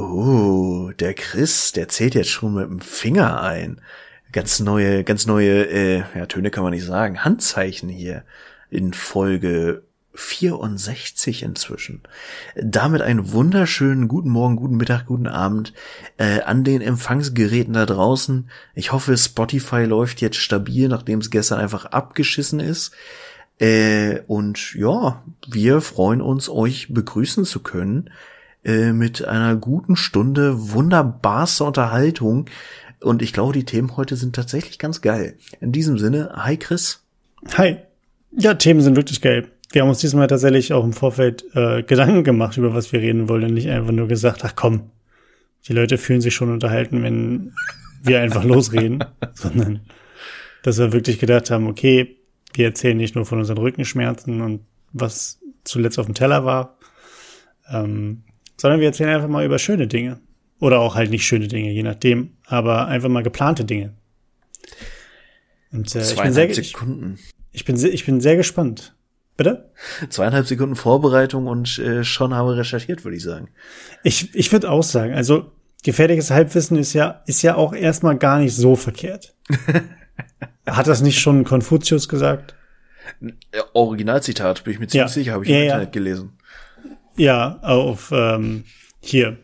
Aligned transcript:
Oh, 0.00 0.92
der 0.98 1.12
Chris, 1.12 1.72
der 1.72 1.88
zählt 1.88 2.14
jetzt 2.14 2.30
schon 2.30 2.54
mit 2.54 2.64
dem 2.64 2.80
Finger 2.80 3.42
ein. 3.42 3.82
Ganz 4.32 4.58
neue, 4.58 5.04
ganz 5.04 5.26
neue, 5.26 5.66
äh, 5.68 6.02
ja, 6.14 6.24
Töne 6.24 6.50
kann 6.50 6.64
man 6.64 6.72
nicht 6.72 6.86
sagen, 6.86 7.22
Handzeichen 7.22 7.90
hier 7.90 8.24
in 8.70 8.94
Folge 8.94 9.82
64 10.14 11.42
inzwischen. 11.42 12.00
Damit 12.56 13.02
einen 13.02 13.32
wunderschönen 13.32 14.08
guten 14.08 14.30
Morgen, 14.30 14.56
guten 14.56 14.78
Mittag, 14.78 15.04
guten 15.04 15.26
Abend 15.26 15.74
äh, 16.16 16.40
an 16.40 16.64
den 16.64 16.80
Empfangsgeräten 16.80 17.74
da 17.74 17.84
draußen. 17.84 18.48
Ich 18.74 18.92
hoffe, 18.92 19.18
Spotify 19.18 19.84
läuft 19.84 20.22
jetzt 20.22 20.38
stabil, 20.38 20.88
nachdem 20.88 21.18
es 21.18 21.30
gestern 21.30 21.58
einfach 21.58 21.84
abgeschissen 21.84 22.58
ist. 22.58 22.92
Äh, 23.58 24.20
und 24.28 24.72
ja, 24.72 25.22
wir 25.46 25.82
freuen 25.82 26.22
uns, 26.22 26.48
euch 26.48 26.86
begrüßen 26.88 27.44
zu 27.44 27.60
können 27.60 28.08
äh, 28.64 28.92
mit 28.92 29.24
einer 29.24 29.56
guten 29.56 29.96
Stunde 29.96 30.72
wunderbarster 30.72 31.66
Unterhaltung. 31.66 32.46
Und 33.00 33.22
ich 33.22 33.32
glaube, 33.32 33.54
die 33.54 33.64
Themen 33.64 33.96
heute 33.96 34.16
sind 34.16 34.34
tatsächlich 34.34 34.78
ganz 34.78 35.00
geil. 35.00 35.36
In 35.60 35.72
diesem 35.72 35.98
Sinne, 35.98 36.32
hi 36.34 36.56
Chris. 36.56 37.02
Hi. 37.56 37.78
Ja, 38.32 38.54
Themen 38.54 38.80
sind 38.80 38.96
wirklich 38.96 39.20
geil. 39.20 39.48
Wir 39.72 39.82
haben 39.82 39.88
uns 39.88 40.00
diesmal 40.00 40.26
tatsächlich 40.26 40.72
auch 40.72 40.84
im 40.84 40.92
Vorfeld 40.92 41.44
äh, 41.54 41.82
Gedanken 41.82 42.24
gemacht, 42.24 42.56
über 42.56 42.74
was 42.74 42.92
wir 42.92 43.00
reden 43.00 43.28
wollen 43.28 43.44
und 43.44 43.54
nicht 43.54 43.70
einfach 43.70 43.92
nur 43.92 44.08
gesagt, 44.08 44.44
ach 44.44 44.54
komm, 44.56 44.90
die 45.68 45.72
Leute 45.72 45.96
fühlen 45.96 46.20
sich 46.20 46.34
schon 46.34 46.52
unterhalten, 46.52 47.02
wenn 47.02 47.52
wir 48.02 48.20
einfach 48.20 48.44
losreden, 48.44 49.04
sondern 49.34 49.80
dass 50.62 50.78
wir 50.78 50.92
wirklich 50.92 51.18
gedacht 51.18 51.50
haben, 51.50 51.66
okay, 51.66 52.16
wir 52.52 52.66
erzählen 52.66 52.96
nicht 52.96 53.14
nur 53.14 53.26
von 53.26 53.38
unseren 53.38 53.58
Rückenschmerzen 53.58 54.40
und 54.40 54.60
was 54.92 55.38
zuletzt 55.64 55.98
auf 55.98 56.06
dem 56.06 56.14
Teller 56.14 56.44
war, 56.44 56.76
ähm, 57.70 58.24
sondern 58.60 58.80
wir 58.80 58.88
erzählen 58.88 59.08
einfach 59.08 59.28
mal 59.28 59.46
über 59.46 59.58
schöne 59.58 59.86
Dinge. 59.86 60.20
Oder 60.58 60.80
auch 60.80 60.94
halt 60.94 61.10
nicht 61.10 61.24
schöne 61.24 61.48
Dinge, 61.48 61.70
je 61.70 61.82
nachdem, 61.82 62.36
aber 62.44 62.88
einfach 62.88 63.08
mal 63.08 63.22
geplante 63.22 63.64
Dinge. 63.64 63.94
Und 65.72 65.94
äh, 65.94 66.02
ich 66.02 66.20
bin 66.20 66.32
sehr, 66.34 66.52
Sekunden. 66.52 67.18
Ich, 67.52 67.60
ich, 67.60 67.64
bin, 67.64 67.76
ich 67.82 68.04
bin 68.04 68.20
sehr 68.20 68.36
gespannt. 68.36 68.94
Bitte? 69.38 69.70
Zweieinhalb 70.10 70.46
Sekunden 70.46 70.76
Vorbereitung 70.76 71.46
und 71.46 71.78
äh, 71.78 72.04
schon 72.04 72.34
habe 72.34 72.58
recherchiert, 72.58 73.02
würde 73.02 73.16
ich 73.16 73.22
sagen. 73.22 73.48
Ich, 74.04 74.34
ich 74.34 74.52
würde 74.52 74.70
auch 74.70 74.82
sagen, 74.82 75.14
also 75.14 75.52
gefährliches 75.82 76.30
Halbwissen 76.30 76.76
ist 76.76 76.92
ja, 76.92 77.22
ist 77.24 77.40
ja 77.40 77.54
auch 77.54 77.72
erstmal 77.72 78.18
gar 78.18 78.40
nicht 78.40 78.54
so 78.54 78.76
verkehrt. 78.76 79.34
Hat 80.66 80.86
das 80.86 81.00
nicht 81.00 81.18
schon 81.18 81.44
Konfuzius 81.44 82.10
gesagt? 82.10 82.54
Originalzitat, 83.72 84.64
bin 84.64 84.74
ich 84.74 84.80
mir 84.80 84.86
ziemlich 84.86 85.08
ja. 85.08 85.08
sicher, 85.08 85.32
habe 85.32 85.44
ich 85.44 85.50
ja, 85.50 85.56
im 85.56 85.62
Internet 85.62 85.92
gelesen. 85.92 86.32
Ja, 87.20 87.58
auf 87.60 88.12
ähm, 88.14 88.64
hier. 89.02 89.36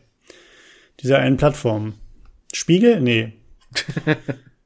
Dieser 1.01 1.19
einen 1.19 1.37
Plattform. 1.37 1.93
Spiegel? 2.55 3.03
Nee. 3.03 3.35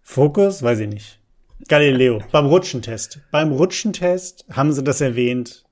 Fokus? 0.01 0.63
Weiß 0.63 0.79
ich 0.79 0.89
nicht. 0.89 1.19
Galileo. 1.67 2.23
Beim 2.31 2.47
Rutschentest. 2.47 3.19
Beim 3.33 3.51
Rutschentest 3.51 4.45
haben 4.53 4.73
sie 4.73 4.85
das 4.85 5.01
erwähnt. 5.01 5.65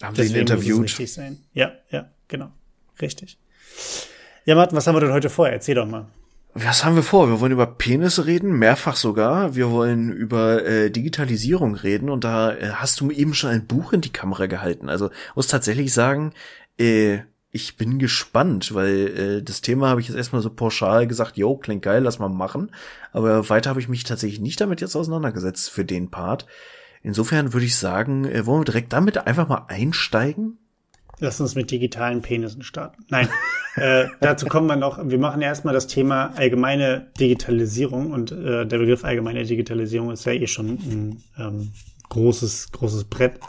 Haben 0.00 0.14
sie 0.14 0.26
ihn 0.26 0.36
interviewt? 0.36 0.84
Richtig 0.84 1.12
sein. 1.12 1.38
Ja, 1.52 1.72
ja, 1.90 2.12
genau. 2.28 2.52
Richtig. 3.02 3.40
Ja, 4.44 4.54
Martin, 4.54 4.76
was 4.76 4.86
haben 4.86 4.94
wir 4.94 5.00
denn 5.00 5.12
heute 5.12 5.30
vor? 5.30 5.48
Erzähl 5.48 5.74
doch 5.74 5.84
mal. 5.84 6.06
Was 6.54 6.84
haben 6.84 6.94
wir 6.94 7.02
vor? 7.02 7.28
Wir 7.28 7.40
wollen 7.40 7.52
über 7.52 7.66
Penisse 7.66 8.26
reden, 8.26 8.56
mehrfach 8.56 8.94
sogar. 8.94 9.56
Wir 9.56 9.70
wollen 9.72 10.12
über 10.12 10.64
äh, 10.64 10.90
Digitalisierung 10.90 11.74
reden 11.74 12.08
und 12.08 12.22
da 12.22 12.52
äh, 12.52 12.70
hast 12.74 13.00
du 13.00 13.10
eben 13.10 13.34
schon 13.34 13.50
ein 13.50 13.66
Buch 13.66 13.92
in 13.92 14.00
die 14.00 14.12
Kamera 14.12 14.46
gehalten. 14.46 14.88
Also 14.88 15.10
muss 15.34 15.48
tatsächlich 15.48 15.92
sagen, 15.92 16.32
äh, 16.78 17.20
ich 17.50 17.76
bin 17.76 17.98
gespannt, 17.98 18.74
weil 18.74 19.08
äh, 19.08 19.42
das 19.42 19.60
Thema 19.60 19.88
habe 19.88 20.00
ich 20.00 20.08
jetzt 20.08 20.16
erstmal 20.16 20.42
so 20.42 20.50
pauschal 20.50 21.06
gesagt, 21.06 21.36
yo, 21.36 21.56
klingt 21.56 21.82
geil, 21.82 22.02
lass 22.02 22.18
mal 22.18 22.28
machen. 22.28 22.70
Aber 23.12 23.48
weiter 23.48 23.70
habe 23.70 23.80
ich 23.80 23.88
mich 23.88 24.04
tatsächlich 24.04 24.40
nicht 24.40 24.60
damit 24.60 24.80
jetzt 24.80 24.96
auseinandergesetzt 24.96 25.70
für 25.70 25.84
den 25.84 26.10
Part. 26.10 26.46
Insofern 27.02 27.52
würde 27.52 27.66
ich 27.66 27.76
sagen, 27.76 28.24
äh, 28.26 28.44
wollen 28.44 28.60
wir 28.60 28.66
direkt 28.66 28.92
damit 28.92 29.26
einfach 29.26 29.48
mal 29.48 29.64
einsteigen? 29.68 30.58
Lass 31.20 31.40
uns 31.40 31.54
mit 31.54 31.70
digitalen 31.70 32.22
Penissen 32.22 32.62
starten. 32.62 33.04
Nein, 33.08 33.28
äh, 33.76 34.06
dazu 34.20 34.46
kommen 34.46 34.66
wir 34.66 34.76
noch. 34.76 35.00
Wir 35.08 35.18
machen 35.18 35.42
erstmal 35.42 35.74
das 35.74 35.86
Thema 35.86 36.32
allgemeine 36.36 37.08
Digitalisierung 37.18 38.12
und 38.12 38.30
äh, 38.30 38.66
der 38.66 38.78
Begriff 38.78 39.04
allgemeine 39.04 39.44
Digitalisierung 39.44 40.10
ist 40.10 40.26
ja 40.26 40.32
eh 40.32 40.46
schon 40.46 40.68
ein 40.68 41.22
ähm, 41.38 41.72
großes, 42.10 42.70
großes 42.72 43.04
Brett. 43.04 43.40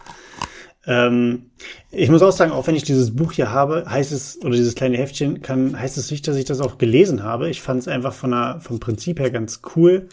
Ähm, 0.86 1.52
ich 1.92 2.10
muss 2.10 2.22
auch 2.22 2.32
sagen, 2.32 2.52
auch 2.52 2.68
wenn 2.68 2.76
ich 2.76 2.84
dieses 2.84 3.16
Buch 3.16 3.32
hier 3.34 3.52
habe, 3.52 3.86
heißt 3.88 4.12
es, 4.12 4.40
oder 4.42 4.56
dieses 4.56 4.76
kleine 4.76 4.98
Heftchen, 4.98 5.42
kann, 5.42 5.78
heißt 5.80 5.98
es 5.98 6.12
nicht, 6.12 6.28
dass 6.28 6.38
ich 6.38 6.46
das 6.46 6.62
auch 6.62 6.78
gelesen 6.78 7.24
habe. 7.24 7.50
Ich 7.50 7.62
fand 7.62 7.82
es 7.82 7.88
einfach 7.88 8.14
von 8.14 8.32
der, 8.32 8.60
vom 8.62 8.80
Prinzip 8.80 9.20
her 9.20 9.32
ganz 9.32 9.62
cool. 9.76 10.10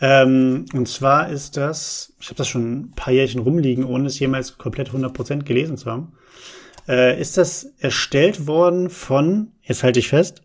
Ähm, 0.00 0.66
und 0.74 0.88
zwar 0.88 1.28
ist 1.30 1.56
das, 1.56 2.12
ich 2.20 2.26
habe 2.28 2.36
das 2.36 2.48
schon 2.48 2.72
ein 2.72 2.92
paar 2.92 3.12
Jährchen 3.12 3.40
rumliegen, 3.40 3.84
ohne 3.84 4.06
es 4.06 4.18
jemals 4.18 4.58
komplett 4.58 4.90
100% 4.90 5.44
gelesen 5.44 5.76
zu 5.76 5.90
haben 5.90 6.12
äh, 6.88 7.20
ist 7.20 7.36
das 7.36 7.64
erstellt 7.78 8.46
worden 8.46 8.90
von, 8.90 9.52
jetzt 9.62 9.82
halte 9.82 9.98
ich 9.98 10.08
fest, 10.08 10.42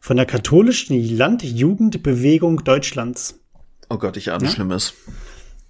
von 0.00 0.16
der 0.16 0.26
katholischen 0.26 1.16
Landjugendbewegung 1.16 2.64
Deutschlands. 2.64 3.40
Oh 3.88 3.98
Gott, 3.98 4.16
ich 4.16 4.32
ahne 4.32 4.44
ja? 4.44 4.50
Schlimmes. 4.50 4.94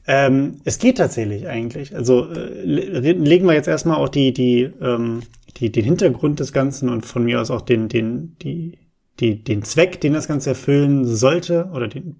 Ähm, 0.06 0.60
es 0.64 0.78
geht 0.78 0.98
tatsächlich 0.98 1.48
eigentlich. 1.48 1.94
Also 1.94 2.30
äh, 2.32 2.62
legen 2.62 3.46
wir 3.46 3.54
jetzt 3.54 3.68
erstmal 3.68 3.96
auch 3.96 4.08
die, 4.08 4.32
die, 4.32 4.70
ähm, 4.80 5.22
die, 5.56 5.72
den 5.72 5.84
Hintergrund 5.84 6.40
des 6.40 6.52
Ganzen 6.52 6.88
und 6.88 7.04
von 7.04 7.24
mir 7.24 7.40
aus 7.40 7.50
auch 7.50 7.62
den, 7.62 7.88
den, 7.88 8.36
die, 8.42 8.78
die, 9.18 9.42
den 9.42 9.62
Zweck, 9.62 10.00
den 10.00 10.12
das 10.12 10.28
Ganze 10.28 10.50
erfüllen 10.50 11.04
sollte, 11.04 11.70
oder 11.72 11.88
den 11.88 12.16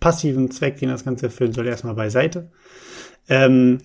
passiven 0.00 0.50
Zweck, 0.50 0.78
den 0.78 0.90
das 0.90 1.04
Ganze 1.04 1.26
erfüllen 1.26 1.52
soll, 1.52 1.66
erstmal 1.66 1.94
beiseite. 1.94 2.50
Ähm, 3.28 3.78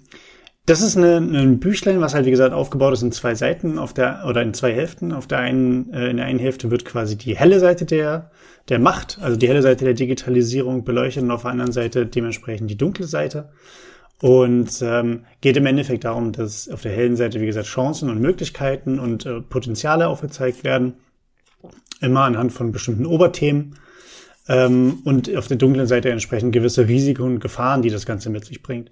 das 0.66 0.82
ist 0.82 0.96
eine, 0.96 1.18
ein 1.18 1.60
Büchlein, 1.60 2.00
was 2.00 2.14
halt 2.14 2.26
wie 2.26 2.32
gesagt 2.32 2.54
aufgebaut 2.54 2.94
ist 2.94 3.02
in 3.02 3.12
zwei 3.12 3.36
Seiten 3.36 3.78
auf 3.78 3.94
der 3.94 4.24
oder 4.28 4.42
in 4.42 4.54
zwei 4.54 4.74
Hälften. 4.74 5.12
Auf 5.12 5.28
der 5.28 5.40
einen 5.40 5.92
äh, 5.94 6.10
in 6.10 6.18
der 6.18 6.26
einen 6.26 6.40
Hälfte 6.40 6.72
wird 6.72 6.86
quasi 6.86 7.18
die 7.18 7.36
helle 7.36 7.60
Seite 7.60 7.86
der 7.86 8.32
der 8.70 8.80
Macht, 8.80 9.20
also 9.22 9.38
die 9.38 9.48
helle 9.48 9.62
Seite 9.62 9.86
der 9.86 9.94
Digitalisierung 9.94 10.84
beleuchtet 10.84 11.24
und 11.24 11.32
auf 11.32 11.42
der 11.42 11.52
anderen 11.52 11.72
Seite 11.72 12.06
dementsprechend 12.06 12.70
die 12.70 12.78
dunkle 12.78 13.06
Seite. 13.06 13.50
Und 14.22 14.82
ähm, 14.82 15.26
geht 15.42 15.58
im 15.58 15.66
Endeffekt 15.66 16.06
darum, 16.06 16.32
dass 16.32 16.70
auf 16.70 16.82
der 16.82 16.94
hellen 16.94 17.18
Seite 17.18 17.42
wie 17.42 17.46
gesagt 17.46 17.68
Chancen 17.68 18.10
und 18.10 18.22
Möglichkeiten 18.22 19.00
und 19.00 19.26
äh, 19.26 19.42
Potenziale 19.42 20.08
aufgezeigt 20.08 20.64
werden, 20.64 20.94
immer 22.00 22.24
anhand 22.24 22.54
von 22.54 22.72
bestimmten 22.72 23.06
Oberthemen. 23.06 23.76
Ähm, 24.48 25.00
und 25.04 25.36
auf 25.36 25.48
der 25.48 25.58
dunklen 25.58 25.88
Seite 25.88 26.10
entsprechend 26.10 26.54
gewisse 26.54 26.88
Risiken 26.88 27.24
und 27.24 27.40
Gefahren, 27.40 27.82
die 27.82 27.90
das 27.90 28.06
Ganze 28.06 28.30
mit 28.30 28.46
sich 28.46 28.62
bringt. 28.62 28.92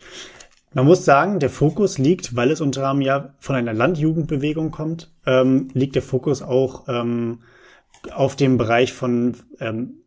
Man 0.73 0.85
muss 0.85 1.03
sagen, 1.03 1.39
der 1.39 1.49
Fokus 1.49 1.97
liegt, 1.97 2.35
weil 2.35 2.51
es 2.51 2.61
unter 2.61 2.81
anderem 2.81 3.01
ja 3.01 3.33
von 3.39 3.55
einer 3.55 3.73
Landjugendbewegung 3.73 4.71
kommt, 4.71 5.11
ähm, 5.25 5.69
liegt 5.73 5.95
der 5.95 6.01
Fokus 6.01 6.41
auch 6.41 6.87
ähm, 6.87 7.39
auf 8.11 8.35
dem 8.35 8.57
Bereich 8.57 8.93
von, 8.93 9.35
ähm, 9.59 10.03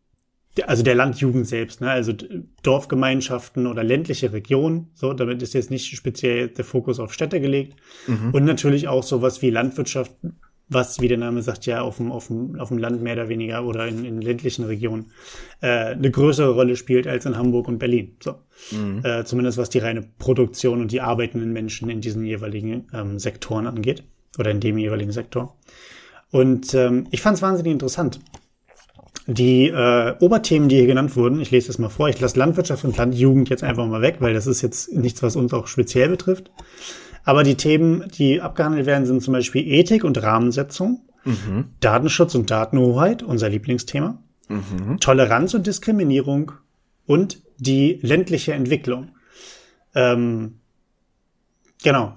also 0.67 0.83
der 0.83 0.95
Landjugend 0.95 1.47
selbst, 1.47 1.81
ne? 1.81 1.91
also 1.91 2.13
Dorfgemeinschaften 2.63 3.67
oder 3.67 3.83
ländliche 3.83 4.33
Regionen. 4.33 4.91
So, 4.95 5.13
damit 5.13 5.43
ist 5.43 5.55
jetzt 5.55 5.71
nicht 5.71 5.97
speziell 5.97 6.49
der 6.49 6.65
Fokus 6.65 7.01
auf 7.01 7.13
Städte 7.13 7.41
gelegt. 7.41 7.77
Mhm. 8.07 8.31
Und 8.33 8.45
natürlich 8.45 8.89
auch 8.89 9.03
sowas 9.03 9.43
wie 9.43 9.51
Landwirtschaft, 9.51 10.13
was, 10.69 11.01
wie 11.01 11.09
der 11.09 11.19
Name 11.19 11.43
sagt, 11.43 11.67
ja 11.67 11.83
auf 11.83 11.99
dem, 11.99 12.11
auf 12.11 12.29
dem, 12.29 12.59
auf 12.59 12.69
dem 12.69 12.79
Land 12.79 13.03
mehr 13.03 13.15
oder 13.15 13.29
weniger 13.29 13.65
oder 13.65 13.87
in, 13.87 14.05
in 14.05 14.21
ländlichen 14.21 14.65
Regionen 14.65 15.11
äh, 15.61 15.93
eine 15.93 16.11
größere 16.11 16.51
Rolle 16.55 16.77
spielt 16.77 17.07
als 17.07 17.27
in 17.27 17.37
Hamburg 17.37 17.69
und 17.69 17.79
Berlin. 17.79 18.17
So. 18.23 18.37
Mhm. 18.71 19.05
Äh, 19.05 19.25
zumindest 19.25 19.59
was 19.59 19.71
die 19.71 19.79
reine 19.79 20.03
Produktion 20.19 20.81
und 20.81 20.91
die 20.93 21.01
arbeitenden 21.01 21.53
Menschen 21.53 21.91
in 21.91 22.01
diesen 22.01 22.25
jeweiligen 22.25 22.89
ähm, 22.95 23.19
Sektoren 23.19 23.67
angeht 23.67 24.05
oder 24.39 24.51
in 24.51 24.61
dem 24.61 24.79
jeweiligen 24.79 25.13
Sektor. 25.13 25.57
Und 26.35 26.75
ähm, 26.75 27.07
ich 27.13 27.23
fand 27.23 27.37
es 27.37 27.43
wahnsinnig 27.43 27.71
interessant. 27.71 28.19
Die 29.29 29.69
äh, 29.69 30.17
Oberthemen, 30.19 30.69
die 30.69 30.79
hier 30.79 30.89
genannt 30.89 31.15
wurden, 31.15 31.39
ich 31.39 31.53
lese 31.53 31.69
das 31.69 31.79
mal 31.79 31.91
vor, 31.91 32.09
ich 32.09 32.21
lasse 32.21 32.37
Landwirtschaft 32.41 32.85
und 32.85 32.97
Landjugend 32.97 33.51
jetzt 33.51 33.63
einfach 33.63 33.87
mal 33.87 34.03
weg, 34.03 34.17
weil 34.19 34.35
das 34.35 34.49
ist 34.49 34.61
jetzt 34.61 34.93
nichts, 34.93 35.23
was 35.23 35.37
uns 35.37 35.55
auch 35.55 35.69
speziell 35.69 36.09
betrifft. 36.09 36.51
Aber 37.23 37.45
die 37.45 37.55
Themen, 37.55 38.09
die 38.19 38.41
abgehandelt 38.41 38.85
werden, 38.85 39.07
sind 39.07 39.23
zum 39.23 39.31
Beispiel 39.31 39.65
Ethik 39.65 40.03
und 40.03 40.21
Rahmensetzung, 40.21 41.03
mhm. 41.25 41.67
Datenschutz 41.79 42.35
und 42.35 42.51
Datenhoheit, 42.51 43.23
unser 43.23 43.49
Lieblingsthema, 43.49 44.19
mhm. 44.49 44.99
Toleranz 44.99 45.55
und 45.55 45.69
Diskriminierung 45.69 46.51
und 47.07 47.43
die 47.59 48.01
ländliche 48.03 48.55
Entwicklung. 48.55 49.13
Ähm, 49.95 50.59
genau. 51.85 52.17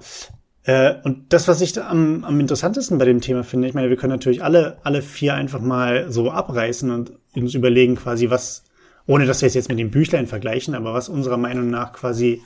Äh, 0.68 0.96
und 1.04 1.34
das, 1.34 1.48
was 1.48 1.62
ich 1.62 1.82
am, 1.82 2.24
am 2.24 2.40
interessantesten 2.40 3.00
bei 3.00 3.06
dem 3.06 3.22
Thema 3.22 3.44
finde, 3.44 3.68
ich 3.68 3.74
meine, 3.74 3.90
wir 3.90 3.98
können 3.98 4.14
natürlich 4.14 4.44
alle, 4.44 4.78
alle 4.84 5.02
vier 5.02 5.34
einfach 5.34 5.60
mal 5.60 6.12
so 6.12 6.30
abreißen 6.30 6.92
und 6.92 7.14
uns 7.36 7.56
überlegen 7.56 7.96
quasi, 7.96 8.30
was, 8.30 8.64
ohne 9.08 9.26
dass 9.26 9.42
wir 9.42 9.48
es 9.48 9.56
jetzt 9.56 9.70
mit 9.70 9.80
dem 9.80 9.90
Büchlein 9.90 10.28
vergleichen, 10.28 10.76
aber 10.76 10.94
was 10.94 11.10
unserer 11.10 11.38
Meinung 11.38 11.72
nach 11.72 11.94
quasi 11.94 12.42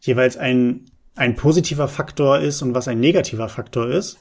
jeweils 0.00 0.36
ein 0.36 0.86
ein 1.14 1.36
positiver 1.36 1.88
Faktor 1.88 2.38
ist 2.38 2.62
und 2.62 2.74
was 2.74 2.88
ein 2.88 3.00
negativer 3.00 3.48
Faktor 3.48 3.88
ist 3.88 4.18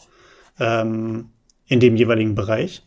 ähm, 0.60 1.30
in 1.68 1.80
dem 1.80 1.96
jeweiligen 1.96 2.36
Bereich. 2.36 2.84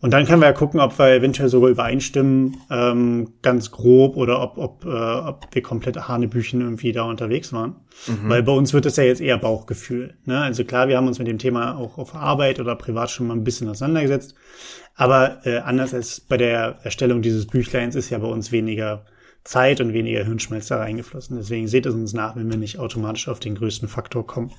Und 0.00 0.12
dann 0.12 0.24
können 0.24 0.40
wir 0.40 0.46
ja 0.46 0.52
gucken, 0.52 0.80
ob 0.80 0.98
wir 0.98 1.12
eventuell 1.12 1.50
sogar 1.50 1.68
übereinstimmen, 1.68 2.56
ähm, 2.70 3.34
ganz 3.42 3.70
grob, 3.70 4.16
oder 4.16 4.40
ob, 4.40 4.56
ob, 4.56 4.84
äh, 4.86 4.88
ob 4.88 5.48
wir 5.52 5.62
komplett 5.62 6.08
Hanebüchen 6.08 6.62
irgendwie 6.62 6.92
da 6.92 7.02
unterwegs 7.02 7.52
waren. 7.52 7.76
Mhm. 8.06 8.28
Weil 8.28 8.42
bei 8.42 8.52
uns 8.52 8.72
wird 8.72 8.86
es 8.86 8.96
ja 8.96 9.04
jetzt 9.04 9.20
eher 9.20 9.36
Bauchgefühl. 9.36 10.14
Ne? 10.24 10.40
Also 10.40 10.64
klar, 10.64 10.88
wir 10.88 10.96
haben 10.96 11.06
uns 11.06 11.18
mit 11.18 11.28
dem 11.28 11.38
Thema 11.38 11.76
auch 11.76 11.98
auf 11.98 12.14
Arbeit 12.14 12.60
oder 12.60 12.76
privat 12.76 13.10
schon 13.10 13.26
mal 13.26 13.34
ein 13.34 13.44
bisschen 13.44 13.68
auseinandergesetzt. 13.68 14.34
Aber 14.94 15.44
äh, 15.44 15.58
anders 15.58 15.92
als 15.92 16.20
bei 16.20 16.38
der 16.38 16.78
Erstellung 16.82 17.20
dieses 17.20 17.46
Büchleins 17.46 17.94
ist 17.94 18.08
ja 18.08 18.18
bei 18.18 18.28
uns 18.28 18.52
weniger 18.52 19.04
Zeit 19.44 19.80
und 19.80 19.92
weniger 19.92 20.24
Hirnschmelz 20.24 20.68
da 20.68 20.78
reingeflossen. 20.78 21.36
Deswegen 21.36 21.68
seht 21.68 21.86
es 21.86 21.94
uns 21.94 22.12
nach, 22.12 22.36
wenn 22.36 22.50
wir 22.50 22.58
nicht 22.58 22.78
automatisch 22.78 23.28
auf 23.28 23.40
den 23.40 23.54
größten 23.54 23.88
Faktor 23.88 24.26
kommen. 24.26 24.52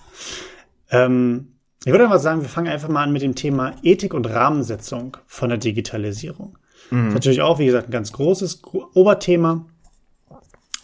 Ähm, 0.89 1.53
ich 1.83 1.91
würde 1.91 2.07
mal 2.07 2.19
sagen, 2.19 2.41
wir 2.41 2.49
fangen 2.49 2.67
einfach 2.67 2.89
mal 2.89 3.03
an 3.03 3.11
mit 3.11 3.21
dem 3.21 3.35
Thema 3.35 3.73
Ethik 3.81 4.13
und 4.13 4.27
Rahmensetzung 4.27 5.17
von 5.25 5.49
der 5.49 5.57
Digitalisierung. 5.57 6.57
Mhm. 6.91 7.13
Natürlich 7.13 7.41
auch, 7.41 7.57
wie 7.59 7.65
gesagt, 7.65 7.87
ein 7.87 7.91
ganz 7.91 8.11
großes 8.11 8.61
Oberthema. 8.93 9.65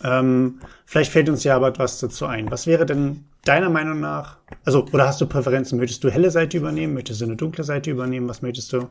Ähm, 0.03 0.59
vielleicht 0.85 1.11
fällt 1.11 1.29
uns 1.29 1.43
ja 1.43 1.55
aber 1.55 1.67
etwas 1.67 1.99
dazu 1.99 2.25
ein. 2.25 2.49
Was 2.49 2.65
wäre 2.65 2.85
denn 2.85 3.25
deiner 3.45 3.69
Meinung 3.69 3.99
nach, 3.99 4.37
also, 4.65 4.85
oder 4.91 5.07
hast 5.07 5.21
du 5.21 5.27
Präferenzen? 5.27 5.79
Möchtest 5.79 6.03
du 6.03 6.09
helle 6.09 6.31
Seite 6.31 6.57
übernehmen? 6.57 6.93
Möchtest 6.93 7.21
du 7.21 7.25
eine 7.25 7.35
dunkle 7.35 7.63
Seite 7.63 7.91
übernehmen? 7.91 8.27
Was 8.27 8.41
möchtest 8.41 8.73
du? 8.73 8.87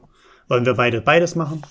Wollen 0.48 0.66
wir 0.66 0.74
beide 0.74 1.00
beides 1.00 1.34
machen? 1.34 1.62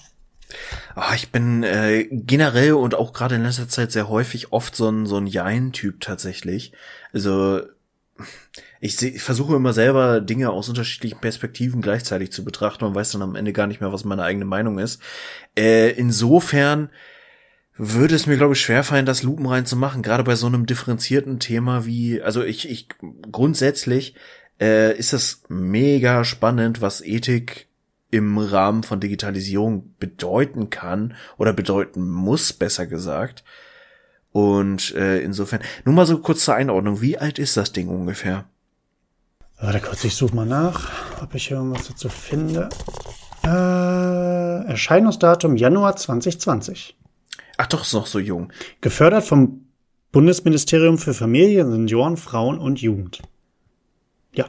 Oh, 0.96 1.14
ich 1.16 1.32
bin 1.32 1.64
äh, 1.64 2.08
generell 2.12 2.74
und 2.74 2.94
auch 2.94 3.14
gerade 3.14 3.36
in 3.36 3.44
letzter 3.44 3.68
Zeit 3.68 3.92
sehr 3.92 4.10
häufig 4.10 4.52
oft 4.52 4.76
so 4.76 4.90
ein, 4.90 5.06
so 5.06 5.18
ein 5.18 5.28
Jein-Typ 5.28 6.02
tatsächlich. 6.02 6.72
Also 7.14 7.62
ich, 8.86 8.96
seh, 8.98 9.10
ich 9.10 9.24
versuche 9.24 9.56
immer 9.56 9.74
selber 9.74 10.22
Dinge 10.22 10.52
aus 10.52 10.70
unterschiedlichen 10.70 11.20
Perspektiven 11.20 11.82
gleichzeitig 11.82 12.32
zu 12.32 12.46
betrachten 12.46 12.86
und 12.86 12.94
weiß 12.94 13.12
dann 13.12 13.24
am 13.24 13.36
Ende 13.36 13.52
gar 13.52 13.68
nicht 13.68 13.82
mehr, 13.82 13.92
was 13.92 14.06
meine 14.06 14.24
eigene 14.24 14.46
Meinung 14.46 14.78
ist. 14.78 15.02
Äh, 15.58 15.92
insofern 15.92 16.90
würde 17.78 18.16
es 18.16 18.28
mir, 18.28 18.38
glaube 18.38 18.54
ich, 18.54 18.62
schwerfallen, 18.62 19.06
das 19.06 19.24
lupenrein 19.24 19.66
zu 19.66 19.76
machen, 19.76 20.04
gerade 20.04 20.24
bei 20.24 20.36
so 20.36 20.46
einem 20.48 20.66
differenzierten 20.66 21.40
Thema 21.40 21.86
wie, 21.86 22.22
also 22.22 22.44
ich, 22.44 22.70
ich 22.70 22.88
grundsätzlich 23.32 24.16
äh, 24.62 24.96
ist 24.98 25.14
das 25.14 25.42
mega 25.50 26.24
spannend, 26.24 26.80
was 26.80 27.02
Ethik 27.02 27.68
im 28.12 28.38
Rahmen 28.38 28.84
von 28.84 29.00
Digitalisierung 29.00 29.96
bedeuten 30.00 30.70
kann 30.70 31.16
oder 31.38 31.52
bedeuten 31.54 32.08
muss, 32.08 32.54
besser 32.54 32.86
gesagt. 32.86 33.44
Und 34.32 34.94
äh, 34.96 35.20
insofern, 35.20 35.62
nur 35.86 35.96
mal 35.96 36.06
so 36.06 36.20
kurz 36.20 36.46
zur 36.46 36.56
Einordnung, 36.56 37.02
wie 37.02 37.18
alt 37.18 37.40
ist 37.40 37.58
das 37.58 37.74
Ding 37.74 37.90
ungefähr? 37.90 38.46
Warte 39.60 39.80
kurz, 39.80 40.04
ich 40.04 40.16
suche 40.16 40.36
mal 40.36 40.46
nach, 40.46 40.92
ob 41.22 41.34
ich 41.34 41.50
irgendwas 41.52 41.88
dazu 41.88 42.10
finde. 42.10 42.70
Äh, 43.44 44.68
Erscheinungsdatum 44.68 45.56
Januar 45.56 45.96
2020. 45.96 46.98
Ach 47.58 47.68
doch, 47.68 47.84
ist 47.84 47.94
noch 47.94 48.08
so 48.08 48.20
jung. 48.20 48.52
Gefördert 48.82 49.24
vom 49.24 49.66
Bundesministerium 50.12 50.98
für 50.98 51.14
Familie, 51.14 51.70
Senioren, 51.70 52.18
Frauen 52.18 52.60
und 52.60 52.82
Jugend. 52.82 53.22
Ja. 54.34 54.46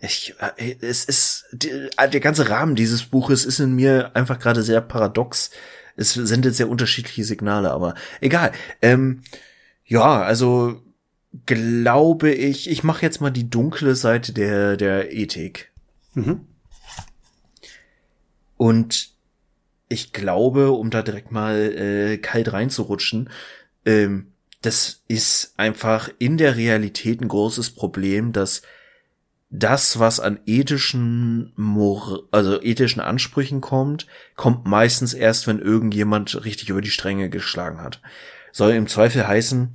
Ich, 0.00 0.34
äh, 0.56 0.76
es 0.80 1.04
ist, 1.04 1.46
die, 1.52 1.70
der 1.98 2.20
ganze 2.20 2.48
Rahmen 2.48 2.74
dieses 2.74 3.04
Buches 3.04 3.44
ist 3.44 3.60
in 3.60 3.74
mir 3.74 4.10
einfach 4.14 4.38
gerade 4.38 4.62
sehr 4.62 4.80
paradox 4.80 5.50
es 5.96 6.14
sendet 6.14 6.54
sehr 6.54 6.68
unterschiedliche 6.68 7.24
Signale, 7.24 7.70
aber 7.70 7.94
egal. 8.20 8.52
Ähm, 8.80 9.22
ja, 9.84 10.22
also 10.22 10.80
glaube 11.46 12.30
ich, 12.30 12.70
ich 12.70 12.84
mache 12.84 13.02
jetzt 13.02 13.20
mal 13.20 13.30
die 13.30 13.48
dunkle 13.48 13.94
Seite 13.94 14.32
der, 14.32 14.76
der 14.76 15.12
Ethik. 15.12 15.72
Mhm. 16.14 16.46
Und 18.56 19.10
ich 19.88 20.12
glaube, 20.12 20.70
um 20.70 20.90
da 20.90 21.02
direkt 21.02 21.32
mal 21.32 21.56
äh, 21.56 22.18
kalt 22.18 22.52
reinzurutschen, 22.52 23.30
ähm, 23.84 24.28
das 24.60 25.02
ist 25.08 25.54
einfach 25.56 26.08
in 26.18 26.38
der 26.38 26.56
Realität 26.56 27.20
ein 27.20 27.28
großes 27.28 27.70
Problem, 27.70 28.32
dass 28.32 28.62
das, 29.50 29.98
was 29.98 30.18
an 30.18 30.40
ethischen, 30.46 31.52
Mor 31.56 32.22
also 32.30 32.62
ethischen 32.62 33.02
Ansprüchen 33.02 33.60
kommt, 33.60 34.06
kommt 34.34 34.64
meistens 34.66 35.12
erst, 35.12 35.46
wenn 35.46 35.58
irgendjemand 35.58 36.44
richtig 36.44 36.70
über 36.70 36.80
die 36.80 36.90
Stränge 36.90 37.28
geschlagen 37.28 37.80
hat. 37.80 38.00
Soll 38.52 38.72
im 38.72 38.86
Zweifel 38.86 39.26
heißen, 39.26 39.74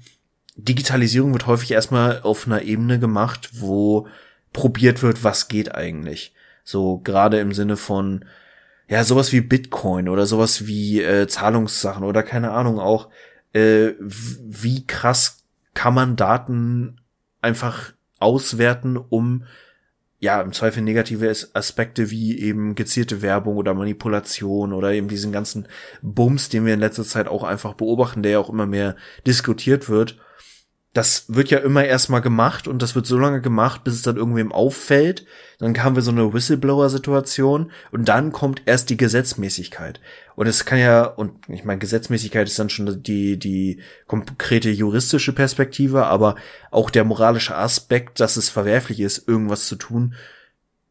Digitalisierung 0.57 1.33
wird 1.33 1.48
häufig 1.48 1.71
erstmal 1.71 2.21
auf 2.21 2.45
einer 2.45 2.63
Ebene 2.63 3.00
gemacht, 3.00 3.50
wo 3.54 4.07
probiert 4.54 5.04
wird, 5.04 5.24
was 5.24 5.48
geht 5.48 5.74
eigentlich. 5.75 6.33
So 6.63 6.98
gerade 6.98 7.39
im 7.39 7.54
Sinne 7.54 7.77
von 7.77 8.25
ja 8.89 9.04
sowas 9.04 9.31
wie 9.31 9.42
Bitcoin 9.42 10.09
oder 10.09 10.25
sowas 10.25 10.65
wie 10.68 11.01
äh, 11.01 11.27
Zahlungssachen 11.27 12.04
oder 12.04 12.24
keine 12.24 12.51
Ahnung 12.51 12.80
auch 12.80 13.09
äh, 13.54 13.94
wie 14.00 14.86
krass 14.86 15.44
kann 15.74 15.94
man 15.94 16.15
Daten 16.15 17.00
einfach 17.42 17.94
auswerten, 18.19 18.98
um 18.98 19.44
ja, 20.19 20.42
im 20.42 20.51
Zweifel 20.51 20.81
negative 20.81 21.31
Aspekte 21.53 22.10
wie 22.10 22.39
eben 22.39 22.74
gezielte 22.74 23.21
Werbung 23.21 23.56
oder 23.57 23.75
Manipulation 23.75 24.74
oder 24.74 24.92
eben 24.94 25.07
diesen 25.07 25.31
ganzen 25.31 25.68
Bums, 26.01 26.50
den 26.50 26.65
wir 26.65 26.74
in 26.74 26.80
letzter 26.80 27.03
Zeit 27.03 27.27
auch 27.27 27.44
einfach 27.44 27.75
beobachten, 27.75 28.24
der 28.24 28.31
ja 28.33 28.39
auch 28.39 28.50
immer 28.50 28.65
mehr 28.65 28.95
diskutiert 29.27 29.89
wird, 29.89 30.18
das 30.94 31.25
wird 31.28 31.51
ja 31.51 31.60
immer 31.60 31.86
erstmal 31.86 32.22
gemacht 32.22 32.68
und 32.68 32.81
das 32.81 32.95
wird 32.95 33.06
so 33.06 33.18
lange 33.18 33.42
gemacht, 33.42 33.84
bis 33.84 33.94
es 33.94 34.01
dann 34.01 34.18
irgendwem 34.18 34.51
auffällt. 34.51 35.25
Dann 35.60 35.78
haben 35.84 35.95
wir 35.95 36.01
so 36.01 36.12
eine 36.12 36.34
Whistleblower-Situation 36.34 37.72
und 37.92 38.06
dann 38.07 38.31
kommt 38.31 38.63
erst 38.66 38.89
die 38.89 38.98
Gesetzmäßigkeit. 38.98 40.00
Und 40.36 40.48
es 40.48 40.66
kann 40.66 40.80
ja, 40.80 41.04
und 41.04 41.34
ich 41.50 41.63
meine, 41.63 41.80
Gesetzmäßigkeit 41.80 42.48
ist 42.48 42.57
dann 42.57 42.69
schon 42.69 43.04
die, 43.04 43.38
die 43.38 43.81
konkrete 44.07 44.69
juristische 44.69 45.34
Perspektive, 45.34 46.06
aber 46.07 46.36
auch 46.72 46.89
der 46.89 47.04
moralische 47.04 47.56
Aspekt, 47.56 48.19
dass 48.19 48.38
es 48.38 48.50
verwerflich 48.50 49.00
ist, 49.00 49.28
irgendwas 49.28 49.68
zu 49.68 49.75
tun, 49.75 50.16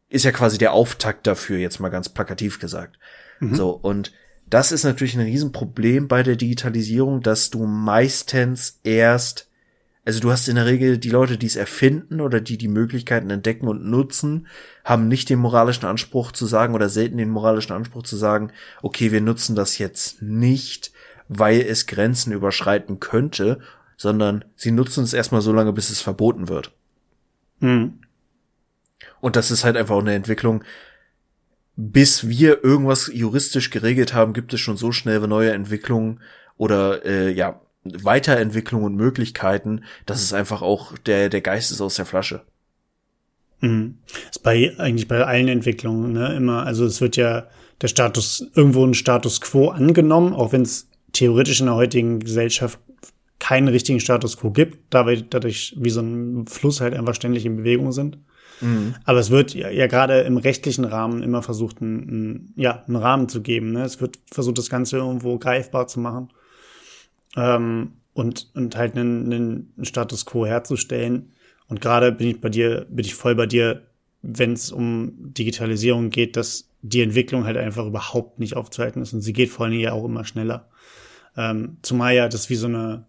ist 0.09 0.25
ja 0.25 0.31
quasi 0.31 0.57
der 0.57 0.73
Auftakt 0.73 1.27
dafür, 1.27 1.57
jetzt 1.57 1.79
mal 1.79 1.89
ganz 1.89 2.09
plakativ 2.09 2.59
gesagt. 2.59 2.97
Mhm. 3.39 3.55
So, 3.55 3.71
und 3.71 4.13
das 4.49 4.71
ist 4.71 4.85
natürlich 4.85 5.15
ein 5.15 5.25
Riesenproblem 5.25 6.07
bei 6.07 6.23
der 6.23 6.37
Digitalisierung, 6.37 7.21
dass 7.21 7.49
du 7.49 7.65
meistens 7.65 8.79
erst 8.83 9.46
also 10.07 10.21
du 10.21 10.31
hast 10.31 10.47
in 10.47 10.55
der 10.55 10.65
Regel 10.65 10.97
die 10.97 11.09
Leute, 11.09 11.37
die 11.37 11.47
es 11.47 11.57
erfinden 11.57 12.21
oder 12.21 12.39
die 12.39 12.57
die 12.57 12.69
Möglichkeiten 12.69 13.29
entdecken 13.29 13.67
und 13.67 13.85
nutzen, 13.85 14.47
haben 14.85 15.09
nicht 15.09 15.29
den 15.29 15.37
moralischen 15.37 15.85
Anspruch 15.85 16.31
zu 16.31 16.45
sagen 16.45 16.75
oder 16.75 16.87
selten 16.87 17.17
den 17.17 17.29
moralischen 17.29 17.75
Anspruch 17.75 18.03
zu 18.03 18.15
sagen, 18.15 18.53
okay, 18.81 19.11
wir 19.11 19.19
nutzen 19.19 19.53
das 19.57 19.77
jetzt 19.79 20.21
nicht, 20.21 20.93
weil 21.27 21.59
es 21.59 21.87
Grenzen 21.87 22.31
überschreiten 22.31 23.01
könnte, 23.01 23.59
sondern 23.97 24.45
sie 24.55 24.71
nutzen 24.71 25.03
es 25.03 25.11
erstmal 25.11 25.41
so 25.41 25.51
lange, 25.51 25.73
bis 25.73 25.89
es 25.89 25.99
verboten 25.99 26.47
wird. 26.47 26.71
Mhm. 27.59 27.99
Und 29.19 29.35
das 29.35 29.51
ist 29.51 29.65
halt 29.65 29.75
einfach 29.75 29.97
eine 29.97 30.15
Entwicklung, 30.15 30.63
bis 31.75 32.29
wir 32.29 32.63
irgendwas 32.63 33.11
juristisch 33.13 33.71
geregelt 33.71 34.13
haben, 34.13 34.31
gibt 34.31 34.53
es 34.53 34.61
schon 34.61 34.77
so 34.77 34.93
schnell 34.93 35.19
neue 35.27 35.51
Entwicklungen 35.51 36.21
oder 36.55 37.03
äh, 37.05 37.29
ja 37.29 37.59
Weiterentwicklung 38.03 38.83
und 38.83 38.95
Möglichkeiten, 38.95 39.83
dass 40.05 40.21
es 40.21 40.33
einfach 40.33 40.61
auch 40.61 40.97
der, 40.97 41.29
der 41.29 41.41
Geist 41.41 41.71
ist 41.71 41.81
aus 41.81 41.95
der 41.95 42.05
Flasche. 42.05 42.41
Mhm. 43.61 43.97
Ist 44.29 44.43
bei, 44.43 44.75
eigentlich 44.77 45.07
bei 45.07 45.23
allen 45.23 45.47
Entwicklungen, 45.47 46.13
ne, 46.13 46.35
immer, 46.35 46.65
also 46.65 46.85
es 46.85 47.01
wird 47.01 47.17
ja 47.17 47.47
der 47.81 47.87
Status, 47.87 48.45
irgendwo 48.55 48.85
ein 48.85 48.93
Status 48.93 49.41
quo 49.41 49.69
angenommen, 49.69 50.33
auch 50.33 50.51
wenn 50.51 50.63
es 50.63 50.89
theoretisch 51.13 51.59
in 51.59 51.67
der 51.67 51.75
heutigen 51.75 52.19
Gesellschaft 52.19 52.79
keinen 53.39 53.67
richtigen 53.67 53.99
Status 53.99 54.37
quo 54.37 54.51
gibt, 54.51 54.93
da 54.93 55.05
wir 55.05 55.21
dadurch 55.21 55.75
wie 55.79 55.89
so 55.89 56.01
ein 56.01 56.47
Fluss 56.47 56.81
halt 56.81 56.95
einfach 56.95 57.15
ständig 57.15 57.45
in 57.45 57.57
Bewegung 57.57 57.91
sind. 57.91 58.17
Mhm. 58.61 58.95
Aber 59.05 59.19
es 59.19 59.29
wird 59.29 59.53
ja, 59.53 59.69
ja 59.69 59.87
gerade 59.87 60.21
im 60.21 60.37
rechtlichen 60.37 60.85
Rahmen 60.85 61.21
immer 61.21 61.43
versucht, 61.43 61.81
einen, 61.81 62.53
ja, 62.55 62.83
einen 62.87 62.95
Rahmen 62.95 63.29
zu 63.29 63.41
geben. 63.41 63.73
Ne? 63.73 63.83
Es 63.83 64.01
wird 64.01 64.17
versucht, 64.31 64.57
das 64.57 64.69
Ganze 64.69 64.97
irgendwo 64.97 65.37
greifbar 65.37 65.87
zu 65.87 65.99
machen 65.99 66.29
ähm, 67.35 67.93
und, 68.13 68.49
und 68.55 68.75
halt 68.75 68.95
einen, 68.95 69.31
einen 69.31 69.85
Status 69.85 70.25
quo 70.25 70.45
herzustellen. 70.45 71.33
Und 71.67 71.81
gerade 71.81 72.11
bin 72.11 72.29
ich 72.29 72.41
bei 72.41 72.49
dir, 72.49 72.85
bin 72.89 73.05
ich 73.05 73.15
voll 73.15 73.35
bei 73.35 73.45
dir, 73.45 73.83
wenn 74.21 74.53
es 74.53 74.71
um 74.71 75.13
Digitalisierung 75.33 76.09
geht, 76.09 76.35
dass 76.35 76.69
die 76.81 77.01
Entwicklung 77.01 77.45
halt 77.45 77.57
einfach 77.57 77.85
überhaupt 77.85 78.39
nicht 78.39 78.55
aufzuhalten 78.55 79.01
ist. 79.01 79.13
Und 79.13 79.21
sie 79.21 79.33
geht 79.33 79.49
vor 79.49 79.65
allen 79.65 79.71
Dingen 79.71 79.83
ja 79.83 79.93
auch 79.93 80.05
immer 80.05 80.25
schneller. 80.25 80.69
Ähm, 81.35 81.77
zumal 81.81 82.15
ja 82.15 82.27
das 82.27 82.49
wie 82.49 82.55
so 82.55 82.67
eine, 82.67 83.05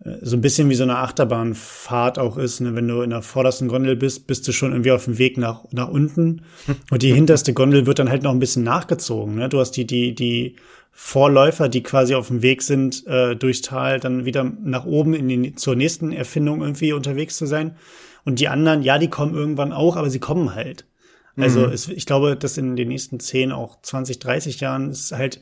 äh, 0.00 0.16
so 0.22 0.36
ein 0.36 0.40
bisschen 0.40 0.70
wie 0.70 0.74
so 0.74 0.84
eine 0.84 0.98
Achterbahnfahrt 0.98 2.18
auch 2.18 2.36
ist. 2.38 2.60
Ne? 2.60 2.74
Wenn 2.74 2.88
du 2.88 3.02
in 3.02 3.10
der 3.10 3.22
vordersten 3.22 3.68
Gondel 3.68 3.96
bist, 3.96 4.26
bist 4.26 4.46
du 4.48 4.52
schon 4.52 4.72
irgendwie 4.72 4.92
auf 4.92 5.04
dem 5.04 5.18
Weg 5.18 5.36
nach, 5.36 5.64
nach 5.72 5.88
unten. 5.88 6.42
Und 6.90 7.02
die 7.02 7.12
hinterste 7.12 7.52
Gondel 7.52 7.86
wird 7.86 7.98
dann 7.98 8.10
halt 8.10 8.22
noch 8.22 8.32
ein 8.32 8.38
bisschen 8.38 8.64
nachgezogen. 8.64 9.34
Ne? 9.34 9.48
Du 9.48 9.60
hast 9.60 9.72
die, 9.72 9.86
die, 9.86 10.14
die 10.14 10.56
Vorläufer, 10.96 11.68
die 11.68 11.82
quasi 11.82 12.14
auf 12.14 12.28
dem 12.28 12.40
Weg 12.42 12.62
sind, 12.62 13.04
äh, 13.06 13.34
durchs 13.34 13.62
Tal 13.62 13.98
dann 13.98 14.24
wieder 14.24 14.44
nach 14.44 14.86
oben 14.86 15.12
in 15.12 15.28
die, 15.28 15.54
zur 15.54 15.74
nächsten 15.74 16.12
Erfindung 16.12 16.62
irgendwie 16.62 16.92
unterwegs 16.92 17.36
zu 17.36 17.46
sein. 17.46 17.76
Und 18.24 18.38
die 18.38 18.48
anderen, 18.48 18.82
ja, 18.82 18.98
die 18.98 19.10
kommen 19.10 19.34
irgendwann 19.34 19.72
auch, 19.72 19.96
aber 19.96 20.08
sie 20.08 20.20
kommen 20.20 20.54
halt. 20.54 20.86
Also 21.36 21.66
mhm. 21.66 21.72
es, 21.72 21.88
ich 21.88 22.06
glaube, 22.06 22.36
dass 22.36 22.56
in 22.58 22.76
den 22.76 22.88
nächsten 22.88 23.18
10, 23.18 23.50
auch 23.50 23.82
20, 23.82 24.20
30 24.20 24.60
Jahren 24.60 24.90
es 24.90 25.10
halt 25.10 25.40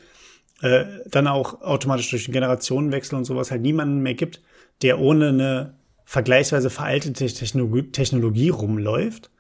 äh, 0.63 0.85
dann 1.11 1.27
auch 1.27 1.61
automatisch 1.61 2.09
durch 2.11 2.25
den 2.25 2.33
Generationenwechsel 2.33 3.19
und 3.19 3.27
sowas 3.27 3.51
halt 3.51 3.61
niemanden 3.61 4.01
mehr 4.01 4.15
gibt, 4.15 4.41
der 4.81 5.01
ohne 5.01 5.29
eine 5.29 5.75
vergleichsweise 6.07 6.71
veraltete 6.71 7.27
Technologie, 7.27 7.91
Technologie 7.91 8.49
rumläuft. 8.49 9.31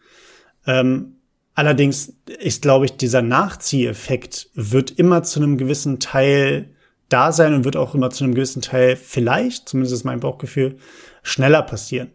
Ähm, 0.66 1.16
allerdings 1.54 2.14
ist, 2.40 2.62
glaube 2.62 2.86
ich, 2.86 2.96
dieser 2.96 3.22
Nachzieheffekt 3.22 4.50
wird 4.54 4.90
immer 4.92 5.22
zu 5.22 5.40
einem 5.40 5.58
gewissen 5.58 6.00
Teil 6.00 6.70
da 7.08 7.32
sein 7.32 7.54
und 7.54 7.64
wird 7.64 7.76
auch 7.76 7.94
immer 7.94 8.10
zu 8.10 8.24
einem 8.24 8.34
gewissen 8.34 8.62
Teil 8.62 8.96
vielleicht, 8.96 9.68
zumindest 9.68 9.94
ist 9.94 10.04
mein 10.04 10.20
Bauchgefühl, 10.20 10.76
schneller 11.22 11.62
passieren. 11.62 12.10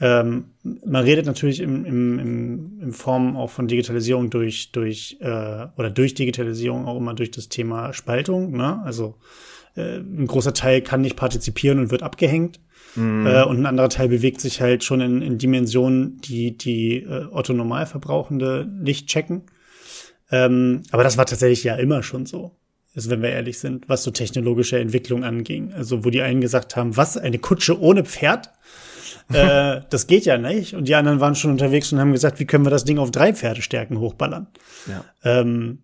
Ähm, 0.00 0.50
man 0.62 1.04
redet 1.04 1.26
natürlich 1.26 1.60
im, 1.60 1.84
im, 1.84 2.18
im, 2.18 2.80
in 2.80 2.92
Form 2.92 3.36
auch 3.36 3.50
von 3.50 3.68
Digitalisierung 3.68 4.30
durch, 4.30 4.72
durch 4.72 5.18
äh, 5.20 5.66
oder 5.76 5.90
durch 5.90 6.14
Digitalisierung 6.14 6.86
auch 6.86 6.96
immer 6.96 7.14
durch 7.14 7.30
das 7.30 7.48
Thema 7.48 7.92
Spaltung. 7.92 8.56
Ne? 8.56 8.82
Also 8.84 9.16
äh, 9.76 9.98
ein 9.98 10.26
großer 10.26 10.52
Teil 10.52 10.82
kann 10.82 11.00
nicht 11.00 11.16
partizipieren 11.16 11.78
und 11.78 11.90
wird 11.90 12.02
abgehängt. 12.02 12.60
Mhm. 12.96 13.26
Äh, 13.26 13.44
und 13.44 13.58
ein 13.58 13.66
anderer 13.66 13.88
Teil 13.88 14.08
bewegt 14.08 14.40
sich 14.40 14.60
halt 14.60 14.84
schon 14.84 15.00
in, 15.00 15.22
in 15.22 15.38
Dimensionen, 15.38 16.18
die 16.20 16.56
die 16.56 17.02
äh, 17.02 17.26
Otto 17.30 17.52
Normalverbrauchende 17.52 18.68
nicht 18.70 19.08
checken. 19.08 19.42
Ähm, 20.30 20.82
aber 20.90 21.04
das 21.04 21.16
war 21.16 21.26
tatsächlich 21.26 21.64
ja 21.64 21.76
immer 21.76 22.02
schon 22.02 22.26
so. 22.26 22.56
Also 22.96 23.10
wenn 23.10 23.22
wir 23.22 23.30
ehrlich 23.30 23.58
sind, 23.58 23.88
was 23.88 24.04
so 24.04 24.10
technologische 24.10 24.78
Entwicklung 24.78 25.24
anging. 25.24 25.72
Also 25.72 26.04
wo 26.04 26.10
die 26.10 26.22
einen 26.22 26.40
gesagt 26.40 26.76
haben, 26.76 26.96
was, 26.96 27.16
eine 27.16 27.38
Kutsche 27.38 27.80
ohne 27.80 28.04
Pferd? 28.04 28.50
äh, 29.32 29.80
das 29.90 30.06
geht 30.06 30.24
ja 30.24 30.38
nicht. 30.38 30.74
Und 30.74 30.86
die 30.86 30.94
anderen 30.94 31.20
waren 31.20 31.34
schon 31.34 31.50
unterwegs 31.50 31.92
und 31.92 31.98
haben 31.98 32.12
gesagt, 32.12 32.38
wie 32.38 32.44
können 32.44 32.64
wir 32.64 32.70
das 32.70 32.84
Ding 32.84 32.98
auf 32.98 33.10
drei 33.10 33.34
Pferdestärken 33.34 33.98
hochballern? 33.98 34.46
Ja. 34.86 35.04
Ähm, 35.24 35.80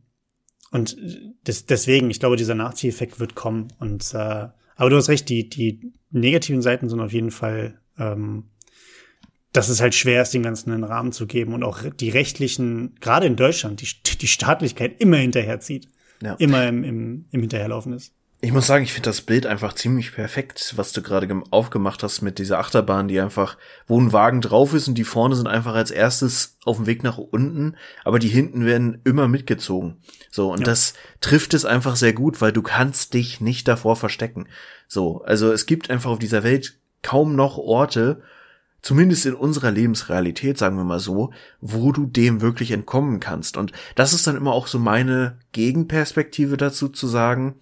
und 0.71 0.97
des, 1.47 1.67
deswegen, 1.67 2.11
ich 2.11 2.21
glaube, 2.21 2.37
dieser 2.37 2.55
Nachzieheffekt 2.55 3.19
wird 3.19 3.35
kommen. 3.35 3.73
Und 3.81 4.15
äh, 4.15 4.47
aber 4.81 4.89
du 4.89 4.97
hast 4.97 5.11
recht, 5.11 5.29
die, 5.29 5.47
die 5.47 5.93
negativen 6.11 6.63
Seiten 6.63 6.89
sind 6.89 7.01
auf 7.01 7.13
jeden 7.13 7.31
Fall, 7.31 7.79
ähm, 7.99 8.45
dass 9.53 9.69
es 9.69 9.83
halt 9.83 9.95
schwer 9.95 10.23
ist, 10.23 10.33
dem 10.33 10.43
Ganzen 10.43 10.73
einen 10.73 10.85
Rahmen 10.85 11.13
zu 11.13 11.27
geben 11.27 11.53
und 11.53 11.63
auch 11.63 11.83
die 11.83 12.09
rechtlichen, 12.09 12.95
gerade 12.99 13.27
in 13.27 13.37
Deutschland, 13.37 13.83
die, 13.83 14.17
die 14.17 14.27
Staatlichkeit 14.27 14.99
immer 14.99 15.19
hinterherzieht. 15.19 15.87
Ja. 16.23 16.33
Immer 16.37 16.67
im, 16.67 16.83
im, 16.85 17.27
im 17.31 17.41
Hinterherlaufen 17.41 17.93
ist. 17.93 18.15
Ich 18.43 18.53
muss 18.53 18.67
sagen, 18.67 18.85
ich 18.85 18.95
finde 18.95 19.11
das 19.11 19.21
Bild 19.21 19.45
einfach 19.45 19.75
ziemlich 19.75 20.13
perfekt, 20.13 20.73
was 20.77 20.93
du 20.93 21.03
gerade 21.03 21.29
aufgemacht 21.51 22.03
hast 22.03 22.23
mit 22.23 22.39
dieser 22.39 22.59
Achterbahn, 22.59 23.07
die 23.07 23.21
einfach, 23.21 23.59
wo 23.87 24.01
ein 24.01 24.15
Wagen 24.15 24.41
drauf 24.41 24.73
ist 24.73 24.89
und 24.89 24.95
die 24.95 25.05
vorne 25.05 25.37
sind 25.37 25.47
einfach 25.47 25.75
als 25.75 25.91
erstes 25.91 26.57
auf 26.65 26.79
dem 26.79 26.87
Weg 26.87 27.03
nach 27.03 27.19
unten, 27.19 27.77
aber 28.03 28.19
die 28.19 28.29
hinten 28.29 28.65
werden 28.65 29.03
immer 29.05 29.29
mitgezogen. 29.29 29.99
So, 30.31 30.51
und 30.51 30.61
ja. 30.61 30.65
das 30.65 30.95
trifft 31.21 31.53
es 31.53 31.67
einfach 31.67 31.97
sehr 31.97 32.15
gut, 32.15 32.41
weil 32.41 32.53
du 32.53 32.63
kannst 32.63 33.13
dich 33.13 33.43
nicht 33.43 33.69
davor 33.69 33.95
verstecken. 33.95 34.49
So, 34.89 35.23
also 35.23 35.53
es 35.53 35.67
gibt 35.67 35.91
einfach 35.91 36.11
auf 36.11 36.19
dieser 36.19 36.43
Welt 36.43 36.79
kaum 37.03 37.37
noch 37.37 37.59
Orte, 37.59 38.23
zumindest 38.81 39.27
in 39.27 39.35
unserer 39.35 39.71
Lebensrealität, 39.71 40.57
sagen 40.57 40.77
wir 40.77 40.85
mal 40.85 40.99
so, 40.99 41.31
wo 41.61 41.93
du 41.93 42.07
dem 42.07 42.41
wirklich 42.41 42.71
entkommen 42.71 43.21
kannst. 43.21 43.59
Und 43.59 43.73
das 43.97 44.15
ist 44.15 44.27
dann 44.27 44.37
immer 44.37 44.55
auch 44.55 44.67
so 44.67 44.79
meine 44.79 45.39
Gegenperspektive 45.53 46.57
dazu 46.57 46.89
zu 46.89 47.07
sagen, 47.07 47.61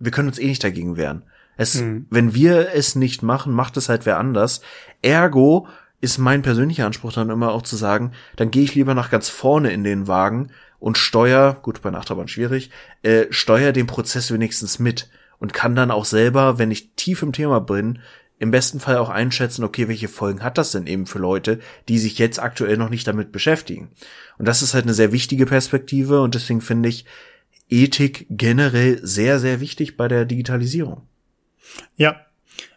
wir 0.00 0.10
können 0.10 0.28
uns 0.28 0.38
eh 0.38 0.46
nicht 0.46 0.64
dagegen 0.64 0.96
wehren. 0.96 1.22
Es, 1.56 1.80
mhm. 1.80 2.06
wenn 2.10 2.34
wir 2.34 2.74
es 2.74 2.96
nicht 2.96 3.22
machen, 3.22 3.52
macht 3.52 3.76
es 3.76 3.88
halt 3.88 4.06
wer 4.06 4.18
anders. 4.18 4.62
Ergo 5.02 5.68
ist 6.00 6.18
mein 6.18 6.42
persönlicher 6.42 6.86
Anspruch 6.86 7.12
dann 7.12 7.30
immer 7.30 7.52
auch 7.52 7.62
zu 7.62 7.76
sagen, 7.76 8.12
dann 8.36 8.50
gehe 8.50 8.64
ich 8.64 8.74
lieber 8.74 8.94
nach 8.94 9.10
ganz 9.10 9.28
vorne 9.28 9.70
in 9.70 9.84
den 9.84 10.08
Wagen 10.08 10.50
und 10.78 10.96
steuer, 10.96 11.58
gut, 11.60 11.82
bei 11.82 11.92
Achterbahn 11.92 12.28
schwierig, 12.28 12.70
äh, 13.02 13.26
steuer 13.30 13.72
den 13.72 13.86
Prozess 13.86 14.32
wenigstens 14.32 14.78
mit 14.78 15.10
und 15.38 15.52
kann 15.52 15.76
dann 15.76 15.90
auch 15.90 16.06
selber, 16.06 16.58
wenn 16.58 16.70
ich 16.70 16.94
tief 16.94 17.22
im 17.22 17.32
Thema 17.32 17.60
bin, 17.60 17.98
im 18.38 18.50
besten 18.50 18.80
Fall 18.80 18.96
auch 18.96 19.10
einschätzen, 19.10 19.64
okay, 19.64 19.86
welche 19.86 20.08
Folgen 20.08 20.42
hat 20.42 20.56
das 20.56 20.72
denn 20.72 20.86
eben 20.86 21.04
für 21.04 21.18
Leute, 21.18 21.60
die 21.88 21.98
sich 21.98 22.18
jetzt 22.18 22.40
aktuell 22.40 22.78
noch 22.78 22.88
nicht 22.88 23.06
damit 23.06 23.32
beschäftigen. 23.32 23.90
Und 24.38 24.48
das 24.48 24.62
ist 24.62 24.72
halt 24.72 24.84
eine 24.84 24.94
sehr 24.94 25.12
wichtige 25.12 25.44
Perspektive 25.44 26.22
und 26.22 26.34
deswegen 26.34 26.62
finde 26.62 26.88
ich, 26.88 27.04
Ethik 27.70 28.26
generell 28.28 29.04
sehr, 29.06 29.38
sehr 29.38 29.60
wichtig 29.60 29.96
bei 29.96 30.08
der 30.08 30.24
Digitalisierung. 30.24 31.02
Ja, 31.96 32.26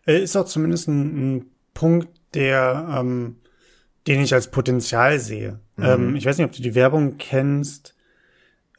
äh, 0.05 0.21
ist 0.21 0.35
auch 0.35 0.45
zumindest 0.45 0.87
ein, 0.87 1.37
ein 1.37 1.45
Punkt, 1.73 2.09
der, 2.33 2.97
ähm, 2.99 3.37
den 4.07 4.21
ich 4.21 4.33
als 4.33 4.51
Potenzial 4.51 5.19
sehe. 5.19 5.59
Mhm. 5.77 5.83
Ähm, 5.83 6.15
ich 6.15 6.25
weiß 6.25 6.37
nicht, 6.37 6.45
ob 6.45 6.53
du 6.53 6.61
die 6.61 6.75
Werbung 6.75 7.17
kennst 7.17 7.95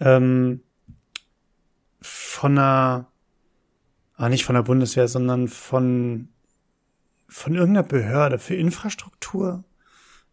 ähm, 0.01 0.61
von 2.01 2.59
einer, 2.59 3.09
ah, 4.17 4.29
nicht 4.29 4.45
von 4.45 4.55
der 4.55 4.63
Bundeswehr, 4.63 5.09
sondern 5.09 5.49
von 5.49 6.29
von 7.35 7.57
irgendeiner 7.57 7.83
Behörde 7.83 8.39
für 8.39 8.55
Infrastruktur, 8.55 9.65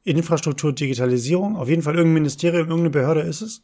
Infrastruktur, 0.03 0.71
Digitalisierung, 0.71 1.55
auf 1.55 1.67
jeden 1.67 1.81
Fall 1.81 1.95
irgendein 1.95 2.21
Ministerium, 2.21 2.69
irgendeine 2.69 2.91
Behörde 2.91 3.21
ist 3.21 3.41
es 3.41 3.63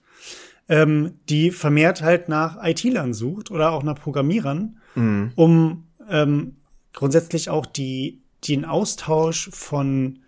ähm, 0.70 1.14
die 1.30 1.52
vermehrt 1.52 2.02
halt 2.02 2.30
nach 2.30 2.58
IT-Lern 2.64 3.14
sucht 3.14 3.52
oder 3.52 3.72
auch 3.72 3.84
nach 3.84 3.96
Programmierern, 3.96 4.78
mhm. 4.96 5.32
um 5.36 5.88
ähm, 6.10 6.58
grundsätzlich 6.94 7.50
auch 7.50 7.66
die, 7.66 8.22
den 8.48 8.66
Austausch 8.66 9.50
von 9.52 10.20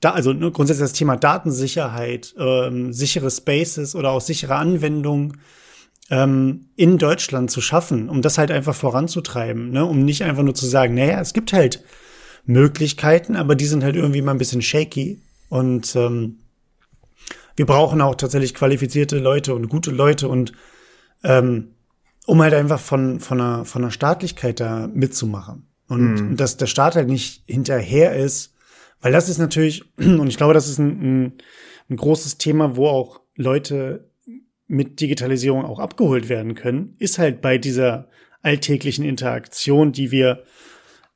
da, 0.00 0.10
also 0.10 0.32
ne, 0.32 0.50
grundsätzlich 0.50 0.84
das 0.84 0.92
Thema 0.92 1.16
Datensicherheit, 1.16 2.34
ähm, 2.38 2.92
sichere 2.92 3.30
Spaces 3.30 3.94
oder 3.94 4.10
auch 4.10 4.20
sichere 4.20 4.56
Anwendungen 4.56 5.38
ähm, 6.10 6.66
in 6.76 6.98
Deutschland 6.98 7.50
zu 7.50 7.60
schaffen, 7.60 8.08
um 8.08 8.20
das 8.20 8.36
halt 8.36 8.50
einfach 8.50 8.74
voranzutreiben, 8.74 9.70
ne? 9.70 9.84
um 9.86 10.04
nicht 10.04 10.24
einfach 10.24 10.42
nur 10.42 10.54
zu 10.54 10.66
sagen, 10.66 10.94
naja, 10.94 11.20
es 11.20 11.32
gibt 11.32 11.52
halt 11.52 11.84
Möglichkeiten, 12.44 13.36
aber 13.36 13.54
die 13.54 13.66
sind 13.66 13.84
halt 13.84 13.94
irgendwie 13.94 14.22
mal 14.22 14.32
ein 14.32 14.38
bisschen 14.38 14.62
shaky 14.62 15.22
und 15.48 15.94
ähm, 15.94 16.38
wir 17.56 17.66
brauchen 17.66 18.00
auch 18.00 18.14
tatsächlich 18.14 18.54
qualifizierte 18.54 19.18
Leute 19.18 19.54
und 19.54 19.68
gute 19.68 19.90
Leute 19.90 20.28
und 20.28 20.52
ähm, 21.24 21.74
um 22.26 22.40
halt 22.40 22.54
einfach 22.54 22.80
von, 22.80 23.20
von, 23.20 23.40
einer, 23.40 23.64
von 23.64 23.82
einer 23.82 23.90
Staatlichkeit 23.90 24.60
da 24.60 24.88
mitzumachen. 24.92 25.66
Und 25.88 26.14
mhm. 26.14 26.36
dass 26.36 26.56
der 26.56 26.66
Staat 26.66 26.96
halt 26.96 27.08
nicht 27.08 27.42
hinterher 27.46 28.14
ist, 28.16 28.54
weil 29.00 29.12
das 29.12 29.28
ist 29.28 29.38
natürlich, 29.38 29.84
und 29.96 30.26
ich 30.28 30.36
glaube, 30.36 30.54
das 30.54 30.68
ist 30.68 30.78
ein, 30.78 31.24
ein, 31.24 31.32
ein 31.90 31.96
großes 31.96 32.38
Thema, 32.38 32.76
wo 32.76 32.88
auch 32.88 33.20
Leute 33.36 34.10
mit 34.66 35.00
Digitalisierung 35.00 35.64
auch 35.64 35.78
abgeholt 35.78 36.28
werden 36.28 36.54
können, 36.54 36.94
ist 36.98 37.18
halt 37.18 37.42
bei 37.42 37.58
dieser 37.58 38.08
alltäglichen 38.40 39.04
Interaktion, 39.04 39.92
die 39.92 40.10
wir 40.10 40.44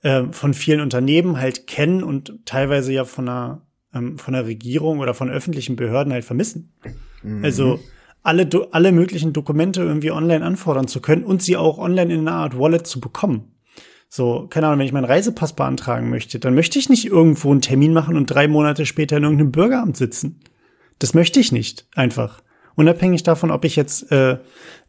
äh, 0.03 0.25
von 0.31 0.53
vielen 0.53 0.81
Unternehmen 0.81 1.41
halt 1.41 1.67
kennen 1.67 2.03
und 2.03 2.41
teilweise 2.45 2.93
ja 2.93 3.05
von 3.05 3.29
einer 3.29 3.66
ähm, 3.95 4.19
von 4.19 4.35
der 4.35 4.47
Regierung 4.47 4.99
oder 4.99 5.15
von 5.15 5.31
öffentlichen 5.31 5.77
Behörden 5.77 6.13
halt 6.13 6.25
vermissen. 6.25 6.73
Mhm. 7.23 7.45
Also 7.45 7.81
alle, 8.23 8.49
alle 8.73 8.93
möglichen 8.93 9.33
Dokumente 9.33 9.83
irgendwie 9.83 10.11
online 10.11 10.45
anfordern 10.45 10.89
zu 10.89 11.01
können 11.01 11.25
und 11.25 11.43
sie 11.43 11.57
auch 11.57 11.79
online 11.79 12.13
in 12.13 12.21
einer 12.21 12.37
Art 12.37 12.59
Wallet 12.59 12.87
zu 12.87 13.01
bekommen. 13.01 13.53
So, 14.09 14.47
keine 14.49 14.67
Ahnung, 14.67 14.81
wenn 14.81 14.87
ich 14.87 14.93
meinen 14.93 15.05
Reisepass 15.05 15.55
beantragen 15.55 16.11
möchte, 16.11 16.39
dann 16.39 16.55
möchte 16.55 16.79
ich 16.79 16.89
nicht 16.89 17.07
irgendwo 17.07 17.51
einen 17.51 17.61
Termin 17.61 17.93
machen 17.93 18.17
und 18.17 18.27
drei 18.27 18.49
Monate 18.49 18.87
später 18.87 19.17
in 19.17 19.25
irgendeinem 19.25 19.53
Bürgeramt 19.53 19.97
sitzen. 19.97 20.41
Das 20.99 21.15
möchte 21.15 21.41
ich 21.41 21.53
nicht, 21.53 21.87
einfach. 21.95 22.43
Unabhängig 22.77 23.23
davon, 23.23 23.51
ob 23.51 23.65
ich 23.65 23.75
jetzt 23.75 24.11
äh, 24.13 24.39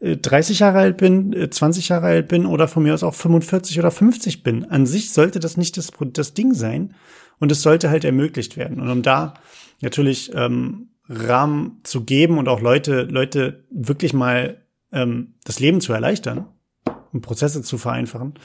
30 0.02 0.60
Jahre 0.60 0.80
alt 0.80 0.98
bin, 0.98 1.48
20 1.50 1.90
Jahre 1.90 2.08
alt 2.08 2.28
bin 2.28 2.46
oder 2.46 2.68
von 2.68 2.84
mir 2.84 2.94
aus 2.94 3.04
auch 3.04 3.16
45 3.16 3.80
oder 3.80 3.92
50 3.92 4.44
bin. 4.44 4.66
An 4.66 4.86
sich 4.86 5.12
sollte 5.12 5.40
das 5.40 5.58
nicht 5.58 5.78
das, 5.78 5.92
das 6.14 6.34
Ding 6.34 6.54
sein, 6.54 6.94
und 7.40 7.52
es 7.52 7.62
sollte 7.62 7.90
halt 7.90 8.04
ermöglicht 8.04 8.58
werden. 8.58 8.80
Und 8.80 8.90
um 8.90 9.02
da 9.02 9.36
natürlich 9.82 10.32
ähm, 10.34 10.90
Rahmen 11.10 11.80
zu 11.84 12.04
geben 12.04 12.38
und 12.38 12.48
auch 12.48 12.62
Leute, 12.62 13.04
Leute 13.04 13.64
wirklich 13.70 14.14
mal 14.14 14.62
ähm, 14.92 15.36
das 15.44 15.60
Leben 15.60 15.82
zu 15.82 15.94
erleichtern 15.94 16.46
und 17.14 17.22
Prozesse 17.22 17.62
zu 17.62 17.78
vereinfachen, 17.78 18.36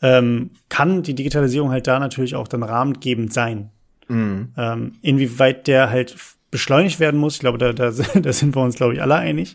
ähm, 0.00 0.50
kann 0.68 1.02
die 1.02 1.14
Digitalisierung 1.14 1.70
halt 1.70 1.86
da 1.86 1.98
natürlich 1.98 2.34
auch 2.34 2.48
dann 2.48 2.62
rahmengebend 2.62 3.32
sein. 3.32 3.70
Mhm. 4.08 4.52
Ähm, 4.56 4.92
inwieweit 5.02 5.66
der 5.66 5.90
halt 5.90 6.16
beschleunigt 6.50 6.98
werden 6.98 7.20
muss, 7.20 7.34
ich 7.34 7.40
glaube, 7.40 7.58
da, 7.58 7.72
da, 7.72 7.90
da 8.14 8.32
sind 8.32 8.56
wir 8.56 8.62
uns, 8.62 8.76
glaube 8.76 8.94
ich, 8.94 9.02
alle 9.02 9.16
einig. 9.16 9.54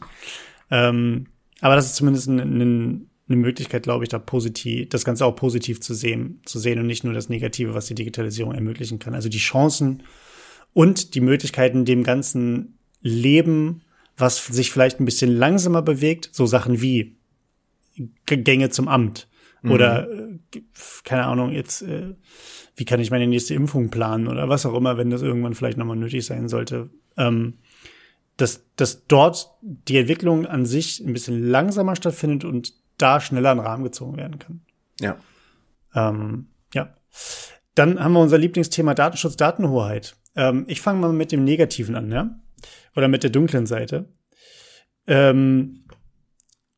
Ähm, 0.69 1.27
aber 1.61 1.75
das 1.75 1.85
ist 1.87 1.95
zumindest 1.95 2.27
ein, 2.27 2.39
ein, 2.39 3.09
eine 3.27 3.37
Möglichkeit, 3.37 3.83
glaube 3.83 4.03
ich, 4.03 4.09
da 4.09 4.19
positiv, 4.19 4.89
das 4.89 5.05
Ganze 5.05 5.25
auch 5.25 5.35
positiv 5.35 5.79
zu 5.81 5.93
sehen, 5.93 6.41
zu 6.45 6.59
sehen 6.59 6.79
und 6.79 6.87
nicht 6.87 7.03
nur 7.03 7.13
das 7.13 7.29
Negative, 7.29 7.73
was 7.73 7.85
die 7.85 7.95
Digitalisierung 7.95 8.53
ermöglichen 8.53 8.99
kann. 8.99 9.15
Also 9.15 9.29
die 9.29 9.37
Chancen 9.37 10.03
und 10.73 11.15
die 11.15 11.21
Möglichkeiten, 11.21 11.85
dem 11.85 12.03
ganzen 12.03 12.77
Leben, 13.01 13.81
was 14.17 14.45
sich 14.45 14.71
vielleicht 14.71 14.99
ein 14.99 15.05
bisschen 15.05 15.35
langsamer 15.35 15.81
bewegt, 15.81 16.29
so 16.33 16.45
Sachen 16.45 16.81
wie 16.81 17.17
Gänge 18.25 18.69
zum 18.69 18.87
Amt 18.87 19.27
mhm. 19.61 19.71
oder 19.71 20.09
äh, 20.09 20.39
keine 21.03 21.25
Ahnung, 21.25 21.51
jetzt 21.51 21.81
äh, 21.81 22.15
wie 22.75 22.85
kann 22.85 22.99
ich 22.99 23.11
meine 23.11 23.27
nächste 23.27 23.53
Impfung 23.53 23.89
planen 23.89 24.27
oder 24.27 24.49
was 24.49 24.65
auch 24.65 24.75
immer, 24.75 24.97
wenn 24.97 25.09
das 25.09 25.21
irgendwann 25.21 25.53
vielleicht 25.53 25.77
nochmal 25.77 25.95
nötig 25.97 26.25
sein 26.25 26.49
sollte. 26.49 26.89
Ähm, 27.17 27.55
dass, 28.37 28.65
dass 28.75 29.05
dort 29.05 29.51
die 29.61 29.97
Entwicklung 29.97 30.47
an 30.47 30.65
sich 30.65 30.99
ein 30.99 31.13
bisschen 31.13 31.47
langsamer 31.47 31.95
stattfindet 31.95 32.45
und 32.45 32.73
da 32.97 33.19
schneller 33.19 33.51
in 33.51 33.57
den 33.59 33.65
Rahmen 33.65 33.83
gezogen 33.83 34.17
werden 34.17 34.39
kann. 34.39 34.61
Ja. 34.99 35.17
Ähm, 35.95 36.47
ja. 36.73 36.95
Dann 37.75 38.03
haben 38.03 38.13
wir 38.13 38.19
unser 38.19 38.37
Lieblingsthema 38.37 38.93
Datenschutz, 38.93 39.35
Datenhoheit. 39.35 40.15
Ähm, 40.35 40.65
ich 40.67 40.81
fange 40.81 40.99
mal 40.99 41.13
mit 41.13 41.31
dem 41.31 41.43
Negativen 41.43 41.95
an, 41.95 42.11
ja? 42.11 42.35
Oder 42.95 43.07
mit 43.07 43.23
der 43.23 43.29
dunklen 43.29 43.65
Seite. 43.65 44.09
Ähm, 45.07 45.85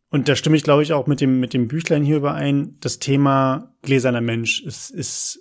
und 0.10 0.30
da 0.30 0.36
stimme 0.36 0.56
ich, 0.56 0.64
glaube 0.64 0.84
ich, 0.84 0.94
auch 0.94 1.08
mit 1.08 1.20
dem, 1.20 1.40
mit 1.40 1.54
dem 1.54 1.68
Büchlein 1.68 2.04
hier 2.04 2.18
überein. 2.18 2.78
Das 2.80 3.00
Thema 3.00 3.76
gläserner 3.82 4.22
Mensch 4.22 4.62
ist, 4.62 4.90
ist 4.90 5.40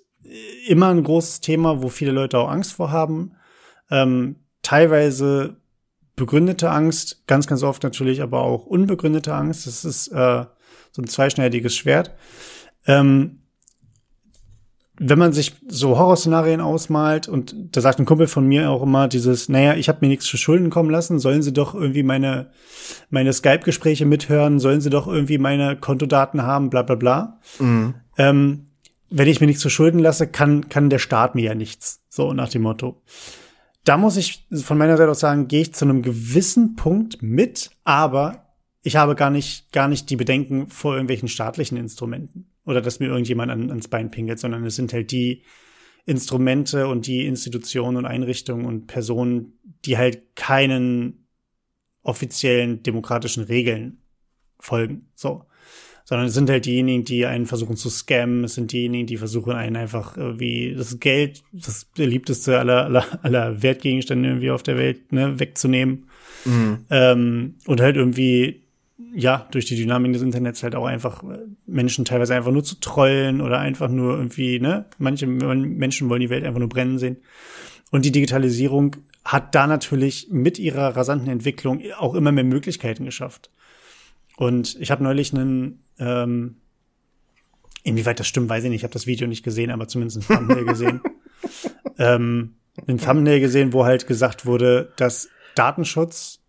immer 0.66 0.88
ein 0.88 1.04
großes 1.04 1.40
Thema, 1.40 1.83
wo 1.83 1.88
viele 1.88 2.12
Leute 2.12 2.38
auch 2.38 2.49
Angst 2.49 2.73
vor 2.73 2.90
haben. 2.90 3.37
Ähm, 3.90 4.37
teilweise 4.62 5.57
begründete 6.16 6.71
Angst, 6.71 7.26
ganz, 7.26 7.47
ganz 7.47 7.62
oft 7.62 7.83
natürlich 7.83 8.23
aber 8.23 8.40
auch 8.43 8.66
unbegründete 8.66 9.35
Angst. 9.35 9.66
Das 9.66 9.85
ist 9.85 10.09
äh, 10.09 10.45
so 10.94 11.02
ein 11.02 11.08
zweischneidiges 11.08 11.74
Schwert. 11.74 12.14
Ähm, 12.86 13.40
wenn 14.96 15.18
man 15.18 15.32
sich 15.32 15.54
so 15.66 15.98
Horrorszenarien 15.98 16.60
ausmalt 16.60 17.26
und 17.26 17.56
da 17.72 17.80
sagt 17.80 17.98
ein 17.98 18.06
Kumpel 18.06 18.28
von 18.28 18.46
mir 18.46 18.70
auch 18.70 18.82
immer 18.82 19.08
dieses, 19.08 19.48
naja, 19.48 19.74
ich 19.74 19.88
habe 19.88 19.98
mir 20.02 20.08
nichts 20.08 20.26
zu 20.26 20.36
Schulden 20.36 20.70
kommen 20.70 20.90
lassen, 20.90 21.18
sollen 21.18 21.42
sie 21.42 21.52
doch 21.52 21.74
irgendwie 21.74 22.04
meine 22.04 22.50
meine 23.10 23.32
Skype-Gespräche 23.32 24.06
mithören, 24.06 24.60
sollen 24.60 24.80
sie 24.80 24.90
doch 24.90 25.08
irgendwie 25.08 25.38
meine 25.38 25.76
Kontodaten 25.76 26.42
haben, 26.42 26.70
bla 26.70 26.82
bla 26.82 26.94
bla. 26.94 27.40
Mhm. 27.58 27.94
Ähm, 28.18 28.66
wenn 29.10 29.26
ich 29.26 29.40
mir 29.40 29.48
nichts 29.48 29.62
zu 29.62 29.70
Schulden 29.70 29.98
lasse, 29.98 30.28
kann 30.28 30.68
kann 30.68 30.90
der 30.90 31.00
Staat 31.00 31.34
mir 31.34 31.42
ja 31.42 31.54
nichts, 31.56 32.04
so 32.08 32.32
nach 32.32 32.48
dem 32.48 32.62
Motto. 32.62 33.02
Da 33.82 33.96
muss 33.96 34.16
ich 34.16 34.46
von 34.62 34.78
meiner 34.78 34.96
Seite 34.96 35.10
aus 35.10 35.20
sagen, 35.20 35.48
gehe 35.48 35.62
ich 35.62 35.74
zu 35.74 35.84
einem 35.84 36.02
gewissen 36.02 36.76
Punkt 36.76 37.20
mit, 37.20 37.70
aber 37.82 38.43
ich 38.84 38.96
habe 38.96 39.16
gar 39.16 39.30
nicht 39.30 39.72
gar 39.72 39.88
nicht 39.88 40.10
die 40.10 40.16
Bedenken 40.16 40.68
vor 40.68 40.92
irgendwelchen 40.92 41.28
staatlichen 41.28 41.76
Instrumenten 41.76 42.50
oder 42.64 42.82
dass 42.82 43.00
mir 43.00 43.06
irgendjemand 43.06 43.50
an, 43.50 43.70
ans 43.70 43.88
Bein 43.88 44.10
pingelt, 44.10 44.38
sondern 44.38 44.64
es 44.64 44.76
sind 44.76 44.92
halt 44.92 45.10
die 45.10 45.42
Instrumente 46.06 46.86
und 46.86 47.06
die 47.06 47.26
Institutionen 47.26 47.96
und 47.96 48.04
Einrichtungen 48.04 48.66
und 48.66 48.86
Personen, 48.86 49.58
die 49.86 49.96
halt 49.96 50.36
keinen 50.36 51.26
offiziellen 52.02 52.82
demokratischen 52.82 53.44
Regeln 53.44 54.02
folgen, 54.60 55.08
so. 55.14 55.46
Sondern 56.06 56.26
es 56.26 56.34
sind 56.34 56.50
halt 56.50 56.66
diejenigen, 56.66 57.04
die 57.04 57.24
einen 57.24 57.46
versuchen 57.46 57.76
zu 57.76 57.88
scammen, 57.88 58.44
es 58.44 58.56
sind 58.56 58.72
diejenigen, 58.72 59.06
die 59.06 59.16
versuchen 59.16 59.54
einen 59.54 59.76
einfach 59.76 60.18
wie 60.18 60.74
das 60.74 61.00
Geld, 61.00 61.42
das 61.52 61.86
beliebteste 61.86 62.58
aller, 62.58 62.84
aller, 62.84 63.24
aller 63.24 63.62
Wertgegenstände 63.62 64.28
irgendwie 64.28 64.50
auf 64.50 64.62
der 64.62 64.76
Welt, 64.76 65.12
ne, 65.12 65.40
wegzunehmen. 65.40 66.10
Mhm. 66.44 66.84
Ähm, 66.90 67.54
und 67.64 67.80
halt 67.80 67.96
irgendwie 67.96 68.63
ja, 69.14 69.48
durch 69.50 69.64
die 69.64 69.76
Dynamik 69.76 70.12
des 70.12 70.22
Internets 70.22 70.62
halt 70.62 70.74
auch 70.74 70.86
einfach 70.86 71.22
äh, 71.24 71.38
Menschen 71.66 72.04
teilweise 72.04 72.34
einfach 72.34 72.52
nur 72.52 72.64
zu 72.64 72.78
trollen 72.80 73.40
oder 73.40 73.58
einfach 73.58 73.88
nur 73.88 74.16
irgendwie, 74.16 74.60
ne, 74.60 74.86
manche 74.98 75.26
Menschen 75.26 76.08
wollen 76.08 76.20
die 76.20 76.30
Welt 76.30 76.44
einfach 76.44 76.60
nur 76.60 76.68
brennen 76.68 76.98
sehen. 76.98 77.16
Und 77.90 78.04
die 78.04 78.12
Digitalisierung 78.12 78.96
hat 79.24 79.54
da 79.54 79.66
natürlich 79.66 80.28
mit 80.30 80.58
ihrer 80.58 80.96
rasanten 80.96 81.28
Entwicklung 81.28 81.82
auch 81.98 82.14
immer 82.14 82.30
mehr 82.30 82.44
Möglichkeiten 82.44 83.04
geschafft. 83.04 83.50
Und 84.36 84.76
ich 84.80 84.90
habe 84.90 85.02
neulich 85.02 85.32
einen, 85.32 85.80
ähm, 85.98 86.56
inwieweit 87.82 88.20
das 88.20 88.26
stimmt, 88.26 88.48
weiß 88.48 88.64
ich 88.64 88.70
nicht, 88.70 88.80
ich 88.80 88.84
habe 88.84 88.92
das 88.92 89.06
Video 89.06 89.26
nicht 89.26 89.44
gesehen, 89.44 89.70
aber 89.70 89.88
zumindest 89.88 90.18
ein 90.18 90.36
Thumbnail 90.36 90.64
gesehen. 90.66 91.00
ähm, 91.98 92.54
ein 92.86 92.98
Thumbnail 92.98 93.40
gesehen, 93.40 93.72
wo 93.72 93.84
halt 93.84 94.06
gesagt 94.06 94.46
wurde, 94.46 94.92
dass 94.96 95.28
Datenschutz 95.54 96.43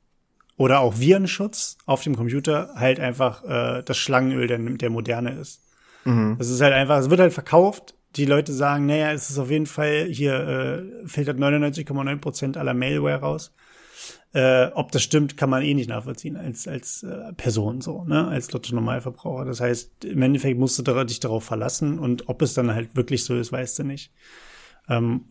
oder 0.58 0.80
auch 0.80 1.00
Virenschutz 1.00 1.78
auf 1.86 2.04
dem 2.04 2.16
Computer 2.16 2.72
halt 2.76 3.00
einfach 3.00 3.44
äh, 3.44 3.84
das 3.84 3.98
Schlangenöl 3.98 4.48
der, 4.48 4.60
der 4.60 4.90
Moderne 4.90 5.32
ist. 5.32 5.62
Mhm. 6.06 6.36
Das 6.38 6.50
ist 6.50 6.62
halt 6.62 6.74
einfach, 6.74 7.00
es 7.00 7.10
wird 7.10 7.20
halt 7.20 7.34
verkauft. 7.34 7.96
Die 8.16 8.26
Leute 8.26 8.54
sagen, 8.54 8.86
naja, 8.86 9.12
es 9.12 9.30
ist 9.30 9.38
auf 9.38 9.52
jeden 9.52 9.66
Fall, 9.66 10.06
hier 10.10 10.34
äh, 11.04 11.08
filtert 11.08 11.38
99,9 11.38 12.18
Prozent 12.20 12.58
aller 12.58 12.74
Malware 12.74 13.20
raus. 13.20 13.54
Äh, 14.34 14.68
ob 14.74 14.92
das 14.92 15.04
stimmt, 15.04 15.38
kann 15.38 15.50
man 15.50 15.64
eh 15.64 15.74
nicht 15.74 15.90
nachvollziehen 15.90 16.36
als, 16.36 16.68
als 16.68 17.04
äh, 17.04 17.34
Person 17.34 17.82
so, 17.82 18.04
ne, 18.04 18.28
als 18.28 18.52
Lotto 18.52 18.76
Normalverbraucher. 18.76 19.46
Das 19.46 19.62
heißt, 19.62 20.06
im 20.06 20.22
Endeffekt 20.22 20.60
musst 20.60 20.78
du 20.78 21.04
dich 21.06 21.20
darauf 21.22 21.44
verlassen 21.44 22.00
und 22.00 22.28
ob 22.28 22.42
es 22.42 22.54
dann 22.54 22.74
halt 22.74 22.96
wirklich 22.96 23.24
so 23.24 23.36
ist, 23.36 23.52
weißt 23.52 23.80
du 23.80 23.84
nicht. 23.84 24.12
Ähm, 24.90 25.26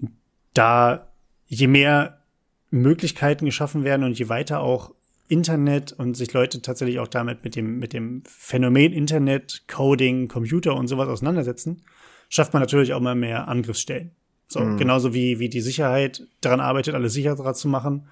da, 0.55 1.09
je 1.47 1.67
mehr 1.67 2.23
Möglichkeiten 2.71 3.45
geschaffen 3.45 3.85
werden 3.85 4.05
und 4.05 4.19
je 4.19 4.29
weiter 4.29 4.61
auch 4.61 4.93
Internet 5.29 5.93
und 5.93 6.17
sich 6.17 6.33
Leute 6.33 6.61
tatsächlich 6.61 6.99
auch 6.99 7.09
damit 7.09 7.45
mit 7.45 7.57
dem, 7.57 7.79
mit 7.79 7.93
dem 7.93 8.23
Phänomen 8.27 8.93
Internet, 8.93 9.65
Coding, 9.69 10.29
Computer 10.29 10.77
und 10.77 10.89
sowas 10.89 11.09
auseinandersetzen, 11.09 11.83
schafft 12.29 12.53
man 12.53 12.61
natürlich 12.61 12.93
auch 12.93 13.01
mal 13.01 13.15
mehr 13.15 13.49
Angriffsstellen. 13.49 14.13
So, 14.47 14.61
mhm. 14.61 14.77
genauso 14.77 15.15
wie, 15.15 15.39
wie 15.39 15.49
die 15.49 15.63
Sicherheit 15.63 16.27
daran 16.41 16.61
arbeitet, 16.61 16.95
alles 16.95 17.15
sicherer 17.15 17.55
zu 17.55 17.69
machen, 17.69 18.07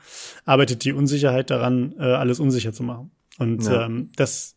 arbeitet 0.44 0.84
die 0.84 0.92
Unsicherheit 0.92 1.50
daran, 1.50 1.94
äh, 1.98 2.04
alles 2.04 2.40
unsicher 2.40 2.72
zu 2.72 2.82
machen. 2.82 3.10
Und 3.38 3.64
ja. 3.64 3.86
ähm, 3.86 4.10
das 4.16 4.56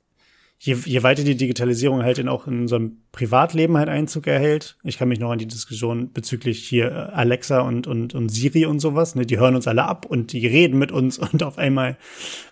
je, 0.59 0.75
je 0.85 1.03
weiter 1.03 1.23
die 1.23 1.35
Digitalisierung 1.35 2.03
halt 2.03 2.17
in 2.17 2.27
auch 2.27 2.47
in 2.47 2.61
unserem 2.61 2.97
Privatleben 3.11 3.77
halt 3.77 3.89
Einzug 3.89 4.27
erhält. 4.27 4.77
Ich 4.83 4.97
kann 4.97 5.07
mich 5.07 5.19
noch 5.19 5.31
an 5.31 5.37
die 5.37 5.47
Diskussion 5.47 6.11
bezüglich 6.11 6.67
hier 6.67 6.91
äh, 6.91 7.13
Alexa 7.13 7.61
und, 7.61 7.87
und, 7.87 8.15
und 8.15 8.29
Siri 8.29 8.65
und 8.65 8.79
sowas, 8.79 9.15
ne, 9.15 9.25
die 9.25 9.37
hören 9.37 9.55
uns 9.55 9.67
alle 9.67 9.83
ab 9.83 10.05
und 10.05 10.31
die 10.31 10.45
reden 10.47 10.77
mit 10.77 10.91
uns 10.91 11.17
und 11.33 11.43
auf 11.43 11.57
einmal 11.57 11.97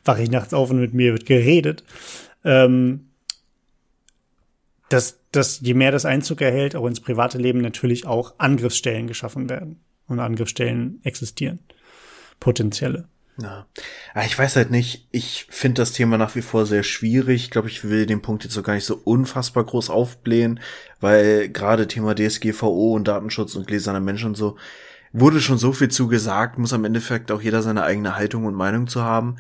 wache 0.06 0.24
ich 0.24 0.32
nachts 0.32 0.54
auf 0.54 0.70
und 0.70 0.80
mit 0.80 0.94
mir 0.94 1.14
wird 1.14 1.26
geredet. 1.26 1.84
Ähm, 2.44 3.08
dass, 4.90 5.20
dass 5.32 5.60
je 5.62 5.74
mehr 5.74 5.92
das 5.92 6.06
Einzug 6.06 6.42
erhält, 6.42 6.76
auch 6.76 6.86
ins 6.86 7.00
private 7.00 7.40
Leben 7.40 7.62
natürlich 7.62 8.06
auch 8.06 8.36
Angriffsstellen 8.38 9.08
geschaffen 9.08 9.50
werden 9.50 9.80
und 10.08 10.20
Angriffsstellen 10.20 11.00
existieren. 11.04 11.60
Potenzielle. 12.40 13.08
Ja. 13.42 13.68
Ah, 14.14 14.26
ich 14.26 14.38
weiß 14.38 14.56
halt 14.56 14.70
nicht, 14.70 15.08
ich 15.12 15.48
finde 15.50 15.82
das 15.82 15.92
Thema 15.92 16.18
nach 16.18 16.36
wie 16.36 16.44
vor 16.44 16.66
sehr 16.66 16.84
schwierig. 16.84 17.46
Ich 17.46 17.50
glaube, 17.50 17.68
ich 17.68 17.84
will 17.84 18.06
den 18.06 18.22
Punkt 18.22 18.44
jetzt 18.44 18.54
so 18.54 18.62
gar 18.62 18.76
nicht 18.76 18.86
so 18.86 18.96
unfassbar 19.04 19.64
groß 19.64 19.90
aufblähen, 19.90 20.60
weil 21.00 21.50
gerade 21.50 21.88
Thema 21.88 22.16
DSGVO 22.16 22.94
und 22.94 23.08
Datenschutz 23.08 23.56
und 23.56 23.66
gläserner 23.66 24.02
Mensch 24.02 24.24
und 24.24 24.36
so 24.36 24.58
wurde 25.14 25.40
schon 25.40 25.60
so 25.60 25.72
viel 25.72 25.90
zugesagt, 25.90 26.58
muss 26.58 26.74
am 26.74 26.86
Endeffekt 26.86 27.32
auch 27.32 27.42
jeder 27.42 27.62
seine 27.62 27.84
eigene 27.84 28.16
Haltung 28.16 28.46
und 28.46 28.56
Meinung 28.56 28.88
zu 28.88 29.04
haben. 29.04 29.38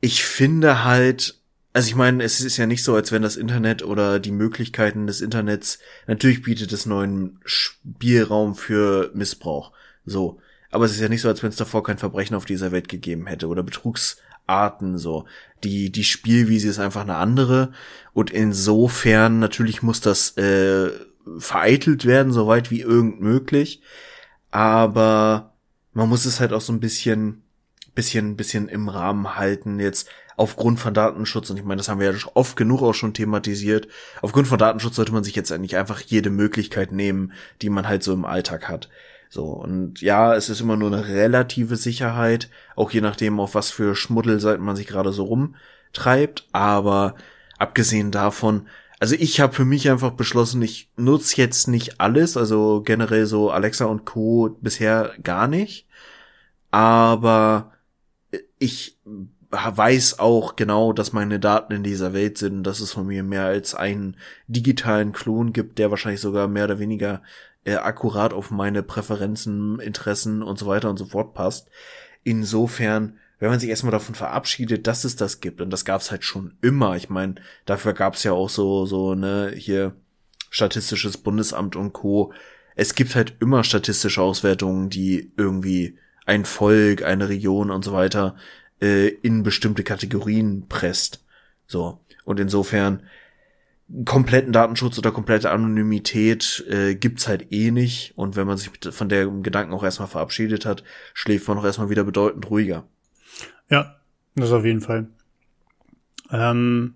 Ich 0.00 0.24
finde 0.24 0.84
halt, 0.84 1.40
also 1.72 1.88
ich 1.88 1.94
meine, 1.94 2.22
es 2.24 2.40
ist 2.40 2.56
ja 2.56 2.66
nicht 2.66 2.82
so, 2.82 2.94
als 2.94 3.12
wenn 3.12 3.22
das 3.22 3.36
Internet 3.36 3.84
oder 3.84 4.18
die 4.18 4.32
Möglichkeiten 4.32 5.06
des 5.06 5.20
Internets, 5.20 5.78
natürlich 6.06 6.42
bietet 6.42 6.72
es 6.72 6.86
neuen 6.86 7.38
Spielraum 7.44 8.56
für 8.56 9.10
Missbrauch. 9.14 9.72
So. 10.04 10.40
Aber 10.70 10.84
es 10.84 10.92
ist 10.92 11.00
ja 11.00 11.08
nicht 11.08 11.22
so, 11.22 11.28
als 11.28 11.42
wenn 11.42 11.50
es 11.50 11.56
davor 11.56 11.82
kein 11.82 11.98
Verbrechen 11.98 12.36
auf 12.36 12.44
dieser 12.44 12.72
Welt 12.72 12.88
gegeben 12.88 13.26
hätte 13.26 13.48
oder 13.48 13.62
Betrugsarten 13.62 14.98
so. 14.98 15.24
Die, 15.64 15.90
die 15.90 16.04
Spielwiese 16.04 16.68
ist 16.68 16.78
einfach 16.78 17.02
eine 17.02 17.16
andere. 17.16 17.72
Und 18.12 18.30
insofern, 18.30 19.40
natürlich 19.40 19.82
muss 19.82 20.00
das 20.00 20.36
äh, 20.36 20.90
vereitelt 21.38 22.04
werden, 22.04 22.32
soweit 22.32 22.70
wie 22.70 22.80
irgend 22.80 23.20
möglich. 23.20 23.82
Aber 24.50 25.54
man 25.92 26.08
muss 26.08 26.24
es 26.24 26.40
halt 26.40 26.52
auch 26.52 26.60
so 26.60 26.72
ein 26.72 26.80
bisschen, 26.80 27.42
bisschen, 27.94 28.36
bisschen 28.36 28.68
im 28.68 28.88
Rahmen 28.88 29.36
halten. 29.36 29.80
Jetzt 29.80 30.08
aufgrund 30.36 30.80
von 30.80 30.94
Datenschutz, 30.94 31.50
und 31.50 31.58
ich 31.58 31.64
meine, 31.64 31.78
das 31.78 31.88
haben 31.88 32.00
wir 32.00 32.10
ja 32.10 32.18
oft 32.34 32.56
genug 32.56 32.80
auch 32.82 32.94
schon 32.94 33.12
thematisiert, 33.12 33.88
aufgrund 34.22 34.48
von 34.48 34.58
Datenschutz 34.58 34.96
sollte 34.96 35.12
man 35.12 35.24
sich 35.24 35.34
jetzt 35.34 35.52
eigentlich 35.52 35.76
einfach 35.76 36.00
jede 36.00 36.30
Möglichkeit 36.30 36.92
nehmen, 36.92 37.32
die 37.60 37.68
man 37.68 37.86
halt 37.86 38.02
so 38.02 38.14
im 38.14 38.24
Alltag 38.24 38.68
hat. 38.68 38.88
So, 39.32 39.44
und 39.44 40.00
ja, 40.00 40.34
es 40.34 40.48
ist 40.48 40.60
immer 40.60 40.76
nur 40.76 40.92
eine 40.92 41.06
relative 41.06 41.76
Sicherheit, 41.76 42.50
auch 42.74 42.90
je 42.90 43.00
nachdem, 43.00 43.38
auf 43.38 43.54
was 43.54 43.70
für 43.70 43.94
Schmuddelseiten 43.94 44.64
man 44.64 44.74
sich 44.74 44.88
gerade 44.88 45.12
so 45.12 45.22
rumtreibt, 45.22 46.48
aber 46.50 47.14
abgesehen 47.56 48.10
davon, 48.10 48.66
also 48.98 49.14
ich 49.14 49.40
habe 49.40 49.52
für 49.52 49.64
mich 49.64 49.88
einfach 49.88 50.10
beschlossen, 50.10 50.60
ich 50.62 50.90
nutze 50.96 51.36
jetzt 51.36 51.68
nicht 51.68 52.00
alles, 52.00 52.36
also 52.36 52.82
generell 52.84 53.24
so 53.26 53.52
Alexa 53.52 53.84
und 53.84 54.04
Co. 54.04 54.58
bisher 54.60 55.12
gar 55.22 55.46
nicht, 55.46 55.86
aber 56.72 57.72
ich 58.58 58.98
weiß 59.50 60.18
auch 60.18 60.56
genau, 60.56 60.92
dass 60.92 61.12
meine 61.12 61.38
Daten 61.38 61.72
in 61.72 61.82
dieser 61.84 62.12
Welt 62.12 62.36
sind, 62.36 62.64
dass 62.64 62.80
es 62.80 62.92
von 62.92 63.06
mir 63.06 63.22
mehr 63.22 63.44
als 63.46 63.76
einen 63.76 64.16
digitalen 64.48 65.12
Klon 65.12 65.52
gibt, 65.52 65.78
der 65.78 65.90
wahrscheinlich 65.90 66.20
sogar 66.20 66.48
mehr 66.48 66.64
oder 66.64 66.80
weniger 66.80 67.22
äh, 67.64 67.74
akkurat 67.74 68.32
auf 68.32 68.50
meine 68.50 68.82
Präferenzen, 68.82 69.80
Interessen 69.80 70.42
und 70.42 70.58
so 70.58 70.66
weiter 70.66 70.90
und 70.90 70.98
so 70.98 71.06
fort 71.06 71.34
passt. 71.34 71.68
Insofern, 72.24 73.18
wenn 73.38 73.50
man 73.50 73.60
sich 73.60 73.70
erstmal 73.70 73.92
davon 73.92 74.14
verabschiedet, 74.14 74.86
dass 74.86 75.04
es 75.04 75.16
das 75.16 75.40
gibt, 75.40 75.60
und 75.60 75.70
das 75.70 75.84
gab 75.84 76.00
es 76.00 76.10
halt 76.10 76.24
schon 76.24 76.56
immer. 76.60 76.96
Ich 76.96 77.08
meine, 77.08 77.36
dafür 77.66 77.92
gab 77.92 78.14
es 78.14 78.22
ja 78.22 78.32
auch 78.32 78.50
so, 78.50 78.86
so, 78.86 79.14
ne, 79.14 79.52
hier 79.54 79.94
Statistisches 80.50 81.16
Bundesamt 81.16 81.76
und 81.76 81.92
Co. 81.92 82.32
Es 82.74 82.96
gibt 82.96 83.14
halt 83.14 83.34
immer 83.40 83.62
statistische 83.62 84.20
Auswertungen, 84.20 84.90
die 84.90 85.30
irgendwie 85.36 85.96
ein 86.26 86.44
Volk, 86.44 87.04
eine 87.04 87.28
Region 87.28 87.70
und 87.70 87.84
so 87.84 87.92
weiter 87.92 88.36
äh, 88.82 89.08
in 89.08 89.44
bestimmte 89.44 89.84
Kategorien 89.84 90.66
presst. 90.68 91.24
So. 91.66 92.00
Und 92.24 92.40
insofern 92.40 93.04
kompletten 94.04 94.52
Datenschutz 94.52 94.98
oder 94.98 95.10
komplette 95.10 95.50
Anonymität 95.50 96.64
äh, 96.68 96.94
gibt's 96.94 97.26
halt 97.28 97.52
eh 97.52 97.70
nicht. 97.70 98.12
Und 98.16 98.36
wenn 98.36 98.46
man 98.46 98.56
sich 98.56 98.70
von 98.90 99.08
der 99.08 99.26
Gedanken 99.26 99.72
auch 99.72 99.82
erstmal 99.82 100.08
verabschiedet 100.08 100.64
hat, 100.64 100.84
schläft 101.14 101.48
man 101.48 101.58
auch 101.58 101.64
erstmal 101.64 101.90
wieder 101.90 102.04
bedeutend 102.04 102.48
ruhiger. 102.50 102.84
Ja, 103.68 103.96
das 104.36 104.52
auf 104.52 104.64
jeden 104.64 104.80
Fall. 104.80 105.08
Ähm, 106.30 106.94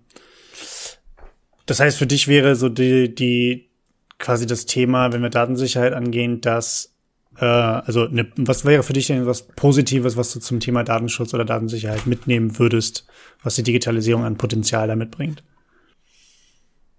das 1.65 1.79
heißt, 1.79 1.97
für 1.97 2.07
dich 2.07 2.27
wäre 2.27 2.55
so 2.55 2.69
die, 2.69 3.13
die 3.13 3.69
quasi 4.17 4.45
das 4.45 4.65
Thema, 4.65 5.11
wenn 5.11 5.21
wir 5.21 5.29
Datensicherheit 5.29 5.93
angehen, 5.93 6.39
dass 6.39 6.95
äh, 7.37 7.45
also 7.45 8.05
ne, 8.05 8.31
was 8.37 8.63
wäre 8.63 8.83
für 8.83 8.93
dich 8.93 9.07
denn 9.07 9.25
was 9.25 9.47
Positives, 9.47 10.15
was 10.15 10.31
du 10.31 10.39
zum 10.39 10.59
Thema 10.59 10.83
Datenschutz 10.83 11.33
oder 11.33 11.43
Datensicherheit 11.43 12.07
mitnehmen 12.07 12.57
würdest, 12.59 13.05
was 13.43 13.55
die 13.55 13.63
Digitalisierung 13.63 14.23
an 14.23 14.37
Potenzial 14.37 14.87
damit 14.87 15.11
bringt? 15.11 15.43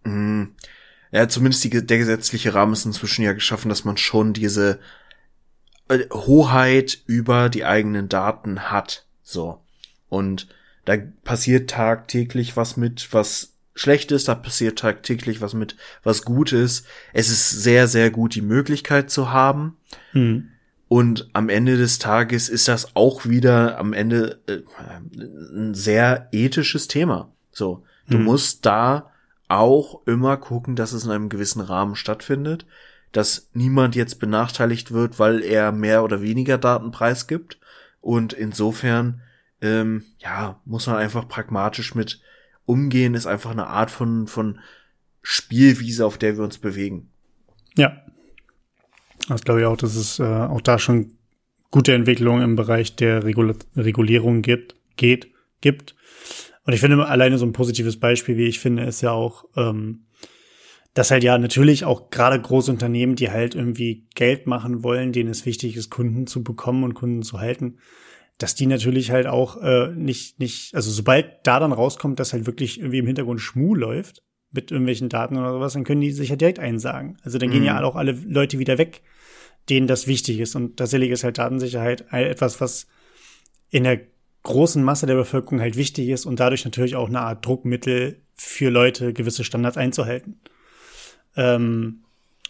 Mhm. 0.06 0.54
Ja, 1.12 1.28
zumindest 1.28 1.64
die, 1.64 1.70
der 1.86 1.98
gesetzliche 1.98 2.54
Rahmen 2.54 2.72
ist 2.72 2.84
inzwischen 2.84 3.22
ja 3.22 3.32
geschaffen, 3.32 3.68
dass 3.68 3.84
man 3.84 3.96
schon 3.96 4.32
diese 4.32 4.80
äh, 5.88 6.00
Hoheit 6.12 6.98
über 7.06 7.48
die 7.48 7.64
eigenen 7.64 8.08
Daten 8.08 8.70
hat. 8.70 9.06
So. 9.22 9.62
Und 10.08 10.48
da 10.84 10.96
passiert 11.24 11.70
tagtäglich 11.70 12.56
was 12.56 12.76
mit, 12.76 13.12
was 13.12 13.54
schlecht 13.74 14.10
ist, 14.10 14.28
da 14.28 14.34
passiert 14.34 14.78
tagtäglich 14.78 15.40
was 15.40 15.54
mit, 15.54 15.76
was 16.02 16.22
gut 16.22 16.52
ist. 16.52 16.86
Es 17.12 17.28
ist 17.28 17.50
sehr, 17.50 17.88
sehr 17.88 18.10
gut, 18.10 18.34
die 18.34 18.42
Möglichkeit 18.42 19.10
zu 19.10 19.30
haben. 19.30 19.76
Mhm. 20.12 20.48
Und 20.88 21.28
am 21.32 21.48
Ende 21.48 21.76
des 21.76 21.98
Tages 21.98 22.48
ist 22.48 22.68
das 22.68 22.94
auch 22.94 23.26
wieder 23.26 23.78
am 23.78 23.92
Ende 23.92 24.40
äh, 24.46 24.60
ein 25.18 25.74
sehr 25.74 26.28
ethisches 26.32 26.88
Thema. 26.88 27.32
So, 27.50 27.84
du 28.08 28.18
mhm. 28.18 28.24
musst 28.24 28.64
da 28.64 29.10
auch 29.48 30.06
immer 30.06 30.36
gucken, 30.36 30.76
dass 30.76 30.92
es 30.92 31.04
in 31.04 31.10
einem 31.10 31.28
gewissen 31.28 31.60
Rahmen 31.60 31.96
stattfindet, 31.96 32.66
dass 33.12 33.50
niemand 33.54 33.94
jetzt 33.94 34.18
benachteiligt 34.18 34.92
wird, 34.92 35.18
weil 35.18 35.42
er 35.42 35.72
mehr 35.72 36.04
oder 36.04 36.20
weniger 36.22 36.58
Daten 36.58 36.90
preisgibt. 36.90 37.58
Und 38.00 38.32
insofern, 38.32 39.22
ähm, 39.60 40.04
ja, 40.18 40.60
muss 40.64 40.86
man 40.86 40.96
einfach 40.96 41.28
pragmatisch 41.28 41.94
mit 41.94 42.20
umgehen, 42.66 43.14
ist 43.14 43.26
einfach 43.26 43.52
eine 43.52 43.68
Art 43.68 43.90
von, 43.90 44.26
von 44.26 44.58
Spielwiese, 45.22 46.04
auf 46.04 46.18
der 46.18 46.36
wir 46.36 46.44
uns 46.44 46.58
bewegen. 46.58 47.10
Ja. 47.76 47.96
Das 49.28 49.42
glaube 49.42 49.60
ich 49.60 49.66
auch, 49.66 49.76
dass 49.76 49.96
es 49.96 50.18
äh, 50.20 50.22
auch 50.22 50.60
da 50.60 50.78
schon 50.78 51.16
gute 51.70 51.94
Entwicklungen 51.94 52.42
im 52.42 52.56
Bereich 52.56 52.94
der 52.94 53.24
Regula 53.24 53.54
Regulierung 53.76 54.42
gibt, 54.42 54.76
geht, 54.96 55.32
gibt. 55.60 55.95
Und 56.66 56.72
ich 56.72 56.80
finde 56.80 57.06
alleine 57.06 57.38
so 57.38 57.46
ein 57.46 57.52
positives 57.52 57.98
Beispiel, 57.98 58.36
wie 58.36 58.46
ich 58.46 58.58
finde, 58.58 58.82
ist 58.84 59.00
ja 59.00 59.12
auch, 59.12 59.44
ähm, 59.56 60.06
dass 60.94 61.12
halt 61.12 61.22
ja 61.22 61.38
natürlich 61.38 61.84
auch 61.84 62.10
gerade 62.10 62.40
große 62.40 62.72
Unternehmen, 62.72 63.14
die 63.14 63.30
halt 63.30 63.54
irgendwie 63.54 64.08
Geld 64.14 64.46
machen 64.48 64.82
wollen, 64.82 65.12
denen 65.12 65.30
es 65.30 65.46
wichtig 65.46 65.76
ist, 65.76 65.90
Kunden 65.90 66.26
zu 66.26 66.42
bekommen 66.42 66.82
und 66.82 66.94
Kunden 66.94 67.22
zu 67.22 67.38
halten, 67.38 67.78
dass 68.38 68.56
die 68.56 68.66
natürlich 68.66 69.12
halt 69.12 69.28
auch 69.28 69.62
äh, 69.62 69.92
nicht, 69.94 70.40
nicht, 70.40 70.74
also 70.74 70.90
sobald 70.90 71.46
da 71.46 71.60
dann 71.60 71.72
rauskommt, 71.72 72.18
dass 72.18 72.32
halt 72.32 72.46
wirklich 72.46 72.80
irgendwie 72.80 72.98
im 72.98 73.06
Hintergrund 73.06 73.40
Schmu 73.40 73.74
läuft 73.74 74.24
mit 74.50 74.72
irgendwelchen 74.72 75.08
Daten 75.08 75.36
oder 75.36 75.52
sowas, 75.52 75.74
dann 75.74 75.84
können 75.84 76.00
die 76.00 76.10
sich 76.10 76.30
ja 76.30 76.36
direkt 76.36 76.58
einsagen. 76.58 77.16
Also 77.22 77.38
dann 77.38 77.50
mhm. 77.50 77.54
gehen 77.54 77.64
ja 77.64 77.82
auch 77.84 77.94
alle 77.94 78.12
Leute 78.12 78.58
wieder 78.58 78.76
weg, 78.76 79.02
denen 79.68 79.86
das 79.86 80.08
wichtig 80.08 80.40
ist. 80.40 80.56
Und 80.56 80.78
tatsächlich 80.78 81.10
ist 81.10 81.22
halt 81.22 81.38
Datensicherheit 81.38 82.06
etwas, 82.10 82.60
was 82.60 82.88
in 83.70 83.84
der 83.84 84.00
großen 84.46 84.82
Masse 84.82 85.06
der 85.06 85.16
Bevölkerung 85.16 85.60
halt 85.60 85.76
wichtig 85.76 86.08
ist 86.08 86.24
und 86.24 86.40
dadurch 86.40 86.64
natürlich 86.64 86.96
auch 86.96 87.08
eine 87.08 87.20
Art 87.20 87.44
Druckmittel 87.44 88.22
für 88.34 88.70
Leute, 88.70 89.12
gewisse 89.12 89.44
Standards 89.44 89.76
einzuhalten. 89.76 90.40
Ähm, 91.36 92.02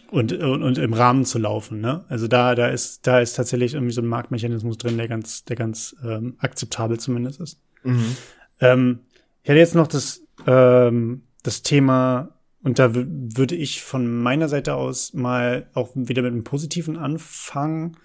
und, 0.09 0.31
und, 0.31 0.63
und 0.63 0.77
im 0.77 0.93
Rahmen 0.93 1.25
zu 1.25 1.37
laufen. 1.37 1.81
Ne? 1.81 2.05
Also 2.07 2.29
da, 2.29 2.55
da 2.55 2.67
ist, 2.67 3.05
da 3.07 3.19
ist 3.19 3.33
tatsächlich 3.33 3.73
irgendwie 3.73 3.93
so 3.93 4.01
ein 4.01 4.07
Marktmechanismus 4.07 4.77
drin, 4.77 4.97
der 4.97 5.09
ganz, 5.09 5.43
der 5.43 5.57
ganz 5.57 5.97
ähm, 6.01 6.35
akzeptabel 6.37 6.97
zumindest 6.97 7.41
ist. 7.41 7.59
Mhm. 7.83 8.15
Ähm, 8.61 8.99
ich 9.43 9.49
hätte 9.49 9.59
jetzt 9.59 9.75
noch 9.75 9.87
das, 9.87 10.21
ähm, 10.45 11.23
das 11.43 11.61
Thema, 11.61 12.29
und 12.63 12.79
da 12.79 12.91
würde 12.93 13.55
ich 13.55 13.83
von 13.83 14.21
meiner 14.21 14.47
Seite 14.47 14.75
aus 14.75 15.13
mal 15.13 15.69
auch 15.73 15.89
wieder 15.93 16.21
mit 16.21 16.31
einem 16.31 16.45
Positiven 16.45 16.95
anfangen 16.95 17.97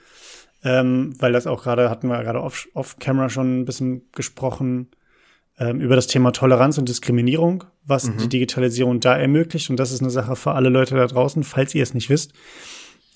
ähm, 0.64 1.14
weil 1.18 1.32
das 1.32 1.46
auch 1.46 1.62
gerade, 1.62 1.90
hatten 1.90 2.08
wir 2.08 2.22
gerade 2.22 2.42
off-camera 2.42 3.26
off 3.26 3.32
schon 3.32 3.60
ein 3.60 3.64
bisschen 3.64 4.02
gesprochen, 4.12 4.88
ähm, 5.58 5.80
über 5.80 5.96
das 5.96 6.06
Thema 6.06 6.32
Toleranz 6.32 6.78
und 6.78 6.88
Diskriminierung, 6.88 7.64
was 7.84 8.08
mhm. 8.08 8.18
die 8.18 8.28
Digitalisierung 8.28 9.00
da 9.00 9.16
ermöglicht. 9.16 9.70
Und 9.70 9.76
das 9.76 9.92
ist 9.92 10.00
eine 10.00 10.10
Sache 10.10 10.36
für 10.36 10.52
alle 10.52 10.68
Leute 10.68 10.94
da 10.94 11.06
draußen, 11.06 11.44
falls 11.44 11.74
ihr 11.74 11.82
es 11.82 11.94
nicht 11.94 12.10
wisst. 12.10 12.32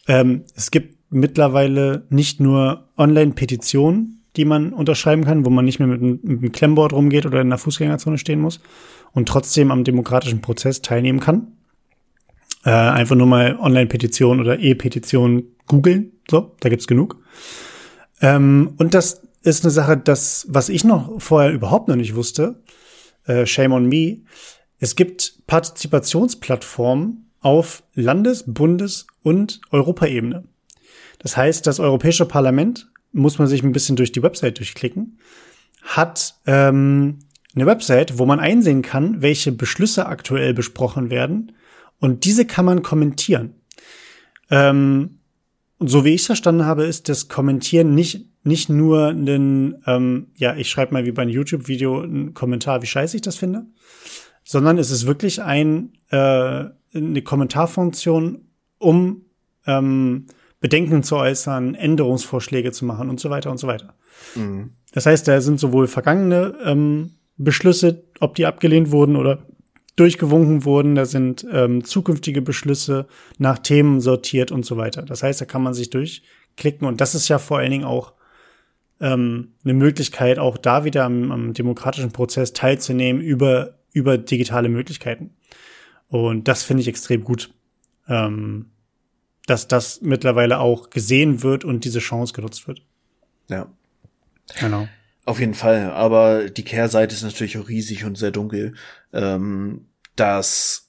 Ähm, 0.06 0.44
es 0.54 0.70
gibt 0.70 0.96
mittlerweile 1.10 2.06
nicht 2.10 2.40
nur 2.40 2.88
Online-Petitionen, 2.96 4.24
die 4.36 4.44
man 4.44 4.72
unterschreiben 4.72 5.24
kann, 5.24 5.46
wo 5.46 5.50
man 5.50 5.64
nicht 5.64 5.78
mehr 5.78 5.88
mit 5.88 6.02
einem, 6.02 6.20
mit 6.22 6.38
einem 6.38 6.52
Klemmboard 6.52 6.92
rumgeht 6.92 7.26
oder 7.26 7.40
in 7.40 7.48
der 7.48 7.58
Fußgängerzone 7.58 8.18
stehen 8.18 8.40
muss 8.40 8.60
und 9.12 9.28
trotzdem 9.28 9.70
am 9.70 9.84
demokratischen 9.84 10.42
Prozess 10.42 10.82
teilnehmen 10.82 11.20
kann. 11.20 11.52
Äh, 12.64 12.70
einfach 12.70 13.16
nur 13.16 13.26
mal 13.26 13.56
Online-Petition 13.58 14.40
oder 14.40 14.58
E-Petition 14.58 15.44
googeln. 15.66 16.12
So, 16.30 16.54
da 16.60 16.68
gibt's 16.68 16.86
genug. 16.86 17.22
Ähm, 18.20 18.74
und 18.78 18.94
das 18.94 19.22
ist 19.42 19.64
eine 19.64 19.70
Sache, 19.70 19.96
das, 19.96 20.46
was 20.48 20.68
ich 20.68 20.84
noch 20.84 21.20
vorher 21.20 21.52
überhaupt 21.52 21.88
noch 21.88 21.96
nicht 21.96 22.16
wusste, 22.16 22.62
äh, 23.26 23.46
shame 23.46 23.72
on 23.72 23.86
me, 23.86 24.22
es 24.78 24.96
gibt 24.96 25.46
Partizipationsplattformen 25.46 27.30
auf 27.40 27.82
Landes-, 27.94 28.44
Bundes- 28.46 29.06
und 29.22 29.60
Europaebene. 29.70 30.44
Das 31.18 31.36
heißt, 31.36 31.66
das 31.66 31.80
Europäische 31.80 32.26
Parlament, 32.26 32.90
muss 33.12 33.38
man 33.38 33.48
sich 33.48 33.62
ein 33.62 33.72
bisschen 33.72 33.96
durch 33.96 34.12
die 34.12 34.22
Website 34.22 34.58
durchklicken, 34.58 35.18
hat 35.82 36.34
ähm, 36.46 37.20
eine 37.54 37.66
Website, 37.66 38.18
wo 38.18 38.26
man 38.26 38.40
einsehen 38.40 38.82
kann, 38.82 39.22
welche 39.22 39.52
Beschlüsse 39.52 40.06
aktuell 40.06 40.52
besprochen 40.52 41.08
werden. 41.08 41.52
Und 41.98 42.24
diese 42.24 42.44
kann 42.44 42.66
man 42.66 42.82
kommentieren. 42.82 43.54
Ähm, 44.50 45.18
so 45.78 46.04
wie 46.04 46.14
ich 46.14 46.22
es 46.22 46.26
verstanden 46.26 46.64
habe, 46.64 46.84
ist 46.84 47.08
das 47.08 47.28
Kommentieren 47.28 47.94
nicht, 47.94 48.26
nicht 48.44 48.68
nur 48.68 49.08
ein, 49.08 49.82
ähm, 49.86 50.28
ja, 50.36 50.56
ich 50.56 50.70
schreibe 50.70 50.94
mal 50.94 51.04
wie 51.04 51.12
bei 51.12 51.22
einem 51.22 51.32
YouTube-Video 51.32 52.00
einen 52.00 52.34
Kommentar, 52.34 52.82
wie 52.82 52.86
scheiße 52.86 53.16
ich 53.16 53.22
das 53.22 53.36
finde, 53.36 53.66
sondern 54.44 54.78
es 54.78 54.90
ist 54.90 55.06
wirklich 55.06 55.42
ein, 55.42 55.92
äh, 56.10 56.64
eine 56.94 57.22
Kommentarfunktion, 57.22 58.46
um 58.78 59.22
ähm, 59.66 60.26
Bedenken 60.60 61.02
zu 61.02 61.16
äußern, 61.16 61.74
Änderungsvorschläge 61.74 62.72
zu 62.72 62.84
machen 62.86 63.10
und 63.10 63.20
so 63.20 63.28
weiter 63.28 63.50
und 63.50 63.58
so 63.58 63.66
weiter. 63.66 63.94
Mhm. 64.34 64.70
Das 64.92 65.04
heißt, 65.04 65.28
da 65.28 65.40
sind 65.40 65.60
sowohl 65.60 65.88
vergangene 65.88 66.54
ähm, 66.64 67.16
Beschlüsse, 67.36 68.04
ob 68.20 68.34
die 68.34 68.46
abgelehnt 68.46 68.90
wurden 68.90 69.16
oder 69.16 69.46
durchgewunken 69.96 70.64
wurden. 70.64 70.94
Da 70.94 71.04
sind 71.04 71.46
ähm, 71.50 71.84
zukünftige 71.84 72.42
Beschlüsse 72.42 73.06
nach 73.38 73.58
Themen 73.58 74.00
sortiert 74.00 74.52
und 74.52 74.64
so 74.64 74.76
weiter. 74.76 75.02
Das 75.02 75.22
heißt, 75.22 75.40
da 75.40 75.44
kann 75.44 75.62
man 75.62 75.74
sich 75.74 75.90
durchklicken 75.90 76.86
und 76.86 77.00
das 77.00 77.14
ist 77.14 77.28
ja 77.28 77.38
vor 77.38 77.58
allen 77.58 77.70
Dingen 77.70 77.84
auch 77.84 78.12
ähm, 79.00 79.52
eine 79.64 79.74
Möglichkeit, 79.74 80.38
auch 80.38 80.56
da 80.56 80.84
wieder 80.84 81.04
am, 81.04 81.32
am 81.32 81.52
demokratischen 81.52 82.12
Prozess 82.12 82.52
teilzunehmen 82.52 83.20
über, 83.20 83.78
über 83.92 84.18
digitale 84.18 84.68
Möglichkeiten. 84.68 85.30
Und 86.08 86.48
das 86.48 86.62
finde 86.62 86.82
ich 86.82 86.88
extrem 86.88 87.24
gut, 87.24 87.52
ähm, 88.08 88.70
dass 89.46 89.68
das 89.68 90.00
mittlerweile 90.02 90.60
auch 90.60 90.90
gesehen 90.90 91.42
wird 91.42 91.64
und 91.64 91.84
diese 91.84 91.98
Chance 91.98 92.32
genutzt 92.32 92.68
wird. 92.68 92.82
Ja. 93.48 93.68
Genau. 94.60 94.88
Auf 95.26 95.40
jeden 95.40 95.54
Fall, 95.54 95.90
aber 95.90 96.50
die 96.50 96.62
Kehrseite 96.62 97.12
ist 97.12 97.24
natürlich 97.24 97.58
auch 97.58 97.68
riesig 97.68 98.04
und 98.04 98.16
sehr 98.16 98.30
dunkel. 98.30 98.74
Ähm, 99.12 99.86
dass, 100.14 100.88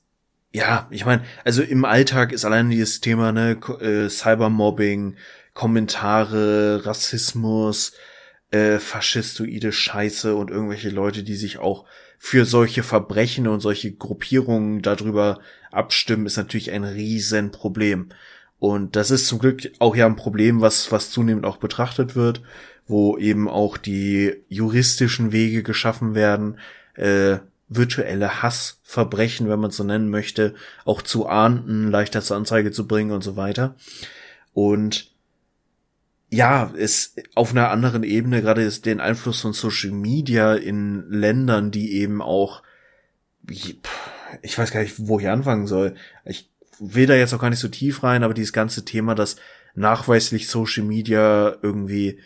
ja, 0.53 0.87
ich 0.91 1.05
meine, 1.05 1.23
also 1.43 1.63
im 1.63 1.85
Alltag 1.85 2.31
ist 2.31 2.45
allein 2.45 2.69
dieses 2.69 3.01
Thema, 3.01 3.31
ne, 3.31 3.59
äh, 3.81 4.07
Cybermobbing, 4.09 5.15
Kommentare, 5.55 6.85
Rassismus, 6.85 7.93
äh, 8.51 8.77
faschistoide 8.77 9.71
Scheiße 9.71 10.35
und 10.35 10.51
irgendwelche 10.51 10.91
Leute, 10.91 11.23
die 11.23 11.35
sich 11.35 11.57
auch 11.57 11.85
für 12.19 12.45
solche 12.45 12.83
Verbrechen 12.83 13.47
und 13.47 13.59
solche 13.59 13.91
Gruppierungen 13.91 14.83
darüber 14.83 15.39
abstimmen, 15.71 16.27
ist 16.27 16.37
natürlich 16.37 16.71
ein 16.71 16.83
Riesenproblem. 16.83 18.09
Und 18.59 18.95
das 18.95 19.11
ist 19.11 19.27
zum 19.27 19.39
Glück 19.39 19.71
auch 19.79 19.95
ja 19.95 20.05
ein 20.05 20.15
Problem, 20.15 20.61
was, 20.61 20.91
was 20.91 21.11
zunehmend 21.11 21.45
auch 21.45 21.57
betrachtet 21.57 22.15
wird 22.15 22.41
wo 22.87 23.17
eben 23.17 23.49
auch 23.49 23.77
die 23.77 24.43
juristischen 24.47 25.31
Wege 25.31 25.61
geschaffen 25.61 26.15
werden, 26.15 26.57
äh, 26.95 27.37
virtuelle 27.67 28.41
Hassverbrechen, 28.41 29.49
wenn 29.49 29.59
man 29.59 29.71
so 29.71 29.83
nennen 29.83 30.09
möchte, 30.09 30.55
auch 30.85 31.01
zu 31.01 31.27
ahnden, 31.27 31.91
leichter 31.91 32.21
zur 32.21 32.37
Anzeige 32.37 32.71
zu 32.71 32.87
bringen 32.87 33.11
und 33.11 33.23
so 33.23 33.35
weiter. 33.35 33.75
Und 34.53 35.11
ja, 36.29 36.71
es 36.77 37.15
auf 37.35 37.51
einer 37.51 37.69
anderen 37.71 38.03
Ebene 38.03 38.41
gerade 38.41 38.63
ist 38.63 38.85
den 38.85 39.01
Einfluss 39.01 39.41
von 39.41 39.53
Social 39.53 39.91
Media 39.91 40.55
in 40.55 41.09
Ländern, 41.09 41.71
die 41.71 41.93
eben 41.93 42.21
auch, 42.21 42.63
ich 43.49 44.57
weiß 44.57 44.71
gar 44.71 44.81
nicht, 44.81 44.95
wo 44.97 45.19
ich 45.19 45.27
anfangen 45.27 45.67
soll. 45.67 45.95
Ich 46.25 46.49
will 46.79 47.07
da 47.07 47.15
jetzt 47.15 47.33
auch 47.33 47.39
gar 47.39 47.49
nicht 47.49 47.59
so 47.59 47.67
tief 47.67 48.03
rein, 48.03 48.23
aber 48.23 48.33
dieses 48.33 48.53
ganze 48.53 48.85
Thema, 48.85 49.15
dass 49.15 49.37
nachweislich 49.75 50.47
Social 50.47 50.83
Media 50.83 51.55
irgendwie 51.61 52.19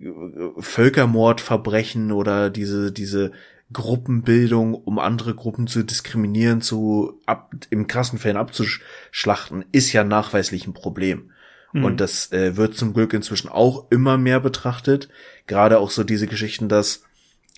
äh, 0.00 0.10
Völkermordverbrechen 0.58 2.12
oder 2.12 2.50
diese, 2.50 2.92
diese 2.92 3.32
Gruppenbildung, 3.72 4.74
um 4.74 4.98
andere 4.98 5.34
Gruppen 5.34 5.66
zu 5.66 5.82
diskriminieren, 5.82 6.62
zu 6.62 7.20
ab, 7.26 7.52
im 7.70 7.86
krassen 7.86 8.18
Fällen 8.18 8.38
abzuschlachten, 8.38 9.64
ist 9.72 9.92
ja 9.92 10.04
nachweislich 10.04 10.66
ein 10.66 10.72
Problem. 10.72 11.30
Mhm. 11.72 11.84
Und 11.84 12.00
das 12.00 12.32
äh, 12.32 12.56
wird 12.56 12.76
zum 12.76 12.94
Glück 12.94 13.12
inzwischen 13.12 13.48
auch 13.48 13.90
immer 13.90 14.16
mehr 14.16 14.40
betrachtet. 14.40 15.08
Gerade 15.46 15.78
auch 15.78 15.90
so 15.90 16.02
diese 16.04 16.26
Geschichten, 16.26 16.68
dass 16.68 17.02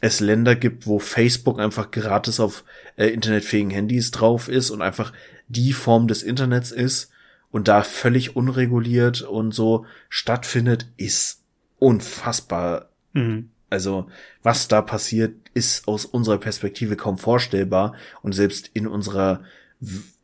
es 0.01 0.21
Länder 0.21 0.57
gibt, 0.57 0.87
wo 0.87 0.99
Facebook 0.99 1.61
einfach 1.61 1.91
gratis 1.91 2.41
auf 2.41 2.65
äh, 2.97 3.07
internetfähigen 3.09 3.71
Handys 3.71 4.11
drauf 4.11 4.49
ist 4.49 4.71
und 4.71 4.83
einfach 4.83 5.13
die 5.51 5.73
Form 5.73 6.09
des 6.09 6.23
Internets 6.23 6.71
ist 6.71 7.11
und 7.51 7.69
da 7.69 7.83
völlig 7.83 8.37
unreguliert 8.37 9.23
und 9.23 9.53
so 9.53 9.85
stattfindet, 10.09 10.87
ist 10.97 11.43
unfassbar. 11.79 12.89
Mhm. 13.13 13.51
Also, 13.69 14.09
was 14.43 14.69
da 14.69 14.83
passiert, 14.83 15.35
ist 15.55 15.87
aus 15.87 16.05
unserer 16.05 16.39
Perspektive 16.39 16.97
kaum 16.97 17.19
vorstellbar 17.19 17.95
und 18.23 18.33
selbst 18.33 18.71
in 18.75 18.87
unserer 18.87 19.43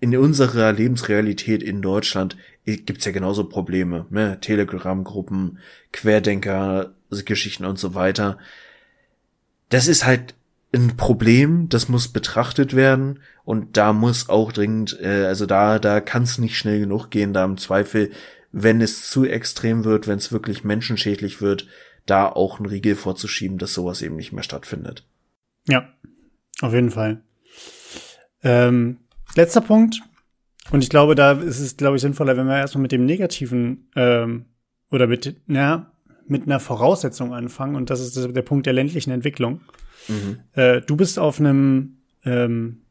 in 0.00 0.14
unserer 0.14 0.70
Lebensrealität 0.72 1.62
in 1.62 1.80
Deutschland 1.80 2.36
gibt's 2.66 3.06
ja 3.06 3.12
genauso 3.12 3.44
Probleme, 3.44 4.04
ne? 4.10 4.38
Telegram-Gruppen, 4.40 5.58
Querdenker, 5.92 6.92
Geschichten 7.24 7.64
und 7.64 7.78
so 7.78 7.94
weiter. 7.94 8.38
Das 9.70 9.88
ist 9.88 10.04
halt 10.04 10.34
ein 10.84 10.96
Problem, 10.96 11.68
das 11.68 11.88
muss 11.88 12.08
betrachtet 12.08 12.74
werden 12.74 13.20
und 13.44 13.76
da 13.76 13.92
muss 13.92 14.28
auch 14.28 14.52
dringend, 14.52 14.98
äh, 15.00 15.24
also 15.26 15.46
da, 15.46 15.78
da 15.78 16.00
kann 16.00 16.22
es 16.22 16.38
nicht 16.38 16.56
schnell 16.56 16.80
genug 16.80 17.10
gehen, 17.10 17.32
da 17.32 17.44
im 17.44 17.56
Zweifel, 17.56 18.10
wenn 18.52 18.80
es 18.80 19.10
zu 19.10 19.24
extrem 19.24 19.84
wird, 19.84 20.06
wenn 20.06 20.18
es 20.18 20.32
wirklich 20.32 20.64
menschenschädlich 20.64 21.40
wird, 21.40 21.66
da 22.06 22.28
auch 22.28 22.58
einen 22.58 22.66
Riegel 22.66 22.94
vorzuschieben, 22.94 23.58
dass 23.58 23.74
sowas 23.74 24.02
eben 24.02 24.16
nicht 24.16 24.32
mehr 24.32 24.44
stattfindet. 24.44 25.06
Ja, 25.66 25.88
auf 26.60 26.72
jeden 26.72 26.90
Fall. 26.90 27.22
Ähm, 28.42 28.98
letzter 29.34 29.60
Punkt, 29.60 30.00
und 30.70 30.82
ich 30.82 30.90
glaube, 30.90 31.14
da 31.14 31.32
ist 31.32 31.60
es, 31.60 31.76
glaube 31.76 31.96
ich, 31.96 32.02
sinnvoller, 32.02 32.36
wenn 32.36 32.46
wir 32.46 32.56
erstmal 32.56 32.82
mit 32.82 32.92
dem 32.92 33.04
Negativen 33.04 33.88
ähm, 33.94 34.46
oder 34.90 35.06
mit, 35.06 35.40
na, 35.46 35.92
mit 36.26 36.44
einer 36.44 36.60
Voraussetzung 36.60 37.34
anfangen, 37.34 37.76
und 37.76 37.90
das 37.90 38.00
ist 38.00 38.16
der 38.16 38.42
Punkt 38.42 38.66
der 38.66 38.72
ländlichen 38.72 39.10
Entwicklung. 39.10 39.60
Mhm. 40.08 40.40
Äh, 40.52 40.80
du 40.82 40.96
bist 40.96 41.18
auf 41.18 41.40
einem, 41.40 41.98
ähm, 42.24 42.82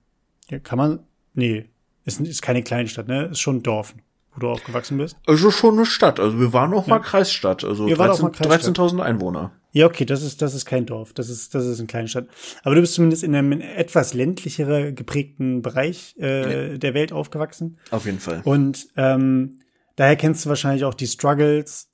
ja, 0.49 0.59
kann 0.59 0.77
man, 0.77 0.99
nee, 1.33 1.65
ist, 2.05 2.19
ist 2.21 2.41
keine 2.41 2.63
Kleinstadt, 2.63 3.07
ne? 3.07 3.25
Ist 3.25 3.39
schon 3.39 3.57
ein 3.57 3.63
Dorf, 3.63 3.95
wo 4.33 4.39
du 4.39 4.49
aufgewachsen 4.49 4.97
bist. 4.97 5.17
Also 5.25 5.49
schon 5.51 5.75
eine 5.75 5.85
Stadt. 5.85 6.19
Also 6.19 6.39
wir 6.39 6.53
waren 6.53 6.73
auch 6.73 6.87
ja. 6.87 6.95
mal 6.95 6.99
Kreisstadt. 6.99 7.63
Also 7.63 7.85
13.000 7.85 8.41
13 8.41 8.99
Einwohner. 9.01 9.51
Ja, 9.71 9.87
okay, 9.87 10.05
das 10.05 10.23
ist, 10.23 10.41
das 10.41 10.53
ist 10.53 10.65
kein 10.65 10.85
Dorf. 10.85 11.11
Das 11.13 11.29
ist, 11.29 11.53
das 11.53 11.65
ist 11.65 11.79
eine 11.79 11.87
Kleinstadt. 11.87 12.27
Aber 12.63 12.75
du 12.75 12.81
bist 12.81 12.93
zumindest 12.93 13.23
in 13.23 13.35
einem 13.35 13.59
etwas 13.59 14.13
ländlichere 14.13 14.93
geprägten 14.93 15.61
Bereich 15.61 16.15
äh, 16.17 16.71
ja. 16.71 16.77
der 16.77 16.93
Welt 16.93 17.11
aufgewachsen. 17.11 17.77
Auf 17.91 18.05
jeden 18.05 18.19
Fall. 18.19 18.41
Und 18.45 18.87
ähm, 18.95 19.59
daher 19.95 20.15
kennst 20.15 20.45
du 20.45 20.49
wahrscheinlich 20.49 20.85
auch 20.85 20.93
die 20.93 21.07
Struggles, 21.07 21.89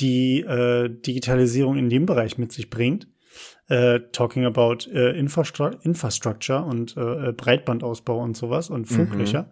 die 0.00 0.40
äh, 0.40 0.88
Digitalisierung 0.88 1.76
in 1.76 1.90
dem 1.90 2.06
Bereich 2.06 2.38
mit 2.38 2.52
sich 2.52 2.70
bringt 2.70 3.08
äh, 3.68 4.00
talking 4.12 4.44
about 4.44 4.90
äh, 4.92 5.18
Infrastru 5.18 5.70
Infrastructure 5.82 6.62
und 6.62 6.96
äh, 6.96 7.32
Breitbandausbau 7.32 8.22
und 8.22 8.36
sowas 8.36 8.70
und 8.70 8.86
Funklöcher. 8.86 9.42
Mhm. 9.42 9.46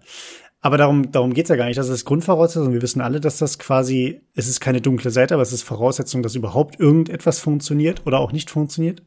Aber 0.61 0.79
darum, 0.79 1.13
darum 1.13 1.35
geht's 1.35 1.51
ja 1.51 1.57
gar 1.57 1.67
nicht. 1.67 1.77
Das 1.77 1.91
ist 1.91 2.07
Grundvoraussetzung. 2.07 2.73
Wir 2.73 2.81
wissen 2.81 3.03
alle, 3.03 3.21
dass 3.21 3.37
das 3.37 3.59
quasi, 3.59 4.23
es 4.35 4.49
ist 4.49 4.61
keine 4.61 4.81
dunkle 4.81 5.11
Seite, 5.11 5.35
aber 5.35 5.43
es 5.43 5.53
ist 5.53 5.63
Voraussetzung, 5.63 6.23
dass 6.23 6.35
überhaupt 6.37 6.81
irgendetwas 6.81 7.39
funktioniert 7.39 8.07
oder 8.07 8.19
auch 8.19 8.33
nicht 8.33 8.51
funktioniert. 8.51 9.03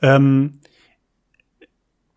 Ähm, 0.00 0.60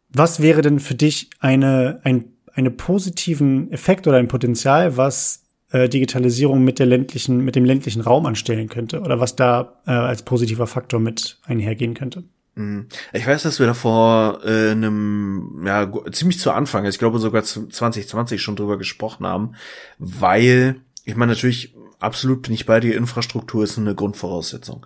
was 0.08 0.42
wäre 0.42 0.62
denn 0.62 0.80
für 0.80 0.96
dich 0.96 1.30
eine, 1.40 2.00
ein, 2.04 2.32
eine 2.54 2.72
positiven 2.72 3.70
Effekt 3.74 4.08
oder 4.08 4.18
ein 4.18 4.30
Potenzial, 4.30 4.96
was 4.96 5.45
äh, 5.72 5.90
Digitalisierung 5.90 6.64
mit 6.64 6.80
der 6.80 6.86
ländlichen, 6.86 7.44
mit 7.44 7.56
dem 7.56 7.66
ländlichen 7.66 8.02
Raum 8.02 8.26
anstellen 8.26 8.70
könnte 8.70 9.02
oder 9.02 9.20
was 9.20 9.36
da 9.36 9.82
äh, 9.86 9.92
als 9.92 10.24
positiver 10.24 10.68
Faktor 10.68 11.00
mit 11.00 11.40
einhergehen 11.46 11.94
könnte. 11.94 12.24
Mhm. 12.56 12.88
Ich 13.14 13.28
weiß, 13.28 13.44
dass 13.44 13.60
wir 13.60 13.68
da 13.68 13.74
vor 13.74 14.42
äh, 14.46 14.72
einem, 14.72 15.64
ja, 15.66 15.92
ziemlich 16.12 16.40
zu 16.40 16.52
Anfang, 16.52 16.86
ich 16.86 17.00
glaube 17.00 17.20
sogar 17.20 17.44
2020 17.44 18.42
schon 18.42 18.56
drüber 18.56 18.78
gesprochen 18.78 19.26
haben, 19.26 19.56
weil, 20.00 20.78
ich 21.04 21.16
meine 21.16 21.34
natürlich, 21.34 21.76
absolut 22.00 22.44
bin 22.44 22.54
ich 22.54 22.66
bei 22.66 22.80
dir, 22.80 22.96
Infrastruktur 22.96 23.64
ist 23.64 23.78
eine 23.78 23.96
Grundvoraussetzung. 23.96 24.86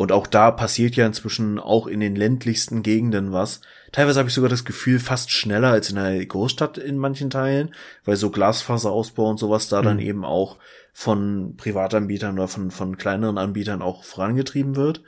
Und 0.00 0.12
auch 0.12 0.26
da 0.26 0.50
passiert 0.50 0.96
ja 0.96 1.04
inzwischen 1.04 1.58
auch 1.58 1.86
in 1.86 2.00
den 2.00 2.16
ländlichsten 2.16 2.82
Gegenden 2.82 3.32
was. 3.32 3.60
Teilweise 3.92 4.18
habe 4.18 4.30
ich 4.30 4.34
sogar 4.34 4.48
das 4.48 4.64
Gefühl, 4.64 4.98
fast 4.98 5.30
schneller 5.30 5.68
als 5.68 5.90
in 5.90 5.98
einer 5.98 6.24
Großstadt 6.24 6.78
in 6.78 6.96
manchen 6.96 7.28
Teilen, 7.28 7.74
weil 8.06 8.16
so 8.16 8.30
Glasfaserausbau 8.30 9.28
und 9.28 9.36
sowas 9.36 9.68
da 9.68 9.82
mhm. 9.82 9.84
dann 9.84 9.98
eben 9.98 10.24
auch 10.24 10.56
von 10.94 11.54
Privatanbietern 11.58 12.38
oder 12.38 12.48
von, 12.48 12.70
von 12.70 12.96
kleineren 12.96 13.36
Anbietern 13.36 13.82
auch 13.82 14.02
vorangetrieben 14.02 14.74
wird. 14.74 15.02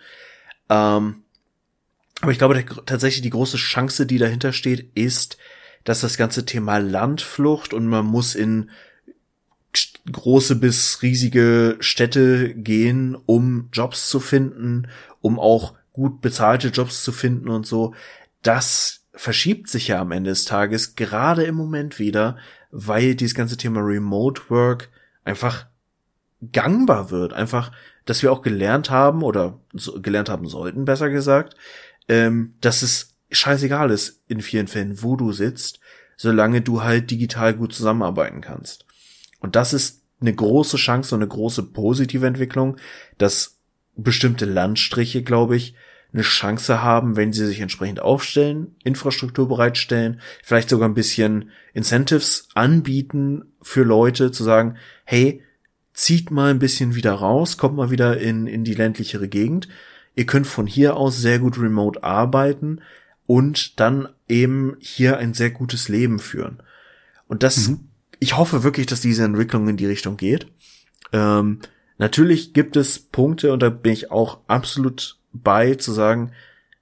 Ähm, 0.68 1.22
aber 2.20 2.32
ich 2.32 2.36
glaube 2.36 2.62
tatsächlich 2.84 3.22
die 3.22 3.30
große 3.30 3.56
Chance, 3.56 4.04
die 4.04 4.18
dahinter 4.18 4.52
steht, 4.52 4.90
ist, 4.94 5.38
dass 5.84 6.02
das 6.02 6.18
ganze 6.18 6.44
Thema 6.44 6.76
Landflucht 6.76 7.72
und 7.72 7.86
man 7.86 8.04
muss 8.04 8.34
in 8.34 8.68
große 10.10 10.56
bis 10.56 11.02
riesige 11.02 11.76
Städte 11.80 12.54
gehen, 12.54 13.14
um 13.14 13.68
Jobs 13.72 14.08
zu 14.08 14.20
finden, 14.20 14.88
um 15.20 15.38
auch 15.38 15.74
gut 15.92 16.20
bezahlte 16.20 16.68
Jobs 16.68 17.04
zu 17.04 17.12
finden 17.12 17.48
und 17.48 17.66
so. 17.66 17.94
Das 18.42 19.04
verschiebt 19.14 19.68
sich 19.68 19.88
ja 19.88 20.00
am 20.00 20.10
Ende 20.10 20.30
des 20.30 20.44
Tages 20.44 20.96
gerade 20.96 21.44
im 21.44 21.54
Moment 21.54 21.98
wieder, 21.98 22.36
weil 22.70 23.14
dieses 23.14 23.34
ganze 23.34 23.56
Thema 23.56 23.80
Remote 23.80 24.42
Work 24.48 24.90
einfach 25.24 25.66
gangbar 26.52 27.10
wird. 27.10 27.32
Einfach, 27.32 27.70
dass 28.04 28.22
wir 28.22 28.32
auch 28.32 28.42
gelernt 28.42 28.90
haben 28.90 29.22
oder 29.22 29.60
so, 29.72 30.00
gelernt 30.00 30.28
haben 30.28 30.48
sollten, 30.48 30.84
besser 30.84 31.10
gesagt, 31.10 31.54
ähm, 32.08 32.54
dass 32.60 32.82
es 32.82 33.14
scheißegal 33.30 33.90
ist 33.90 34.22
in 34.26 34.40
vielen 34.40 34.66
Fällen, 34.66 35.02
wo 35.02 35.16
du 35.16 35.32
sitzt, 35.32 35.80
solange 36.16 36.60
du 36.60 36.82
halt 36.82 37.10
digital 37.10 37.54
gut 37.54 37.72
zusammenarbeiten 37.72 38.40
kannst. 38.40 38.86
Und 39.42 39.56
das 39.56 39.74
ist 39.74 40.02
eine 40.20 40.32
große 40.32 40.76
Chance 40.76 41.14
und 41.14 41.20
eine 41.20 41.28
große 41.28 41.64
positive 41.64 42.26
Entwicklung, 42.26 42.76
dass 43.18 43.58
bestimmte 43.96 44.46
Landstriche, 44.46 45.22
glaube 45.22 45.56
ich, 45.56 45.74
eine 46.12 46.22
Chance 46.22 46.82
haben, 46.82 47.16
wenn 47.16 47.32
sie 47.32 47.46
sich 47.46 47.60
entsprechend 47.60 48.00
aufstellen, 48.00 48.76
Infrastruktur 48.84 49.48
bereitstellen, 49.48 50.20
vielleicht 50.42 50.68
sogar 50.68 50.88
ein 50.88 50.94
bisschen 50.94 51.50
Incentives 51.74 52.48
anbieten 52.54 53.44
für 53.62 53.82
Leute, 53.82 54.30
zu 54.30 54.44
sagen, 54.44 54.76
hey, 55.04 55.42
zieht 55.94 56.30
mal 56.30 56.50
ein 56.50 56.58
bisschen 56.58 56.94
wieder 56.94 57.12
raus, 57.12 57.56
kommt 57.56 57.76
mal 57.76 57.90
wieder 57.90 58.18
in, 58.18 58.46
in 58.46 58.62
die 58.62 58.74
ländlichere 58.74 59.28
Gegend. 59.28 59.68
Ihr 60.14 60.26
könnt 60.26 60.46
von 60.46 60.66
hier 60.66 60.96
aus 60.96 61.18
sehr 61.18 61.38
gut 61.38 61.58
remote 61.58 62.04
arbeiten 62.04 62.80
und 63.26 63.80
dann 63.80 64.08
eben 64.28 64.76
hier 64.78 65.16
ein 65.16 65.34
sehr 65.34 65.50
gutes 65.50 65.88
Leben 65.88 66.18
führen. 66.18 66.62
Und 67.26 67.42
das 67.42 67.68
mhm 67.68 67.88
ich 68.22 68.36
hoffe 68.36 68.62
wirklich, 68.62 68.86
dass 68.86 69.00
diese 69.00 69.24
Entwicklung 69.24 69.66
in 69.66 69.76
die 69.76 69.86
Richtung 69.86 70.16
geht. 70.16 70.46
Ähm, 71.12 71.58
natürlich 71.98 72.52
gibt 72.52 72.76
es 72.76 73.00
Punkte, 73.00 73.52
und 73.52 73.60
da 73.64 73.68
bin 73.68 73.92
ich 73.92 74.12
auch 74.12 74.38
absolut 74.46 75.18
bei, 75.32 75.74
zu 75.74 75.90
sagen, 75.90 76.30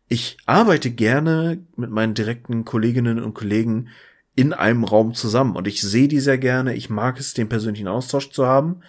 ich 0.07 0.37
arbeite 0.45 0.91
gerne 0.91 1.65
mit 1.77 1.91
meinen 1.91 2.13
direkten 2.13 2.67
Kolleginnen 2.67 3.23
und 3.23 3.33
Kollegen 3.33 3.89
in 4.37 4.53
einem 4.53 4.85
Raum 4.85 5.15
zusammen 5.15 5.57
und 5.57 5.67
ich 5.67 5.81
sehe 5.81 6.09
die 6.09 6.21
sehr 6.21 6.37
gerne. 6.37 6.75
Ich 6.75 6.91
mag 6.91 7.19
es, 7.19 7.33
den 7.33 7.49
persönlichen 7.49 7.89
Austausch 7.89 8.31
zu 8.31 8.47
haben. 8.47 8.83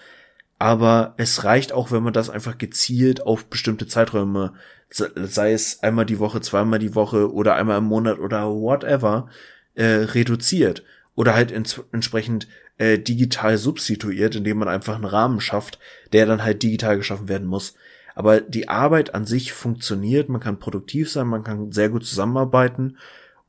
Aber 0.60 1.14
es 1.16 1.46
reicht 1.46 1.72
auch, 1.72 1.90
wenn 1.92 2.04
man 2.04 2.14
das 2.14 2.30
einfach 2.30 2.58
gezielt 2.58 3.26
auf 3.26 3.46
bestimmte 3.46 3.88
Zeiträume, 3.88 4.54
sei 4.90 5.54
es 5.54 5.82
einmal 5.84 6.06
die 6.06 6.20
Woche, 6.20 6.42
zweimal 6.42 6.80
die 6.80 6.96
Woche 6.96 7.32
oder 7.32 7.56
einmal 7.56 7.78
im 7.78 7.86
Monat 7.86 8.20
oder 8.20 8.50
whatever, 8.50 9.30
äh, 9.74 9.86
reduziert 9.86 10.84
oder 11.16 11.36
halt 11.36 11.52
ins, 11.52 11.82
entsprechend 11.92 12.48
äh, 12.78 12.98
digital 12.98 13.58
substituiert, 13.58 14.36
indem 14.36 14.58
man 14.58 14.68
einfach 14.68 14.96
einen 14.96 15.06
Rahmen 15.06 15.42
schafft, 15.42 15.80
der 16.14 16.26
dann 16.26 16.44
halt 16.44 16.64
digital 16.64 16.98
geschaffen 16.98 17.28
werden 17.28 17.48
muss. 17.48 17.76
Aber 18.16 18.42
die 18.42 18.70
Arbeit 18.70 19.14
an 19.14 19.26
sich 19.26 19.54
funktioniert, 19.54 20.30
man 20.30 20.42
kann 20.42 20.60
produktiv 20.60 21.10
sein, 21.10 21.28
man 21.28 21.44
kann 21.44 21.72
sehr 21.72 21.90
gut 21.90 22.06
zusammenarbeiten 22.06 22.98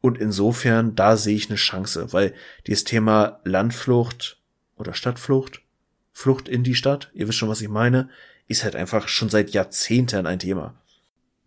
und 0.03 0.18
insofern, 0.18 0.94
da 0.96 1.16
sehe 1.16 1.37
ich 1.37 1.48
eine 1.48 1.57
Chance, 1.57 2.12
weil 2.12 2.35
dieses 2.66 2.85
Thema 2.85 3.40
Landflucht 3.44 4.37
oder 4.77 4.94
Stadtflucht, 4.94 5.62
Flucht 6.12 6.48
in 6.48 6.64
die 6.64 6.75
Stadt, 6.75 7.11
ihr 7.14 7.29
wisst 7.29 7.38
schon, 7.38 7.48
was 7.48 7.62
ich 7.62 7.68
meine, 7.68 8.11
ist 8.48 8.64
halt 8.64 8.77
einfach 8.77 9.09
schon 9.09 9.31
seit 9.31 9.51
Jahrzehnten 9.51 10.27
ein 10.27 10.40
Thema. 10.40 10.75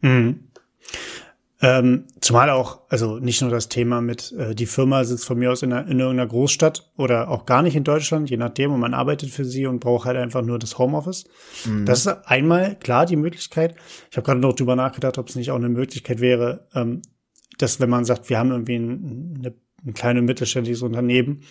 Mhm. 0.02 0.48
Ähm, 1.62 2.04
zumal 2.20 2.50
auch, 2.50 2.82
also 2.90 3.18
nicht 3.20 3.42
nur 3.42 3.50
das 3.50 3.70
Thema 3.70 4.02
mit, 4.02 4.34
äh, 4.34 4.54
die 4.54 4.66
Firma 4.66 5.06
sitzt 5.06 5.26
von 5.26 5.40
mir 5.40 5.52
aus 5.52 5.64
in, 5.64 5.72
einer, 5.72 5.90
in 5.90 6.00
irgendeiner 6.00 6.28
Großstadt 6.28 6.92
oder 6.98 7.30
auch 7.30 7.46
gar 7.46 7.62
nicht 7.62 7.78
in 7.78 7.86
Deutschland, 7.86 8.30
je 8.30 8.36
nachdem, 8.36 8.74
und 8.74 8.82
man 8.82 8.94
arbeitet 8.94 9.30
für 9.30 9.46
sie 9.46 9.66
und 9.66 9.80
braucht 9.80 10.06
halt 10.06 10.18
einfach 10.18 10.42
nur 10.42 10.60
das 10.60 10.78
Homeoffice. 10.78 11.26
Mhm. 11.66 11.86
Das 11.86 12.00
ist 12.00 12.08
einmal 12.26 12.76
klar 12.76 13.06
die 13.06 13.16
Möglichkeit. 13.16 13.76
Ich 14.12 14.18
habe 14.18 14.26
gerade 14.26 14.42
noch 14.42 14.54
drüber 14.54 14.76
nachgedacht, 14.76 15.18
ob 15.18 15.30
es 15.30 15.36
nicht 15.36 15.50
auch 15.52 15.56
eine 15.56 15.70
Möglichkeit 15.70 16.20
wäre, 16.20 16.68
ähm, 16.76 17.02
dass 17.58 17.80
wenn 17.80 17.90
man 17.90 18.04
sagt, 18.04 18.30
wir 18.30 18.38
haben 18.38 18.52
irgendwie 18.52 18.76
ein, 18.76 19.36
eine, 19.40 19.54
ein 19.86 19.94
kleines 19.94 20.24
mittelständisches 20.24 20.82
Unternehmen, 20.82 21.42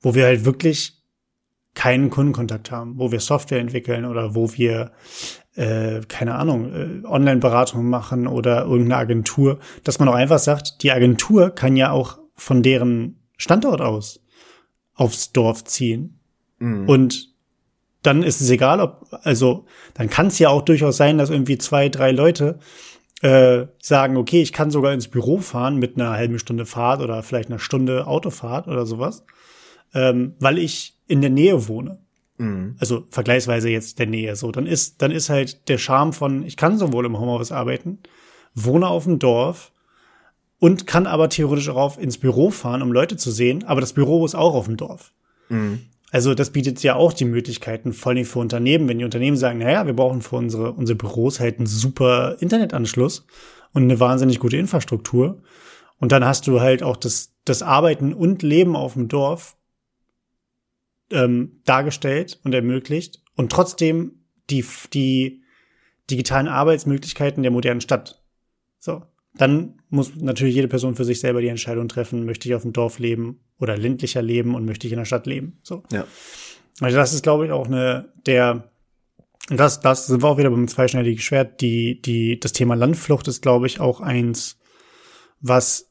wo 0.00 0.14
wir 0.14 0.26
halt 0.26 0.44
wirklich 0.44 1.02
keinen 1.74 2.10
Kundenkontakt 2.10 2.70
haben, 2.70 2.98
wo 2.98 3.12
wir 3.12 3.20
Software 3.20 3.60
entwickeln 3.60 4.04
oder 4.04 4.34
wo 4.34 4.52
wir 4.52 4.92
äh, 5.58 6.02
keine 6.06 6.36
Ahnung, 6.36 6.72
äh, 6.72 7.06
Online-Beratung 7.06 7.88
machen 7.88 8.28
oder 8.28 8.62
irgendeine 8.62 8.96
Agentur, 8.96 9.58
dass 9.82 9.98
man 9.98 10.08
auch 10.08 10.14
einfach 10.14 10.38
sagt, 10.38 10.84
die 10.84 10.92
Agentur 10.92 11.50
kann 11.50 11.74
ja 11.74 11.90
auch 11.90 12.18
von 12.36 12.62
deren 12.62 13.16
Standort 13.36 13.80
aus 13.80 14.20
aufs 14.94 15.32
Dorf 15.32 15.64
ziehen. 15.64 16.20
Mhm. 16.60 16.88
Und 16.88 17.34
dann 18.02 18.22
ist 18.22 18.40
es 18.40 18.50
egal, 18.50 18.80
ob, 18.80 19.06
also 19.22 19.66
dann 19.94 20.08
kann 20.08 20.28
es 20.28 20.38
ja 20.38 20.48
auch 20.48 20.62
durchaus 20.62 20.96
sein, 20.96 21.18
dass 21.18 21.30
irgendwie 21.30 21.58
zwei, 21.58 21.88
drei 21.88 22.12
Leute 22.12 22.60
äh, 23.22 23.66
sagen, 23.82 24.16
okay, 24.16 24.40
ich 24.40 24.52
kann 24.52 24.70
sogar 24.70 24.92
ins 24.92 25.08
Büro 25.08 25.38
fahren 25.38 25.78
mit 25.78 25.96
einer 25.96 26.10
halben 26.10 26.38
Stunde 26.38 26.66
Fahrt 26.66 27.00
oder 27.00 27.24
vielleicht 27.24 27.48
einer 27.48 27.58
Stunde 27.58 28.06
Autofahrt 28.06 28.68
oder 28.68 28.86
sowas, 28.86 29.24
ähm, 29.92 30.34
weil 30.38 30.58
ich 30.58 30.96
in 31.08 31.20
der 31.20 31.30
Nähe 31.30 31.66
wohne. 31.66 31.98
Mhm. 32.38 32.76
Also 32.78 33.04
vergleichsweise 33.10 33.68
jetzt 33.68 33.98
der 33.98 34.06
Nähe 34.06 34.34
so. 34.36 34.50
Dann 34.50 34.66
ist, 34.66 35.02
dann 35.02 35.10
ist 35.10 35.28
halt 35.28 35.68
der 35.68 35.78
Charme 35.78 36.12
von, 36.12 36.44
ich 36.44 36.56
kann 36.56 36.78
sowohl 36.78 37.04
im 37.06 37.18
Homeoffice 37.18 37.52
arbeiten, 37.52 37.98
wohne 38.54 38.88
auf 38.88 39.04
dem 39.04 39.18
Dorf 39.18 39.72
und 40.58 40.86
kann 40.86 41.06
aber 41.06 41.28
theoretisch 41.28 41.68
auch 41.68 41.76
auf 41.76 41.98
ins 41.98 42.18
Büro 42.18 42.50
fahren, 42.50 42.82
um 42.82 42.92
Leute 42.92 43.16
zu 43.16 43.30
sehen, 43.30 43.64
aber 43.64 43.80
das 43.80 43.92
Büro 43.92 44.24
ist 44.24 44.34
auch 44.34 44.54
auf 44.54 44.66
dem 44.66 44.76
Dorf. 44.76 45.12
Mhm. 45.48 45.80
Also 46.10 46.34
das 46.34 46.50
bietet 46.50 46.82
ja 46.82 46.94
auch 46.94 47.12
die 47.12 47.26
Möglichkeiten, 47.26 47.92
vor 47.92 48.12
allem 48.12 48.24
für 48.24 48.38
Unternehmen, 48.38 48.88
wenn 48.88 48.98
die 48.98 49.04
Unternehmen 49.04 49.36
sagen, 49.36 49.58
naja, 49.58 49.86
wir 49.86 49.94
brauchen 49.94 50.22
für 50.22 50.36
unsere, 50.36 50.72
unsere 50.72 50.96
Büros 50.96 51.38
halt 51.38 51.58
einen 51.58 51.66
super 51.66 52.36
Internetanschluss 52.40 53.26
und 53.74 53.82
eine 53.82 54.00
wahnsinnig 54.00 54.38
gute 54.38 54.56
Infrastruktur. 54.56 55.42
Und 55.98 56.12
dann 56.12 56.24
hast 56.24 56.46
du 56.46 56.60
halt 56.60 56.82
auch 56.82 56.96
das, 56.96 57.34
das 57.44 57.62
Arbeiten 57.62 58.14
und 58.14 58.42
Leben 58.42 58.74
auf 58.74 58.94
dem 58.94 59.08
Dorf 59.08 59.57
ähm, 61.10 61.60
dargestellt 61.64 62.40
und 62.44 62.54
ermöglicht 62.54 63.22
und 63.36 63.52
trotzdem 63.52 64.24
die, 64.50 64.64
die 64.92 65.42
digitalen 66.10 66.48
Arbeitsmöglichkeiten 66.48 67.42
der 67.42 67.52
modernen 67.52 67.80
Stadt. 67.80 68.22
So. 68.78 69.02
Dann 69.34 69.80
muss 69.88 70.16
natürlich 70.16 70.54
jede 70.54 70.68
Person 70.68 70.96
für 70.96 71.04
sich 71.04 71.20
selber 71.20 71.40
die 71.40 71.48
Entscheidung 71.48 71.88
treffen, 71.88 72.24
möchte 72.24 72.48
ich 72.48 72.54
auf 72.54 72.62
dem 72.62 72.72
Dorf 72.72 72.98
leben 72.98 73.40
oder 73.58 73.76
ländlicher 73.76 74.22
leben 74.22 74.54
und 74.54 74.64
möchte 74.64 74.86
ich 74.86 74.92
in 74.92 74.98
der 74.98 75.04
Stadt 75.04 75.26
leben. 75.26 75.58
So. 75.62 75.82
Ja. 75.92 76.06
Also 76.80 76.96
das 76.96 77.12
ist, 77.12 77.22
glaube 77.22 77.46
ich, 77.46 77.52
auch 77.52 77.66
eine 77.66 78.12
der 78.26 78.70
das, 79.50 79.80
das 79.80 80.06
sind 80.06 80.22
wir 80.22 80.28
auch 80.28 80.38
wieder 80.38 80.50
beim 80.50 80.68
zweischneidigen 80.68 81.20
Schwert. 81.20 81.60
Die, 81.60 82.02
die, 82.02 82.38
das 82.38 82.52
Thema 82.52 82.74
Landflucht 82.74 83.28
ist, 83.28 83.40
glaube 83.40 83.66
ich, 83.66 83.80
auch 83.80 84.00
eins, 84.00 84.58
was 85.40 85.90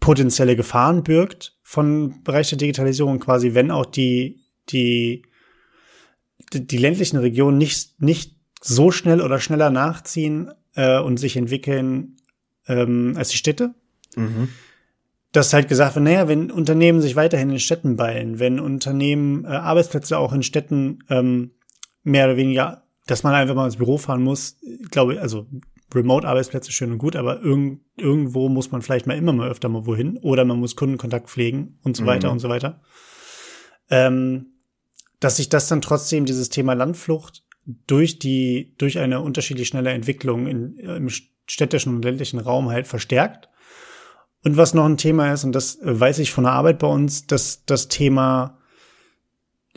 potenzielle 0.00 0.56
Gefahren 0.56 1.04
birgt 1.04 1.56
von 1.62 2.22
Bereich 2.24 2.48
der 2.48 2.58
Digitalisierung, 2.58 3.20
quasi, 3.20 3.54
wenn 3.54 3.70
auch 3.70 3.86
die 3.86 4.40
die, 4.70 5.22
die, 6.52 6.78
ländlichen 6.78 7.18
Regionen 7.18 7.58
nicht, 7.58 8.00
nicht 8.00 8.36
so 8.60 8.90
schnell 8.90 9.20
oder 9.20 9.40
schneller 9.40 9.70
nachziehen 9.70 10.50
äh, 10.74 11.00
und 11.00 11.18
sich 11.18 11.36
entwickeln 11.36 12.16
ähm, 12.68 13.14
als 13.16 13.30
die 13.30 13.36
Städte. 13.36 13.74
Mhm. 14.16 14.48
Dass 15.32 15.52
halt 15.52 15.68
gesagt 15.68 15.96
wird, 15.96 16.04
naja, 16.04 16.28
wenn 16.28 16.50
Unternehmen 16.50 17.00
sich 17.00 17.16
weiterhin 17.16 17.50
in 17.50 17.60
Städten 17.60 17.96
ballen, 17.96 18.38
wenn 18.38 18.58
Unternehmen 18.58 19.44
äh, 19.44 19.48
Arbeitsplätze 19.48 20.18
auch 20.18 20.32
in 20.32 20.42
Städten 20.42 21.00
ähm, 21.10 21.52
mehr 22.02 22.26
oder 22.26 22.36
weniger, 22.36 22.84
dass 23.06 23.22
man 23.22 23.34
einfach 23.34 23.54
mal 23.54 23.66
ins 23.66 23.76
Büro 23.76 23.98
fahren 23.98 24.22
muss, 24.22 24.56
glaube 24.90 25.14
ich, 25.14 25.20
also 25.20 25.46
Remote-Arbeitsplätze 25.94 26.72
schön 26.72 26.92
und 26.92 26.98
gut, 26.98 27.16
aber 27.16 27.40
irgend, 27.40 27.82
irgendwo 27.96 28.48
muss 28.48 28.72
man 28.72 28.82
vielleicht 28.82 29.06
mal 29.06 29.16
immer 29.16 29.32
mal 29.32 29.48
öfter 29.48 29.68
mal 29.68 29.86
wohin 29.86 30.16
oder 30.18 30.44
man 30.44 30.58
muss 30.58 30.76
Kundenkontakt 30.76 31.30
pflegen 31.30 31.78
und 31.84 31.96
so 31.96 32.02
mhm. 32.02 32.06
weiter 32.06 32.30
und 32.30 32.40
so 32.40 32.48
weiter. 32.48 32.80
Ähm, 33.88 34.55
dass 35.26 35.38
sich 35.38 35.48
das 35.48 35.66
dann 35.66 35.82
trotzdem 35.82 36.24
dieses 36.24 36.50
Thema 36.50 36.74
Landflucht 36.74 37.42
durch 37.88 38.20
die, 38.20 38.76
durch 38.78 39.00
eine 39.00 39.22
unterschiedlich 39.22 39.66
schnelle 39.66 39.90
Entwicklung 39.90 40.46
in, 40.46 40.78
im 40.78 41.08
städtischen 41.08 41.96
und 41.96 42.04
ländlichen 42.04 42.38
Raum 42.38 42.70
halt 42.70 42.86
verstärkt. 42.86 43.48
Und 44.44 44.56
was 44.56 44.72
noch 44.72 44.84
ein 44.84 44.98
Thema 44.98 45.32
ist, 45.32 45.42
und 45.42 45.50
das 45.50 45.80
weiß 45.82 46.20
ich 46.20 46.30
von 46.30 46.44
der 46.44 46.52
Arbeit 46.52 46.78
bei 46.78 46.86
uns, 46.86 47.26
dass 47.26 47.64
das 47.64 47.88
Thema 47.88 48.60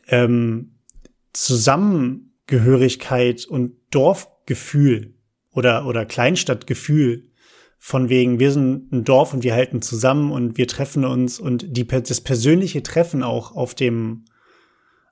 ähm, 0.08 0.76
Zusammengehörigkeit 1.34 3.46
und 3.46 3.74
Dorfgefühl 3.90 5.16
oder, 5.50 5.88
oder 5.88 6.06
Kleinstadtgefühl 6.06 7.32
von 7.80 8.10
wegen, 8.10 8.40
wir 8.40 8.52
sind 8.52 8.92
ein 8.92 9.04
Dorf 9.04 9.34
und 9.34 9.42
wir 9.42 9.56
halten 9.56 9.82
zusammen 9.82 10.32
und 10.32 10.60
wir 10.60 10.68
treffen 10.68 11.06
uns 11.06 11.40
und 11.40 11.76
die, 11.76 11.88
das 11.88 12.22
persönliche 12.22 12.84
Treffen 12.84 13.24
auch 13.24 13.56
auf 13.56 13.74
dem, 13.74 14.26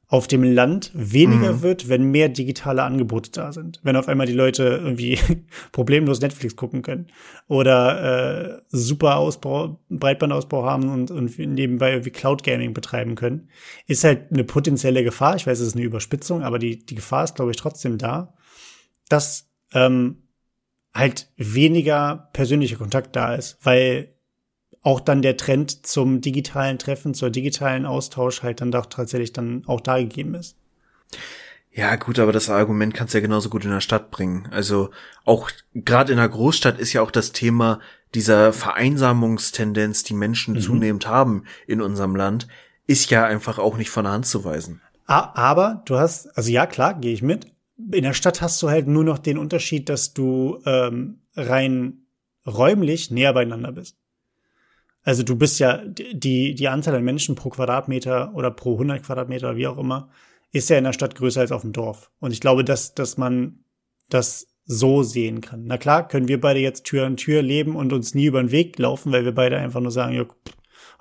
auf 0.09 0.27
dem 0.27 0.43
Land 0.43 0.91
weniger 0.93 1.53
mhm. 1.53 1.61
wird, 1.61 1.89
wenn 1.89 2.11
mehr 2.11 2.29
digitale 2.29 2.83
Angebote 2.83 3.29
da 3.31 3.51
sind. 3.51 3.81
Wenn 3.83 3.97
auf 3.97 4.07
einmal 4.07 4.25
die 4.25 4.33
Leute 4.33 4.63
irgendwie 4.63 5.19
problemlos 5.73 6.21
Netflix 6.21 6.55
gucken 6.55 6.81
können 6.81 7.07
oder 7.47 8.59
äh, 8.59 8.61
super 8.69 9.17
Ausbau, 9.17 9.81
Breitbandausbau 9.89 10.65
haben 10.65 10.89
und, 10.89 11.11
und 11.11 11.37
nebenbei 11.37 11.91
irgendwie 11.91 12.11
Cloud 12.11 12.43
Gaming 12.43 12.73
betreiben 12.73 13.15
können, 13.15 13.49
ist 13.85 14.05
halt 14.05 14.31
eine 14.31 14.45
potenzielle 14.45 15.03
Gefahr. 15.03 15.35
Ich 15.35 15.45
weiß, 15.45 15.59
es 15.59 15.67
ist 15.67 15.75
eine 15.75 15.83
Überspitzung, 15.85 16.41
aber 16.41 16.57
die, 16.57 16.85
die 16.85 16.95
Gefahr 16.95 17.25
ist, 17.25 17.35
glaube 17.35 17.51
ich, 17.51 17.57
trotzdem 17.57 17.97
da, 17.97 18.33
dass 19.09 19.49
ähm, 19.73 20.23
halt 20.93 21.29
weniger 21.35 22.29
persönlicher 22.31 22.77
Kontakt 22.77 23.13
da 23.15 23.35
ist, 23.35 23.57
weil 23.61 24.13
auch 24.81 24.99
dann 24.99 25.21
der 25.21 25.37
Trend 25.37 25.85
zum 25.85 26.21
digitalen 26.21 26.79
Treffen, 26.79 27.13
zur 27.13 27.29
digitalen 27.29 27.85
Austausch 27.85 28.43
halt 28.43 28.61
dann 28.61 28.71
doch 28.71 28.85
tatsächlich 28.85 29.33
dann 29.33 29.63
auch 29.67 29.81
da 29.81 29.97
gegeben 29.97 30.35
ist. 30.35 30.55
Ja, 31.71 31.95
gut, 31.95 32.17
aber 32.17 32.31
das 32.31 32.49
Argument 32.49 32.93
kannst 32.95 33.13
du 33.13 33.19
ja 33.19 33.21
genauso 33.21 33.49
gut 33.49 33.63
in 33.63 33.69
der 33.69 33.81
Stadt 33.81 34.09
bringen. 34.09 34.47
Also 34.51 34.89
auch 35.25 35.51
gerade 35.75 36.11
in 36.11 36.17
der 36.17 36.27
Großstadt 36.27 36.79
ist 36.79 36.93
ja 36.93 37.03
auch 37.03 37.11
das 37.11 37.33
Thema 37.33 37.79
dieser 38.15 38.51
Vereinsamungstendenz, 38.51 40.03
die 40.03 40.15
Menschen 40.15 40.55
mhm. 40.55 40.61
zunehmend 40.61 41.07
haben 41.07 41.43
in 41.67 41.81
unserem 41.81 42.15
Land, 42.15 42.47
ist 42.87 43.11
ja 43.11 43.25
einfach 43.25 43.59
auch 43.59 43.77
nicht 43.77 43.91
von 43.91 44.05
der 44.05 44.13
Hand 44.13 44.25
zu 44.25 44.43
weisen. 44.43 44.81
Aber 45.05 45.83
du 45.85 45.97
hast, 45.97 46.35
also 46.37 46.49
ja, 46.49 46.65
klar, 46.65 46.95
gehe 46.95 47.13
ich 47.13 47.21
mit. 47.21 47.47
In 47.91 48.03
der 48.03 48.13
Stadt 48.13 48.41
hast 48.41 48.61
du 48.63 48.69
halt 48.69 48.87
nur 48.87 49.03
noch 49.03 49.19
den 49.19 49.37
Unterschied, 49.37 49.87
dass 49.87 50.13
du 50.13 50.59
ähm, 50.65 51.19
rein 51.35 52.07
räumlich 52.45 53.11
näher 53.11 53.33
beieinander 53.33 53.71
bist. 53.71 53.97
Also 55.07 55.23
du 55.23 55.37
bist 55.37 55.57
ja, 55.59 55.77
die, 55.87 56.53
die 56.53 56.67
Anzahl 56.67 56.93
an 56.93 57.01
Menschen 57.01 57.35
pro 57.35 57.49
Quadratmeter 57.49 58.35
oder 58.35 58.51
pro 58.51 58.73
100 58.73 59.01
Quadratmeter, 59.03 59.55
wie 59.55 59.65
auch 59.65 59.77
immer, 59.77 60.09
ist 60.51 60.69
ja 60.69 60.77
in 60.77 60.83
der 60.83 60.91
Stadt 60.91 61.15
größer 61.15 61.39
als 61.39 61.53
auf 61.53 61.61
dem 61.61 61.71
Dorf. 61.71 62.11
Und 62.19 62.33
ich 62.33 62.41
glaube, 62.41 62.65
dass, 62.65 62.93
dass 62.93 63.15
man 63.15 63.63
das 64.09 64.47
so 64.65 65.03
sehen 65.03 65.39
kann. 65.39 65.63
Na 65.63 65.77
klar, 65.77 66.09
können 66.09 66.27
wir 66.27 66.41
beide 66.41 66.59
jetzt 66.59 66.83
Tür 66.83 67.05
an 67.05 67.15
Tür 67.15 67.41
leben 67.41 67.77
und 67.77 67.93
uns 67.93 68.15
nie 68.15 68.25
über 68.25 68.43
den 68.43 68.51
Weg 68.51 68.77
laufen, 68.79 69.13
weil 69.13 69.23
wir 69.23 69.33
beide 69.33 69.57
einfach 69.57 69.79
nur 69.79 69.91
sagen, 69.91 70.13
ja, 70.13 70.25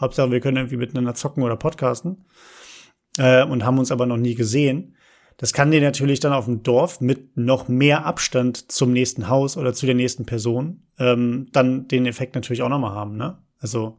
Hauptsache 0.00 0.30
wir 0.30 0.38
können 0.38 0.58
irgendwie 0.58 0.76
miteinander 0.76 1.14
zocken 1.14 1.42
oder 1.42 1.56
podcasten 1.56 2.26
äh, 3.18 3.44
und 3.44 3.64
haben 3.64 3.80
uns 3.80 3.90
aber 3.90 4.06
noch 4.06 4.18
nie 4.18 4.36
gesehen. 4.36 4.94
Das 5.36 5.52
kann 5.52 5.72
dir 5.72 5.80
natürlich 5.80 6.20
dann 6.20 6.32
auf 6.32 6.44
dem 6.44 6.62
Dorf 6.62 7.00
mit 7.00 7.36
noch 7.36 7.66
mehr 7.66 8.06
Abstand 8.06 8.70
zum 8.70 8.92
nächsten 8.92 9.28
Haus 9.28 9.56
oder 9.56 9.74
zu 9.74 9.84
der 9.84 9.96
nächsten 9.96 10.26
Person 10.26 10.86
ähm, 10.96 11.48
dann 11.50 11.88
den 11.88 12.06
Effekt 12.06 12.36
natürlich 12.36 12.62
auch 12.62 12.68
nochmal 12.68 12.94
haben, 12.94 13.16
ne? 13.16 13.42
Also 13.66 13.98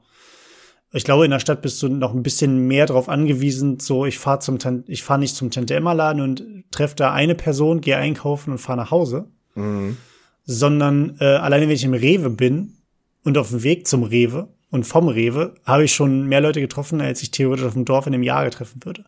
ich 0.93 1.03
glaube, 1.03 1.26
in 1.26 1.32
der 1.32 1.39
Stadt 1.39 1.61
bist 1.61 1.84
du 1.84 1.89
noch 1.89 2.13
ein 2.13 2.24
bisschen 2.24 2.68
mehr 2.68 2.86
darauf 2.86 3.09
angewiesen, 3.09 3.80
so 3.80 4.05
ich 4.05 4.18
fahre 4.18 4.39
zum 4.39 4.57
ich 4.88 5.03
fahre 5.03 5.20
nicht 5.20 5.36
zum 5.36 5.51
Tante 5.51 5.76
Emma 5.76 5.91
Laden 5.91 6.22
und 6.22 6.72
treffe 6.72 6.95
da 6.95 7.11
eine 7.11 7.36
Person, 7.36 7.82
gehe 7.82 7.97
einkaufen 7.97 8.51
und 8.51 8.57
fahre 8.59 8.78
nach 8.78 8.91
Hause, 8.91 9.28
mhm. 9.55 9.97
sondern 10.45 11.18
äh, 11.20 11.26
alleine 11.26 11.68
wenn 11.68 11.76
ich 11.76 11.84
im 11.84 11.93
Rewe 11.93 12.30
bin 12.30 12.78
und 13.26 13.38
auf 13.38 13.49
dem 13.49 13.63
Weg 13.63 13.86
zum 13.86 14.03
Rewe 14.03 14.47
und 14.72 14.86
vom 14.86 15.09
Rewe 15.09 15.55
habe 15.65 15.84
ich 15.84 15.93
schon 15.93 16.26
mehr 16.28 16.39
Leute 16.39 16.61
getroffen, 16.61 17.01
als 17.01 17.22
ich 17.22 17.32
theoretisch 17.32 17.65
auf 17.65 17.74
dem 17.74 17.86
Dorf 17.86 18.07
in 18.07 18.13
einem 18.13 18.24
Jahr 18.24 18.49
treffen 18.49 18.80
würde. 18.86 19.05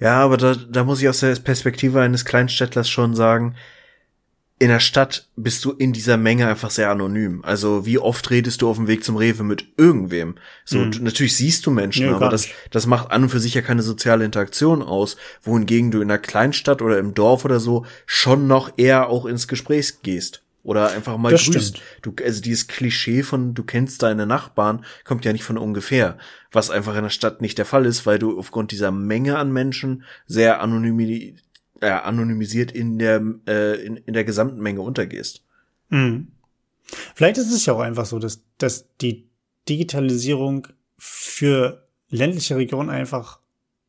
Ja, 0.00 0.20
aber 0.24 0.38
da, 0.38 0.54
da 0.54 0.84
muss 0.84 1.02
ich 1.02 1.08
aus 1.10 1.20
der 1.20 1.36
Perspektive 1.36 2.00
eines 2.00 2.24
Kleinstädtlers 2.24 2.88
schon 2.88 3.14
sagen, 3.14 3.54
in 4.62 4.68
der 4.68 4.78
Stadt 4.78 5.26
bist 5.34 5.64
du 5.64 5.72
in 5.72 5.92
dieser 5.92 6.16
Menge 6.16 6.46
einfach 6.46 6.70
sehr 6.70 6.88
anonym. 6.88 7.42
Also 7.44 7.84
wie 7.84 7.98
oft 7.98 8.30
redest 8.30 8.62
du 8.62 8.70
auf 8.70 8.76
dem 8.76 8.86
Weg 8.86 9.02
zum 9.02 9.16
Rewe 9.16 9.42
mit 9.42 9.66
irgendwem? 9.76 10.36
So, 10.64 10.78
mhm. 10.78 10.92
du, 10.92 11.02
natürlich 11.02 11.36
siehst 11.36 11.66
du 11.66 11.72
Menschen, 11.72 12.06
nee, 12.06 12.12
aber 12.12 12.28
das, 12.28 12.46
das 12.70 12.86
macht 12.86 13.10
an 13.10 13.24
und 13.24 13.30
für 13.30 13.40
sich 13.40 13.54
ja 13.54 13.60
keine 13.60 13.82
soziale 13.82 14.24
Interaktion 14.24 14.80
aus, 14.80 15.16
wohingegen 15.42 15.90
du 15.90 16.00
in 16.00 16.08
einer 16.08 16.20
Kleinstadt 16.20 16.80
oder 16.80 17.00
im 17.00 17.12
Dorf 17.12 17.44
oder 17.44 17.58
so 17.58 17.86
schon 18.06 18.46
noch 18.46 18.74
eher 18.76 19.08
auch 19.08 19.26
ins 19.26 19.48
Gespräch 19.48 20.00
gehst. 20.04 20.44
Oder 20.62 20.92
einfach 20.92 21.16
mal 21.16 21.32
das 21.32 21.44
grüßt. 21.44 21.78
Stimmt. 21.78 21.82
Du, 22.02 22.24
also 22.24 22.40
dieses 22.40 22.68
Klischee 22.68 23.24
von 23.24 23.54
du 23.54 23.64
kennst 23.64 24.00
deine 24.04 24.26
Nachbarn 24.26 24.84
kommt 25.02 25.24
ja 25.24 25.32
nicht 25.32 25.42
von 25.42 25.58
ungefähr. 25.58 26.18
Was 26.52 26.70
einfach 26.70 26.94
in 26.94 27.02
der 27.02 27.10
Stadt 27.10 27.42
nicht 27.42 27.58
der 27.58 27.64
Fall 27.64 27.84
ist, 27.84 28.06
weil 28.06 28.20
du 28.20 28.38
aufgrund 28.38 28.70
dieser 28.70 28.92
Menge 28.92 29.38
an 29.38 29.52
Menschen 29.52 30.04
sehr 30.28 30.60
anonym 30.60 31.00
äh, 31.82 31.90
anonymisiert 31.90 32.72
in 32.72 32.98
der, 32.98 33.20
äh, 33.46 33.84
in, 33.84 33.96
in 33.96 34.14
der 34.14 34.24
gesamten 34.24 34.62
Menge 34.62 34.80
untergehst. 34.80 35.44
Mhm. 35.90 36.28
Vielleicht 37.14 37.38
ist 37.38 37.52
es 37.52 37.66
ja 37.66 37.74
auch 37.74 37.80
einfach 37.80 38.06
so, 38.06 38.18
dass, 38.18 38.42
dass 38.58 38.86
die 39.00 39.28
Digitalisierung 39.68 40.68
für 40.96 41.86
ländliche 42.08 42.56
Regionen 42.56 42.88
einfach 42.88 43.40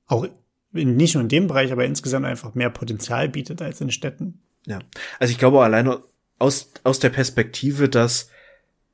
auch 0.08 0.28
in, 0.74 0.96
nicht 0.96 1.14
nur 1.14 1.22
in 1.22 1.30
dem 1.30 1.48
Bereich, 1.48 1.72
aber 1.72 1.86
insgesamt 1.86 2.26
einfach 2.26 2.56
mehr 2.56 2.72
Potenzial 2.72 3.30
bietet 3.30 3.62
als 3.62 3.80
in 3.80 3.92
Städten. 3.92 4.42
Ja, 4.66 4.80
also 5.20 5.32
ich 5.32 5.38
glaube 5.38 5.64
alleine 5.64 6.02
aus, 6.40 6.72
aus 6.84 7.00
der 7.00 7.10
Perspektive, 7.10 7.90
dass 7.90 8.30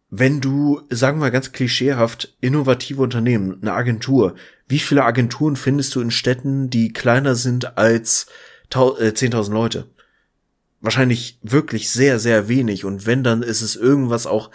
wenn 0.09 0.41
du, 0.41 0.81
sagen 0.89 1.21
wir 1.21 1.31
ganz 1.31 1.51
klischeehaft, 1.51 2.35
innovative 2.41 3.01
Unternehmen, 3.01 3.59
eine 3.61 3.73
Agentur, 3.73 4.35
wie 4.67 4.79
viele 4.79 5.05
Agenturen 5.05 5.55
findest 5.55 5.95
du 5.95 6.01
in 6.01 6.11
Städten, 6.11 6.69
die 6.69 6.91
kleiner 6.91 7.35
sind 7.35 7.77
als 7.77 8.25
10.000 8.71 9.49
äh, 9.49 9.53
Leute. 9.53 9.87
Wahrscheinlich 10.81 11.39
wirklich 11.41 11.89
sehr, 11.89 12.19
sehr 12.19 12.47
wenig. 12.47 12.85
Und 12.85 13.05
wenn, 13.05 13.23
dann 13.23 13.43
ist 13.43 13.61
es 13.61 13.75
irgendwas 13.75 14.27
auch 14.27 14.49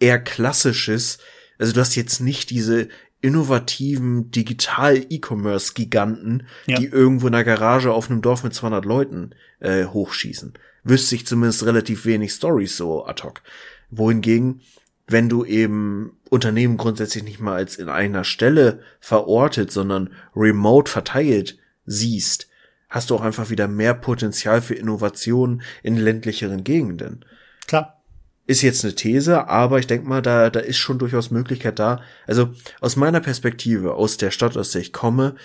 eher 0.00 0.18
klassisches. 0.18 1.18
Also 1.58 1.74
du 1.74 1.80
hast 1.80 1.94
jetzt 1.94 2.20
nicht 2.20 2.48
diese 2.50 2.88
innovativen 3.20 4.30
Digital-E-Commerce-Giganten, 4.30 6.46
ja. 6.66 6.78
die 6.78 6.86
irgendwo 6.86 7.26
in 7.26 7.32
der 7.32 7.42
Garage 7.44 7.92
auf 7.92 8.08
einem 8.10 8.22
Dorf 8.22 8.44
mit 8.44 8.54
200 8.54 8.84
Leuten 8.84 9.32
äh, 9.60 9.86
hochschießen. 9.86 10.54
Wüsste 10.84 11.16
ich 11.16 11.26
zumindest 11.26 11.66
relativ 11.66 12.06
wenig 12.06 12.30
Stories 12.32 12.76
so 12.76 13.04
ad 13.04 13.24
hoc. 13.24 13.42
Wohingegen, 13.90 14.60
wenn 15.06 15.28
du 15.28 15.44
eben 15.44 16.16
Unternehmen 16.30 16.76
grundsätzlich 16.76 17.24
nicht 17.24 17.40
mal 17.40 17.56
als 17.56 17.74
in 17.76 17.88
einer 17.88 18.22
Stelle 18.24 18.80
verortet, 19.00 19.72
sondern 19.72 20.10
remote 20.36 20.90
verteilt 20.90 21.58
siehst, 21.86 22.47
hast 22.88 23.10
du 23.10 23.14
auch 23.14 23.20
einfach 23.20 23.50
wieder 23.50 23.68
mehr 23.68 23.94
Potenzial 23.94 24.62
für 24.62 24.74
Innovation 24.74 25.62
in 25.82 25.96
ländlicheren 25.96 26.64
Gegenden. 26.64 27.24
Klar. 27.66 28.02
Ist 28.46 28.62
jetzt 28.62 28.82
eine 28.82 28.94
These, 28.94 29.46
aber 29.48 29.78
ich 29.78 29.86
denke 29.86 30.08
mal, 30.08 30.22
da, 30.22 30.48
da 30.48 30.60
ist 30.60 30.78
schon 30.78 30.98
durchaus 30.98 31.30
Möglichkeit 31.30 31.78
da. 31.78 32.00
Also 32.26 32.50
aus 32.80 32.96
meiner 32.96 33.20
Perspektive, 33.20 33.94
aus 33.94 34.16
der 34.16 34.30
Stadt, 34.30 34.56
aus 34.56 34.70
der 34.70 34.80
ich 34.80 34.94
komme, 34.94 35.36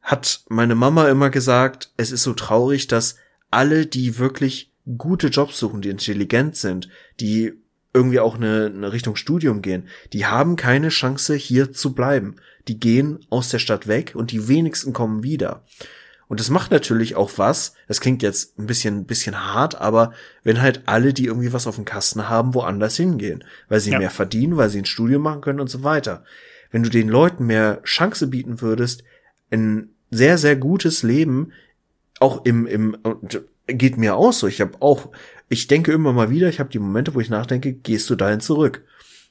hat 0.00 0.44
meine 0.48 0.76
Mama 0.76 1.08
immer 1.08 1.30
gesagt, 1.30 1.90
es 1.96 2.12
ist 2.12 2.22
so 2.22 2.32
traurig, 2.32 2.86
dass 2.86 3.16
alle, 3.50 3.86
die 3.86 4.18
wirklich 4.18 4.72
gute 4.96 5.26
Jobs 5.26 5.58
suchen, 5.58 5.82
die 5.82 5.88
intelligent 5.88 6.56
sind, 6.56 6.88
die 7.18 7.52
irgendwie 7.92 8.20
auch 8.20 8.36
eine, 8.36 8.66
eine 8.66 8.92
Richtung 8.92 9.16
Studium 9.16 9.62
gehen, 9.62 9.88
die 10.12 10.26
haben 10.26 10.54
keine 10.54 10.90
Chance 10.90 11.34
hier 11.34 11.72
zu 11.72 11.94
bleiben. 11.94 12.36
Die 12.68 12.78
gehen 12.78 13.26
aus 13.30 13.48
der 13.48 13.58
Stadt 13.58 13.88
weg 13.88 14.12
und 14.14 14.30
die 14.30 14.46
wenigsten 14.46 14.92
kommen 14.92 15.24
wieder. 15.24 15.64
Und 16.30 16.38
das 16.38 16.48
macht 16.48 16.70
natürlich 16.70 17.16
auch 17.16 17.32
was. 17.38 17.74
Das 17.88 18.00
klingt 18.00 18.22
jetzt 18.22 18.56
ein 18.56 18.66
bisschen, 18.66 19.04
bisschen 19.04 19.44
hart, 19.44 19.80
aber 19.80 20.12
wenn 20.44 20.62
halt 20.62 20.82
alle, 20.86 21.12
die 21.12 21.26
irgendwie 21.26 21.52
was 21.52 21.66
auf 21.66 21.74
dem 21.74 21.84
Kasten 21.84 22.28
haben, 22.28 22.54
woanders 22.54 22.96
hingehen, 22.96 23.42
weil 23.68 23.80
sie 23.80 23.90
ja. 23.90 23.98
mehr 23.98 24.10
verdienen, 24.10 24.56
weil 24.56 24.70
sie 24.70 24.78
ein 24.78 24.84
Studium 24.84 25.22
machen 25.22 25.40
können 25.40 25.58
und 25.58 25.68
so 25.68 25.82
weiter. 25.82 26.22
Wenn 26.70 26.84
du 26.84 26.88
den 26.88 27.08
Leuten 27.08 27.46
mehr 27.46 27.82
Chance 27.82 28.28
bieten 28.28 28.60
würdest, 28.60 29.02
ein 29.50 29.88
sehr, 30.12 30.38
sehr 30.38 30.54
gutes 30.54 31.02
Leben, 31.02 31.50
auch 32.20 32.44
im, 32.44 32.64
im, 32.68 32.96
geht 33.66 33.96
mir 33.96 34.14
auch 34.14 34.32
so. 34.32 34.46
Ich 34.46 34.60
habe 34.60 34.74
auch, 34.78 35.08
ich 35.48 35.66
denke 35.66 35.90
immer 35.90 36.12
mal 36.12 36.30
wieder, 36.30 36.48
ich 36.48 36.60
habe 36.60 36.70
die 36.70 36.78
Momente, 36.78 37.12
wo 37.16 37.18
ich 37.18 37.28
nachdenke, 37.28 37.72
gehst 37.72 38.08
du 38.08 38.14
dahin 38.14 38.38
zurück? 38.38 38.84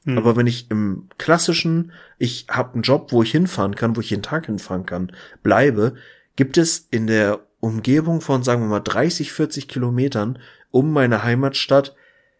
Hm. 0.03 0.17
Aber 0.17 0.35
wenn 0.35 0.47
ich 0.47 0.69
im 0.69 1.07
klassischen, 1.17 1.93
ich 2.17 2.47
habe 2.49 2.73
einen 2.73 2.81
Job, 2.81 3.13
wo 3.13 3.23
ich 3.23 3.31
hinfahren 3.31 3.75
kann, 3.75 3.95
wo 3.95 4.01
ich 4.01 4.09
jeden 4.09 4.21
Tag 4.21 4.47
hinfahren 4.47 4.85
kann, 4.85 5.13
bleibe, 5.43 5.95
gibt 6.39 6.57
es 6.57 6.87
in 6.89 7.05
der 7.05 7.41
Umgebung 7.59 8.21
von, 8.21 8.43
sagen 8.43 8.61
wir 8.61 8.69
mal, 8.69 8.79
30, 8.79 9.33
40 9.33 9.67
Kilometern 9.67 10.39
um 10.71 10.89
meine 10.89 11.21
Heimatstadt 11.23 11.97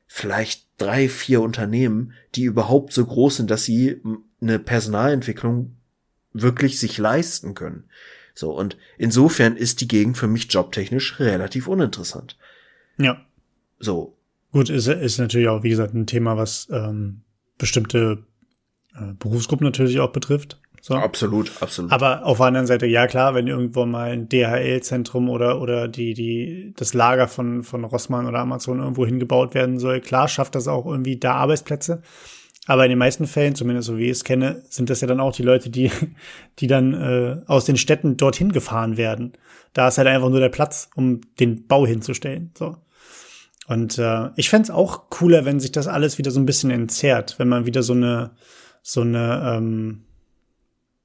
vielleicht 0.08 0.68
drei, 0.78 1.10
vier 1.10 1.42
Unternehmen, 1.42 2.14
die 2.34 2.44
überhaupt 2.44 2.94
so 2.94 3.06
groß 3.06 3.36
sind, 3.36 3.52
dass 3.52 3.66
sie 3.66 4.02
eine 4.40 4.58
Personalentwicklung 4.58 5.76
wirklich 6.32 6.80
sich 6.80 6.98
leisten 6.98 7.56
können. 7.56 7.90
So, 8.34 8.58
und 8.58 8.78
insofern 8.98 9.58
ist 9.58 9.82
die 9.82 9.90
Gegend 9.90 10.18
für 10.18 10.30
mich 10.30 10.50
jobtechnisch 10.50 11.20
relativ 11.20 11.68
uninteressant. 11.68 12.38
Ja. 12.98 13.20
So. 13.80 14.16
Gut, 14.54 14.70
ist, 14.70 14.88
ist 14.88 15.18
natürlich 15.18 15.50
auch, 15.50 15.64
wie 15.64 15.72
gesagt, 15.72 15.94
ein 15.94 16.08
Thema, 16.08 16.38
was 16.38 16.70
ähm, 16.72 17.24
bestimmte 17.58 18.24
äh, 18.96 19.12
Berufsgruppen 19.20 19.66
natürlich 19.66 20.00
auch 20.00 20.14
betrifft. 20.14 20.58
So. 20.82 20.96
Absolut, 20.96 21.52
absolut. 21.62 21.92
Aber 21.92 22.26
auf 22.26 22.38
der 22.38 22.48
anderen 22.48 22.68
Seite, 22.68 22.86
ja 22.86 23.08
klar, 23.08 23.36
wenn 23.36 23.48
irgendwo 23.48 23.86
mal 23.86 24.12
ein 24.12 24.30
DHL-Zentrum 24.30 25.30
oder, 25.30 25.62
oder 25.62 25.88
die, 25.88 26.14
die, 26.14 26.74
das 26.76 26.94
Lager 26.94 27.28
von, 27.28 27.64
von 27.64 27.84
Rossmann 27.84 28.28
oder 28.28 28.40
Amazon 28.40 28.80
irgendwo 28.80 29.06
hingebaut 29.06 29.54
werden 29.54 29.80
soll, 29.80 30.00
klar 30.00 30.28
schafft 30.28 30.56
das 30.56 30.68
auch 30.68 30.86
irgendwie 30.86 31.18
da 31.18 31.34
Arbeitsplätze. 31.34 32.02
Aber 32.68 32.86
in 32.86 32.90
den 32.90 33.00
meisten 33.00 33.26
Fällen, 33.26 33.56
zumindest 33.56 33.88
so 33.88 33.98
wie 33.98 34.06
ich 34.06 34.12
es 34.12 34.24
kenne, 34.24 34.62
sind 34.70 34.90
das 34.90 35.02
ja 35.02 35.08
dann 35.08 35.20
auch 35.20 35.34
die 35.34 35.44
Leute, 35.44 35.70
die, 35.70 35.92
die 36.60 36.68
dann 36.68 36.94
äh, 36.94 37.42
aus 37.48 37.66
den 37.66 37.78
Städten 37.78 38.16
dorthin 38.16 38.52
gefahren 38.52 38.96
werden. 38.96 39.34
Da 39.74 39.88
ist 39.88 39.98
halt 39.98 40.08
einfach 40.08 40.30
nur 40.30 40.40
der 40.40 40.50
Platz, 40.50 40.90
um 40.96 41.22
den 41.40 41.68
Bau 41.68 41.86
hinzustellen. 41.86 42.52
So. 42.58 42.78
Und 43.68 43.98
äh, 43.98 44.30
ich 44.36 44.50
fände 44.50 44.74
auch 44.74 45.10
cooler, 45.10 45.46
wenn 45.46 45.60
sich 45.60 45.72
das 45.72 45.88
alles 45.88 46.18
wieder 46.18 46.32
so 46.32 46.40
ein 46.40 46.46
bisschen 46.46 46.72
entzerrt, 46.72 47.38
wenn 47.38 47.50
man 47.50 47.66
wieder 47.66 47.84
so 47.84 47.94
eine, 47.94 48.32
so 48.82 49.02
eine, 49.02 49.56
ähm, 49.58 50.06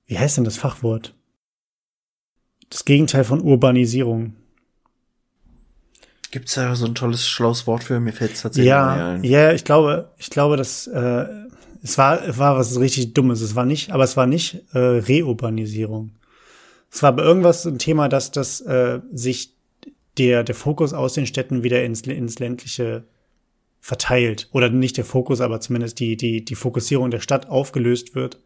wie 0.07 0.19
heißt 0.19 0.37
denn 0.37 0.45
das 0.45 0.57
Fachwort? 0.57 1.15
Das 2.71 2.85
Gegenteil 2.85 3.25
von 3.25 3.41
Urbanisierung. 3.41 4.35
Gibt's 6.31 6.55
da 6.55 6.75
so 6.75 6.87
ein 6.87 6.95
tolles, 6.95 7.29
schlaues 7.29 7.67
Wort 7.67 7.85
für? 7.85 8.01
Mir 8.01 8.13
fällt 8.13 8.33
es 8.33 8.43
tatsächlich 8.43 8.69
ja, 8.69 9.13
ein. 9.13 9.25
Ja, 9.25 9.53
ich 9.53 9.65
glaube, 9.65 10.11
ich 10.19 10.31
glaube, 10.31 10.57
dass 10.57 10.87
äh, 10.89 11.27
es 11.83 11.97
war, 11.99 12.37
war 12.37 12.57
was 12.57 12.79
richtig 12.81 13.15
Dummes. 13.15 13.41
Es 13.41 13.55
war 13.55 13.67
nicht, 13.67 13.93
aber 13.93 14.05
es 14.05 14.17
war 14.17 14.27
nicht 14.27 14.65
äh, 14.73 14.79
Reurbanisierung. 14.79 16.11
Es 16.91 17.03
war 17.03 17.09
aber 17.09 17.23
irgendwas 17.23 17.65
ein 17.67 17.79
Thema, 17.79 18.09
dass 18.09 18.31
das 18.31 18.61
äh, 18.63 19.01
sich 19.13 19.55
der 20.19 20.45
der 20.45 20.55
Fokus 20.55 20.93
aus 20.93 21.15
den 21.15 21.27
Städten 21.27 21.63
wieder 21.63 21.85
ins 21.85 22.03
ins 22.03 22.39
ländliche 22.39 23.05
verteilt 23.81 24.49
oder 24.53 24.71
nicht 24.71 24.97
der 24.97 25.05
Fokus, 25.05 25.41
aber 25.41 25.61
zumindest 25.61 26.01
die 26.01 26.17
die 26.17 26.45
die 26.45 26.55
Fokussierung 26.55 27.11
der 27.11 27.21
Stadt 27.21 27.49
aufgelöst 27.49 28.15
wird 28.15 28.39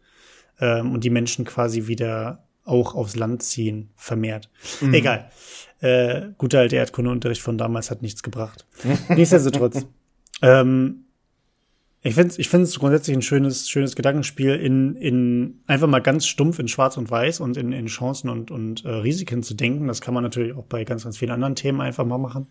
ähm, 0.59 0.93
und 0.93 1.03
die 1.03 1.09
Menschen 1.09 1.45
quasi 1.45 1.87
wieder 1.87 2.47
auch 2.65 2.95
aufs 2.95 3.15
Land 3.15 3.43
ziehen, 3.43 3.89
vermehrt. 3.95 4.49
Mhm. 4.81 4.93
Egal. 4.93 5.29
Äh, 5.79 6.29
guter 6.37 6.59
alter 6.59 6.77
Erdkundeunterricht 6.77 7.41
von 7.41 7.57
damals 7.57 7.89
hat 7.89 8.01
nichts 8.01 8.21
gebracht. 8.23 8.67
Nichtsdestotrotz. 9.09 9.85
ähm, 10.41 11.05
ich 12.01 12.15
finde 12.15 12.29
es 12.29 12.39
ich 12.39 12.47
find's 12.47 12.79
grundsätzlich 12.79 13.15
ein 13.15 13.21
schönes, 13.21 13.69
schönes 13.69 13.95
Gedankenspiel 13.95 14.55
in, 14.55 14.95
in 14.95 15.61
einfach 15.67 15.87
mal 15.87 15.99
ganz 15.99 16.27
stumpf 16.27 16.59
in 16.59 16.69
Schwarz 16.69 16.95
und 16.95 17.11
Weiß 17.11 17.41
und 17.41 17.57
in, 17.57 17.73
in 17.73 17.87
Chancen 17.87 18.29
und, 18.29 18.51
und 18.51 18.85
äh, 18.85 18.89
Risiken 18.89 19.43
zu 19.43 19.53
denken. 19.53 19.87
Das 19.87 19.99
kann 19.99 20.13
man 20.13 20.23
natürlich 20.23 20.55
auch 20.55 20.65
bei 20.65 20.85
ganz, 20.85 21.03
ganz 21.03 21.17
vielen 21.17 21.31
anderen 21.31 21.55
Themen 21.55 21.81
einfach 21.81 22.05
mal 22.05 22.17
machen. 22.17 22.47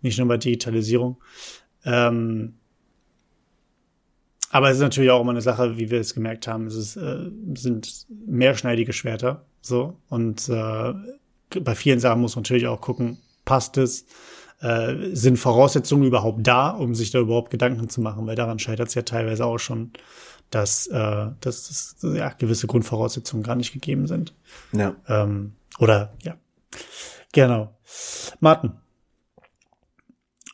Nicht 0.00 0.18
nur 0.18 0.28
bei 0.28 0.36
Digitalisierung. 0.36 1.20
Ähm, 1.84 2.54
aber 4.54 4.70
es 4.70 4.76
ist 4.76 4.82
natürlich 4.82 5.10
auch 5.10 5.20
immer 5.20 5.32
eine 5.32 5.40
Sache, 5.40 5.78
wie 5.78 5.90
wir 5.90 5.98
es 5.98 6.14
gemerkt 6.14 6.46
haben, 6.46 6.68
es 6.68 6.76
ist, 6.76 6.94
äh, 6.94 7.28
sind 7.56 8.06
mehrschneidige 8.24 8.92
Schwerter. 8.92 9.46
So. 9.60 9.98
Und 10.08 10.48
äh, 10.48 10.94
bei 11.58 11.74
vielen 11.74 11.98
Sachen 11.98 12.20
muss 12.20 12.36
man 12.36 12.44
natürlich 12.44 12.68
auch 12.68 12.80
gucken, 12.80 13.18
passt 13.44 13.78
es? 13.78 14.06
Äh, 14.60 15.10
sind 15.12 15.38
Voraussetzungen 15.38 16.04
überhaupt 16.04 16.46
da, 16.46 16.70
um 16.70 16.94
sich 16.94 17.10
da 17.10 17.18
überhaupt 17.18 17.50
Gedanken 17.50 17.88
zu 17.88 18.00
machen? 18.00 18.28
Weil 18.28 18.36
daran 18.36 18.60
scheitert 18.60 18.86
es 18.86 18.94
ja 18.94 19.02
teilweise 19.02 19.44
auch 19.44 19.58
schon, 19.58 19.90
dass, 20.50 20.86
äh, 20.86 21.26
dass, 21.40 21.96
ja, 22.02 22.28
gewisse 22.28 22.68
Grundvoraussetzungen 22.68 23.42
gar 23.42 23.56
nicht 23.56 23.72
gegeben 23.72 24.06
sind. 24.06 24.36
Ja. 24.70 24.94
Ähm, 25.08 25.54
oder 25.80 26.12
ja. 26.22 26.36
Genau. 27.32 27.76
Martin. 28.38 28.74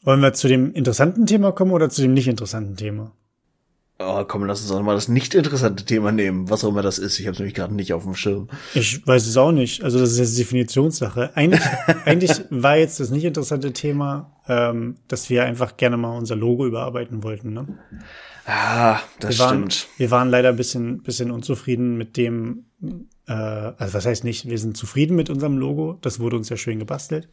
Wollen 0.04 0.22
wir 0.22 0.32
zu 0.32 0.48
dem 0.48 0.72
interessanten 0.72 1.26
Thema 1.26 1.52
kommen 1.52 1.72
oder 1.72 1.90
zu 1.90 2.00
dem 2.00 2.14
nicht 2.14 2.28
interessanten 2.28 2.76
Thema? 2.76 3.12
Oh, 4.02 4.24
komm, 4.26 4.44
lass 4.46 4.62
uns 4.62 4.70
doch 4.70 4.80
mal 4.82 4.94
das 4.94 5.08
nicht 5.08 5.34
interessante 5.34 5.84
Thema 5.84 6.10
nehmen, 6.10 6.48
was 6.48 6.64
auch 6.64 6.70
immer 6.70 6.80
das 6.80 6.98
ist. 6.98 7.20
Ich 7.20 7.26
habe 7.26 7.34
es 7.34 7.38
nämlich 7.38 7.54
gerade 7.54 7.74
nicht 7.74 7.92
auf 7.92 8.04
dem 8.04 8.14
Schirm. 8.14 8.48
Ich 8.72 9.06
weiß 9.06 9.26
es 9.26 9.36
auch 9.36 9.52
nicht. 9.52 9.84
Also 9.84 9.98
das 9.98 10.12
ist 10.12 10.18
jetzt 10.18 10.38
Definitionssache. 10.38 11.36
Eigentlich, 11.36 11.60
eigentlich 12.06 12.30
war 12.48 12.78
jetzt 12.78 12.98
das 12.98 13.10
nicht 13.10 13.26
interessante 13.26 13.74
Thema, 13.74 14.32
ähm, 14.48 14.96
dass 15.08 15.28
wir 15.28 15.44
einfach 15.44 15.76
gerne 15.76 15.98
mal 15.98 16.16
unser 16.16 16.34
Logo 16.34 16.64
überarbeiten 16.64 17.22
wollten. 17.22 17.52
Ne? 17.52 17.66
Ah, 18.46 19.00
das 19.18 19.38
wir 19.38 19.44
waren, 19.44 19.70
stimmt. 19.70 19.88
Wir 19.98 20.10
waren 20.10 20.30
leider 20.30 20.48
ein 20.48 20.56
bisschen, 20.56 21.02
bisschen 21.02 21.30
unzufrieden 21.30 21.98
mit 21.98 22.16
dem, 22.16 22.64
äh, 23.28 23.32
also 23.32 23.92
was 23.92 24.06
heißt 24.06 24.24
nicht, 24.24 24.48
wir 24.48 24.58
sind 24.58 24.78
zufrieden 24.78 25.14
mit 25.14 25.28
unserem 25.28 25.58
Logo. 25.58 25.98
Das 26.00 26.20
wurde 26.20 26.36
uns 26.36 26.48
ja 26.48 26.56
schön 26.56 26.78
gebastelt. 26.78 27.28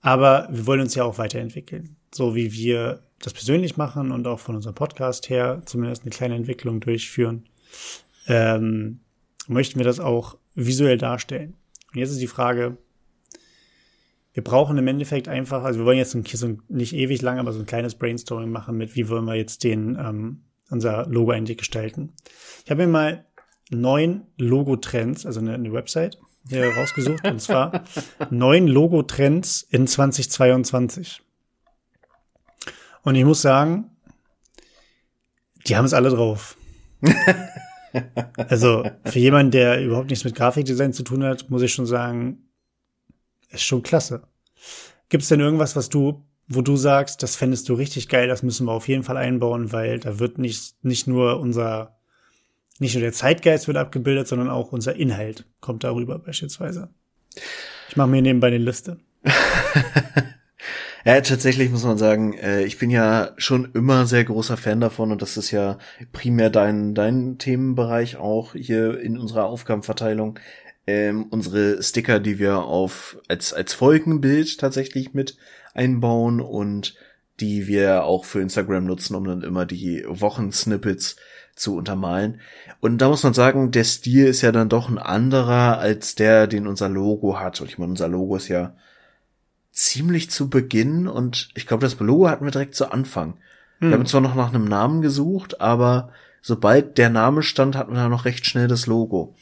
Aber 0.00 0.48
wir 0.50 0.66
wollen 0.66 0.80
uns 0.80 0.94
ja 0.94 1.04
auch 1.04 1.18
weiterentwickeln. 1.18 1.96
So 2.14 2.34
wie 2.34 2.52
wir 2.52 3.02
das 3.20 3.32
persönlich 3.32 3.76
machen 3.76 4.12
und 4.12 4.26
auch 4.26 4.40
von 4.40 4.56
unserem 4.56 4.74
Podcast 4.74 5.30
her 5.30 5.62
zumindest 5.64 6.02
eine 6.02 6.10
kleine 6.10 6.36
Entwicklung 6.36 6.80
durchführen, 6.80 7.48
ähm, 8.28 9.00
möchten 9.48 9.78
wir 9.78 9.84
das 9.84 10.00
auch 10.00 10.36
visuell 10.54 10.98
darstellen. 10.98 11.54
Und 11.92 12.00
jetzt 12.00 12.10
ist 12.10 12.20
die 12.20 12.26
Frage, 12.26 12.76
wir 14.36 14.44
brauchen 14.44 14.76
im 14.76 14.86
Endeffekt 14.86 15.28
einfach, 15.28 15.64
also 15.64 15.80
wir 15.80 15.86
wollen 15.86 15.98
jetzt 15.98 16.12
hier 16.12 16.38
so 16.38 16.58
nicht 16.68 16.92
ewig 16.92 17.22
lang, 17.22 17.38
aber 17.38 17.52
so 17.52 17.60
ein 17.60 17.66
kleines 17.66 17.94
Brainstorming 17.94 18.50
machen 18.50 18.76
mit, 18.76 18.94
wie 18.94 19.08
wollen 19.08 19.24
wir 19.24 19.34
jetzt 19.34 19.64
den, 19.64 19.96
ähm, 19.98 20.42
unser 20.68 21.06
Logo 21.06 21.30
eigentlich 21.30 21.56
gestalten. 21.56 22.12
Ich 22.64 22.70
habe 22.70 22.84
mir 22.84 22.92
mal 22.92 23.24
neun 23.70 24.26
Logo-Trends, 24.36 25.24
also 25.24 25.40
eine, 25.40 25.54
eine 25.54 25.72
Website, 25.72 26.18
hier 26.48 26.74
rausgesucht, 26.74 27.24
und 27.26 27.40
zwar 27.40 27.84
neun 28.30 28.66
Logo-Trends 28.66 29.62
in 29.62 29.86
2022. 29.86 31.22
Und 33.02 33.14
ich 33.14 33.24
muss 33.24 33.42
sagen, 33.42 33.90
die 35.66 35.76
haben 35.76 35.84
es 35.84 35.94
alle 35.94 36.10
drauf. 36.10 36.56
also 38.36 38.88
für 39.04 39.18
jemanden, 39.18 39.52
der 39.52 39.82
überhaupt 39.82 40.10
nichts 40.10 40.24
mit 40.24 40.34
Grafikdesign 40.34 40.92
zu 40.92 41.02
tun 41.02 41.24
hat, 41.24 41.50
muss 41.50 41.62
ich 41.62 41.72
schon 41.72 41.86
sagen, 41.86 42.48
ist 43.50 43.62
schon 43.62 43.82
klasse. 43.82 44.22
Gibt 45.08 45.22
es 45.22 45.28
denn 45.28 45.40
irgendwas, 45.40 45.76
was 45.76 45.88
du, 45.88 46.24
wo 46.48 46.62
du 46.62 46.76
sagst, 46.76 47.22
das 47.22 47.36
fändest 47.36 47.68
du 47.68 47.74
richtig 47.74 48.08
geil, 48.08 48.28
das 48.28 48.42
müssen 48.42 48.66
wir 48.66 48.72
auf 48.72 48.88
jeden 48.88 49.02
Fall 49.02 49.16
einbauen, 49.16 49.72
weil 49.72 49.98
da 49.98 50.18
wird 50.18 50.38
nicht, 50.38 50.74
nicht 50.84 51.06
nur 51.06 51.40
unser, 51.40 51.95
nicht 52.80 52.94
nur 52.94 53.02
der 53.02 53.12
Zeitgeist 53.12 53.66
wird 53.66 53.76
abgebildet, 53.76 54.28
sondern 54.28 54.50
auch 54.50 54.72
unser 54.72 54.96
Inhalt 54.96 55.44
kommt 55.60 55.84
darüber 55.84 56.18
beispielsweise. 56.18 56.90
Ich 57.88 57.96
mache 57.96 58.08
mir 58.08 58.22
nebenbei 58.22 58.48
eine 58.48 58.58
Liste. 58.58 58.98
Ja, 61.06 61.20
tatsächlich 61.20 61.70
muss 61.70 61.84
man 61.84 61.98
sagen, 61.98 62.32
äh, 62.34 62.64
ich 62.64 62.78
bin 62.78 62.90
ja 62.90 63.30
schon 63.36 63.70
immer 63.74 64.06
sehr 64.06 64.24
großer 64.24 64.56
Fan 64.56 64.80
davon 64.80 65.12
und 65.12 65.22
das 65.22 65.36
ist 65.36 65.52
ja 65.52 65.78
primär 66.12 66.50
dein, 66.50 66.96
dein 66.96 67.38
Themenbereich 67.38 68.16
auch 68.16 68.54
hier 68.54 68.98
in 69.00 69.16
unserer 69.16 69.44
Aufgabenverteilung. 69.44 70.40
Ähm, 70.88 71.26
unsere 71.30 71.80
Sticker, 71.80 72.18
die 72.18 72.40
wir 72.40 72.64
auf 72.64 73.18
als, 73.28 73.52
als 73.52 73.72
Folgenbild 73.72 74.58
tatsächlich 74.58 75.14
mit 75.14 75.36
einbauen 75.74 76.40
und 76.40 76.96
die 77.38 77.68
wir 77.68 78.02
auch 78.02 78.24
für 78.24 78.40
Instagram 78.40 78.84
nutzen, 78.84 79.14
um 79.14 79.22
dann 79.22 79.42
immer 79.42 79.64
die 79.64 80.04
Wochensnippets 80.08 81.14
zu 81.56 81.74
untermalen. 81.74 82.40
Und 82.80 82.98
da 82.98 83.08
muss 83.08 83.22
man 83.22 83.34
sagen, 83.34 83.70
der 83.72 83.84
Stil 83.84 84.26
ist 84.26 84.42
ja 84.42 84.52
dann 84.52 84.68
doch 84.68 84.88
ein 84.88 84.98
anderer 84.98 85.78
als 85.78 86.14
der, 86.14 86.46
den 86.46 86.66
unser 86.66 86.88
Logo 86.88 87.40
hat. 87.40 87.60
Und 87.60 87.68
ich 87.68 87.78
meine, 87.78 87.90
unser 87.90 88.08
Logo 88.08 88.36
ist 88.36 88.48
ja 88.48 88.76
ziemlich 89.72 90.30
zu 90.30 90.48
Beginn 90.48 91.08
und 91.08 91.48
ich 91.54 91.66
glaube, 91.66 91.82
das 91.82 91.98
Logo 91.98 92.28
hatten 92.28 92.44
wir 92.44 92.50
direkt 92.52 92.74
zu 92.74 92.92
Anfang. 92.92 93.34
Mhm. 93.80 93.88
Wir 93.88 93.92
haben 93.92 94.06
zwar 94.06 94.20
noch 94.20 94.34
nach 94.34 94.54
einem 94.54 94.64
Namen 94.64 95.02
gesucht, 95.02 95.60
aber 95.60 96.10
sobald 96.40 96.98
der 96.98 97.10
Name 97.10 97.42
stand, 97.42 97.76
hatten 97.76 97.92
wir 97.92 98.00
da 98.00 98.08
noch 98.08 98.24
recht 98.24 98.46
schnell 98.46 98.68
das 98.68 98.86
Logo. 98.86 99.34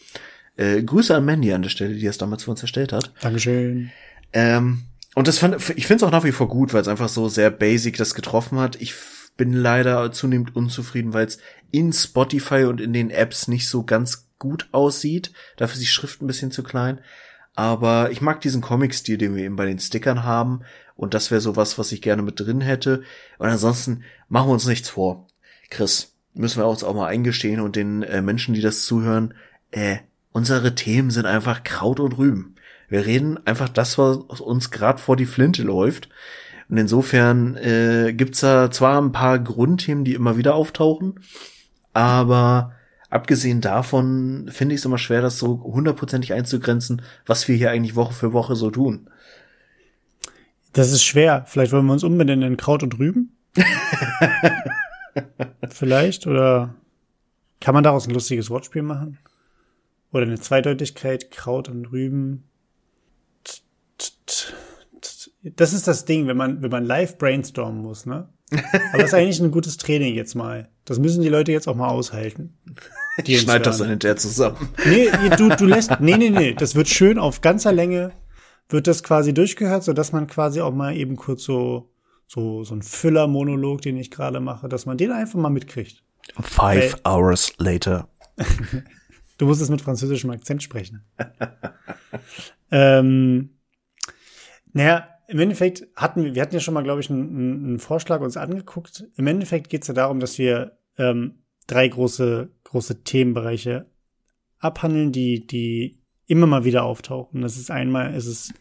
Äh, 0.56 0.82
Grüße 0.82 1.14
an 1.14 1.24
Mandy 1.24 1.52
an 1.52 1.62
der 1.62 1.68
Stelle, 1.68 1.94
die 1.94 2.06
es 2.06 2.18
damals 2.18 2.44
für 2.44 2.50
uns 2.50 2.62
erstellt 2.62 2.92
hat. 2.92 3.12
Dankeschön. 3.20 3.90
Ähm, 4.32 4.84
und 5.14 5.28
das 5.28 5.38
fand, 5.38 5.56
ich 5.76 5.86
finde 5.86 6.04
es 6.04 6.08
auch 6.08 6.12
nach 6.12 6.24
wie 6.24 6.32
vor 6.32 6.48
gut, 6.48 6.72
weil 6.72 6.80
es 6.80 6.88
einfach 6.88 7.08
so 7.08 7.28
sehr 7.28 7.50
basic 7.50 7.96
das 7.96 8.14
getroffen 8.14 8.58
hat. 8.58 8.76
Ich 8.80 8.94
bin 9.36 9.52
leider 9.52 10.10
zunehmend 10.12 10.54
unzufrieden, 10.54 11.12
weil 11.12 11.26
es 11.26 11.38
in 11.70 11.92
Spotify 11.92 12.64
und 12.64 12.80
in 12.80 12.92
den 12.92 13.10
Apps 13.10 13.48
nicht 13.48 13.68
so 13.68 13.82
ganz 13.82 14.28
gut 14.38 14.68
aussieht. 14.72 15.32
Dafür 15.56 15.74
ist 15.74 15.82
die 15.82 15.86
Schrift 15.86 16.22
ein 16.22 16.26
bisschen 16.26 16.50
zu 16.50 16.62
klein. 16.62 17.00
Aber 17.56 18.10
ich 18.10 18.20
mag 18.20 18.40
diesen 18.40 18.62
Comic-Stil, 18.62 19.18
den 19.18 19.36
wir 19.36 19.44
eben 19.44 19.56
bei 19.56 19.66
den 19.66 19.78
Stickern 19.78 20.24
haben. 20.24 20.62
Und 20.96 21.14
das 21.14 21.30
wäre 21.30 21.40
so 21.40 21.56
was, 21.56 21.78
was 21.78 21.92
ich 21.92 22.02
gerne 22.02 22.22
mit 22.22 22.38
drin 22.38 22.60
hätte. 22.60 23.02
Und 23.38 23.48
ansonsten 23.48 24.04
machen 24.28 24.48
wir 24.48 24.54
uns 24.54 24.66
nichts 24.66 24.88
vor. 24.88 25.26
Chris, 25.70 26.14
müssen 26.34 26.60
wir 26.60 26.68
uns 26.68 26.84
auch 26.84 26.94
mal 26.94 27.08
eingestehen 27.08 27.60
und 27.60 27.76
den 27.76 28.02
äh, 28.02 28.22
Menschen, 28.22 28.54
die 28.54 28.60
das 28.60 28.84
zuhören, 28.84 29.34
äh, 29.70 29.98
unsere 30.32 30.74
Themen 30.74 31.10
sind 31.10 31.26
einfach 31.26 31.62
Kraut 31.62 32.00
und 32.00 32.18
Rüben. 32.18 32.56
Wir 32.88 33.06
reden 33.06 33.44
einfach 33.46 33.68
das, 33.68 33.98
was 33.98 34.40
uns 34.40 34.70
gerade 34.70 35.00
vor 35.00 35.16
die 35.16 35.26
Flinte 35.26 35.62
läuft. 35.62 36.08
Und 36.68 36.78
insofern 36.78 37.56
äh, 37.56 38.14
gibt's 38.14 38.40
da 38.40 38.70
zwar 38.70 39.00
ein 39.00 39.12
paar 39.12 39.38
Grundthemen, 39.38 40.04
die 40.04 40.14
immer 40.14 40.36
wieder 40.36 40.54
auftauchen, 40.54 41.20
aber 41.92 42.72
abgesehen 43.10 43.60
davon 43.60 44.48
finde 44.50 44.74
ich 44.74 44.80
es 44.80 44.84
immer 44.84 44.98
schwer, 44.98 45.22
das 45.22 45.38
so 45.38 45.62
hundertprozentig 45.62 46.32
einzugrenzen, 46.32 47.02
was 47.26 47.46
wir 47.48 47.56
hier 47.56 47.70
eigentlich 47.70 47.96
Woche 47.96 48.14
für 48.14 48.32
Woche 48.32 48.56
so 48.56 48.70
tun. 48.70 49.08
Das 50.72 50.90
ist 50.90 51.04
schwer. 51.04 51.44
Vielleicht 51.46 51.72
wollen 51.72 51.86
wir 51.86 51.92
uns 51.92 52.02
umbenennen 52.02 52.50
in 52.50 52.56
Kraut 52.56 52.82
und 52.82 52.98
Rüben. 52.98 53.36
Vielleicht 55.70 56.26
oder 56.26 56.74
kann 57.60 57.74
man 57.74 57.84
daraus 57.84 58.08
ein 58.08 58.14
lustiges 58.14 58.50
Wortspiel 58.50 58.82
machen? 58.82 59.18
Oder 60.12 60.24
eine 60.24 60.40
Zweideutigkeit, 60.40 61.30
Kraut 61.30 61.68
und 61.68 61.86
Rüben. 61.86 62.44
Das 65.44 65.74
ist 65.74 65.86
das 65.86 66.06
Ding, 66.06 66.26
wenn 66.26 66.36
man, 66.36 66.62
wenn 66.62 66.70
man 66.70 66.84
live 66.84 67.18
brainstormen 67.18 67.82
muss, 67.82 68.06
ne? 68.06 68.28
Aber 68.50 68.98
das 68.98 69.08
ist 69.08 69.14
eigentlich 69.14 69.40
ein 69.40 69.50
gutes 69.50 69.76
Training 69.76 70.14
jetzt 70.14 70.34
mal. 70.34 70.68
Das 70.84 70.98
müssen 70.98 71.22
die 71.22 71.28
Leute 71.28 71.52
jetzt 71.52 71.68
auch 71.68 71.74
mal 71.74 71.88
aushalten. 71.88 72.56
Die 73.26 73.38
schneid 73.38 73.64
das 73.64 73.78
dann 73.78 73.88
hinterher 73.88 74.16
zusammen. 74.16 74.70
Nee, 74.86 75.08
du, 75.36 75.48
du 75.48 75.66
lässt, 75.66 76.00
nee, 76.00 76.16
nee, 76.16 76.30
nee, 76.30 76.52
das 76.52 76.74
wird 76.74 76.88
schön 76.88 77.16
auf 77.16 77.42
ganzer 77.42 77.70
Länge, 77.70 78.10
wird 78.68 78.88
das 78.88 79.04
quasi 79.04 79.32
durchgehört, 79.32 79.84
so 79.84 79.92
dass 79.92 80.10
man 80.10 80.26
quasi 80.26 80.60
auch 80.60 80.74
mal 80.74 80.96
eben 80.96 81.14
kurz 81.14 81.44
so, 81.44 81.92
so, 82.26 82.64
so 82.64 82.74
ein 82.74 82.82
Füller-Monolog, 82.82 83.82
den 83.82 83.96
ich 83.98 84.10
gerade 84.10 84.40
mache, 84.40 84.68
dass 84.68 84.84
man 84.84 84.96
den 84.96 85.12
einfach 85.12 85.38
mal 85.38 85.50
mitkriegt. 85.50 86.02
Five 86.40 86.96
Weil, 87.04 87.12
hours 87.12 87.52
later. 87.58 88.08
du 89.38 89.46
musst 89.46 89.62
es 89.62 89.70
mit 89.70 89.80
französischem 89.80 90.30
Akzent 90.30 90.64
sprechen. 90.64 91.04
ähm, 92.72 93.50
naja, 94.72 95.08
im 95.28 95.38
Endeffekt 95.38 95.86
hatten 95.96 96.24
wir, 96.24 96.34
wir 96.34 96.42
hatten 96.42 96.54
ja 96.54 96.60
schon 96.60 96.74
mal, 96.74 96.82
glaube 96.82 97.00
ich, 97.00 97.10
einen, 97.10 97.64
einen 97.64 97.78
Vorschlag 97.78 98.20
uns 98.20 98.36
angeguckt. 98.36 99.04
Im 99.16 99.26
Endeffekt 99.26 99.70
geht 99.70 99.82
es 99.82 99.88
ja 99.88 99.94
darum, 99.94 100.20
dass 100.20 100.38
wir 100.38 100.78
ähm, 100.98 101.42
drei 101.66 101.88
große, 101.88 102.50
große 102.64 103.04
Themenbereiche 103.04 103.86
abhandeln, 104.58 105.12
die, 105.12 105.46
die 105.46 106.00
immer 106.26 106.46
mal 106.46 106.64
wieder 106.64 106.84
auftauchen. 106.84 107.42
Das 107.42 107.56
ist 107.56 107.70
einmal, 107.70 108.14
ist 108.14 108.26
es, 108.26 108.54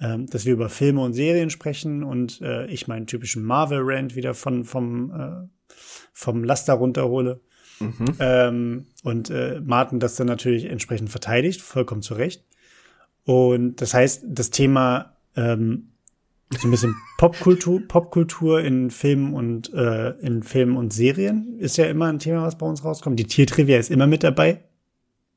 ähm, 0.00 0.26
dass 0.26 0.44
wir 0.44 0.52
über 0.52 0.68
Filme 0.68 1.02
und 1.02 1.12
Serien 1.12 1.50
sprechen 1.50 2.02
und 2.02 2.40
äh, 2.40 2.66
ich 2.66 2.88
meinen 2.88 3.06
typischen 3.06 3.44
Marvel-Rant 3.44 4.16
wieder 4.16 4.34
von, 4.34 4.64
vom, 4.64 5.10
äh, 5.12 5.74
vom 6.12 6.44
Laster 6.44 6.74
runterhole. 6.74 7.40
Mhm. 7.80 8.04
Ähm, 8.18 8.86
und 9.04 9.30
äh, 9.30 9.60
Martin 9.64 10.00
das 10.00 10.16
dann 10.16 10.26
natürlich 10.26 10.66
entsprechend 10.66 11.10
verteidigt, 11.10 11.62
vollkommen 11.62 12.02
zu 12.02 12.14
Recht. 12.14 12.44
Und 13.24 13.80
das 13.80 13.94
heißt, 13.94 14.24
das 14.26 14.50
Thema 14.50 15.16
ähm, 15.36 15.90
so 16.58 16.66
ein 16.66 16.70
bisschen 16.70 16.96
Popkultur, 17.18 17.80
Popkultur 17.86 18.60
in 18.60 18.90
Filmen 18.90 19.34
und 19.34 19.72
äh, 19.72 20.10
in 20.20 20.42
Filmen 20.42 20.76
und 20.76 20.92
Serien 20.92 21.58
ist 21.58 21.76
ja 21.76 21.86
immer 21.86 22.06
ein 22.06 22.18
Thema, 22.18 22.42
was 22.42 22.58
bei 22.58 22.66
uns 22.66 22.84
rauskommt. 22.84 23.18
Die 23.18 23.26
Tiertrivia 23.26 23.78
ist 23.78 23.90
immer 23.90 24.06
mit 24.06 24.24
dabei. 24.24 24.64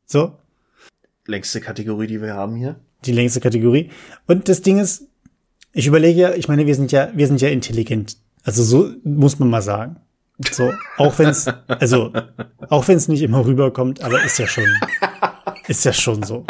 So. 0.06 0.38
Längste 1.26 1.62
Kategorie, 1.62 2.08
die 2.08 2.22
wir 2.22 2.34
haben 2.34 2.56
hier. 2.56 2.78
Die 3.06 3.12
längste 3.12 3.42
Kategorie. 3.42 3.92
Und 4.28 4.50
das 4.50 4.62
Ding 4.62 4.80
ist, 4.80 5.08
ich 5.72 5.88
überlege 5.88 6.20
ja, 6.20 6.34
ich 6.34 6.48
meine, 6.48 6.66
wir 6.66 6.76
sind 6.76 6.92
ja, 6.92 7.12
wir 7.14 7.28
sind 7.28 7.42
ja 7.42 7.50
intelligent. 7.50 8.18
Also 8.44 8.64
so 8.64 8.90
muss 9.04 9.40
man 9.40 9.50
mal 9.50 9.62
sagen. 9.62 9.98
So, 10.52 10.72
auch 10.98 11.18
wenn 11.20 11.30
es, 11.30 11.48
also 11.68 12.12
auch 12.70 12.88
wenn 12.88 12.98
es 12.98 13.08
nicht 13.08 13.22
immer 13.22 13.46
rüberkommt, 13.46 14.04
aber 14.04 14.24
ist 14.24 14.40
ja 14.40 14.48
schon, 14.48 14.66
ist 15.68 15.86
ja 15.86 15.94
schon 15.94 16.24
so. 16.24 16.46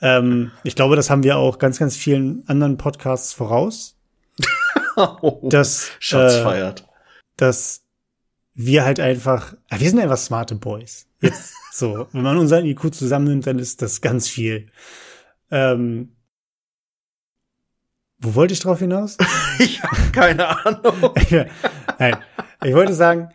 Ähm, 0.00 0.52
ich 0.64 0.76
glaube, 0.76 0.96
das 0.96 1.10
haben 1.10 1.22
wir 1.22 1.36
auch 1.36 1.58
ganz, 1.58 1.78
ganz 1.78 1.96
vielen 1.96 2.46
anderen 2.48 2.76
Podcasts 2.76 3.32
voraus. 3.32 3.96
oh, 4.96 5.48
dass, 5.50 5.90
Schatz 5.98 6.34
äh, 6.34 6.42
feiert. 6.42 6.86
Dass 7.36 7.82
wir 8.54 8.84
halt 8.84 9.00
einfach, 9.00 9.54
wir 9.70 9.90
sind 9.90 10.00
einfach 10.00 10.16
smarte 10.16 10.54
Boys. 10.54 11.06
Jetzt 11.20 11.54
so, 11.72 12.08
wenn 12.12 12.22
man 12.22 12.38
unseren 12.38 12.64
IQ 12.64 12.94
zusammennimmt, 12.94 13.46
dann 13.46 13.58
ist 13.58 13.82
das 13.82 14.00
ganz 14.00 14.28
viel. 14.28 14.70
Ähm, 15.50 16.16
wo 18.18 18.34
wollte 18.34 18.54
ich 18.54 18.60
drauf 18.60 18.78
hinaus? 18.78 19.16
ich 19.58 19.82
habe 19.82 20.12
keine 20.12 20.64
Ahnung. 20.64 21.14
Nein, 21.98 22.16
ich 22.64 22.74
wollte 22.74 22.94
sagen, 22.94 23.28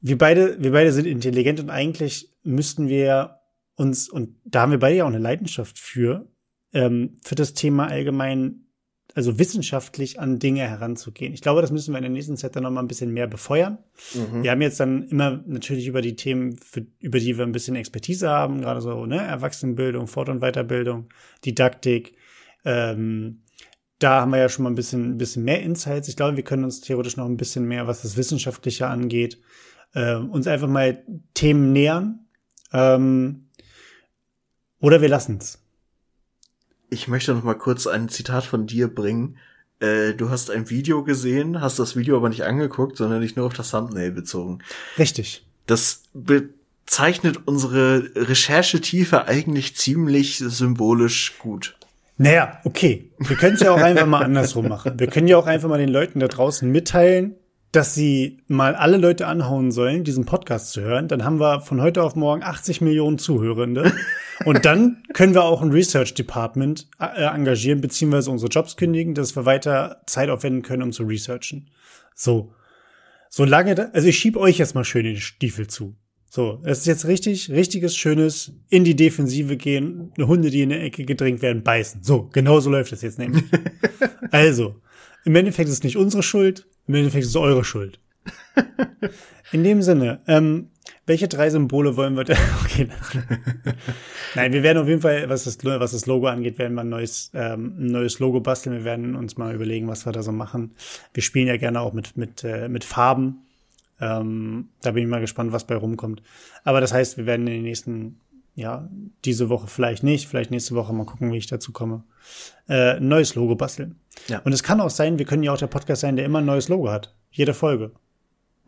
wir 0.00 0.16
beide, 0.16 0.62
wir 0.62 0.72
beide 0.72 0.92
sind 0.92 1.06
intelligent 1.06 1.60
und 1.60 1.70
eigentlich 1.70 2.32
müssten 2.44 2.88
wir 2.88 3.37
uns, 3.78 4.08
und 4.08 4.36
da 4.44 4.62
haben 4.62 4.72
wir 4.72 4.78
beide 4.78 4.96
ja 4.96 5.04
auch 5.04 5.08
eine 5.08 5.18
Leidenschaft 5.18 5.78
für, 5.78 6.28
ähm, 6.72 7.18
für 7.24 7.34
das 7.34 7.54
Thema 7.54 7.86
allgemein, 7.86 8.66
also 9.14 9.38
wissenschaftlich 9.38 10.20
an 10.20 10.38
Dinge 10.38 10.62
heranzugehen. 10.62 11.32
Ich 11.32 11.40
glaube, 11.40 11.62
das 11.62 11.72
müssen 11.72 11.92
wir 11.92 11.98
in 11.98 12.02
der 12.02 12.10
nächsten 12.10 12.36
Zeit 12.36 12.54
dann 12.54 12.64
noch 12.64 12.70
mal 12.70 12.80
ein 12.80 12.88
bisschen 12.88 13.12
mehr 13.12 13.26
befeuern. 13.26 13.78
Mhm. 14.14 14.42
Wir 14.42 14.50
haben 14.50 14.60
jetzt 14.60 14.80
dann 14.80 15.04
immer 15.04 15.42
natürlich 15.46 15.86
über 15.86 16.02
die 16.02 16.16
Themen, 16.16 16.56
für, 16.58 16.86
über 17.00 17.18
die 17.18 17.38
wir 17.38 17.44
ein 17.44 17.52
bisschen 17.52 17.76
Expertise 17.76 18.28
haben, 18.28 18.60
gerade 18.60 18.80
so, 18.80 19.06
ne, 19.06 19.16
Erwachsenenbildung, 19.16 20.08
Fort- 20.08 20.28
und 20.28 20.40
Weiterbildung, 20.40 21.08
Didaktik, 21.44 22.16
ähm, 22.64 23.42
da 23.98 24.20
haben 24.20 24.30
wir 24.30 24.38
ja 24.38 24.48
schon 24.48 24.62
mal 24.64 24.70
ein 24.70 24.76
bisschen, 24.76 25.14
ein 25.14 25.18
bisschen 25.18 25.44
mehr 25.44 25.62
Insights. 25.62 26.08
Ich 26.08 26.16
glaube, 26.16 26.36
wir 26.36 26.44
können 26.44 26.64
uns 26.64 26.80
theoretisch 26.80 27.16
noch 27.16 27.26
ein 27.26 27.36
bisschen 27.36 27.66
mehr, 27.66 27.86
was 27.86 28.02
das 28.02 28.16
Wissenschaftliche 28.16 28.86
angeht, 28.86 29.40
äh, 29.94 30.14
uns 30.14 30.46
einfach 30.46 30.68
mal 30.68 31.04
Themen 31.34 31.72
nähern. 31.72 32.26
Ähm, 32.72 33.47
oder 34.80 35.00
wir 35.00 35.08
lassen 35.08 35.38
es. 35.40 35.58
Ich 36.90 37.08
möchte 37.08 37.34
noch 37.34 37.42
mal 37.42 37.54
kurz 37.54 37.86
ein 37.86 38.08
Zitat 38.08 38.44
von 38.44 38.66
dir 38.66 38.92
bringen. 38.92 39.36
Äh, 39.80 40.14
du 40.14 40.30
hast 40.30 40.50
ein 40.50 40.70
Video 40.70 41.04
gesehen, 41.04 41.60
hast 41.60 41.78
das 41.78 41.96
Video 41.96 42.16
aber 42.16 42.28
nicht 42.28 42.44
angeguckt, 42.44 42.96
sondern 42.96 43.20
dich 43.20 43.36
nur 43.36 43.46
auf 43.46 43.54
das 43.54 43.70
Thumbnail 43.70 44.10
bezogen. 44.10 44.60
Richtig. 44.98 45.46
Das 45.66 46.04
bezeichnet 46.14 47.40
unsere 47.46 48.10
Recherchetiefe 48.14 49.26
eigentlich 49.26 49.76
ziemlich 49.76 50.38
symbolisch 50.38 51.38
gut. 51.38 51.76
Naja, 52.16 52.58
okay. 52.64 53.12
Wir 53.18 53.36
können 53.36 53.54
es 53.54 53.60
ja 53.60 53.70
auch 53.70 53.80
einfach 53.80 54.06
mal 54.06 54.24
andersrum 54.24 54.68
machen. 54.68 54.98
Wir 54.98 55.06
können 55.06 55.28
ja 55.28 55.36
auch 55.36 55.46
einfach 55.46 55.68
mal 55.68 55.78
den 55.78 55.88
Leuten 55.88 56.18
da 56.18 56.26
draußen 56.26 56.68
mitteilen, 56.68 57.36
dass 57.70 57.94
sie 57.94 58.38
mal 58.48 58.74
alle 58.74 58.96
Leute 58.96 59.28
anhauen 59.28 59.70
sollen, 59.70 60.02
diesen 60.02 60.24
Podcast 60.24 60.72
zu 60.72 60.80
hören. 60.80 61.06
Dann 61.06 61.24
haben 61.24 61.38
wir 61.38 61.60
von 61.60 61.80
heute 61.80 62.02
auf 62.02 62.16
morgen 62.16 62.42
80 62.42 62.80
Millionen 62.80 63.18
Zuhörende. 63.18 63.92
Und 64.44 64.64
dann 64.64 65.02
können 65.12 65.34
wir 65.34 65.44
auch 65.44 65.62
ein 65.62 65.70
Research 65.70 66.14
Department 66.14 66.88
äh, 67.00 67.24
engagieren, 67.24 67.80
beziehungsweise 67.80 68.30
unsere 68.30 68.50
Jobs 68.50 68.76
kündigen, 68.76 69.14
dass 69.14 69.36
wir 69.36 69.46
weiter 69.46 70.02
Zeit 70.06 70.30
aufwenden 70.30 70.62
können, 70.62 70.82
um 70.82 70.92
zu 70.92 71.04
researchen. 71.04 71.70
So. 72.14 72.52
Solange, 73.30 73.74
da, 73.74 73.90
also 73.92 74.08
ich 74.08 74.18
schieb 74.18 74.36
euch 74.36 74.58
jetzt 74.58 74.74
mal 74.74 74.84
schön 74.84 75.04
den 75.04 75.16
Stiefel 75.16 75.66
zu. 75.66 75.96
So, 76.30 76.60
es 76.64 76.80
ist 76.80 76.86
jetzt 76.86 77.06
richtig, 77.06 77.50
richtiges, 77.50 77.96
schönes, 77.96 78.52
in 78.68 78.84
die 78.84 78.96
Defensive 78.96 79.56
gehen, 79.56 80.12
Hunde, 80.18 80.50
die 80.50 80.62
in 80.62 80.68
der 80.68 80.82
Ecke 80.82 81.04
gedrängt 81.04 81.40
werden, 81.40 81.62
beißen. 81.62 82.02
So, 82.02 82.28
genau 82.32 82.60
so 82.60 82.70
läuft 82.70 82.92
es 82.92 83.02
jetzt 83.02 83.18
nämlich. 83.18 83.44
also, 84.30 84.76
im 85.24 85.34
Endeffekt 85.36 85.68
ist 85.68 85.76
es 85.76 85.82
nicht 85.82 85.96
unsere 85.96 86.22
Schuld, 86.22 86.66
im 86.86 86.94
Endeffekt 86.94 87.24
ist 87.24 87.30
es 87.30 87.36
eure 87.36 87.64
Schuld. 87.64 88.00
In 89.52 89.64
dem 89.64 89.82
Sinne, 89.82 90.20
ähm, 90.26 90.70
welche 91.08 91.26
drei 91.26 91.48
Symbole 91.48 91.96
wollen 91.96 92.16
wir 92.16 92.24
denn? 92.24 92.36
Okay. 92.64 92.88
Nein, 94.34 94.52
wir 94.52 94.62
werden 94.62 94.78
auf 94.78 94.86
jeden 94.86 95.00
Fall, 95.00 95.28
was 95.30 95.44
das, 95.44 95.64
was 95.64 95.92
das 95.92 96.06
Logo 96.06 96.26
angeht, 96.26 96.58
werden 96.58 96.74
wir 96.74 96.82
ein 96.82 96.90
neues, 96.90 97.30
ähm, 97.34 97.76
ein 97.78 97.86
neues 97.86 98.18
Logo 98.18 98.40
basteln. 98.40 98.76
Wir 98.76 98.84
werden 98.84 99.16
uns 99.16 99.38
mal 99.38 99.54
überlegen, 99.54 99.88
was 99.88 100.04
wir 100.04 100.12
da 100.12 100.22
so 100.22 100.32
machen. 100.32 100.74
Wir 101.14 101.22
spielen 101.22 101.48
ja 101.48 101.56
gerne 101.56 101.80
auch 101.80 101.94
mit, 101.94 102.16
mit, 102.16 102.44
äh, 102.44 102.68
mit 102.68 102.84
Farben. 102.84 103.46
Ähm, 104.00 104.68
da 104.82 104.92
bin 104.92 105.02
ich 105.02 105.08
mal 105.08 105.20
gespannt, 105.20 105.50
was 105.52 105.66
bei 105.66 105.76
rumkommt. 105.76 106.22
Aber 106.62 106.80
das 106.80 106.92
heißt, 106.92 107.16
wir 107.16 107.26
werden 107.26 107.46
in 107.46 107.54
den 107.54 107.62
nächsten, 107.62 108.20
ja, 108.54 108.88
diese 109.24 109.48
Woche 109.48 109.66
vielleicht 109.66 110.02
nicht, 110.02 110.28
vielleicht 110.28 110.50
nächste 110.50 110.74
Woche 110.74 110.92
mal 110.92 111.06
gucken, 111.06 111.32
wie 111.32 111.38
ich 111.38 111.46
dazu 111.46 111.72
komme, 111.72 112.04
äh, 112.68 112.96
ein 112.96 113.08
neues 113.08 113.34
Logo 113.34 113.56
basteln. 113.56 113.96
Ja. 114.28 114.40
Und 114.40 114.52
es 114.52 114.62
kann 114.62 114.80
auch 114.80 114.90
sein, 114.90 115.18
wir 115.18 115.26
können 115.26 115.42
ja 115.42 115.52
auch 115.52 115.58
der 115.58 115.68
Podcast 115.68 116.02
sein, 116.02 116.16
der 116.16 116.26
immer 116.26 116.40
ein 116.40 116.46
neues 116.46 116.68
Logo 116.68 116.90
hat. 116.90 117.16
Jede 117.30 117.54
Folge. 117.54 117.92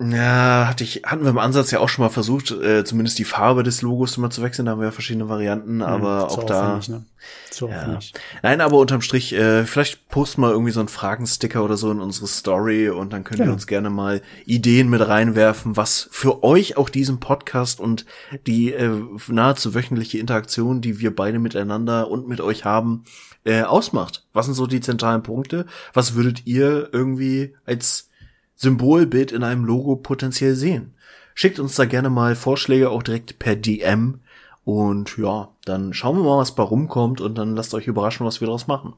Ja, 0.03 0.67
hatte 0.67 0.83
ich, 0.83 1.03
hatten 1.05 1.25
wir 1.25 1.31
im 1.31 1.39
Ansatz 1.39 1.71
ja 1.71 1.79
auch 1.81 1.91
schon 1.91 2.03
mal 2.03 2.11
versucht, 2.11 2.51
äh, 2.53 2.85
zumindest 2.85 3.19
die 3.19 3.25
Farbe 3.25 3.63
des 3.63 3.83
Logos 3.83 4.17
immer 4.17 4.31
zu 4.31 4.43
wechseln. 4.43 4.65
Da 4.65 4.73
haben 4.73 4.81
wir 4.81 4.87
ja 4.87 4.93
verschiedene 4.93 5.29
Varianten, 5.29 5.77
mhm, 5.77 5.83
aber 5.83 6.31
auch 6.31 6.45
da. 6.45 6.81
Ne? 6.89 7.05
Zu 7.51 7.69
ja. 7.69 7.99
Nein, 8.43 8.63
aber 8.63 8.79
unterm 8.79 9.03
Strich, 9.03 9.35
äh, 9.35 9.67
vielleicht 9.67 10.09
posten 10.09 10.41
wir 10.41 10.51
irgendwie 10.51 10.73
so 10.73 10.81
einen 10.81 10.89
Fragensticker 10.89 11.63
oder 11.63 11.77
so 11.77 11.91
in 11.91 12.01
unsere 12.01 12.29
Story 12.29 12.89
und 12.89 13.13
dann 13.13 13.25
können 13.25 13.41
ja. 13.41 13.47
wir 13.47 13.53
uns 13.53 13.67
gerne 13.67 13.91
mal 13.91 14.23
Ideen 14.47 14.89
mit 14.89 15.07
reinwerfen, 15.07 15.77
was 15.77 16.09
für 16.11 16.43
euch 16.43 16.79
auch 16.79 16.89
diesen 16.89 17.21
Podcast 17.21 17.79
und 17.79 18.07
die 18.47 18.73
äh, 18.73 18.91
nahezu 19.29 19.75
wöchentliche 19.75 20.17
Interaktion, 20.17 20.81
die 20.81 20.99
wir 21.01 21.15
beide 21.15 21.39
miteinander 21.39 22.11
und 22.11 22.27
mit 22.27 22.41
euch 22.41 22.65
haben, 22.65 23.05
äh, 23.45 23.63
ausmacht. 23.63 24.25
Was 24.33 24.47
sind 24.47 24.55
so 24.55 24.67
die 24.67 24.81
zentralen 24.81 25.23
Punkte? 25.23 25.67
Was 25.93 26.15
würdet 26.15 26.47
ihr 26.47 26.89
irgendwie 26.93 27.55
als 27.67 28.10
Symbolbild 28.61 29.33
in 29.33 29.43
einem 29.43 29.65
Logo 29.65 29.97
potenziell 29.97 30.55
sehen. 30.55 30.93
Schickt 31.35 31.59
uns 31.59 31.77
da 31.77 31.87
gerne 31.87 32.11
mal 32.11 32.37
Vorschläge 32.37 32.91
auch 32.91 33.03
direkt 33.03 33.39
per 33.39 33.57
DM 33.57 34.21
und 34.65 35.17
ja, 35.17 35.49
dann 35.65 35.95
schauen 35.95 36.19
wir 36.19 36.25
mal, 36.25 36.39
was 36.39 36.55
bei 36.55 36.63
rumkommt 36.63 37.23
und 37.23 37.37
dann 37.39 37.57
lasst 37.57 37.73
euch 37.73 37.87
überraschen, 37.87 38.27
was 38.27 38.43
wir 38.43 38.47
daraus 38.47 38.67
machen. 38.67 38.93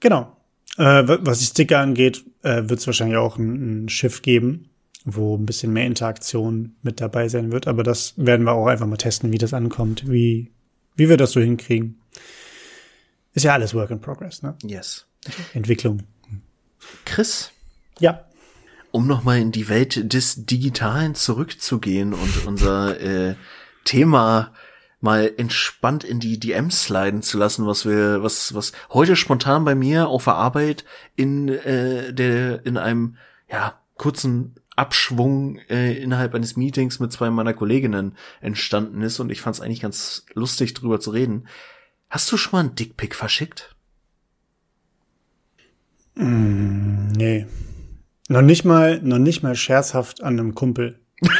Genau. 0.00 0.36
Äh, 0.76 1.04
was 1.06 1.38
die 1.38 1.46
Sticker 1.46 1.78
angeht, 1.78 2.22
äh, 2.42 2.68
wird 2.68 2.80
es 2.80 2.86
wahrscheinlich 2.86 3.16
auch 3.16 3.38
ein, 3.38 3.84
ein 3.84 3.88
Schiff 3.88 4.20
geben, 4.20 4.68
wo 5.06 5.38
ein 5.38 5.46
bisschen 5.46 5.72
mehr 5.72 5.86
Interaktion 5.86 6.74
mit 6.82 7.00
dabei 7.00 7.28
sein 7.28 7.52
wird. 7.52 7.66
Aber 7.66 7.82
das 7.82 8.12
werden 8.18 8.44
wir 8.44 8.52
auch 8.52 8.66
einfach 8.66 8.86
mal 8.86 8.98
testen, 8.98 9.32
wie 9.32 9.38
das 9.38 9.54
ankommt, 9.54 10.10
wie, 10.10 10.50
wie 10.96 11.08
wir 11.08 11.16
das 11.16 11.32
so 11.32 11.40
hinkriegen. 11.40 11.98
Ist 13.32 13.44
ja 13.44 13.54
alles 13.54 13.72
Work 13.72 13.90
in 13.90 14.02
Progress, 14.02 14.42
ne? 14.42 14.54
Yes. 14.62 15.06
Entwicklung. 15.54 16.02
Chris? 17.06 17.52
Ja 18.00 18.26
um 18.92 19.06
nochmal 19.06 19.38
in 19.38 19.52
die 19.52 19.68
Welt 19.68 20.12
des 20.12 20.46
Digitalen 20.46 21.14
zurückzugehen 21.14 22.12
und 22.14 22.46
unser 22.46 23.00
äh, 23.00 23.34
Thema 23.84 24.52
mal 25.00 25.32
entspannt 25.36 26.04
in 26.04 26.20
die 26.20 26.38
DMs 26.38 26.84
sliden 26.84 27.22
zu 27.22 27.38
lassen, 27.38 27.66
was 27.66 27.86
wir, 27.86 28.22
was, 28.22 28.54
was 28.54 28.72
heute 28.92 29.16
spontan 29.16 29.64
bei 29.64 29.74
mir 29.74 30.08
auf 30.08 30.24
der 30.24 30.34
Arbeit 30.34 30.84
in 31.16 31.48
äh, 31.48 32.12
der, 32.12 32.64
in 32.66 32.76
einem, 32.76 33.16
ja, 33.50 33.80
kurzen 33.96 34.54
Abschwung 34.76 35.58
äh, 35.68 35.92
innerhalb 35.94 36.34
eines 36.34 36.56
Meetings 36.56 37.00
mit 37.00 37.12
zwei 37.12 37.30
meiner 37.30 37.52
Kolleginnen 37.52 38.16
entstanden 38.40 39.02
ist 39.02 39.20
und 39.20 39.30
ich 39.30 39.42
fand 39.42 39.56
es 39.56 39.60
eigentlich 39.60 39.82
ganz 39.82 40.24
lustig 40.32 40.72
drüber 40.74 41.00
zu 41.00 41.10
reden. 41.10 41.48
Hast 42.08 42.30
du 42.32 42.36
schon 42.36 42.52
mal 42.52 42.60
einen 42.60 42.74
Dickpick 42.74 43.14
verschickt? 43.14 43.74
Mm, 46.14 47.08
nee. 47.12 47.46
Noch 48.30 48.42
nicht 48.42 48.64
mal, 48.64 49.02
noch 49.02 49.18
nicht 49.18 49.42
mal 49.42 49.56
scherzhaft 49.56 50.22
an 50.22 50.38
einem 50.38 50.54
Kumpel. 50.54 51.00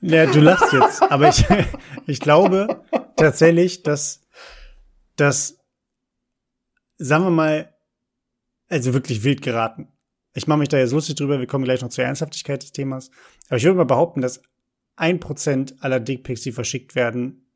ja, 0.00 0.26
du 0.26 0.40
lachst 0.40 0.72
jetzt, 0.72 1.00
aber 1.00 1.28
ich, 1.28 1.44
ich 2.08 2.18
glaube 2.18 2.82
tatsächlich, 3.14 3.84
dass, 3.84 4.26
dass, 5.14 5.60
sagen 6.98 7.22
wir 7.22 7.30
mal, 7.30 7.72
also 8.68 8.92
wirklich 8.92 9.22
wild 9.22 9.42
geraten. 9.42 9.86
Ich 10.34 10.48
mache 10.48 10.58
mich 10.58 10.70
da 10.70 10.76
jetzt 10.76 10.90
lustig 10.90 11.14
drüber, 11.14 11.38
wir 11.38 11.46
kommen 11.46 11.62
gleich 11.62 11.80
noch 11.80 11.90
zur 11.90 12.02
Ernsthaftigkeit 12.02 12.64
des 12.64 12.72
Themas. 12.72 13.12
Aber 13.46 13.58
ich 13.58 13.64
würde 13.64 13.76
mal 13.76 13.84
behaupten, 13.84 14.22
dass 14.22 14.42
ein 14.96 15.20
Prozent 15.20 15.76
aller 15.84 16.00
Dickpics, 16.00 16.40
die 16.40 16.50
verschickt 16.50 16.96
werden, 16.96 17.46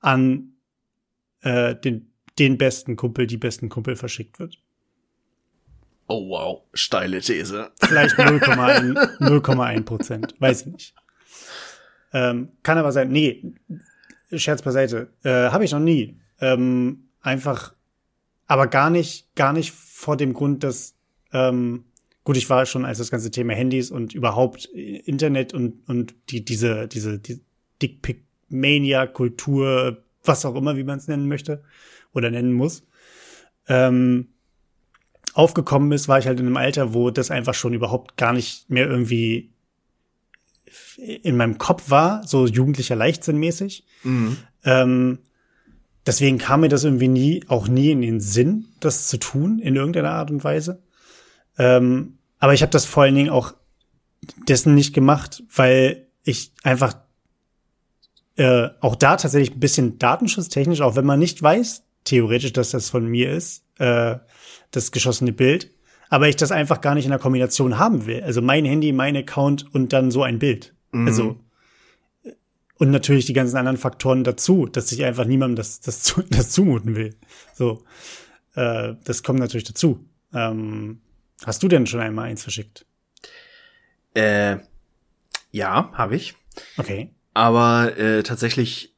an 0.00 0.56
äh, 1.40 1.74
den, 1.74 2.12
den 2.38 2.58
besten 2.58 2.96
Kumpel, 2.96 3.26
die 3.26 3.38
besten 3.38 3.70
Kumpel 3.70 3.96
verschickt 3.96 4.38
wird. 4.38 4.62
Oh 6.12 6.28
wow, 6.28 6.64
steile 6.74 7.20
These. 7.20 7.70
Vielleicht 7.80 8.16
0,1 8.18 9.84
Prozent, 9.84 10.34
weiß 10.40 10.62
ich 10.62 10.66
nicht. 10.66 10.92
Ähm, 12.12 12.48
kann 12.64 12.78
aber 12.78 12.90
sein, 12.90 13.12
nee, 13.12 13.54
Scherz 14.32 14.60
beiseite, 14.62 15.12
äh, 15.22 15.50
habe 15.50 15.64
ich 15.64 15.70
noch 15.70 15.78
nie. 15.78 16.18
Ähm, 16.40 17.10
einfach, 17.20 17.76
aber 18.48 18.66
gar 18.66 18.90
nicht, 18.90 19.32
gar 19.36 19.52
nicht 19.52 19.70
vor 19.70 20.16
dem 20.16 20.34
Grund, 20.34 20.64
dass, 20.64 20.96
ähm, 21.32 21.84
gut, 22.24 22.36
ich 22.36 22.50
war 22.50 22.66
schon 22.66 22.84
als 22.84 22.98
das 22.98 23.12
ganze 23.12 23.30
Thema 23.30 23.52
Handys 23.52 23.92
und 23.92 24.12
überhaupt 24.12 24.64
Internet 24.64 25.54
und, 25.54 25.88
und 25.88 26.16
die, 26.30 26.44
diese, 26.44 26.88
diese, 26.88 27.20
die 27.20 27.40
Dickpick-Mania-Kultur, 27.82 30.02
was 30.24 30.44
auch 30.44 30.56
immer, 30.56 30.76
wie 30.76 30.82
man 30.82 30.98
es 30.98 31.06
nennen 31.06 31.28
möchte 31.28 31.62
oder 32.12 32.32
nennen 32.32 32.52
muss, 32.52 32.84
ähm, 33.68 34.30
aufgekommen 35.34 35.92
ist, 35.92 36.08
war 36.08 36.18
ich 36.18 36.26
halt 36.26 36.40
in 36.40 36.46
einem 36.46 36.56
Alter, 36.56 36.94
wo 36.94 37.10
das 37.10 37.30
einfach 37.30 37.54
schon 37.54 37.74
überhaupt 37.74 38.16
gar 38.16 38.32
nicht 38.32 38.68
mehr 38.70 38.86
irgendwie 38.88 39.50
in 40.96 41.36
meinem 41.36 41.58
Kopf 41.58 41.90
war, 41.90 42.26
so 42.26 42.46
jugendlicher 42.46 42.96
Leichtsinn 42.96 43.38
mäßig. 43.38 43.84
Mhm. 44.02 44.36
Ähm, 44.64 45.18
deswegen 46.06 46.38
kam 46.38 46.60
mir 46.60 46.68
das 46.68 46.84
irgendwie 46.84 47.08
nie, 47.08 47.44
auch 47.48 47.68
nie 47.68 47.90
in 47.90 48.02
den 48.02 48.20
Sinn, 48.20 48.68
das 48.80 49.08
zu 49.08 49.16
tun, 49.18 49.58
in 49.58 49.76
irgendeiner 49.76 50.12
Art 50.12 50.30
und 50.30 50.44
Weise. 50.44 50.82
Ähm, 51.58 52.18
aber 52.38 52.54
ich 52.54 52.62
habe 52.62 52.70
das 52.70 52.84
vor 52.84 53.04
allen 53.04 53.14
Dingen 53.14 53.30
auch 53.30 53.54
dessen 54.48 54.74
nicht 54.74 54.94
gemacht, 54.94 55.42
weil 55.54 56.06
ich 56.22 56.52
einfach 56.62 56.96
äh, 58.36 58.68
auch 58.80 58.96
da 58.96 59.16
tatsächlich 59.16 59.56
ein 59.56 59.60
bisschen 59.60 59.98
datenschutztechnisch, 59.98 60.80
auch 60.80 60.96
wenn 60.96 61.04
man 61.06 61.18
nicht 61.18 61.42
weiß, 61.42 61.84
theoretisch, 62.04 62.52
dass 62.52 62.70
das 62.70 62.90
von 62.90 63.06
mir 63.06 63.32
ist, 63.32 63.64
äh, 63.80 64.18
das 64.70 64.92
geschossene 64.92 65.32
Bild. 65.32 65.70
aber 66.12 66.28
ich 66.28 66.36
das 66.36 66.50
einfach 66.50 66.80
gar 66.80 66.94
nicht 66.94 67.04
in 67.04 67.10
der 67.10 67.20
Kombination 67.20 67.78
haben 67.78 68.04
will. 68.06 68.22
Also 68.22 68.42
mein 68.42 68.64
Handy, 68.64 68.92
mein 68.92 69.16
Account 69.16 69.72
und 69.72 69.92
dann 69.92 70.10
so 70.10 70.24
ein 70.24 70.38
Bild. 70.40 70.74
Mhm. 70.90 71.06
Also 71.06 71.40
und 72.80 72.90
natürlich 72.90 73.26
die 73.26 73.34
ganzen 73.34 73.58
anderen 73.58 73.76
Faktoren 73.76 74.24
dazu, 74.24 74.66
dass 74.66 74.90
ich 74.90 75.04
einfach 75.04 75.26
niemandem 75.26 75.56
das, 75.56 75.80
das, 75.80 76.14
das 76.30 76.50
zumuten 76.50 76.96
will. 76.96 77.14
So, 77.54 77.84
äh, 78.54 78.94
das 79.04 79.22
kommt 79.22 79.38
natürlich 79.38 79.64
dazu. 79.64 80.04
Ähm, 80.32 81.02
hast 81.44 81.62
du 81.62 81.68
denn 81.68 81.86
schon 81.86 82.00
einmal 82.00 82.30
eins 82.30 82.42
verschickt? 82.42 82.86
Äh, 84.14 84.56
ja, 85.50 85.92
habe 85.92 86.16
ich. 86.16 86.34
Okay. 86.78 87.14
Aber 87.34 87.96
äh, 87.98 88.22
tatsächlich 88.22 88.96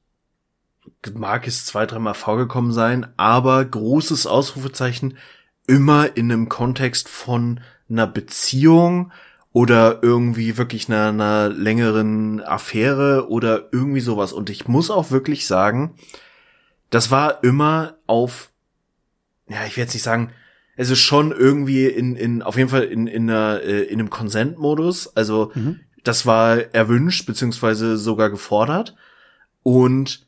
mag 1.14 1.46
es 1.46 1.66
zwei, 1.66 1.86
dreimal 1.86 2.14
vorgekommen 2.14 2.72
sein, 2.72 3.06
aber 3.16 3.64
großes 3.64 4.26
Ausrufezeichen 4.26 5.16
immer 5.66 6.16
in 6.16 6.30
einem 6.30 6.48
Kontext 6.48 7.08
von 7.08 7.60
einer 7.88 8.06
Beziehung 8.06 9.12
oder 9.52 10.02
irgendwie 10.02 10.56
wirklich 10.56 10.88
einer, 10.88 11.08
einer 11.08 11.48
längeren 11.50 12.40
Affäre 12.40 13.28
oder 13.28 13.68
irgendwie 13.70 14.00
sowas. 14.00 14.32
Und 14.32 14.50
ich 14.50 14.66
muss 14.66 14.90
auch 14.90 15.10
wirklich 15.10 15.46
sagen, 15.46 15.94
das 16.90 17.10
war 17.10 17.44
immer 17.44 17.96
auf, 18.06 18.50
ja, 19.48 19.64
ich 19.66 19.76
will 19.76 19.84
jetzt 19.84 19.94
nicht 19.94 20.02
sagen, 20.02 20.32
es 20.76 20.90
ist 20.90 21.00
schon 21.00 21.32
irgendwie 21.32 21.86
in, 21.86 22.16
in 22.16 22.42
auf 22.42 22.56
jeden 22.56 22.70
Fall 22.70 22.84
in, 22.84 23.06
in, 23.06 23.28
einer, 23.28 23.60
äh, 23.62 23.82
in 23.82 24.00
einem 24.00 24.10
Consent-Modus. 24.10 25.14
Also 25.16 25.52
mhm. 25.54 25.80
das 26.02 26.24
war 26.24 26.56
erwünscht, 26.74 27.26
beziehungsweise 27.26 27.98
sogar 27.98 28.30
gefordert. 28.30 28.96
Und 29.62 30.26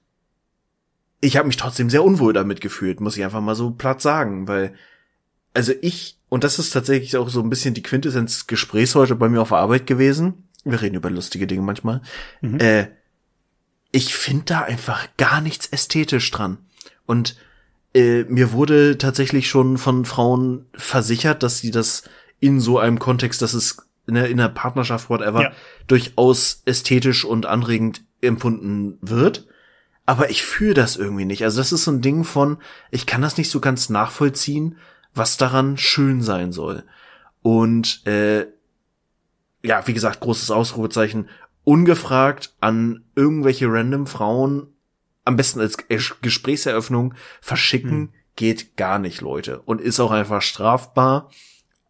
ich 1.21 1.37
habe 1.37 1.47
mich 1.47 1.57
trotzdem 1.57 1.91
sehr 1.91 2.05
unwohl 2.05 2.33
damit 2.33 2.61
gefühlt, 2.61 3.01
muss 3.01 3.17
ich 3.17 3.25
einfach 3.25 3.41
mal 3.41 3.55
so 3.55 3.71
platt 3.71 4.01
sagen, 4.03 4.49
weil 4.49 4.75
also 5.55 5.73
ich, 5.81 6.19
und 6.29 6.45
das 6.45 6.59
ist 6.59 6.71
tatsächlich 6.71 7.17
auch 7.17 7.29
so 7.29 7.41
ein 7.41 7.49
bisschen 7.49 7.75
die 7.75 7.83
Quintessenz 7.83 8.47
Gesprächs 8.49 8.95
heute 8.97 9.15
bei 9.15 9.29
mir 9.29 9.41
auf 9.41 9.51
der 9.51 9.59
Arbeit 9.59 9.87
gewesen. 9.87 10.49
Wir 10.65 10.83
reden 10.83 10.97
über 10.97 11.11
lustige 11.11 11.47
Dinge 11.47 11.63
manchmal. 11.63 12.03
Mhm. 12.41 12.59
Äh, 12.59 12.89
ich 13.93 14.17
finde 14.17 14.45
da 14.47 14.61
einfach 14.63 15.09
gar 15.17 15.41
nichts 15.41 15.69
ästhetisch 15.69 16.29
dran. 16.33 16.59
Und 17.07 17.37
äh, 17.95 18.25
mir 18.25 18.51
wurde 18.51 18.99
tatsächlich 18.99 19.49
schon 19.49 19.79
von 19.79 20.05
Frauen 20.05 20.67
versichert, 20.75 21.45
dass 21.45 21.59
sie 21.59 21.71
das 21.71 22.03
in 22.41 22.59
so 22.59 22.79
einem 22.81 22.99
Kontext, 22.99 23.41
dass 23.41 23.55
es 23.55 23.77
in 24.09 24.15
der, 24.15 24.29
in 24.29 24.39
der 24.39 24.49
Partnerschaft, 24.49 25.09
whatever, 25.09 25.43
ja. 25.43 25.53
durchaus 25.87 26.63
ästhetisch 26.65 27.25
und 27.25 27.47
anregend 27.47 28.03
empfunden 28.21 28.99
wird. 29.01 29.47
Aber 30.07 30.31
ich 30.31 30.43
fühle 30.43 30.75
das 30.75 30.97
irgendwie 30.97 31.25
nicht. 31.25 31.45
Also 31.45 31.59
das 31.59 31.73
ist 31.73 31.85
so 31.85 31.91
ein 31.91 32.03
Ding 32.03 32.25
von, 32.25 32.59
ich 32.91 33.07
kann 33.07 33.23
das 33.23 33.39
nicht 33.39 33.51
so 33.51 33.61
ganz 33.61 33.89
nachvollziehen, 33.89 34.77
was 35.15 35.37
daran 35.37 35.79
schön 35.79 36.21
sein 36.21 36.53
soll. 36.53 36.85
Und 37.43 38.07
äh, 38.07 38.47
ja, 39.63 39.87
wie 39.87 39.95
gesagt, 39.95 40.21
großes 40.21 40.51
Ausrufezeichen, 40.51 41.29
ungefragt 41.65 42.55
an 42.61 43.05
irgendwelche 43.15 43.67
random 43.67 44.07
Frauen, 44.07 44.69
am 45.25 45.37
besten 45.37 45.61
als 45.61 45.79
Gesprächseröffnung, 46.21 47.15
verschicken, 47.41 47.91
hm. 47.91 48.13
geht 48.37 48.77
gar 48.77 48.99
nicht, 48.99 49.23
Leute. 49.23 49.61
Und 49.61 49.81
ist 49.81 50.01
auch 50.01 50.11
einfach 50.11 50.43
strafbar. 50.43 51.31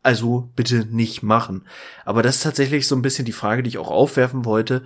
Also 0.05 0.51
bitte 0.55 0.85
nicht 0.85 1.23
machen. 1.23 1.67
Aber 2.05 2.23
das 2.23 2.37
ist 2.37 2.43
tatsächlich 2.43 2.87
so 2.87 2.95
ein 2.95 3.03
bisschen 3.03 3.25
die 3.25 3.33
Frage, 3.33 3.63
die 3.63 3.71
ich 3.71 3.79
auch 3.79 3.91
aufwerfen 3.91 4.45
wollte. 4.45 4.85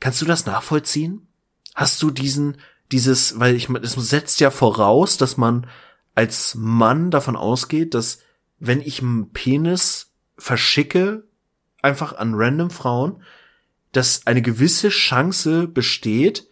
Kannst 0.00 0.20
du 0.20 0.26
das 0.26 0.46
nachvollziehen? 0.46 1.26
Hast 1.74 2.02
du 2.02 2.10
diesen, 2.10 2.56
dieses, 2.92 3.38
weil 3.38 3.54
ich, 3.54 3.68
das 3.68 3.94
setzt 3.94 4.40
ja 4.40 4.50
voraus, 4.50 5.16
dass 5.16 5.36
man 5.36 5.66
als 6.14 6.54
Mann 6.54 7.10
davon 7.10 7.36
ausgeht, 7.36 7.94
dass 7.94 8.20
wenn 8.58 8.80
ich 8.80 9.00
einen 9.00 9.30
Penis 9.30 10.12
verschicke, 10.36 11.24
einfach 11.82 12.16
an 12.16 12.34
random 12.34 12.70
Frauen, 12.70 13.22
dass 13.92 14.26
eine 14.26 14.42
gewisse 14.42 14.90
Chance 14.90 15.66
besteht, 15.66 16.46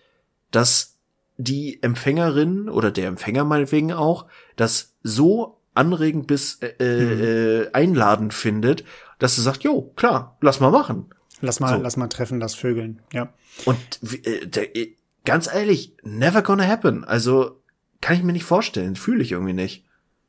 dass 0.51 0.97
die 1.37 1.83
Empfängerin 1.83 2.69
oder 2.69 2.91
der 2.91 3.09
Empfänger 3.09 3.45
meinetwegen 3.45 3.93
auch 3.93 4.27
das 4.57 4.97
so 5.03 5.61
anregend 5.75 6.27
bis 6.27 6.59
äh, 6.61 6.75
mhm. 6.81 7.23
äh, 7.23 7.73
einladend 7.73 8.35
findet, 8.35 8.85
dass 9.19 9.37
sie 9.37 9.43
sagt, 9.43 9.63
jo, 9.63 9.93
klar, 9.95 10.37
lass 10.41 10.61
mal 10.61 10.73
machen. 10.73 11.07
Lass 11.41 11.61
mal, 11.61 11.77
so. 11.77 11.83
lass 11.83 11.97
mal 11.97 12.09
treffen, 12.09 12.41
das 12.41 12.57
Vögeln, 12.57 13.01
ja. 13.13 13.33
Und 13.65 13.79
äh, 14.25 14.45
äh, 14.45 14.97
ganz 15.29 15.47
ehrlich, 15.53 15.95
never 16.03 16.41
gonna 16.41 16.67
happen. 16.67 17.05
Also 17.05 17.63
kann 18.01 18.17
ich 18.17 18.23
mir 18.23 18.33
nicht 18.33 18.45
vorstellen, 18.45 18.97
fühle 18.97 19.23
ich 19.23 19.33
irgendwie 19.33 19.53
nicht. 19.53 19.85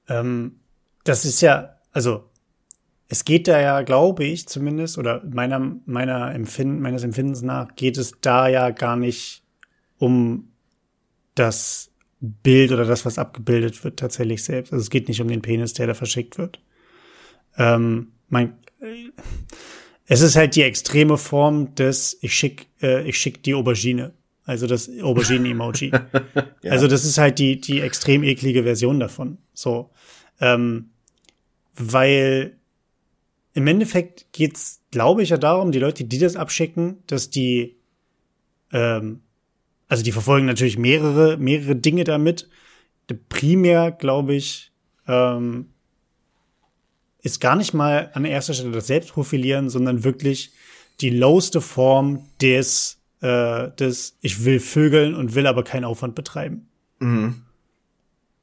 Ähm, 0.10 0.60
das 1.06 1.24
ist 1.24 1.40
ja, 1.40 1.78
also 1.94 2.26
es 3.08 3.24
geht 3.24 3.48
da 3.48 3.62
ja, 3.62 3.82
glaube 3.82 4.26
ich 4.26 4.50
zumindest, 4.50 4.98
oder 4.98 5.24
meiner, 5.24 5.78
meiner 5.86 6.36
Empfinden, 6.36 6.82
meines 6.82 7.06
Empfindens 7.06 7.42
nach, 7.42 7.76
geht 7.78 7.98
es 7.98 8.16
da 8.20 8.50
ja 8.50 8.72
gar 8.72 8.98
nicht 8.98 9.42
um 10.00 10.52
das 11.34 11.92
Bild 12.20 12.74
oder 12.74 12.84
das, 12.84 13.06
was 13.06 13.18
abgebildet 13.18 13.82
wird, 13.86 14.00
tatsächlich 14.00 14.44
selbst. 14.44 14.74
Also 14.74 14.84
es 14.84 14.90
geht 14.90 15.08
nicht 15.08 15.22
um 15.22 15.30
den 15.30 15.42
Penis, 15.42 15.72
der 15.72 15.88
da 15.88 15.94
verschickt 15.94 16.38
wird. 16.38 16.60
Ähm, 17.58 18.12
mein, 18.28 18.60
äh, 18.82 19.12
es 20.08 20.20
ist 20.20 20.36
halt 20.36 20.58
die 20.58 20.64
extreme 20.64 21.18
Form 21.18 21.74
des, 21.76 22.18
ich 22.20 22.36
schick, 22.36 22.68
äh, 22.82 23.08
ich 23.08 23.18
schick 23.18 23.42
die 23.44 23.54
Aubergine. 23.54 24.19
Also 24.50 24.66
das 24.66 24.90
Auberginen-Emoji. 24.90 25.92
ja. 26.64 26.72
Also 26.72 26.88
das 26.88 27.06
ist 27.06 27.20
halt 27.20 27.38
die, 27.38 27.62
die 27.62 27.82
extrem 27.82 28.24
eklige 28.24 28.64
Version 28.64 29.00
davon. 29.00 29.38
So. 29.54 29.92
Ähm, 30.42 30.90
weil 31.76 32.58
im 33.54 33.68
Endeffekt 33.68 34.26
geht's, 34.34 34.82
glaube 34.90 35.22
ich, 35.22 35.30
ja 35.30 35.38
darum, 35.38 35.72
die 35.72 35.78
Leute, 35.78 36.04
die 36.04 36.18
das 36.18 36.36
abschicken, 36.36 37.04
dass 37.06 37.30
die, 37.30 37.78
ähm, 38.72 39.22
also 39.88 40.02
die 40.04 40.12
verfolgen 40.12 40.48
natürlich 40.48 40.80
mehrere, 40.80 41.38
mehrere 41.38 41.76
Dinge 41.76 42.04
damit. 42.04 42.50
Primär, 43.30 43.92
glaube 43.92 44.34
ich, 44.34 44.72
ähm, 45.08 45.68
ist 47.22 47.40
gar 47.40 47.56
nicht 47.56 47.76
mal 47.76 48.10
an 48.16 48.26
erster 48.26 48.56
Stelle 48.56 48.72
das 48.72 48.88
Selbstprofilieren, 48.88 49.70
sondern 49.70 50.04
wirklich 50.04 50.54
die 51.02 51.12
lowste 51.12 51.62
Form 51.62 52.26
des 52.42 52.99
äh, 53.22 53.70
des 53.72 54.18
ich 54.22 54.46
will 54.46 54.60
vögeln 54.60 55.16
und 55.16 55.36
will 55.36 55.48
aber 55.48 55.64
keinen 55.64 55.86
Aufwand 55.86 56.16
betreiben. 56.16 56.68
Mhm. 57.00 57.42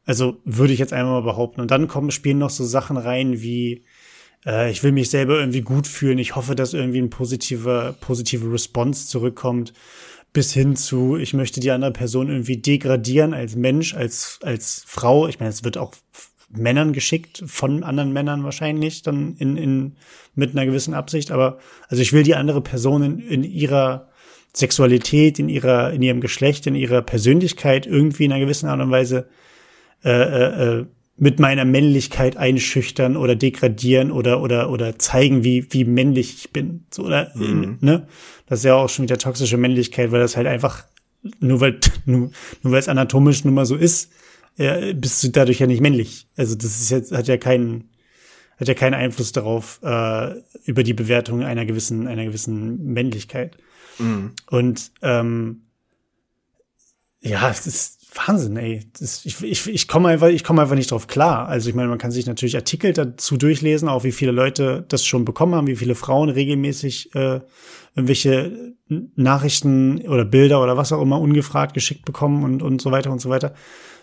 Also 0.05 0.41
würde 0.45 0.72
ich 0.72 0.79
jetzt 0.79 0.93
einmal 0.93 1.20
mal 1.20 1.27
behaupten. 1.27 1.61
Und 1.61 1.70
dann 1.70 1.89
kommen, 1.89 2.11
spielen 2.11 2.39
noch 2.39 2.51
so 2.51 2.64
Sachen 2.64 2.97
rein 2.97 3.41
wie, 3.43 3.83
äh, 4.47 4.70
ich 4.70 4.83
will 4.83 4.93
mich 4.93 5.11
selber 5.11 5.39
irgendwie 5.39 5.62
gut 5.62 5.87
fühlen. 5.87 6.18
Ich 6.18 6.37
hoffe, 6.37 6.55
dass 6.55 6.74
irgendwie 6.74 7.01
ein 7.01 7.11
positiver, 7.11 7.95
positive 8.01 8.51
Response 8.53 9.09
zurückkommt. 9.09 9.72
Bis 10.33 10.53
hin 10.53 10.77
zu, 10.77 11.16
ich 11.16 11.35
möchte 11.35 11.61
die 11.61 11.70
andere 11.70 11.93
Person 11.93 12.29
irgendwie 12.29 12.59
degradieren 12.59 13.35
als 13.35 13.57
Mensch, 13.57 13.95
als, 13.95 14.39
als 14.43 14.85
Frau. 14.87 15.27
Ich 15.29 15.41
meine, 15.41 15.51
es 15.51 15.64
wird 15.64 15.79
auch 15.79 15.95
Männern 16.51 16.93
geschickt, 16.93 17.43
von 17.47 17.83
anderen 17.83 18.12
Männern 18.12 18.45
wahrscheinlich, 18.45 19.03
dann 19.03 19.35
in, 19.39 19.57
in, 19.57 19.97
mit 20.35 20.53
einer 20.53 20.66
gewissen 20.66 20.95
Absicht. 20.95 21.33
Aber, 21.33 21.59
also 21.89 22.03
ich 22.03 22.12
will 22.12 22.22
die 22.22 22.35
andere 22.35 22.61
Person 22.61 23.03
in, 23.03 23.18
in 23.18 23.45
ihrer, 23.45 24.09
Sexualität, 24.57 25.38
in 25.38 25.50
ihrer, 25.50 25.92
in 25.92 26.00
ihrem 26.00 26.22
Geschlecht, 26.22 26.66
in 26.66 26.74
ihrer 26.74 27.02
Persönlichkeit 27.02 27.86
irgendwie 27.86 28.24
in 28.24 28.32
einer 28.32 28.42
gewissen 28.42 28.68
Art 28.68 28.80
und 28.80 28.90
Weise 28.90 29.28
äh, 30.02 30.11
äh, 30.11 30.78
äh, 30.78 30.86
mit 31.18 31.40
meiner 31.40 31.66
Männlichkeit 31.66 32.38
einschüchtern 32.38 33.18
oder 33.18 33.36
degradieren 33.36 34.11
oder 34.11 34.40
oder 34.40 34.70
oder 34.70 34.98
zeigen, 34.98 35.44
wie 35.44 35.66
wie 35.72 35.84
männlich 35.84 36.36
ich 36.38 36.52
bin. 36.52 36.86
So 36.90 37.04
oder 37.04 37.32
mhm. 37.34 37.78
ne? 37.80 38.07
Das 38.46 38.61
ist 38.61 38.64
ja 38.64 38.74
auch 38.74 38.88
schon 38.88 39.02
wieder 39.02 39.18
toxische 39.18 39.59
Männlichkeit, 39.59 40.11
weil 40.11 40.20
das 40.20 40.36
halt 40.36 40.46
einfach 40.46 40.84
nur 41.40 41.61
weil 41.61 41.78
nur, 42.07 42.30
nur 42.62 42.72
weil 42.72 42.80
es 42.80 42.88
anatomisch 42.88 43.44
nun 43.44 43.54
mal 43.54 43.66
so 43.66 43.76
ist, 43.76 44.11
äh, 44.57 44.94
bist 44.94 45.22
du 45.22 45.28
dadurch 45.28 45.59
ja 45.59 45.66
nicht 45.66 45.82
männlich. 45.82 46.28
Also 46.36 46.54
das 46.54 46.80
ist 46.80 46.90
jetzt 46.90 47.12
hat 47.12 47.28
ja 47.28 47.36
keinen 47.36 47.90
hat 48.59 48.68
ja 48.68 48.74
keinen 48.74 48.94
Einfluss 48.94 49.32
darauf 49.32 49.80
äh, 49.82 50.34
über 50.64 50.82
die 50.82 50.94
Bewertung 50.94 51.42
einer 51.42 51.66
gewissen 51.66 52.07
einer 52.07 52.24
gewissen 52.24 52.92
Männlichkeit. 52.94 53.59
Mhm. 53.99 54.32
Und 54.51 54.92
ähm, 55.03 55.62
ja, 57.20 57.49
es 57.51 57.66
ist 57.66 57.97
Wahnsinn, 58.16 58.57
ey. 58.57 58.90
Das, 58.99 59.24
ich 59.24 59.42
ich, 59.42 59.66
ich 59.66 59.88
komme 59.88 60.09
einfach, 60.09 60.28
ich 60.28 60.44
komme 60.44 60.62
einfach 60.62 60.74
nicht 60.74 60.90
drauf 60.90 61.07
klar. 61.07 61.49
Also 61.49 61.68
ich 61.68 61.74
meine, 61.74 61.88
man 61.88 61.99
kann 61.99 62.11
sich 62.11 62.26
natürlich 62.26 62.57
Artikel 62.57 62.92
dazu 62.92 63.36
durchlesen, 63.36 63.88
auch 63.88 64.05
wie 64.05 64.12
viele 64.12 64.32
Leute 64.32 64.84
das 64.88 65.05
schon 65.05 65.24
bekommen 65.24 65.55
haben, 65.55 65.66
wie 65.66 65.76
viele 65.76 65.94
Frauen 65.94 66.28
regelmäßig 66.28 67.14
äh, 67.14 67.40
irgendwelche 67.94 68.74
Nachrichten 68.88 70.07
oder 70.07 70.24
Bilder 70.24 70.62
oder 70.62 70.76
was 70.76 70.92
auch 70.92 71.03
immer 71.03 71.20
ungefragt 71.20 71.74
geschickt 71.74 72.05
bekommen 72.05 72.44
und, 72.44 72.62
und 72.62 72.80
so 72.80 72.90
weiter 72.90 73.11
und 73.11 73.20
so 73.20 73.28
weiter. 73.28 73.55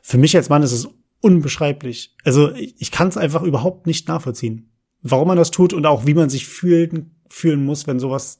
Für 0.02 0.18
mich 0.18 0.36
als 0.36 0.50
Mann 0.50 0.64
ist 0.64 0.74
es 0.74 0.90
unbeschreiblich. 1.22 2.16
Also 2.24 2.52
ich, 2.52 2.76
ich 2.80 2.92
kann 2.92 3.08
es 3.08 3.18
einfach 3.18 3.44
überhaupt 3.44 3.88
nicht 3.88 4.08
nachvollziehen, 4.08 4.72
warum 5.02 5.28
man 5.28 5.38
das 5.38 5.52
tut 5.52 5.74
und 5.74 5.86
auch 5.86 6.06
wie 6.06 6.14
man 6.14 6.30
sich 6.30 6.48
fühlen, 6.48 7.16
fühlen 7.30 7.64
muss, 7.64 7.88
wenn 7.88 8.00
sowas 8.00 8.40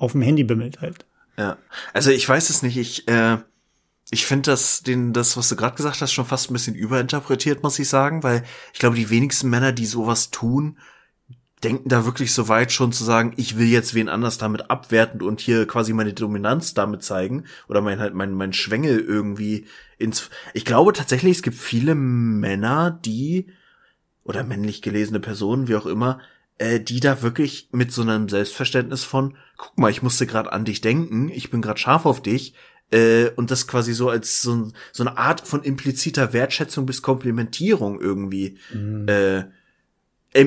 auf 0.00 0.12
dem 0.12 0.22
Handy 0.22 0.42
bimmelt 0.42 0.80
halt. 0.80 1.04
Ja, 1.38 1.58
also 1.92 2.10
ich 2.10 2.28
weiß 2.28 2.50
es 2.50 2.62
nicht. 2.62 2.76
Ich, 2.76 3.06
äh, 3.06 3.38
ich 4.10 4.26
finde 4.26 4.50
das, 4.50 4.82
den, 4.82 5.12
das, 5.12 5.36
was 5.36 5.48
du 5.48 5.56
gerade 5.56 5.76
gesagt 5.76 6.00
hast, 6.00 6.12
schon 6.12 6.26
fast 6.26 6.50
ein 6.50 6.54
bisschen 6.54 6.74
überinterpretiert, 6.74 7.62
muss 7.62 7.78
ich 7.78 7.88
sagen, 7.88 8.22
weil 8.22 8.42
ich 8.72 8.80
glaube, 8.80 8.96
die 8.96 9.10
wenigsten 9.10 9.48
Männer, 9.48 9.72
die 9.72 9.86
sowas 9.86 10.30
tun, 10.30 10.78
denken 11.62 11.90
da 11.90 12.06
wirklich 12.06 12.32
so 12.32 12.48
weit 12.48 12.72
schon 12.72 12.92
zu 12.92 13.04
sagen, 13.04 13.34
ich 13.36 13.58
will 13.58 13.66
jetzt 13.66 13.94
wen 13.94 14.08
anders 14.08 14.38
damit 14.38 14.70
abwerten 14.70 15.20
und 15.20 15.40
hier 15.40 15.66
quasi 15.66 15.92
meine 15.92 16.14
Dominanz 16.14 16.72
damit 16.72 17.02
zeigen 17.02 17.44
oder 17.68 17.82
mein 17.82 18.00
halt 18.00 18.14
mein 18.14 18.32
mein 18.32 18.54
Schwengel 18.54 18.98
irgendwie 18.98 19.66
ins 19.98 20.30
Ich 20.54 20.64
glaube 20.64 20.94
tatsächlich, 20.94 21.36
es 21.36 21.42
gibt 21.42 21.58
viele 21.58 21.94
Männer, 21.94 22.90
die 22.90 23.52
oder 24.24 24.42
männlich 24.42 24.80
gelesene 24.80 25.20
Personen, 25.20 25.68
wie 25.68 25.76
auch 25.76 25.86
immer, 25.86 26.20
äh, 26.60 26.78
die 26.78 27.00
da 27.00 27.22
wirklich 27.22 27.70
mit 27.72 27.90
so 27.90 28.02
einem 28.02 28.28
Selbstverständnis 28.28 29.02
von, 29.02 29.34
guck 29.56 29.78
mal, 29.78 29.90
ich 29.90 30.02
musste 30.02 30.26
gerade 30.26 30.52
an 30.52 30.66
dich 30.66 30.82
denken, 30.82 31.30
ich 31.30 31.50
bin 31.50 31.62
gerade 31.62 31.80
scharf 31.80 32.04
auf 32.04 32.22
dich, 32.22 32.54
äh, 32.92 33.30
und 33.36 33.50
das 33.50 33.66
quasi 33.66 33.94
so 33.94 34.10
als 34.10 34.42
so, 34.42 34.70
so 34.92 35.02
eine 35.02 35.16
Art 35.16 35.40
von 35.40 35.62
impliziter 35.62 36.34
Wertschätzung 36.34 36.84
bis 36.84 37.00
Komplimentierung 37.00 37.98
irgendwie 37.98 38.58
mhm. 38.74 39.08
äh, 39.08 39.44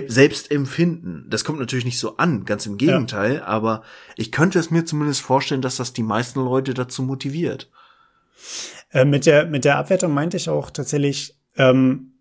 selbst 0.07 0.51
empfinden. 0.51 1.25
Das 1.29 1.43
kommt 1.43 1.59
natürlich 1.59 1.85
nicht 1.85 1.99
so 1.99 2.17
an, 2.17 2.45
ganz 2.45 2.67
im 2.67 2.77
Gegenteil, 2.77 3.37
ja. 3.37 3.45
aber 3.45 3.83
ich 4.15 4.31
könnte 4.31 4.59
es 4.59 4.69
mir 4.69 4.85
zumindest 4.85 5.21
vorstellen, 5.21 5.61
dass 5.61 5.77
das 5.77 5.93
die 5.93 6.03
meisten 6.03 6.41
Leute 6.41 6.75
dazu 6.75 7.01
motiviert. 7.01 7.71
Äh, 8.91 9.05
mit 9.05 9.25
der 9.25 9.47
mit 9.47 9.65
der 9.65 9.79
Abwertung 9.79 10.13
meinte 10.13 10.37
ich 10.37 10.47
auch 10.47 10.69
tatsächlich 10.69 11.35
ähm, 11.57 12.13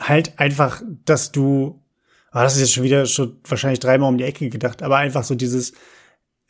halt 0.00 0.38
einfach, 0.40 0.82
dass 1.04 1.30
du, 1.30 1.81
oh, 2.32 2.38
das 2.38 2.54
ist 2.54 2.60
jetzt 2.60 2.72
schon 2.72 2.84
wieder 2.84 3.06
schon 3.06 3.38
wahrscheinlich 3.44 3.80
dreimal 3.80 4.08
um 4.08 4.18
die 4.18 4.24
Ecke 4.24 4.48
gedacht, 4.48 4.82
aber 4.82 4.98
einfach 4.98 5.24
so 5.24 5.34
dieses, 5.34 5.72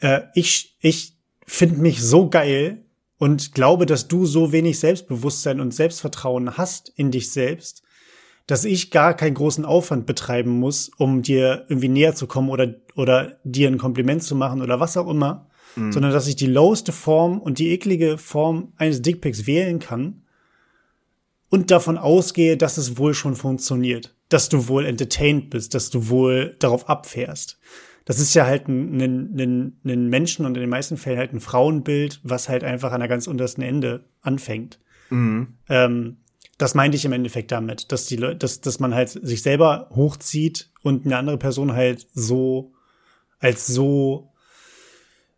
äh, 0.01 0.23
ich 0.35 0.77
ich 0.81 1.17
finde 1.47 1.81
mich 1.81 2.03
so 2.03 2.31
geil, 2.31 2.85
und 3.23 3.55
glaube, 3.55 3.87
dass 3.87 4.09
du 4.09 4.27
so 4.27 4.51
wenig 4.51 4.81
Selbstbewusstsein 4.81 5.61
und 5.61 5.73
Selbstvertrauen 5.73 6.57
hast 6.59 6.93
in 6.97 7.13
dich 7.13 7.31
selbst, 7.31 7.85
dass 8.49 8.65
ich 8.65 8.91
gar 8.91 9.15
keinen 9.15 9.35
großen 9.35 9.65
Aufwand 9.65 10.07
betreiben 10.07 10.51
muss, 10.51 10.91
um 10.99 11.23
dir 11.23 11.65
irgendwie 11.69 11.87
näher 11.87 12.17
zu 12.17 12.27
kommen 12.27 12.51
oder, 12.51 12.75
oder 12.97 13.39
dir 13.45 13.69
ein 13.69 13.79
Kompliment 13.79 14.25
zu 14.25 14.35
machen 14.35 14.61
oder 14.61 14.81
was 14.81 14.97
auch 14.97 15.09
immer, 15.09 15.49
mhm. 15.77 15.93
sondern 15.93 16.11
dass 16.11 16.27
ich 16.27 16.35
die 16.35 16.49
loweste 16.49 16.91
Form 16.91 17.39
und 17.41 17.61
die 17.61 17.71
eklige 17.71 18.19
Form 18.19 18.73
eines 18.77 19.03
Dickpics 19.03 19.47
wählen 19.47 19.79
kann 19.79 20.22
und 21.53 21.71
davon 21.71 21.99
ausgehe, 21.99 22.57
dass 22.57 22.79
es 22.79 22.99
wohl 22.99 23.15
schon 23.15 23.37
funktioniert, 23.37 24.17
dass 24.29 24.49
du 24.49 24.67
wohl 24.67 24.87
entertained 24.87 25.51
bist, 25.51 25.75
dass 25.75 25.91
du 25.91 26.09
wohl 26.09 26.57
darauf 26.59 26.89
abfährst 26.89 27.59
das 28.05 28.19
ist 28.19 28.35
ja 28.35 28.47
halt 28.47 28.69
ein, 28.69 29.01
ein, 29.01 29.39
ein, 29.39 29.81
ein 29.85 30.09
Menschen 30.09 30.45
und 30.45 30.57
in 30.57 30.61
den 30.61 30.71
meisten 30.71 30.97
Fällen 30.97 31.19
halt 31.19 31.33
ein 31.33 31.41
Frauenbild, 31.41 32.21
was 32.23 32.49
halt 32.49 32.65
einfach 32.65 32.93
an 32.93 33.01
der 33.01 33.09
ganz 33.09 33.27
untersten 33.27 33.63
Ende 33.63 34.05
anfängt. 34.23 34.81
Mhm. 35.11 35.55
Ähm, 35.69 36.17
das 36.59 36.75
meinte 36.75 36.97
ich 36.97 37.05
im 37.05 37.13
Endeffekt 37.13 37.53
damit, 37.53 37.93
dass 37.93 38.07
die 38.07 38.17
Leute, 38.17 38.39
dass, 38.39 38.61
dass 38.61 38.81
man 38.81 38.95
halt 38.95 39.11
sich 39.11 39.43
selber 39.43 39.89
hochzieht 39.95 40.71
und 40.83 41.07
eine 41.07 41.17
andere 41.17 41.39
Person 41.39 41.73
halt 41.73 42.07
so 42.13 42.73
als 43.39 43.67
so 43.67 44.33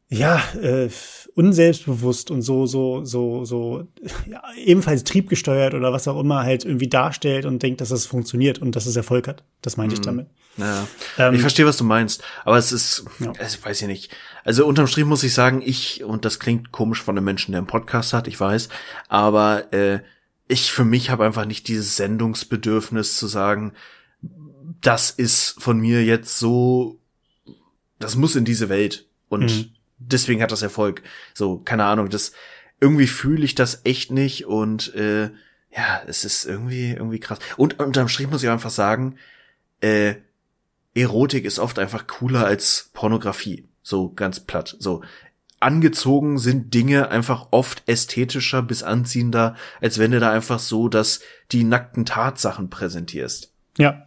ja, 0.08 0.42
äh, 0.60 0.88
unselbstbewusst 1.34 2.30
und 2.30 2.42
so, 2.42 2.66
so, 2.66 3.04
so, 3.04 3.44
so, 3.44 3.88
ja, 4.26 4.42
ebenfalls 4.56 5.04
triebgesteuert 5.04 5.74
oder 5.74 5.92
was 5.92 6.06
auch 6.06 6.20
immer 6.20 6.44
halt 6.44 6.64
irgendwie 6.64 6.88
darstellt 6.88 7.44
und 7.44 7.62
denkt, 7.62 7.80
dass 7.80 7.88
das 7.88 8.06
funktioniert 8.06 8.60
und 8.60 8.76
dass 8.76 8.86
es 8.86 8.94
Erfolg 8.94 9.26
hat. 9.26 9.42
Das 9.60 9.76
meinte 9.76 9.94
mhm. 9.94 10.00
ich 10.00 10.06
damit. 10.06 10.26
Ja. 10.56 10.86
Ähm, 11.18 11.34
ich 11.34 11.40
verstehe, 11.40 11.66
was 11.66 11.76
du 11.76 11.84
meinst, 11.84 12.22
aber 12.44 12.56
es 12.56 12.70
ist, 12.70 13.04
ja. 13.18 13.32
also, 13.38 13.58
weiß 13.64 13.82
ich 13.82 13.88
nicht. 13.88 14.16
Also 14.44 14.64
unterm 14.64 14.86
Strich 14.86 15.04
muss 15.04 15.24
ich 15.24 15.34
sagen, 15.34 15.60
ich, 15.64 16.04
und 16.04 16.24
das 16.24 16.38
klingt 16.38 16.70
komisch 16.70 17.02
von 17.02 17.16
einem 17.16 17.24
Menschen, 17.24 17.52
der 17.52 17.58
einen 17.58 17.66
Podcast 17.66 18.12
hat, 18.12 18.28
ich 18.28 18.38
weiß, 18.38 18.68
aber 19.08 19.72
äh, 19.72 20.00
ich 20.46 20.70
für 20.70 20.84
mich 20.84 21.10
habe 21.10 21.24
einfach 21.24 21.46
nicht 21.46 21.66
dieses 21.66 21.96
Sendungsbedürfnis 21.96 23.16
zu 23.16 23.26
sagen, 23.26 23.72
das 24.80 25.10
ist 25.10 25.56
von 25.58 25.80
mir 25.80 26.04
jetzt 26.04 26.38
so, 26.38 27.00
das 27.98 28.14
muss 28.14 28.36
in 28.36 28.44
diese 28.44 28.68
Welt 28.68 29.08
und 29.28 29.42
mhm 29.44 29.74
deswegen 30.10 30.42
hat 30.42 30.52
das 30.52 30.62
Erfolg. 30.62 31.02
So, 31.32 31.58
keine 31.58 31.84
Ahnung, 31.84 32.08
das 32.08 32.32
irgendwie 32.80 33.06
fühle 33.06 33.44
ich 33.44 33.54
das 33.54 33.82
echt 33.84 34.10
nicht 34.10 34.46
und 34.46 34.94
äh, 34.94 35.30
ja, 35.76 36.02
es 36.06 36.24
ist 36.24 36.44
irgendwie 36.44 36.92
irgendwie 36.92 37.20
krass. 37.20 37.38
Und 37.56 37.80
unterm 37.80 38.08
Strich 38.08 38.28
muss 38.28 38.42
ich 38.42 38.50
einfach 38.50 38.70
sagen, 38.70 39.16
äh, 39.80 40.14
Erotik 40.94 41.44
ist 41.44 41.58
oft 41.58 41.78
einfach 41.78 42.06
cooler 42.06 42.46
als 42.46 42.90
Pornografie. 42.92 43.66
So 43.82 44.12
ganz 44.12 44.40
platt. 44.40 44.76
So 44.78 45.02
angezogen 45.60 46.38
sind 46.38 46.74
Dinge 46.74 47.10
einfach 47.10 47.48
oft 47.50 47.82
ästhetischer 47.86 48.62
bis 48.62 48.82
anziehender, 48.82 49.56
als 49.80 49.98
wenn 49.98 50.12
du 50.12 50.20
da 50.20 50.30
einfach 50.30 50.58
so, 50.58 50.88
dass 50.88 51.20
die 51.52 51.64
nackten 51.64 52.04
Tatsachen 52.04 52.70
präsentierst. 52.70 53.52
Ja. 53.78 54.06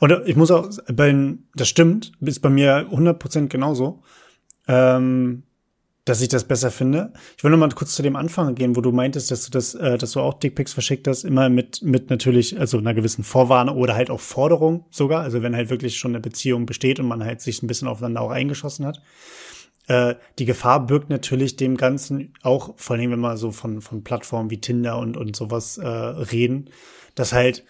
Und 0.00 0.12
ich 0.26 0.36
muss 0.36 0.50
auch, 0.50 0.68
bei, 0.92 1.36
das 1.54 1.68
stimmt, 1.68 2.12
ist 2.20 2.40
bei 2.40 2.50
mir 2.50 2.88
100% 2.90 3.48
genauso 3.48 4.02
ähm, 4.68 5.44
dass 6.04 6.20
ich 6.20 6.28
das 6.28 6.44
besser 6.44 6.70
finde. 6.70 7.12
Ich 7.36 7.44
will 7.44 7.50
noch 7.50 7.58
mal 7.58 7.70
kurz 7.70 7.94
zu 7.94 8.02
dem 8.02 8.16
Anfang 8.16 8.54
gehen, 8.54 8.76
wo 8.76 8.82
du 8.82 8.92
meintest, 8.92 9.30
dass 9.30 9.46
du 9.46 9.50
das, 9.50 9.74
äh, 9.74 9.96
dass 9.96 10.12
du 10.12 10.20
auch 10.20 10.34
Dickpics 10.34 10.74
verschickt 10.74 11.08
hast, 11.08 11.24
immer 11.24 11.48
mit 11.48 11.82
mit 11.82 12.10
natürlich 12.10 12.58
also 12.58 12.78
einer 12.78 12.94
gewissen 12.94 13.24
Vorwarnung 13.24 13.78
oder 13.78 13.94
halt 13.94 14.10
auch 14.10 14.20
Forderung 14.20 14.84
sogar, 14.90 15.22
also 15.22 15.42
wenn 15.42 15.56
halt 15.56 15.70
wirklich 15.70 15.96
schon 15.96 16.10
eine 16.10 16.20
Beziehung 16.20 16.66
besteht 16.66 17.00
und 17.00 17.08
man 17.08 17.24
halt 17.24 17.40
sich 17.40 17.62
ein 17.62 17.66
bisschen 17.66 17.88
aufeinander 17.88 18.20
auch 18.20 18.30
eingeschossen 18.30 18.84
hat. 18.84 19.00
Äh, 19.86 20.16
die 20.38 20.44
Gefahr 20.44 20.86
birgt 20.86 21.08
natürlich 21.08 21.56
dem 21.56 21.76
Ganzen 21.76 22.34
auch, 22.42 22.74
vor 22.76 22.96
allem 22.96 23.10
wenn 23.10 23.20
wir 23.20 23.36
so 23.38 23.50
von 23.50 23.80
von 23.80 24.04
Plattformen 24.04 24.50
wie 24.50 24.60
Tinder 24.60 24.98
und 24.98 25.16
und 25.16 25.34
sowas 25.34 25.78
äh, 25.78 25.86
reden, 25.88 26.68
dass 27.14 27.32
halt 27.32 27.64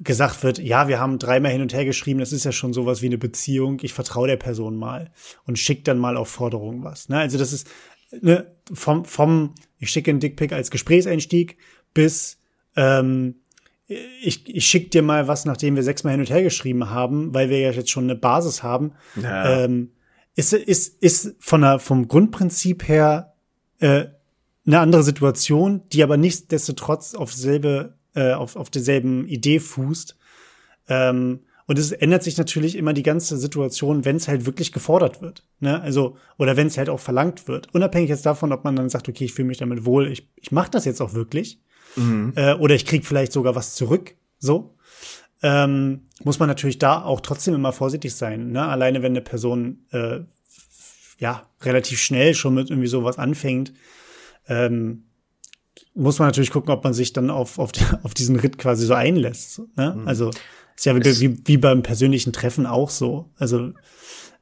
gesagt 0.00 0.42
wird, 0.42 0.58
ja, 0.58 0.88
wir 0.88 1.00
haben 1.00 1.18
dreimal 1.18 1.52
hin 1.52 1.62
und 1.62 1.72
her 1.72 1.84
geschrieben, 1.84 2.20
das 2.20 2.32
ist 2.32 2.44
ja 2.44 2.52
schon 2.52 2.72
sowas 2.72 3.02
wie 3.02 3.06
eine 3.06 3.18
Beziehung, 3.18 3.78
ich 3.82 3.92
vertraue 3.92 4.28
der 4.28 4.36
Person 4.36 4.76
mal 4.76 5.10
und 5.44 5.58
schickt 5.58 5.88
dann 5.88 5.98
mal 5.98 6.16
auf 6.16 6.28
Forderung 6.28 6.84
was. 6.84 7.08
Ne? 7.08 7.18
Also 7.18 7.38
das 7.38 7.52
ist 7.52 7.68
ne, 8.20 8.50
vom, 8.72 9.04
vom, 9.04 9.54
ich 9.78 9.90
schicke 9.90 10.10
einen 10.10 10.20
Dickpick 10.20 10.52
als 10.52 10.70
Gesprächseinstieg 10.70 11.58
bis 11.94 12.38
ähm, 12.76 13.36
ich, 13.86 14.48
ich 14.48 14.66
schick 14.66 14.90
dir 14.90 15.02
mal 15.02 15.28
was, 15.28 15.44
nachdem 15.44 15.76
wir 15.76 15.82
sechsmal 15.82 16.12
hin 16.12 16.20
und 16.20 16.30
her 16.30 16.42
geschrieben 16.42 16.90
haben, 16.90 17.34
weil 17.34 17.50
wir 17.50 17.58
ja 17.58 17.70
jetzt 17.70 17.90
schon 17.90 18.04
eine 18.04 18.14
Basis 18.14 18.62
haben. 18.62 18.92
Ja. 19.20 19.64
Ähm, 19.64 19.92
ist, 20.34 20.52
ist, 20.52 21.02
ist 21.02 21.36
von 21.40 21.60
der, 21.60 21.78
vom 21.78 22.08
Grundprinzip 22.08 22.88
her 22.88 23.34
äh, 23.80 24.06
eine 24.66 24.80
andere 24.80 25.02
Situation, 25.02 25.82
die 25.92 26.02
aber 26.02 26.16
nichtsdestotrotz 26.16 27.14
auf 27.14 27.32
selbe 27.32 27.98
äh, 28.14 28.32
auf, 28.32 28.56
auf 28.56 28.70
derselben 28.70 29.26
Idee 29.26 29.60
fußt. 29.60 30.16
Ähm, 30.88 31.40
und 31.66 31.78
es 31.78 31.92
ändert 31.92 32.22
sich 32.22 32.36
natürlich 32.36 32.76
immer 32.76 32.92
die 32.92 33.02
ganze 33.02 33.36
Situation, 33.38 34.04
wenn 34.04 34.16
es 34.16 34.28
halt 34.28 34.46
wirklich 34.46 34.72
gefordert 34.72 35.22
wird. 35.22 35.44
Ne? 35.60 35.80
Also, 35.80 36.16
oder 36.36 36.56
wenn 36.56 36.66
es 36.66 36.76
halt 36.76 36.88
auch 36.88 37.00
verlangt 37.00 37.48
wird. 37.48 37.72
Unabhängig 37.72 38.10
jetzt 38.10 38.26
davon, 38.26 38.52
ob 38.52 38.64
man 38.64 38.76
dann 38.76 38.88
sagt, 38.88 39.08
okay, 39.08 39.24
ich 39.24 39.32
fühle 39.32 39.48
mich 39.48 39.58
damit 39.58 39.84
wohl, 39.84 40.10
ich, 40.10 40.28
ich 40.36 40.52
mache 40.52 40.70
das 40.70 40.84
jetzt 40.84 41.00
auch 41.00 41.14
wirklich. 41.14 41.60
Mhm. 41.96 42.32
Äh, 42.36 42.54
oder 42.54 42.74
ich 42.74 42.84
krieg 42.84 43.06
vielleicht 43.06 43.32
sogar 43.32 43.54
was 43.54 43.74
zurück. 43.74 44.14
So. 44.38 44.74
Ähm, 45.42 46.02
muss 46.24 46.38
man 46.38 46.48
natürlich 46.48 46.78
da 46.78 47.02
auch 47.02 47.20
trotzdem 47.20 47.54
immer 47.54 47.72
vorsichtig 47.72 48.14
sein. 48.14 48.50
Ne? 48.50 48.64
Alleine 48.64 49.02
wenn 49.02 49.12
eine 49.12 49.22
Person 49.22 49.86
äh, 49.92 50.20
ja 51.18 51.48
relativ 51.62 52.00
schnell 52.00 52.34
schon 52.34 52.54
mit 52.54 52.70
irgendwie 52.70 52.88
sowas 52.88 53.18
anfängt, 53.18 53.72
ähm, 54.48 55.04
muss 55.94 56.18
man 56.18 56.28
natürlich 56.28 56.50
gucken, 56.50 56.70
ob 56.70 56.84
man 56.84 56.94
sich 56.94 57.12
dann 57.12 57.30
auf, 57.30 57.58
auf, 57.58 57.70
auf 58.02 58.14
diesen 58.14 58.36
Ritt 58.36 58.58
quasi 58.58 58.86
so 58.86 58.94
einlässt. 58.94 59.62
Ne? 59.76 59.96
Mhm. 59.98 60.08
Also 60.08 60.30
ist 60.74 60.86
ja 60.86 60.96
wie, 60.96 61.20
wie, 61.20 61.38
wie 61.44 61.56
beim 61.58 61.82
persönlichen 61.82 62.32
Treffen 62.32 62.66
auch 62.66 62.90
so. 62.90 63.30
Also 63.38 63.72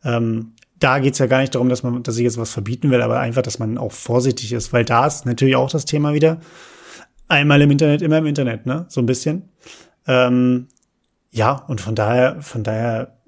ähm, 0.04 0.52
da 0.78 0.98
geht's 0.98 1.18
ja 1.18 1.26
gar 1.26 1.40
nicht 1.40 1.54
darum, 1.54 1.68
dass 1.68 1.82
man, 1.82 2.02
dass 2.02 2.16
ich 2.16 2.22
jetzt 2.22 2.38
was 2.38 2.50
verbieten 2.50 2.90
will, 2.90 3.02
aber 3.02 3.20
einfach, 3.20 3.42
dass 3.42 3.58
man 3.58 3.78
auch 3.78 3.92
vorsichtig 3.92 4.52
ist, 4.52 4.72
weil 4.72 4.84
da 4.84 5.06
ist 5.06 5.26
natürlich 5.26 5.56
auch 5.56 5.70
das 5.70 5.84
Thema 5.84 6.14
wieder. 6.14 6.40
Einmal 7.28 7.60
im 7.60 7.70
Internet, 7.70 8.02
immer 8.02 8.18
im 8.18 8.26
Internet, 8.26 8.66
ne? 8.66 8.86
So 8.88 9.00
ein 9.00 9.06
bisschen. 9.06 9.50
Ähm, 10.06 10.68
ja, 11.30 11.52
und 11.52 11.80
von 11.80 11.94
daher, 11.94 12.40
von 12.40 12.64
daher, 12.64 13.18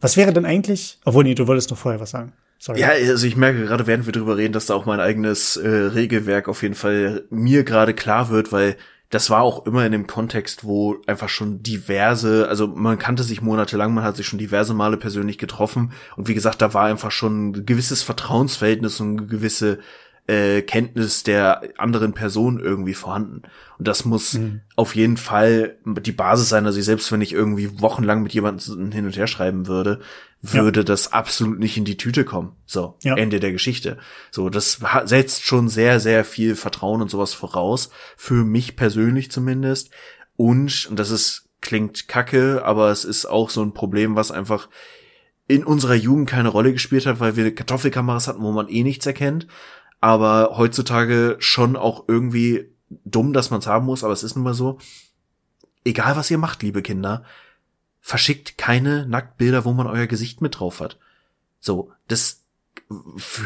was 0.00 0.16
wäre 0.16 0.32
denn 0.32 0.46
eigentlich? 0.46 0.98
Obwohl, 1.04 1.24
nee, 1.24 1.34
du 1.34 1.46
wolltest 1.46 1.70
noch 1.70 1.78
vorher 1.78 2.00
was 2.00 2.10
sagen. 2.10 2.32
Sorry. 2.58 2.80
Ja, 2.80 2.88
also 2.88 3.26
ich 3.26 3.36
merke 3.36 3.64
gerade, 3.64 3.86
während 3.86 4.06
wir 4.06 4.12
drüber 4.12 4.36
reden, 4.36 4.52
dass 4.52 4.66
da 4.66 4.74
auch 4.74 4.84
mein 4.84 5.00
eigenes 5.00 5.56
äh, 5.56 5.68
Regelwerk 5.68 6.48
auf 6.48 6.62
jeden 6.62 6.74
Fall 6.74 7.24
mir 7.30 7.62
gerade 7.62 7.94
klar 7.94 8.30
wird, 8.30 8.50
weil 8.50 8.76
das 9.10 9.30
war 9.30 9.42
auch 9.42 9.64
immer 9.64 9.86
in 9.86 9.92
dem 9.92 10.06
Kontext, 10.06 10.64
wo 10.64 10.96
einfach 11.06 11.30
schon 11.30 11.62
diverse, 11.62 12.46
also 12.48 12.66
man 12.66 12.98
kannte 12.98 13.22
sich 13.22 13.40
monatelang, 13.40 13.94
man 13.94 14.04
hat 14.04 14.16
sich 14.16 14.26
schon 14.26 14.38
diverse 14.38 14.74
Male 14.74 14.98
persönlich 14.98 15.38
getroffen 15.38 15.92
und 16.16 16.28
wie 16.28 16.34
gesagt, 16.34 16.60
da 16.60 16.74
war 16.74 16.84
einfach 16.84 17.10
schon 17.10 17.50
ein 17.50 17.66
gewisses 17.66 18.02
Vertrauensverhältnis 18.02 19.00
und 19.00 19.18
eine 19.18 19.26
gewisse 19.26 19.78
äh, 20.28 20.60
Kenntnis 20.60 21.22
der 21.22 21.62
anderen 21.78 22.12
Person 22.12 22.60
irgendwie 22.60 22.94
vorhanden. 22.94 23.42
Und 23.78 23.88
das 23.88 24.04
muss 24.04 24.34
mhm. 24.34 24.60
auf 24.76 24.94
jeden 24.94 25.16
Fall 25.16 25.78
die 25.84 26.12
Basis 26.12 26.50
sein. 26.50 26.66
Also 26.66 26.80
selbst 26.82 27.10
wenn 27.10 27.22
ich 27.22 27.32
irgendwie 27.32 27.80
wochenlang 27.80 28.22
mit 28.22 28.34
jemandem 28.34 28.92
hin 28.92 29.06
und 29.06 29.16
her 29.16 29.26
schreiben 29.26 29.66
würde, 29.66 30.00
würde 30.42 30.80
ja. 30.80 30.84
das 30.84 31.12
absolut 31.12 31.58
nicht 31.58 31.78
in 31.78 31.86
die 31.86 31.96
Tüte 31.96 32.24
kommen. 32.24 32.52
So, 32.66 32.96
ja. 33.02 33.16
Ende 33.16 33.40
der 33.40 33.52
Geschichte. 33.52 33.98
So, 34.30 34.50
das 34.50 34.80
setzt 35.04 35.44
schon 35.44 35.68
sehr, 35.68 35.98
sehr 35.98 36.24
viel 36.24 36.54
Vertrauen 36.54 37.00
und 37.00 37.10
sowas 37.10 37.32
voraus. 37.32 37.90
Für 38.16 38.44
mich 38.44 38.76
persönlich 38.76 39.30
zumindest. 39.30 39.90
Und, 40.36 40.86
und 40.90 40.98
das 40.98 41.10
ist, 41.10 41.48
klingt 41.60 42.06
kacke, 42.06 42.62
aber 42.64 42.90
es 42.90 43.04
ist 43.04 43.24
auch 43.24 43.48
so 43.48 43.62
ein 43.62 43.72
Problem, 43.72 44.14
was 44.14 44.30
einfach 44.30 44.68
in 45.48 45.64
unserer 45.64 45.94
Jugend 45.94 46.28
keine 46.28 46.50
Rolle 46.50 46.74
gespielt 46.74 47.06
hat, 47.06 47.18
weil 47.18 47.34
wir 47.34 47.54
Kartoffelkameras 47.54 48.28
hatten, 48.28 48.42
wo 48.42 48.52
man 48.52 48.68
eh 48.68 48.82
nichts 48.82 49.06
erkennt 49.06 49.46
aber 50.00 50.56
heutzutage 50.56 51.36
schon 51.38 51.76
auch 51.76 52.04
irgendwie 52.08 52.68
dumm, 53.04 53.32
dass 53.32 53.50
man 53.50 53.60
es 53.60 53.66
haben 53.66 53.86
muss, 53.86 54.04
aber 54.04 54.12
es 54.12 54.22
ist 54.22 54.36
nun 54.36 54.44
mal 54.44 54.54
so. 54.54 54.78
Egal 55.84 56.16
was 56.16 56.30
ihr 56.30 56.38
macht, 56.38 56.62
liebe 56.62 56.82
Kinder, 56.82 57.24
verschickt 58.00 58.58
keine 58.58 59.06
Nacktbilder, 59.06 59.64
wo 59.64 59.72
man 59.72 59.86
euer 59.86 60.06
Gesicht 60.06 60.40
mit 60.40 60.58
drauf 60.58 60.80
hat. 60.80 60.98
So, 61.60 61.92
das 62.06 62.44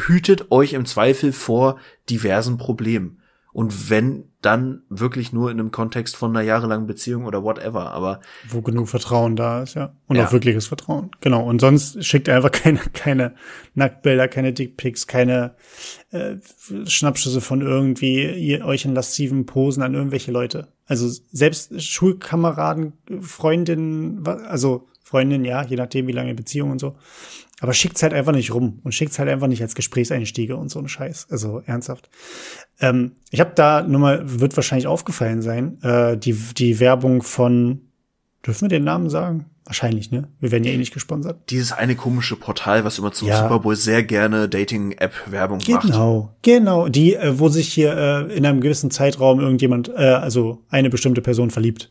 hütet 0.07 0.51
euch 0.51 0.73
im 0.73 0.85
Zweifel 0.85 1.33
vor 1.33 1.79
diversen 2.09 2.57
Problemen. 2.57 3.19
Und 3.53 3.91
wenn, 3.91 4.25
dann 4.41 4.81
wirklich 4.89 5.31
nur 5.31 5.51
in 5.51 5.59
einem 5.59 5.71
Kontext 5.71 6.15
von 6.17 6.35
einer 6.35 6.45
jahrelangen 6.45 6.87
Beziehung 6.87 7.25
oder 7.25 7.43
whatever, 7.43 7.91
aber. 7.91 8.19
Wo 8.49 8.61
genug 8.61 8.89
Vertrauen 8.89 9.35
da 9.35 9.61
ist, 9.63 9.75
ja. 9.75 9.95
Und 10.07 10.15
ja. 10.15 10.25
auch 10.25 10.31
wirkliches 10.31 10.67
Vertrauen. 10.67 11.11
Genau. 11.21 11.43
Und 11.43 11.61
sonst 11.61 12.03
schickt 12.03 12.27
er 12.27 12.37
einfach 12.37 12.51
keine, 12.51 12.79
keine 12.93 13.35
Nacktbilder, 13.75 14.27
keine 14.27 14.53
Dickpics, 14.53 15.05
keine 15.05 15.55
äh, 16.11 16.35
Schnappschüsse 16.85 17.41
von 17.41 17.61
irgendwie 17.61 18.25
ihr, 18.33 18.65
euch 18.65 18.85
in 18.85 18.95
lasziven 18.95 19.45
Posen 19.45 19.83
an 19.83 19.93
irgendwelche 19.93 20.31
Leute. 20.31 20.67
Also 20.85 21.07
selbst 21.31 21.81
Schulkameraden, 21.81 22.93
Freundinnen, 23.21 24.25
also 24.27 24.87
Freundinnen, 25.03 25.45
ja, 25.45 25.63
je 25.63 25.75
nachdem, 25.75 26.07
wie 26.07 26.11
lange 26.11 26.33
Beziehung 26.33 26.71
und 26.71 26.79
so. 26.79 26.95
Aber 27.63 27.73
schickt's 27.73 28.03
halt 28.03 28.13
einfach 28.13 28.33
nicht 28.33 28.53
rum 28.53 28.81
und 28.83 28.93
schickt's 28.93 29.19
halt 29.19 29.29
einfach 29.29 29.47
nicht 29.47 29.61
als 29.61 29.73
Gesprächseinstiege 29.73 30.57
und 30.57 30.67
so 30.67 30.79
ein 30.79 30.89
Scheiß. 30.89 31.27
Also 31.29 31.63
ernsthaft. 31.65 32.09
Ähm, 32.81 33.13
ich 33.31 33.39
habe 33.39 33.53
da 33.55 33.83
nur 33.83 34.01
mal, 34.01 34.21
wird 34.25 34.57
wahrscheinlich 34.57 34.85
aufgefallen 34.85 35.41
sein, 35.41 35.81
äh, 35.81 36.17
die, 36.17 36.33
die 36.33 36.81
Werbung 36.81 37.23
von, 37.23 37.83
dürfen 38.45 38.63
wir 38.65 38.67
den 38.67 38.83
Namen 38.83 39.09
sagen? 39.09 39.45
Wahrscheinlich, 39.63 40.11
ne? 40.11 40.27
Wir 40.41 40.51
werden 40.51 40.65
ja 40.65 40.71
eh 40.71 40.77
nicht 40.77 40.93
gesponsert. 40.93 41.49
Dieses 41.51 41.71
eine 41.71 41.95
komische 41.95 42.35
Portal, 42.35 42.83
was 42.83 42.99
immer 42.99 43.13
zum 43.13 43.29
ja. 43.29 43.41
Super 43.41 43.59
Bowl 43.59 43.77
sehr 43.77 44.03
gerne 44.03 44.49
Dating-App-Werbung 44.49 45.59
macht. 45.69 45.85
Genau, 45.85 46.35
genau. 46.41 46.89
Die, 46.89 47.15
äh, 47.15 47.39
wo 47.39 47.47
sich 47.47 47.69
hier 47.69 47.95
äh, 47.95 48.35
in 48.35 48.45
einem 48.45 48.59
gewissen 48.59 48.91
Zeitraum 48.91 49.39
irgendjemand, 49.39 49.87
äh, 49.87 50.01
also 50.01 50.65
eine 50.69 50.89
bestimmte 50.89 51.21
Person 51.21 51.49
verliebt. 51.49 51.89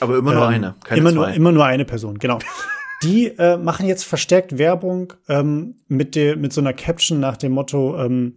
Aber 0.00 0.18
immer 0.18 0.34
nur 0.34 0.42
ähm, 0.42 0.48
eine, 0.48 0.74
keine 0.84 1.00
immer 1.00 1.12
zwei. 1.12 1.16
Nur, 1.16 1.28
immer 1.32 1.52
nur 1.52 1.64
eine 1.64 1.86
Person, 1.86 2.18
genau. 2.18 2.40
Die 3.04 3.26
äh, 3.38 3.56
machen 3.56 3.86
jetzt 3.86 4.04
verstärkt 4.04 4.58
Werbung 4.58 5.12
ähm, 5.28 5.76
mit, 5.88 6.14
der, 6.14 6.36
mit 6.36 6.52
so 6.52 6.60
einer 6.60 6.72
Caption 6.72 7.20
nach 7.20 7.36
dem 7.36 7.52
Motto 7.52 8.02
ähm, 8.02 8.36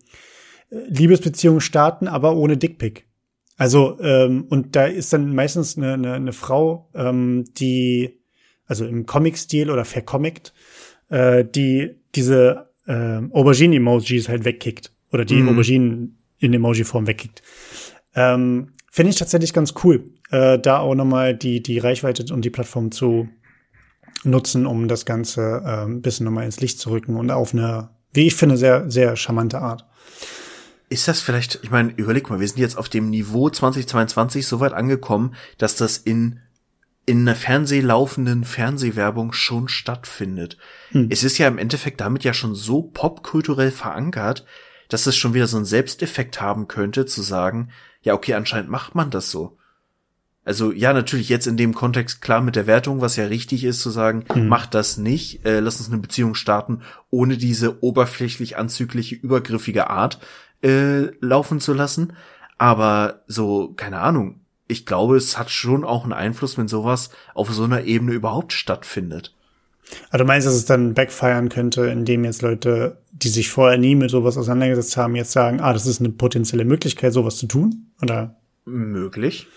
Liebesbeziehungen 0.70 1.62
starten, 1.62 2.08
aber 2.08 2.36
ohne 2.36 2.58
Dickpick. 2.58 3.08
Also, 3.58 4.00
ähm, 4.02 4.46
und 4.50 4.76
da 4.76 4.86
ist 4.86 5.14
dann 5.14 5.34
meistens 5.34 5.78
eine, 5.78 5.94
eine, 5.94 6.14
eine 6.14 6.34
Frau, 6.34 6.90
ähm, 6.94 7.46
die, 7.58 8.20
also 8.66 8.86
im 8.86 9.06
Comic-Stil 9.06 9.72
oder 9.72 9.86
vercomict, 9.86 10.54
äh, 11.10 11.44
die 11.44 11.96
diese 12.14 12.70
äh, 12.86 13.22
Aubergine-Emojis 13.32 14.30
halt 14.30 14.46
wegkickt. 14.46 14.92
Oder 15.12 15.26
die 15.26 15.36
mhm. 15.36 15.50
Auberginen 15.50 16.18
in 16.38 16.54
Emoji-Form 16.54 17.08
wegkickt. 17.08 17.42
Ähm, 18.14 18.74
Finde 18.92 19.12
ich 19.12 19.16
tatsächlich 19.18 19.54
ganz 19.54 19.74
cool, 19.84 20.12
äh, 20.32 20.60
da 20.60 20.80
auch 20.80 20.96
nochmal 20.96 21.36
die, 21.36 21.64
die 21.64 21.80
Reichweite 21.80 22.34
und 22.34 22.44
die 22.44 22.50
Plattform 22.50 22.92
zu 22.92 23.30
nutzen, 24.24 24.66
um 24.66 24.88
das 24.88 25.06
Ganze 25.06 25.62
äh, 25.66 25.86
ein 25.86 26.02
bisschen 26.02 26.26
nochmal 26.26 26.46
ins 26.46 26.60
Licht 26.60 26.80
zu 26.80 26.90
rücken 26.90 27.16
und 27.16 27.32
auf 27.32 27.54
eine, 27.54 27.90
wie 28.14 28.28
ich 28.28 28.36
finde, 28.36 28.58
sehr, 28.58 28.90
sehr 28.90 29.16
charmante 29.16 29.60
Art. 29.60 29.86
Ist 30.90 31.08
das 31.08 31.22
vielleicht, 31.22 31.60
ich 31.64 31.72
meine, 31.72 31.92
überleg 31.92 32.30
mal, 32.30 32.40
wir 32.40 32.48
sind 32.48 32.60
jetzt 32.60 32.78
auf 32.78 32.90
dem 32.90 33.10
Niveau 33.10 33.50
2022 33.50 34.48
so 34.48 34.60
weit 34.60 34.74
angekommen, 34.74 35.36
dass 35.58 35.76
das 35.76 35.98
in 35.98 36.40
in 37.08 37.22
einer 37.22 37.36
Fernsehlaufenden 37.36 38.44
Fernsehwerbung 38.44 39.32
schon 39.32 39.70
stattfindet. 39.70 40.58
Hm. 40.90 41.08
Es 41.10 41.24
ist 41.24 41.38
ja 41.38 41.48
im 41.48 41.58
Endeffekt 41.58 42.02
damit 42.02 42.26
ja 42.26 42.34
schon 42.34 42.54
so 42.54 42.82
popkulturell 42.84 43.72
verankert, 43.72 44.46
dass 44.90 45.08
es 45.08 45.16
schon 45.16 45.34
wieder 45.34 45.48
so 45.48 45.56
einen 45.56 45.66
Selbsteffekt 45.66 46.42
haben 46.42 46.68
könnte, 46.68 47.06
zu 47.06 47.22
sagen, 47.22 47.70
ja, 48.02 48.14
okay, 48.14 48.34
anscheinend 48.34 48.70
macht 48.70 48.94
man 48.94 49.10
das 49.10 49.32
so. 49.32 49.57
Also 50.48 50.72
ja, 50.72 50.94
natürlich 50.94 51.28
jetzt 51.28 51.46
in 51.46 51.58
dem 51.58 51.74
Kontext 51.76 52.22
klar 52.22 52.40
mit 52.40 52.56
der 52.56 52.68
Wertung, 52.68 53.02
was 53.02 53.18
ja 53.18 53.26
richtig 53.26 53.66
ist 53.66 53.82
zu 53.82 53.90
sagen, 53.90 54.24
mhm. 54.34 54.48
macht 54.48 54.74
das 54.76 54.96
nicht, 54.96 55.46
äh, 55.46 55.60
lass 55.60 55.82
uns 55.82 55.92
eine 55.92 55.98
Beziehung 55.98 56.36
starten, 56.36 56.84
ohne 57.10 57.36
diese 57.36 57.84
oberflächlich 57.84 58.56
anzügliche, 58.56 59.16
übergriffige 59.16 59.90
Art 59.90 60.20
äh, 60.64 61.08
laufen 61.20 61.60
zu 61.60 61.74
lassen. 61.74 62.14
Aber 62.58 63.24
so, 63.28 63.74
keine 63.76 64.00
Ahnung, 64.00 64.40
ich 64.70 64.86
glaube, 64.86 65.18
es 65.18 65.38
hat 65.38 65.52
schon 65.52 65.84
auch 65.84 66.06
einen 66.06 66.14
Einfluss, 66.14 66.58
wenn 66.58 66.70
sowas 66.70 67.10
auf 67.34 67.54
so 67.54 67.66
einer 67.66 67.84
Ebene 67.84 68.14
überhaupt 68.14 68.54
stattfindet. 68.54 69.36
Also 70.12 70.24
du 70.24 70.28
meinst, 70.30 70.48
dass 70.48 70.56
es 70.56 70.64
dann 70.64 70.94
backfeiern 70.94 71.50
könnte, 71.50 71.88
indem 71.88 72.24
jetzt 72.24 72.42
Leute, 72.42 73.00
die 73.12 73.28
sich 73.28 73.50
vorher 73.50 73.78
nie 73.78 73.96
mit 73.96 74.12
sowas 74.12 74.38
auseinandergesetzt 74.38 74.96
haben, 74.96 75.18
jetzt 75.18 75.34
sagen, 75.34 75.60
ah, 75.60 75.74
das 75.74 75.86
ist 75.86 76.00
eine 76.00 76.12
potenzielle 76.12 76.64
Möglichkeit, 76.64 77.12
sowas 77.12 77.36
zu 77.36 77.48
tun? 77.48 77.88
Oder? 78.02 78.38
Möglich. 78.64 79.48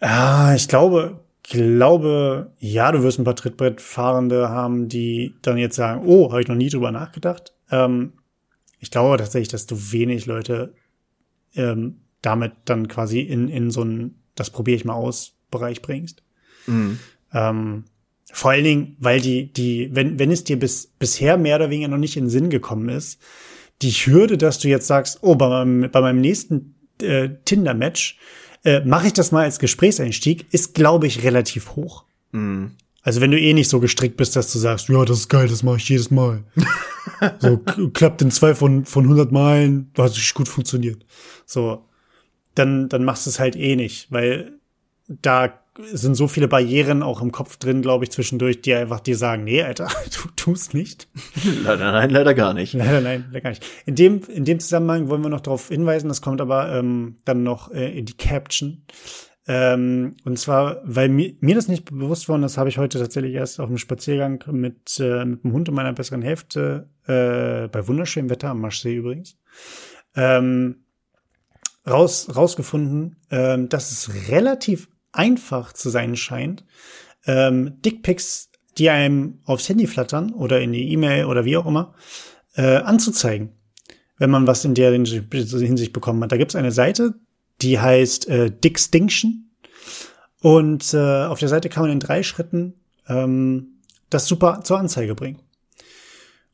Ah, 0.00 0.54
ich 0.54 0.68
glaube, 0.68 1.20
glaube, 1.42 2.52
ja, 2.58 2.92
du 2.92 3.02
wirst 3.02 3.18
ein 3.18 3.24
paar 3.24 3.36
Trittbrettfahrende 3.36 4.50
haben, 4.50 4.88
die 4.88 5.34
dann 5.42 5.56
jetzt 5.56 5.76
sagen, 5.76 6.02
oh, 6.06 6.30
habe 6.30 6.42
ich 6.42 6.48
noch 6.48 6.54
nie 6.54 6.68
drüber 6.68 6.92
nachgedacht. 6.92 7.54
Ähm, 7.70 8.12
ich 8.80 8.90
glaube 8.90 9.16
tatsächlich, 9.16 9.48
dass 9.48 9.66
du 9.66 9.76
wenig 9.92 10.26
Leute 10.26 10.74
ähm, 11.54 12.00
damit 12.22 12.52
dann 12.66 12.88
quasi 12.88 13.20
in, 13.20 13.48
in 13.48 13.70
so 13.70 13.82
ein, 13.82 14.16
das 14.34 14.50
probiere 14.50 14.76
ich 14.76 14.84
mal 14.84 14.94
aus, 14.94 15.34
Bereich 15.50 15.80
bringst. 15.80 16.22
Mhm. 16.66 16.98
Ähm, 17.32 17.84
vor 18.30 18.50
allen 18.50 18.64
Dingen, 18.64 18.96
weil 18.98 19.20
die, 19.20 19.50
die, 19.52 19.88
wenn, 19.94 20.18
wenn 20.18 20.30
es 20.30 20.44
dir 20.44 20.58
bis, 20.58 20.92
bisher 20.98 21.38
mehr 21.38 21.56
oder 21.56 21.70
weniger 21.70 21.88
noch 21.88 21.96
nicht 21.96 22.16
in 22.16 22.24
den 22.24 22.30
Sinn 22.30 22.50
gekommen 22.50 22.90
ist, 22.90 23.20
die 23.80 23.90
Hürde, 23.90 24.36
dass 24.36 24.58
du 24.58 24.68
jetzt 24.68 24.86
sagst, 24.86 25.20
oh, 25.22 25.34
bei 25.36 25.48
meinem, 25.48 25.90
bei 25.90 26.00
meinem 26.02 26.20
nächsten 26.20 26.74
äh, 27.00 27.30
Tinder-Match 27.44 28.18
äh, 28.64 28.80
mache 28.84 29.08
ich 29.08 29.12
das 29.12 29.32
mal 29.32 29.44
als 29.44 29.58
Gesprächseinstieg, 29.58 30.46
ist, 30.52 30.74
glaube 30.74 31.06
ich, 31.06 31.22
relativ 31.22 31.76
hoch. 31.76 32.04
Mhm. 32.32 32.72
Also 33.02 33.20
wenn 33.20 33.30
du 33.30 33.40
eh 33.40 33.54
nicht 33.54 33.70
so 33.70 33.80
gestrickt 33.80 34.16
bist, 34.16 34.36
dass 34.36 34.52
du 34.52 34.58
sagst, 34.58 34.88
ja, 34.88 35.04
das 35.04 35.20
ist 35.20 35.28
geil, 35.28 35.48
das 35.48 35.62
mache 35.62 35.76
ich 35.76 35.88
jedes 35.88 36.10
Mal. 36.10 36.44
so 37.38 37.56
klappt 37.94 38.20
in 38.22 38.30
zwei 38.30 38.54
von, 38.54 38.84
von 38.84 39.04
100 39.04 39.32
Malen, 39.32 39.90
du 39.94 40.02
hast 40.02 40.34
gut 40.34 40.48
funktioniert. 40.48 41.06
So, 41.46 41.84
dann, 42.54 42.88
dann 42.88 43.04
machst 43.04 43.24
du 43.24 43.30
es 43.30 43.38
halt 43.38 43.56
eh 43.56 43.76
nicht, 43.76 44.10
weil 44.10 44.58
da 45.06 45.58
sind 45.92 46.14
so 46.14 46.28
viele 46.28 46.48
Barrieren 46.48 47.02
auch 47.02 47.22
im 47.22 47.32
Kopf 47.32 47.56
drin, 47.56 47.82
glaube 47.82 48.04
ich, 48.04 48.10
zwischendurch, 48.10 48.60
die 48.62 48.74
einfach 48.74 49.00
dir 49.00 49.16
sagen, 49.16 49.44
nee, 49.44 49.62
Alter, 49.62 49.88
du 50.22 50.28
tust 50.36 50.74
nicht. 50.74 51.08
leider 51.62 51.92
nein, 51.92 52.10
leider 52.10 52.34
gar 52.34 52.54
nicht. 52.54 52.74
Leider 52.74 53.00
nein, 53.00 53.26
leider 53.28 53.40
gar 53.40 53.50
nicht. 53.50 53.64
In 53.86 53.94
dem, 53.94 54.22
in 54.28 54.44
dem 54.44 54.60
Zusammenhang 54.60 55.08
wollen 55.08 55.22
wir 55.22 55.28
noch 55.28 55.40
darauf 55.40 55.68
hinweisen, 55.68 56.08
das 56.08 56.22
kommt 56.22 56.40
aber 56.40 56.72
ähm, 56.72 57.16
dann 57.24 57.42
noch 57.42 57.70
äh, 57.70 57.96
in 57.96 58.06
die 58.06 58.16
Caption. 58.16 58.84
Ähm, 59.46 60.16
und 60.24 60.38
zwar, 60.38 60.82
weil 60.84 61.08
mir, 61.08 61.34
mir 61.40 61.54
das 61.54 61.68
nicht 61.68 61.86
bewusst 61.86 62.28
war, 62.28 62.38
das 62.38 62.58
habe 62.58 62.68
ich 62.68 62.76
heute 62.76 62.98
tatsächlich 62.98 63.32
erst 63.32 63.60
auf 63.60 63.68
einem 63.68 63.78
Spaziergang 63.78 64.44
mit, 64.50 65.00
äh, 65.00 65.24
mit 65.24 65.42
dem 65.42 65.52
Hund 65.52 65.68
und 65.68 65.74
meiner 65.74 65.94
besseren 65.94 66.20
Hälfte, 66.20 66.90
äh, 67.06 67.68
bei 67.68 67.88
wunderschönem 67.88 68.28
Wetter 68.28 68.50
am 68.50 68.60
Maschsee 68.60 68.96
übrigens, 68.96 69.38
ähm, 70.14 70.84
raus, 71.88 72.28
rausgefunden, 72.36 73.16
ähm, 73.30 73.70
dass 73.70 73.90
es 73.90 74.30
relativ 74.30 74.88
einfach 75.12 75.72
zu 75.72 75.90
sein 75.90 76.16
scheint, 76.16 76.64
ähm, 77.26 77.80
Dickpics, 77.82 78.50
die 78.78 78.90
einem 78.90 79.40
aufs 79.44 79.68
Handy 79.68 79.86
flattern 79.86 80.32
oder 80.32 80.60
in 80.60 80.72
die 80.72 80.92
E-Mail 80.92 81.24
oder 81.24 81.44
wie 81.44 81.56
auch 81.56 81.66
immer, 81.66 81.94
äh, 82.54 82.76
anzuzeigen, 82.76 83.50
wenn 84.18 84.30
man 84.30 84.46
was 84.46 84.64
in 84.64 84.74
der 84.74 84.92
Hinsicht 84.92 85.92
bekommen 85.92 86.22
hat. 86.22 86.32
Da 86.32 86.36
gibt's 86.36 86.54
eine 86.54 86.72
Seite, 86.72 87.14
die 87.60 87.78
heißt 87.78 88.28
äh, 88.28 88.50
Dickstinction 88.50 89.50
und 90.40 90.94
äh, 90.94 91.24
auf 91.24 91.40
der 91.40 91.48
Seite 91.48 91.68
kann 91.68 91.82
man 91.82 91.92
in 91.92 92.00
drei 92.00 92.22
Schritten 92.22 92.74
ähm, 93.08 93.80
das 94.10 94.26
super 94.26 94.60
zur 94.62 94.78
Anzeige 94.78 95.14
bringen. 95.14 95.40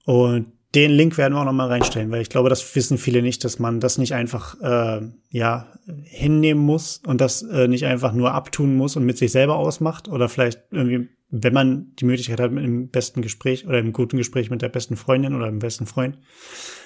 Und 0.04 0.52
den 0.74 0.90
Link 0.90 1.16
werden 1.18 1.34
wir 1.34 1.40
auch 1.40 1.44
noch 1.44 1.52
mal 1.52 1.68
reinstellen, 1.68 2.10
weil 2.10 2.22
ich 2.22 2.30
glaube, 2.30 2.48
das 2.48 2.74
wissen 2.74 2.98
viele 2.98 3.22
nicht, 3.22 3.44
dass 3.44 3.58
man 3.58 3.80
das 3.80 3.98
nicht 3.98 4.14
einfach 4.14 4.60
äh, 4.60 5.02
ja 5.30 5.68
hinnehmen 6.02 6.62
muss 6.62 7.00
und 7.06 7.20
das 7.20 7.42
äh, 7.42 7.68
nicht 7.68 7.86
einfach 7.86 8.12
nur 8.12 8.32
abtun 8.32 8.76
muss 8.76 8.96
und 8.96 9.04
mit 9.04 9.18
sich 9.18 9.32
selber 9.32 9.56
ausmacht 9.56 10.08
oder 10.08 10.28
vielleicht 10.28 10.60
irgendwie 10.70 11.08
wenn 11.36 11.52
man 11.52 11.92
die 11.98 12.04
Möglichkeit 12.04 12.38
hat, 12.38 12.52
mit 12.52 12.62
einem 12.62 12.88
besten 12.90 13.20
Gespräch 13.20 13.66
oder 13.66 13.80
im 13.80 13.92
guten 13.92 14.16
Gespräch 14.16 14.50
mit 14.50 14.62
der 14.62 14.68
besten 14.68 14.96
Freundin 14.96 15.34
oder 15.34 15.46
dem 15.46 15.58
besten 15.58 15.84
Freund 15.84 16.16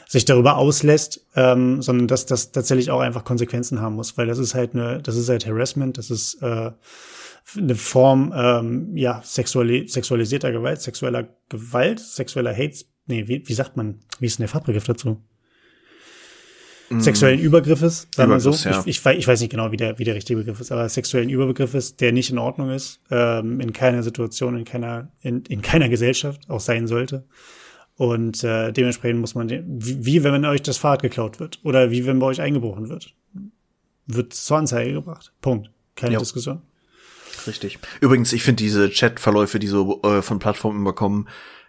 sich 0.06 0.24
darüber 0.24 0.56
auslässt, 0.56 1.26
ähm, 1.36 1.82
sondern 1.82 2.08
dass 2.08 2.24
das 2.24 2.50
tatsächlich 2.50 2.90
auch 2.90 3.00
einfach 3.00 3.24
Konsequenzen 3.24 3.82
haben 3.82 3.94
muss, 3.94 4.16
weil 4.16 4.26
das 4.26 4.38
ist 4.38 4.54
halt 4.54 4.74
eine, 4.74 5.02
das 5.02 5.16
ist 5.16 5.28
halt 5.28 5.46
Harassment, 5.46 5.98
das 5.98 6.10
ist 6.10 6.40
äh, 6.40 6.70
eine 7.56 7.74
Form 7.74 8.32
ähm, 8.34 8.96
ja 8.96 9.20
sexuali 9.22 9.86
sexualisierter 9.86 10.50
Gewalt, 10.50 10.80
sexueller 10.80 11.28
Gewalt, 11.50 12.00
sexueller 12.00 12.54
Hate. 12.56 12.86
Nee, 13.08 13.26
wie, 13.26 13.42
wie 13.46 13.54
sagt 13.54 13.76
man? 13.76 13.98
Wie 14.20 14.26
ist 14.26 14.38
denn 14.38 14.44
der 14.44 14.48
Fachbegriff 14.48 14.84
dazu? 14.84 15.20
Mm. 16.90 17.00
Sexuellen 17.00 17.40
Übergriffes, 17.40 18.08
sagen 18.14 18.30
wir 18.30 18.40
so. 18.40 18.52
Ja. 18.52 18.82
Ich, 18.86 19.04
ich, 19.04 19.06
ich, 19.06 19.28
weiß 19.28 19.40
nicht 19.40 19.50
genau, 19.50 19.72
wie 19.72 19.76
der, 19.76 19.98
wie 19.98 20.04
der 20.04 20.14
richtige 20.14 20.38
Begriff 20.38 20.60
ist, 20.60 20.72
aber 20.72 20.88
sexuellen 20.88 21.28
Überbegriffes, 21.28 21.96
der 21.96 22.12
nicht 22.12 22.30
in 22.30 22.38
Ordnung 22.38 22.70
ist, 22.70 23.00
ähm, 23.10 23.60
in 23.60 23.72
keiner 23.72 24.02
Situation, 24.02 24.56
in 24.56 24.64
keiner, 24.64 25.10
in, 25.20 25.42
in 25.48 25.62
keiner 25.62 25.88
Gesellschaft 25.88 26.48
auch 26.48 26.60
sein 26.60 26.86
sollte. 26.86 27.26
Und 27.96 28.44
äh, 28.44 28.72
dementsprechend 28.72 29.20
muss 29.20 29.34
man, 29.34 29.50
wie, 29.50 30.06
wie 30.06 30.22
wenn 30.22 30.44
euch 30.44 30.62
das 30.62 30.78
Fahrrad 30.78 31.02
geklaut 31.02 31.40
wird 31.40 31.58
oder 31.64 31.90
wie 31.90 32.06
wenn 32.06 32.20
bei 32.20 32.26
euch 32.26 32.40
eingebrochen 32.40 32.88
wird, 32.88 33.14
wird 34.06 34.32
zur 34.32 34.58
Anzeige 34.58 34.92
gebracht. 34.92 35.32
Punkt. 35.40 35.70
Keine 35.96 36.14
jo. 36.14 36.20
Diskussion. 36.20 36.62
Richtig. 37.46 37.78
Übrigens, 38.00 38.32
ich 38.32 38.42
finde 38.42 38.62
diese 38.62 38.88
Chatverläufe, 38.88 39.58
die 39.58 39.66
so 39.66 40.00
äh, 40.02 40.22
von 40.22 40.38
Plattformen 40.38 40.80
überkommen, 40.80 41.28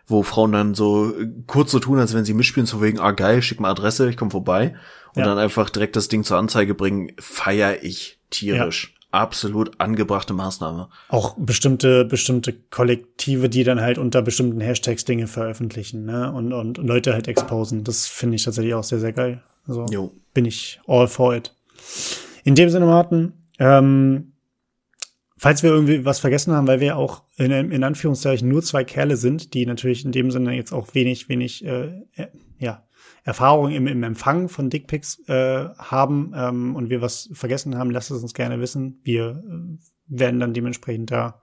wo 0.09 0.23
Frauen 0.23 0.51
dann 0.51 0.75
so 0.75 1.13
kurz 1.47 1.71
so 1.71 1.79
tun, 1.79 1.99
als 1.99 2.13
wenn 2.13 2.25
sie 2.25 2.33
mitspielen, 2.33 2.65
so 2.65 2.81
wegen, 2.81 2.99
ah 2.99 3.11
geil, 3.11 3.41
schick 3.41 3.59
mal 3.59 3.71
Adresse, 3.71 4.09
ich 4.09 4.17
komme 4.17 4.31
vorbei. 4.31 4.75
Und 5.15 5.21
ja. 5.21 5.25
dann 5.25 5.37
einfach 5.37 5.69
direkt 5.69 5.95
das 5.95 6.07
Ding 6.07 6.23
zur 6.23 6.37
Anzeige 6.37 6.75
bringen, 6.75 7.11
feier 7.19 7.83
ich 7.83 8.19
tierisch. 8.29 8.91
Ja 8.93 8.99
absolut 9.11 9.79
angebrachte 9.79 10.33
Maßnahme. 10.33 10.89
Auch 11.07 11.35
bestimmte, 11.37 12.05
bestimmte 12.05 12.53
Kollektive, 12.53 13.49
die 13.49 13.63
dann 13.63 13.81
halt 13.81 13.97
unter 13.97 14.21
bestimmten 14.21 14.61
Hashtags 14.61 15.05
Dinge 15.05 15.27
veröffentlichen, 15.27 16.05
ne? 16.05 16.31
Und, 16.31 16.53
und 16.53 16.77
Leute 16.77 17.13
halt 17.13 17.27
exposen. 17.27 17.83
Das 17.83 18.07
finde 18.07 18.35
ich 18.35 18.43
tatsächlich 18.43 18.73
auch 18.73 18.83
sehr, 18.83 18.99
sehr 18.99 19.13
geil. 19.13 19.41
Also 19.67 19.85
jo. 19.89 20.11
bin 20.33 20.45
ich 20.45 20.79
all 20.87 21.07
for 21.07 21.35
it. 21.35 21.53
In 22.43 22.55
dem 22.55 22.69
Sinne, 22.69 22.85
Martin, 22.85 23.33
ähm, 23.57 24.28
falls 25.39 25.63
wir 25.63 25.71
irgendwie 25.71 26.05
was 26.05 26.19
vergessen 26.19 26.53
haben, 26.53 26.67
weil 26.67 26.81
wir 26.81 26.97
auch 26.97 27.23
in, 27.37 27.51
in 27.51 27.83
Anführungszeichen 27.83 28.47
nur 28.47 28.61
zwei 28.61 28.83
Kerle 28.83 29.15
sind, 29.15 29.53
die 29.53 29.65
natürlich 29.65 30.05
in 30.05 30.11
dem 30.11 30.31
Sinne 30.31 30.53
jetzt 30.53 30.73
auch 30.73 30.93
wenig, 30.93 31.29
wenig, 31.29 31.65
äh, 31.65 32.03
ja, 32.59 32.85
Erfahrung 33.23 33.71
im, 33.71 33.87
im 33.87 34.03
Empfang 34.03 34.49
von 34.49 34.69
Dickpics 34.69 35.19
äh, 35.27 35.69
haben 35.77 36.33
ähm, 36.35 36.75
und 36.75 36.89
wir 36.89 37.01
was 37.01 37.29
vergessen 37.33 37.77
haben, 37.77 37.91
lasst 37.91 38.11
es 38.11 38.21
uns 38.21 38.33
gerne 38.33 38.59
wissen. 38.59 38.99
Wir 39.03 39.43
äh, 39.47 39.77
werden 40.07 40.39
dann 40.39 40.53
dementsprechend 40.53 41.11
da 41.11 41.41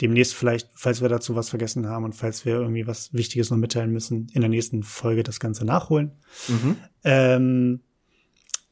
demnächst 0.00 0.34
vielleicht, 0.34 0.70
falls 0.74 1.02
wir 1.02 1.08
dazu 1.08 1.36
was 1.36 1.50
vergessen 1.50 1.86
haben 1.86 2.04
und 2.04 2.14
falls 2.14 2.44
wir 2.44 2.54
irgendwie 2.54 2.86
was 2.86 3.12
Wichtiges 3.12 3.50
noch 3.50 3.58
mitteilen 3.58 3.92
müssen, 3.92 4.28
in 4.32 4.40
der 4.40 4.50
nächsten 4.50 4.82
Folge 4.82 5.22
das 5.22 5.38
Ganze 5.38 5.64
nachholen. 5.64 6.12
Mhm. 6.48 6.76
Ähm, 7.04 7.80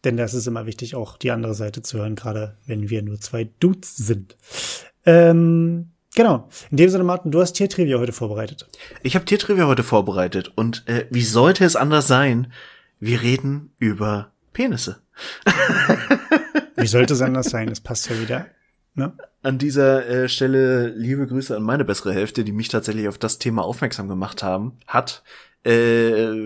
denn 0.04 0.16
das 0.16 0.34
ist 0.34 0.46
immer 0.46 0.66
wichtig, 0.66 0.94
auch 0.94 1.16
die 1.16 1.30
andere 1.30 1.54
Seite 1.54 1.82
zu 1.82 1.98
hören, 1.98 2.14
gerade 2.14 2.56
wenn 2.66 2.90
wir 2.90 3.02
nur 3.02 3.20
zwei 3.20 3.48
Dudes 3.60 3.96
sind. 3.96 4.36
Ähm, 5.04 5.90
Genau. 6.16 6.48
In 6.70 6.78
dem 6.78 6.88
Sinne, 6.88 7.04
Martin, 7.04 7.30
du 7.30 7.42
hast 7.42 7.52
Tiertrivia 7.52 7.98
heute 7.98 8.12
vorbereitet. 8.12 8.66
Ich 9.02 9.14
habe 9.14 9.26
Tiertrivia 9.26 9.66
heute 9.66 9.82
vorbereitet. 9.82 10.50
Und 10.54 10.82
äh, 10.88 11.06
wie 11.10 11.22
sollte 11.22 11.62
es 11.66 11.76
anders 11.76 12.08
sein? 12.08 12.50
Wir 12.98 13.20
reden 13.20 13.74
über 13.78 14.32
Penisse. 14.54 15.02
wie 16.76 16.86
sollte 16.86 17.12
es 17.12 17.20
anders 17.20 17.50
sein? 17.50 17.68
Das 17.68 17.80
passt 17.80 18.08
ja 18.08 18.18
wieder. 18.18 18.46
Ne? 18.94 19.12
An 19.42 19.58
dieser 19.58 20.08
äh, 20.08 20.28
Stelle 20.30 20.88
liebe 20.88 21.26
Grüße 21.26 21.54
an 21.54 21.62
meine 21.62 21.84
bessere 21.84 22.14
Hälfte, 22.14 22.44
die 22.44 22.52
mich 22.52 22.68
tatsächlich 22.68 23.08
auf 23.08 23.18
das 23.18 23.38
Thema 23.38 23.62
aufmerksam 23.62 24.08
gemacht 24.08 24.42
haben, 24.42 24.78
hat. 24.86 25.22
Äh, 25.64 25.70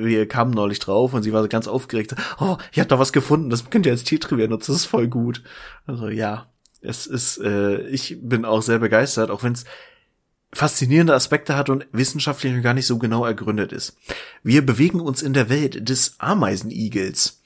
wir 0.04 0.26
kamen 0.28 0.52
neulich 0.52 0.78
drauf 0.78 1.12
und 1.12 1.22
sie 1.22 1.32
war 1.32 1.42
so 1.42 1.48
ganz 1.48 1.68
aufgeregt. 1.68 2.14
Oh, 2.40 2.56
ich 2.72 2.78
habe 2.78 2.88
da 2.88 2.98
was 2.98 3.12
gefunden, 3.12 3.50
das 3.50 3.68
könnt 3.68 3.86
ihr 3.86 3.92
als 3.92 4.04
Tiertrivia 4.04 4.46
nutzen, 4.46 4.72
das 4.72 4.82
ist 4.82 4.86
voll 4.86 5.08
gut. 5.08 5.42
Also 5.86 6.08
ja, 6.08 6.46
es 6.80 7.06
ist, 7.06 7.38
äh, 7.38 7.82
ich 7.88 8.18
bin 8.22 8.44
auch 8.44 8.62
sehr 8.62 8.78
begeistert, 8.78 9.30
auch 9.30 9.42
wenn 9.42 9.52
es 9.52 9.64
faszinierende 10.52 11.14
Aspekte 11.14 11.56
hat 11.56 11.68
und 11.68 11.86
wissenschaftlich 11.92 12.60
gar 12.62 12.74
nicht 12.74 12.86
so 12.86 12.98
genau 12.98 13.24
ergründet 13.24 13.72
ist. 13.72 13.96
Wir 14.42 14.64
bewegen 14.64 15.00
uns 15.00 15.22
in 15.22 15.32
der 15.32 15.48
Welt 15.48 15.88
des 15.88 16.16
Ameisenigels. 16.18 17.39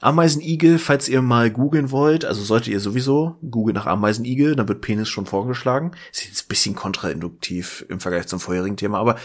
Ameisenigel, 0.00 0.78
falls 0.78 1.08
ihr 1.08 1.22
mal 1.22 1.50
googeln 1.50 1.90
wollt, 1.90 2.24
also 2.24 2.42
solltet 2.42 2.72
ihr 2.72 2.80
sowieso 2.80 3.36
googeln 3.50 3.74
nach 3.74 3.86
Ameisenigel, 3.86 4.54
dann 4.56 4.68
wird 4.68 4.80
Penis 4.80 5.08
schon 5.08 5.26
vorgeschlagen. 5.26 5.92
Ist 6.12 6.24
jetzt 6.24 6.44
ein 6.44 6.48
bisschen 6.48 6.74
kontrainduktiv 6.74 7.84
im 7.88 8.00
Vergleich 8.00 8.26
zum 8.26 8.40
vorherigen 8.40 8.76
Thema, 8.76 8.98
aber 8.98 9.16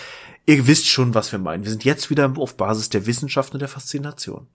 ihr 0.45 0.67
wisst 0.67 0.87
schon, 0.87 1.13
was 1.13 1.31
wir 1.31 1.39
meinen. 1.39 1.63
Wir 1.63 1.71
sind 1.71 1.83
jetzt 1.83 2.09
wieder 2.09 2.33
auf 2.37 2.57
Basis 2.57 2.89
der 2.89 3.05
Wissenschaft 3.05 3.53
und 3.53 3.59
der 3.59 3.69
Faszination. 3.69 4.47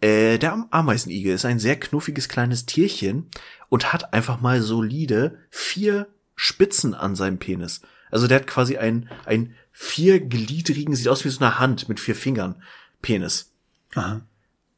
Äh, 0.00 0.38
der 0.38 0.66
Ameisenigel 0.70 1.34
ist 1.34 1.44
ein 1.44 1.58
sehr 1.58 1.78
knuffiges 1.78 2.28
kleines 2.28 2.66
Tierchen 2.66 3.28
und 3.68 3.92
hat 3.92 4.12
einfach 4.14 4.40
mal 4.40 4.62
solide 4.62 5.38
vier 5.50 6.06
Spitzen 6.36 6.94
an 6.94 7.16
seinem 7.16 7.38
Penis. 7.38 7.82
Also 8.10 8.26
der 8.26 8.40
hat 8.40 8.46
quasi 8.46 8.76
ein, 8.78 9.08
ein 9.26 9.54
viergliedrigen, 9.72 10.94
sieht 10.94 11.08
aus 11.08 11.24
wie 11.24 11.28
so 11.28 11.44
eine 11.44 11.58
Hand 11.58 11.88
mit 11.88 12.00
vier 12.00 12.14
Fingern, 12.14 12.62
Penis. 13.02 13.52
Aha. 13.94 14.22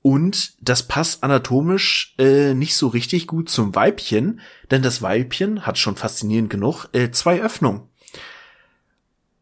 Und 0.03 0.55
das 0.61 0.82
passt 0.82 1.22
anatomisch 1.22 2.14
äh, 2.18 2.55
nicht 2.55 2.74
so 2.74 2.88
richtig 2.88 3.28
gut 3.28 3.48
zum 3.48 3.74
Weibchen, 3.74 4.40
denn 4.70 4.82
das 4.82 5.00
Weibchen 5.00 5.64
hat 5.64 5.78
schon 5.78 5.94
faszinierend 5.94 6.50
genug 6.50 6.88
äh, 6.92 7.11
zwei 7.12 7.40
Öffnungen. 7.40 7.82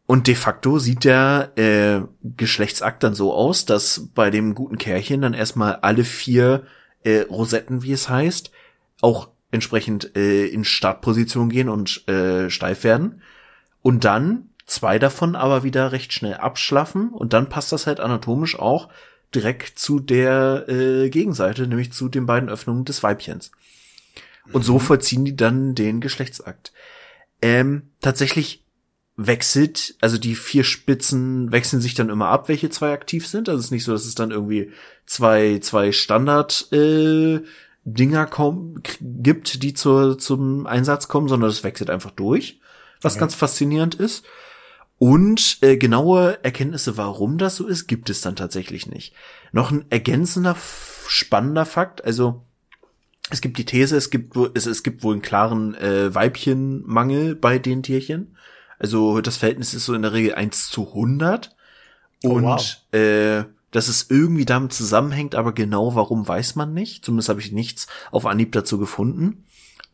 Und 0.05 0.27
de 0.27 0.35
facto 0.35 0.77
sieht 0.77 1.03
der 1.03 1.53
äh, 1.55 2.01
Geschlechtsakt 2.37 3.01
dann 3.01 3.15
so 3.15 3.33
aus, 3.33 3.65
dass 3.65 4.09
bei 4.13 4.29
dem 4.29 4.53
guten 4.53 4.77
Kerlchen 4.77 5.21
dann 5.21 5.33
erstmal 5.33 5.77
alle 5.77 6.03
vier 6.03 6.65
äh, 7.03 7.21
Rosetten, 7.21 7.81
wie 7.81 7.93
es 7.93 8.09
heißt, 8.09 8.51
auch 9.01 9.29
entsprechend 9.51 10.15
äh, 10.15 10.45
in 10.45 10.63
Startposition 10.63 11.49
gehen 11.49 11.69
und 11.69 12.07
äh, 12.07 12.49
steif 12.49 12.83
werden. 12.83 13.21
Und 13.81 14.03
dann 14.03 14.49
zwei 14.65 14.99
davon 14.99 15.35
aber 15.35 15.63
wieder 15.63 15.91
recht 15.91 16.13
schnell 16.13 16.35
abschlaffen 16.35 17.09
und 17.09 17.33
dann 17.33 17.49
passt 17.49 17.71
das 17.71 17.87
halt 17.87 17.99
anatomisch 17.99 18.59
auch 18.59 18.89
direkt 19.33 19.79
zu 19.79 19.99
der 19.99 20.65
äh, 20.67 21.09
Gegenseite, 21.09 21.67
nämlich 21.67 21.93
zu 21.93 22.09
den 22.09 22.25
beiden 22.25 22.49
Öffnungen 22.49 22.85
des 22.85 23.03
Weibchens. 23.03 23.51
Und 24.51 24.63
so 24.63 24.75
mhm. 24.75 24.79
vollziehen 24.79 25.25
die 25.25 25.35
dann 25.35 25.75
den 25.75 26.01
Geschlechtsakt. 26.01 26.73
Ähm, 27.41 27.91
tatsächlich 28.01 28.63
wechselt, 29.15 29.95
also 30.01 30.17
die 30.17 30.35
vier 30.35 30.63
Spitzen 30.63 31.51
wechseln 31.51 31.81
sich 31.81 31.93
dann 31.93 32.09
immer 32.09 32.27
ab, 32.27 32.49
welche 32.49 32.69
zwei 32.69 32.91
aktiv 32.91 33.27
sind. 33.27 33.49
Also 33.49 33.59
es 33.59 33.65
ist 33.65 33.71
nicht 33.71 33.83
so, 33.83 33.91
dass 33.91 34.05
es 34.05 34.15
dann 34.15 34.31
irgendwie 34.31 34.71
zwei, 35.05 35.59
zwei 35.59 35.91
Standard 35.91 36.71
äh, 36.71 37.41
Dinger 37.83 38.25
kommen, 38.27 38.81
gibt, 38.99 39.63
die 39.63 39.73
zur, 39.73 40.17
zum 40.17 40.67
Einsatz 40.67 41.07
kommen, 41.07 41.27
sondern 41.27 41.49
es 41.49 41.63
wechselt 41.63 41.89
einfach 41.89 42.11
durch, 42.11 42.59
was 43.01 43.13
okay. 43.13 43.21
ganz 43.21 43.35
faszinierend 43.35 43.95
ist. 43.95 44.25
Und 45.01 45.57
äh, 45.61 45.77
genaue 45.77 46.37
Erkenntnisse, 46.43 46.95
warum 46.95 47.39
das 47.39 47.55
so 47.55 47.65
ist, 47.65 47.87
gibt 47.87 48.11
es 48.11 48.21
dann 48.21 48.35
tatsächlich 48.35 48.85
nicht. 48.85 49.15
Noch 49.51 49.71
ein 49.71 49.85
ergänzender, 49.89 50.55
spannender 51.07 51.65
Fakt, 51.65 52.05
also 52.05 52.45
es 53.31 53.41
gibt 53.41 53.57
die 53.57 53.65
These, 53.65 53.97
es 53.97 54.11
gibt, 54.11 54.37
es, 54.53 54.67
es 54.67 54.83
gibt 54.83 55.01
wohl 55.01 55.13
einen 55.13 55.23
klaren 55.23 55.73
äh, 55.73 56.13
Weibchenmangel 56.13 57.33
bei 57.33 57.57
den 57.57 57.81
Tierchen. 57.81 58.37
Also 58.77 59.21
das 59.21 59.37
Verhältnis 59.37 59.73
ist 59.73 59.85
so 59.85 59.95
in 59.95 60.03
der 60.03 60.13
Regel 60.13 60.35
eins 60.35 60.69
zu 60.69 60.89
100. 60.89 61.55
Und 62.21 62.43
oh, 62.43 62.49
wow. 62.49 62.93
äh, 62.93 63.45
dass 63.71 63.87
es 63.87 64.05
irgendwie 64.07 64.45
damit 64.45 64.71
zusammenhängt, 64.71 65.33
aber 65.33 65.53
genau 65.53 65.95
warum 65.95 66.27
weiß 66.27 66.55
man 66.55 66.75
nicht. 66.75 67.03
Zumindest 67.03 67.29
habe 67.29 67.41
ich 67.41 67.51
nichts 67.51 67.87
auf 68.11 68.27
Anhieb 68.27 68.51
dazu 68.51 68.77
gefunden. 68.77 69.45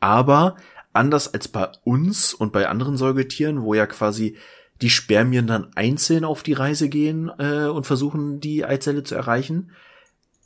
Aber 0.01 0.58
anders 0.91 1.34
als 1.34 1.47
bei 1.47 1.70
uns 1.86 2.34
und 2.34 2.51
bei 2.51 2.68
anderen 2.68 2.97
Säugetieren, 2.97 3.62
wo 3.62 3.74
ja 3.74 3.86
quasi 3.86 4.36
die 4.82 4.89
Spermien 4.89 5.47
dann 5.47 5.71
einzeln 5.75 6.23
auf 6.23 6.43
die 6.43 6.53
Reise 6.53 6.89
gehen 6.89 7.32
äh, 7.39 7.65
und 7.65 7.86
versuchen, 7.86 8.39
die 8.39 8.65
Eizelle 8.65 9.03
zu 9.03 9.15
erreichen, 9.15 9.71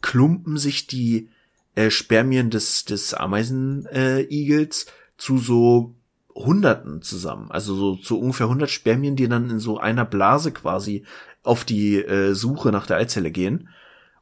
klumpen 0.01 0.57
sich 0.57 0.88
die 0.88 1.29
äh, 1.75 1.89
Spermien 1.89 2.49
des, 2.49 2.86
des 2.86 3.13
Ameisenigels 3.13 4.83
äh, 4.83 4.89
zu 5.17 5.37
so 5.37 5.95
Hunderten 6.33 7.01
zusammen. 7.01 7.51
Also 7.51 7.75
so 7.75 7.95
zu 7.95 8.20
ungefähr 8.20 8.47
100 8.47 8.70
Spermien, 8.70 9.16
die 9.16 9.28
dann 9.28 9.49
in 9.49 9.59
so 9.59 9.78
einer 9.78 10.05
Blase 10.05 10.51
quasi 10.51 11.03
auf 11.43 11.66
die 11.66 11.97
äh, 11.97 12.33
Suche 12.33 12.71
nach 12.71 12.87
der 12.87 12.97
Eizelle 12.97 13.32
gehen 13.32 13.70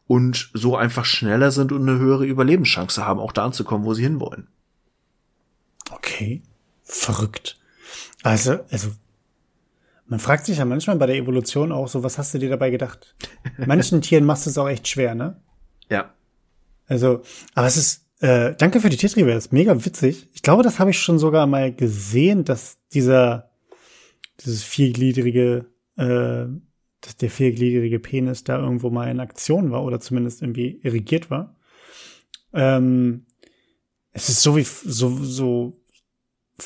und 0.08 0.50
so 0.54 0.76
einfach 0.76 1.06
schneller 1.06 1.52
sind 1.52 1.72
und 1.72 1.88
eine 1.88 2.00
höhere 2.00 2.26
Überlebenschance 2.26 3.06
haben, 3.06 3.20
auch 3.20 3.32
da 3.32 3.46
anzukommen, 3.46 3.86
wo 3.86 3.94
sie 3.94 4.04
hinwollen. 4.04 4.48
Okay. 5.92 6.42
Verrückt. 6.84 7.58
Also, 8.24 8.60
also, 8.72 8.90
man 10.10 10.20
fragt 10.20 10.46
sich 10.46 10.58
ja 10.58 10.66
manchmal 10.66 10.98
bei 10.98 11.06
der 11.06 11.16
Evolution 11.16 11.72
auch 11.72 11.88
so, 11.88 12.04
was 12.04 12.18
hast 12.18 12.34
du 12.34 12.40
dir 12.40 12.50
dabei 12.50 12.72
gedacht? 12.72 13.16
Manchen 13.58 14.02
Tieren 14.02 14.26
machst 14.26 14.46
du 14.46 14.50
es 14.50 14.58
auch 14.58 14.68
echt 14.68 14.88
schwer, 14.88 15.16
ne? 15.16 15.40
Ja. 15.90 16.14
Also, 16.88 17.22
aber 17.54 17.68
es 17.68 17.78
ist, 17.78 18.06
äh, 18.20 18.56
danke 18.58 18.82
für 18.82 18.90
die 18.90 19.06
ist 19.06 19.54
mega 19.54 19.86
witzig. 19.86 20.28
Ich 20.34 20.42
glaube, 20.42 20.64
das 20.64 20.80
habe 20.80 20.90
ich 20.90 21.00
schon 21.00 21.20
sogar 21.20 21.46
mal 21.48 21.74
gesehen, 21.74 22.44
dass 22.44 22.80
dieser 22.92 23.52
dieses 24.44 24.64
viergliedrige, 24.64 25.66
äh, 25.98 26.46
dass 27.02 27.18
der 27.20 27.30
viergliedrige 27.30 28.00
Penis 28.00 28.44
da 28.44 28.58
irgendwo 28.58 28.90
mal 28.90 29.10
in 29.10 29.20
Aktion 29.20 29.72
war 29.72 29.84
oder 29.84 30.00
zumindest 30.00 30.42
irgendwie 30.42 30.80
irrigiert 30.82 31.30
war. 31.30 31.56
Ähm, 32.54 33.26
es 34.12 34.30
ist 34.30 34.42
so 34.42 34.56
wie 34.56 34.64
so 34.64 35.24
so 35.24 35.80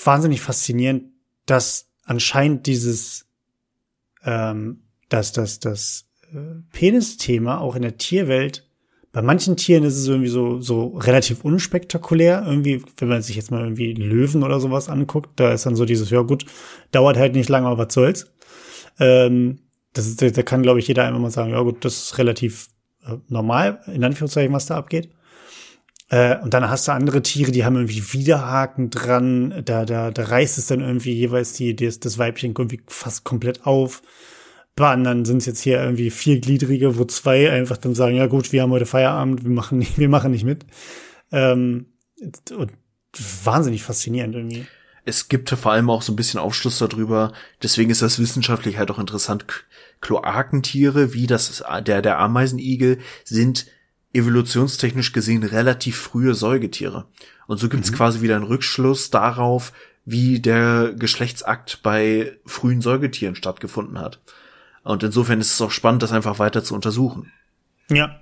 wahnsinnig 0.04 0.42
faszinierend, 0.42 1.12
dass 1.46 1.90
anscheinend 2.06 2.68
dieses 2.68 3.28
ähm, 4.26 4.82
dass 5.10 5.32
das 5.32 5.60
das 5.60 6.08
äh, 6.34 6.38
Penis-Thema 6.72 7.60
auch 7.60 7.76
in 7.76 7.82
der 7.82 7.98
Tierwelt 7.98 8.68
bei 9.14 9.22
manchen 9.22 9.56
Tieren 9.56 9.84
ist 9.84 9.96
es 9.96 10.08
irgendwie 10.08 10.28
so, 10.28 10.60
so 10.60 10.88
relativ 10.98 11.46
unspektakulär. 11.46 12.44
Irgendwie, 12.48 12.84
wenn 12.98 13.08
man 13.08 13.22
sich 13.22 13.36
jetzt 13.36 13.52
mal 13.52 13.62
irgendwie 13.62 13.94
Löwen 13.94 14.42
oder 14.42 14.60
sowas 14.60 14.90
anguckt, 14.90 15.40
da 15.40 15.54
ist 15.54 15.68
dann 15.68 15.76
so 15.76 15.86
dieses, 15.86 16.10
ja 16.10 16.22
gut, 16.24 16.48
dauert 16.92 17.16
halt 17.16 17.36
nicht 17.36 17.48
lange, 17.48 17.68
aber 17.68 17.86
was 17.86 17.94
soll's. 17.94 18.34
Ähm, 19.00 19.60
das 19.94 20.08
ist, 20.08 20.20
da 20.36 20.42
kann, 20.42 20.64
glaube 20.64 20.80
ich, 20.80 20.88
jeder 20.88 21.06
einfach 21.06 21.20
mal 21.20 21.30
sagen, 21.30 21.52
ja 21.52 21.62
gut, 21.62 21.86
das 21.86 22.06
ist 22.06 22.18
relativ 22.18 22.70
äh, 23.06 23.18
normal, 23.30 23.82
in 23.86 24.04
Anführungszeichen, 24.04 24.52
was 24.52 24.66
da 24.66 24.78
abgeht. 24.78 25.10
Äh, 26.14 26.38
und 26.44 26.54
dann 26.54 26.70
hast 26.70 26.88
du 26.88 26.92
andere 26.92 27.24
Tiere, 27.24 27.52
die 27.52 27.66
haben 27.66 27.76
irgendwie 27.76 28.14
Widerhaken 28.14 28.92
dran, 28.92 29.64
da, 29.66 29.84
da, 29.84 30.12
da 30.12 30.24
reißt 30.24 30.60
es 30.60 30.68
dann 30.68 30.82
irgendwie 30.82 31.14
jeweils 31.14 31.54
die, 31.54 31.76
das, 31.76 32.00
das 32.00 32.20
Weibchen 32.20 32.54
irgendwie 32.56 32.82
fast 32.86 33.24
komplett 33.24 33.66
auf. 33.66 34.04
Bei 34.76 34.92
anderen 34.92 35.26
sind 35.26 35.38
es 35.38 35.48
jetzt 35.48 35.62
hier 35.62 35.82
irgendwie 35.82 36.12
viergliedrige, 36.12 37.00
wo 37.00 37.06
zwei 37.06 37.50
einfach 37.52 37.78
dann 37.78 37.96
sagen, 37.96 38.16
ja 38.16 38.28
gut, 38.28 38.52
wir 38.52 38.62
haben 38.62 38.70
heute 38.70 38.86
Feierabend, 38.86 39.44
wir 39.44 39.50
machen 39.50 39.80
nicht, 39.80 39.98
wir 39.98 40.08
machen 40.08 40.30
nicht 40.30 40.44
mit. 40.44 40.68
Ähm, 41.32 41.88
und 42.56 42.72
wahnsinnig 43.44 43.82
faszinierend 43.82 44.36
irgendwie. 44.36 44.68
Es 45.06 45.30
gibt 45.30 45.50
vor 45.50 45.72
allem 45.72 45.90
auch 45.90 46.04
so 46.04 46.14
ein 46.14 46.16
bisschen 46.16 46.40
Aufschluss 46.40 46.78
darüber, 46.78 47.34
deswegen 47.64 47.90
ist 47.90 48.04
das 48.04 48.20
wissenschaftlich 48.20 48.78
halt 48.78 48.92
auch 48.92 49.00
interessant. 49.00 49.46
Kloakentiere, 50.00 51.14
wie 51.14 51.26
das, 51.26 51.64
der, 51.88 52.04
der 52.04 52.20
Ameisenigel, 52.20 53.00
sind 53.24 53.66
evolutionstechnisch 54.14 55.12
gesehen 55.12 55.44
relativ 55.44 55.98
frühe 55.98 56.36
Säugetiere. 56.36 57.06
Und 57.48 57.58
so 57.58 57.68
gibt 57.70 57.84
es 57.84 57.92
mhm. 57.92 57.96
quasi 57.96 58.22
wieder 58.22 58.36
einen 58.36 58.46
Rückschluss 58.46 59.10
darauf, 59.10 59.74
wie 60.06 60.40
der 60.40 60.94
Geschlechtsakt 60.98 61.82
bei 61.82 62.38
frühen 62.46 62.82
Säugetieren 62.82 63.36
stattgefunden 63.36 64.00
hat. 64.00 64.22
Und 64.84 65.04
insofern 65.04 65.40
ist 65.40 65.54
es 65.54 65.62
auch 65.62 65.72
spannend, 65.72 66.04
das 66.04 66.12
einfach 66.12 66.40
weiter 66.40 66.64
zu 66.64 66.76
untersuchen. 66.76 67.32
Ja. 67.90 68.20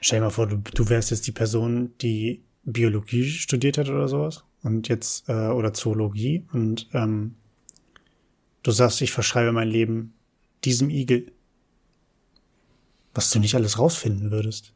Stell 0.00 0.18
dir 0.18 0.24
mal 0.24 0.30
vor, 0.30 0.46
du, 0.46 0.56
du 0.56 0.88
wärst 0.88 1.10
jetzt 1.10 1.26
die 1.26 1.32
Person, 1.32 1.92
die 2.00 2.42
Biologie 2.64 3.28
studiert 3.28 3.78
hat 3.78 3.88
oder 3.88 4.08
sowas 4.08 4.44
und 4.62 4.88
jetzt 4.88 5.28
äh, 5.28 5.48
oder 5.48 5.72
Zoologie 5.72 6.44
und 6.52 6.88
ähm, 6.92 7.36
du 8.62 8.70
sagst, 8.70 9.02
ich 9.02 9.12
verschreibe 9.12 9.52
mein 9.52 9.68
Leben 9.68 10.14
diesem 10.64 10.90
Igel, 10.90 11.32
was 13.14 13.30
du 13.30 13.38
nicht 13.38 13.54
alles 13.54 13.78
rausfinden 13.78 14.30
würdest. 14.30 14.72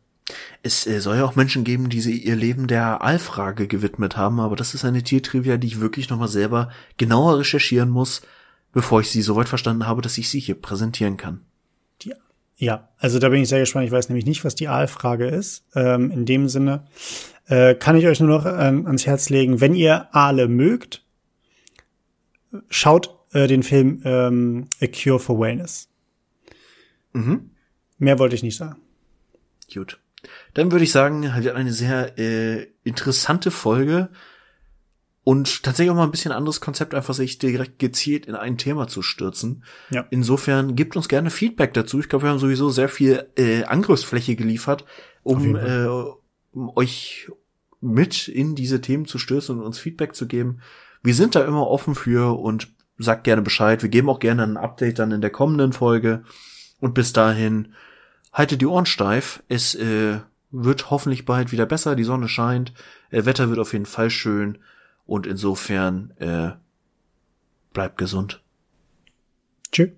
Es 0.62 0.86
äh, 0.86 1.00
soll 1.00 1.16
ja 1.16 1.24
auch 1.24 1.36
Menschen 1.36 1.64
geben, 1.64 1.88
die 1.88 2.00
sie 2.00 2.18
ihr 2.18 2.36
Leben 2.36 2.66
der 2.66 3.02
Aalfrage 3.02 3.66
gewidmet 3.66 4.16
haben, 4.16 4.40
aber 4.40 4.56
das 4.56 4.74
ist 4.74 4.84
eine 4.84 5.02
Tiertrivia, 5.02 5.56
die 5.56 5.66
ich 5.66 5.80
wirklich 5.80 6.10
nochmal 6.10 6.28
selber 6.28 6.70
genauer 6.96 7.38
recherchieren 7.38 7.88
muss, 7.88 8.22
bevor 8.72 9.00
ich 9.00 9.10
sie 9.10 9.22
soweit 9.22 9.48
verstanden 9.48 9.86
habe, 9.86 10.02
dass 10.02 10.18
ich 10.18 10.28
sie 10.28 10.40
hier 10.40 10.54
präsentieren 10.54 11.16
kann. 11.16 11.40
Die, 12.02 12.12
ja, 12.56 12.88
also 12.98 13.18
da 13.18 13.30
bin 13.30 13.42
ich 13.42 13.48
sehr 13.48 13.60
gespannt. 13.60 13.86
Ich 13.86 13.92
weiß 13.92 14.08
nämlich 14.08 14.26
nicht, 14.26 14.44
was 14.44 14.54
die 14.54 14.68
Aalfrage 14.68 15.26
ist. 15.26 15.64
Ähm, 15.74 16.10
in 16.10 16.26
dem 16.26 16.48
Sinne 16.48 16.86
äh, 17.46 17.74
kann 17.74 17.96
ich 17.96 18.06
euch 18.06 18.20
nur 18.20 18.28
noch 18.28 18.44
ähm, 18.46 18.86
ans 18.86 19.06
Herz 19.06 19.30
legen, 19.30 19.60
wenn 19.60 19.74
ihr 19.74 20.14
Aale 20.14 20.48
mögt, 20.48 21.04
schaut 22.68 23.14
äh, 23.32 23.46
den 23.46 23.62
Film 23.62 24.02
ähm, 24.04 24.68
A 24.82 24.86
Cure 24.86 25.18
for 25.18 25.38
Wellness. 25.40 25.88
Mhm. 27.12 27.50
Mehr 27.98 28.18
wollte 28.18 28.34
ich 28.34 28.42
nicht 28.42 28.56
sagen. 28.56 28.76
Gut. 29.72 29.98
Dann 30.54 30.72
würde 30.72 30.84
ich 30.84 30.92
sagen, 30.92 31.22
wir 31.22 31.34
hatten 31.34 31.48
eine 31.50 31.72
sehr 31.72 32.18
äh, 32.18 32.66
interessante 32.82 33.50
Folge 33.50 34.10
und 35.28 35.62
tatsächlich 35.62 35.90
auch 35.90 35.96
mal 35.96 36.04
ein 36.04 36.10
bisschen 36.10 36.32
anderes 36.32 36.60
Konzept, 36.60 36.94
einfach 36.94 37.12
sich 37.12 37.38
direkt 37.38 37.78
gezielt 37.78 38.24
in 38.26 38.34
ein 38.34 38.56
Thema 38.56 38.88
zu 38.88 39.02
stürzen. 39.02 39.62
Ja. 39.90 40.06
Insofern 40.10 40.74
gibt 40.74 40.96
uns 40.96 41.06
gerne 41.06 41.30
Feedback 41.30 41.74
dazu. 41.74 42.00
Ich 42.00 42.08
glaube, 42.08 42.24
wir 42.24 42.30
haben 42.30 42.38
sowieso 42.38 42.70
sehr 42.70 42.88
viel 42.88 43.26
äh, 43.36 43.64
Angriffsfläche 43.64 44.36
geliefert, 44.36 44.86
um, 45.22 45.54
äh, 45.54 45.86
um 46.52 46.70
euch 46.76 47.30
mit 47.80 48.26
in 48.26 48.54
diese 48.54 48.80
Themen 48.80 49.04
zu 49.04 49.18
stürzen 49.18 49.58
und 49.58 49.66
uns 49.66 49.78
Feedback 49.78 50.14
zu 50.14 50.26
geben. 50.26 50.60
Wir 51.02 51.14
sind 51.14 51.34
da 51.34 51.44
immer 51.44 51.66
offen 51.66 51.94
für 51.94 52.38
und 52.38 52.68
sagt 52.96 53.24
gerne 53.24 53.42
Bescheid. 53.42 53.82
Wir 53.82 53.90
geben 53.90 54.08
auch 54.08 54.20
gerne 54.20 54.44
ein 54.44 54.56
Update 54.56 54.98
dann 54.98 55.12
in 55.12 55.20
der 55.20 55.30
kommenden 55.30 55.72
Folge. 55.72 56.24
Und 56.80 56.94
bis 56.94 57.12
dahin, 57.12 57.74
haltet 58.32 58.60
die 58.60 58.66
Ohren 58.66 58.86
steif. 58.86 59.42
Es 59.48 59.74
äh, 59.74 60.20
wird 60.50 60.90
hoffentlich 60.90 61.24
bald 61.24 61.52
wieder 61.52 61.66
besser. 61.66 61.96
Die 61.96 62.04
Sonne 62.04 62.28
scheint. 62.28 62.72
Äh, 63.10 63.24
Wetter 63.24 63.48
wird 63.48 63.58
auf 63.58 63.72
jeden 63.72 63.86
Fall 63.86 64.10
schön. 64.10 64.58
Und 65.06 65.26
insofern 65.26 66.12
äh, 66.18 66.52
bleibt 67.72 67.98
gesund. 67.98 68.42
Tschüss. 69.72 69.90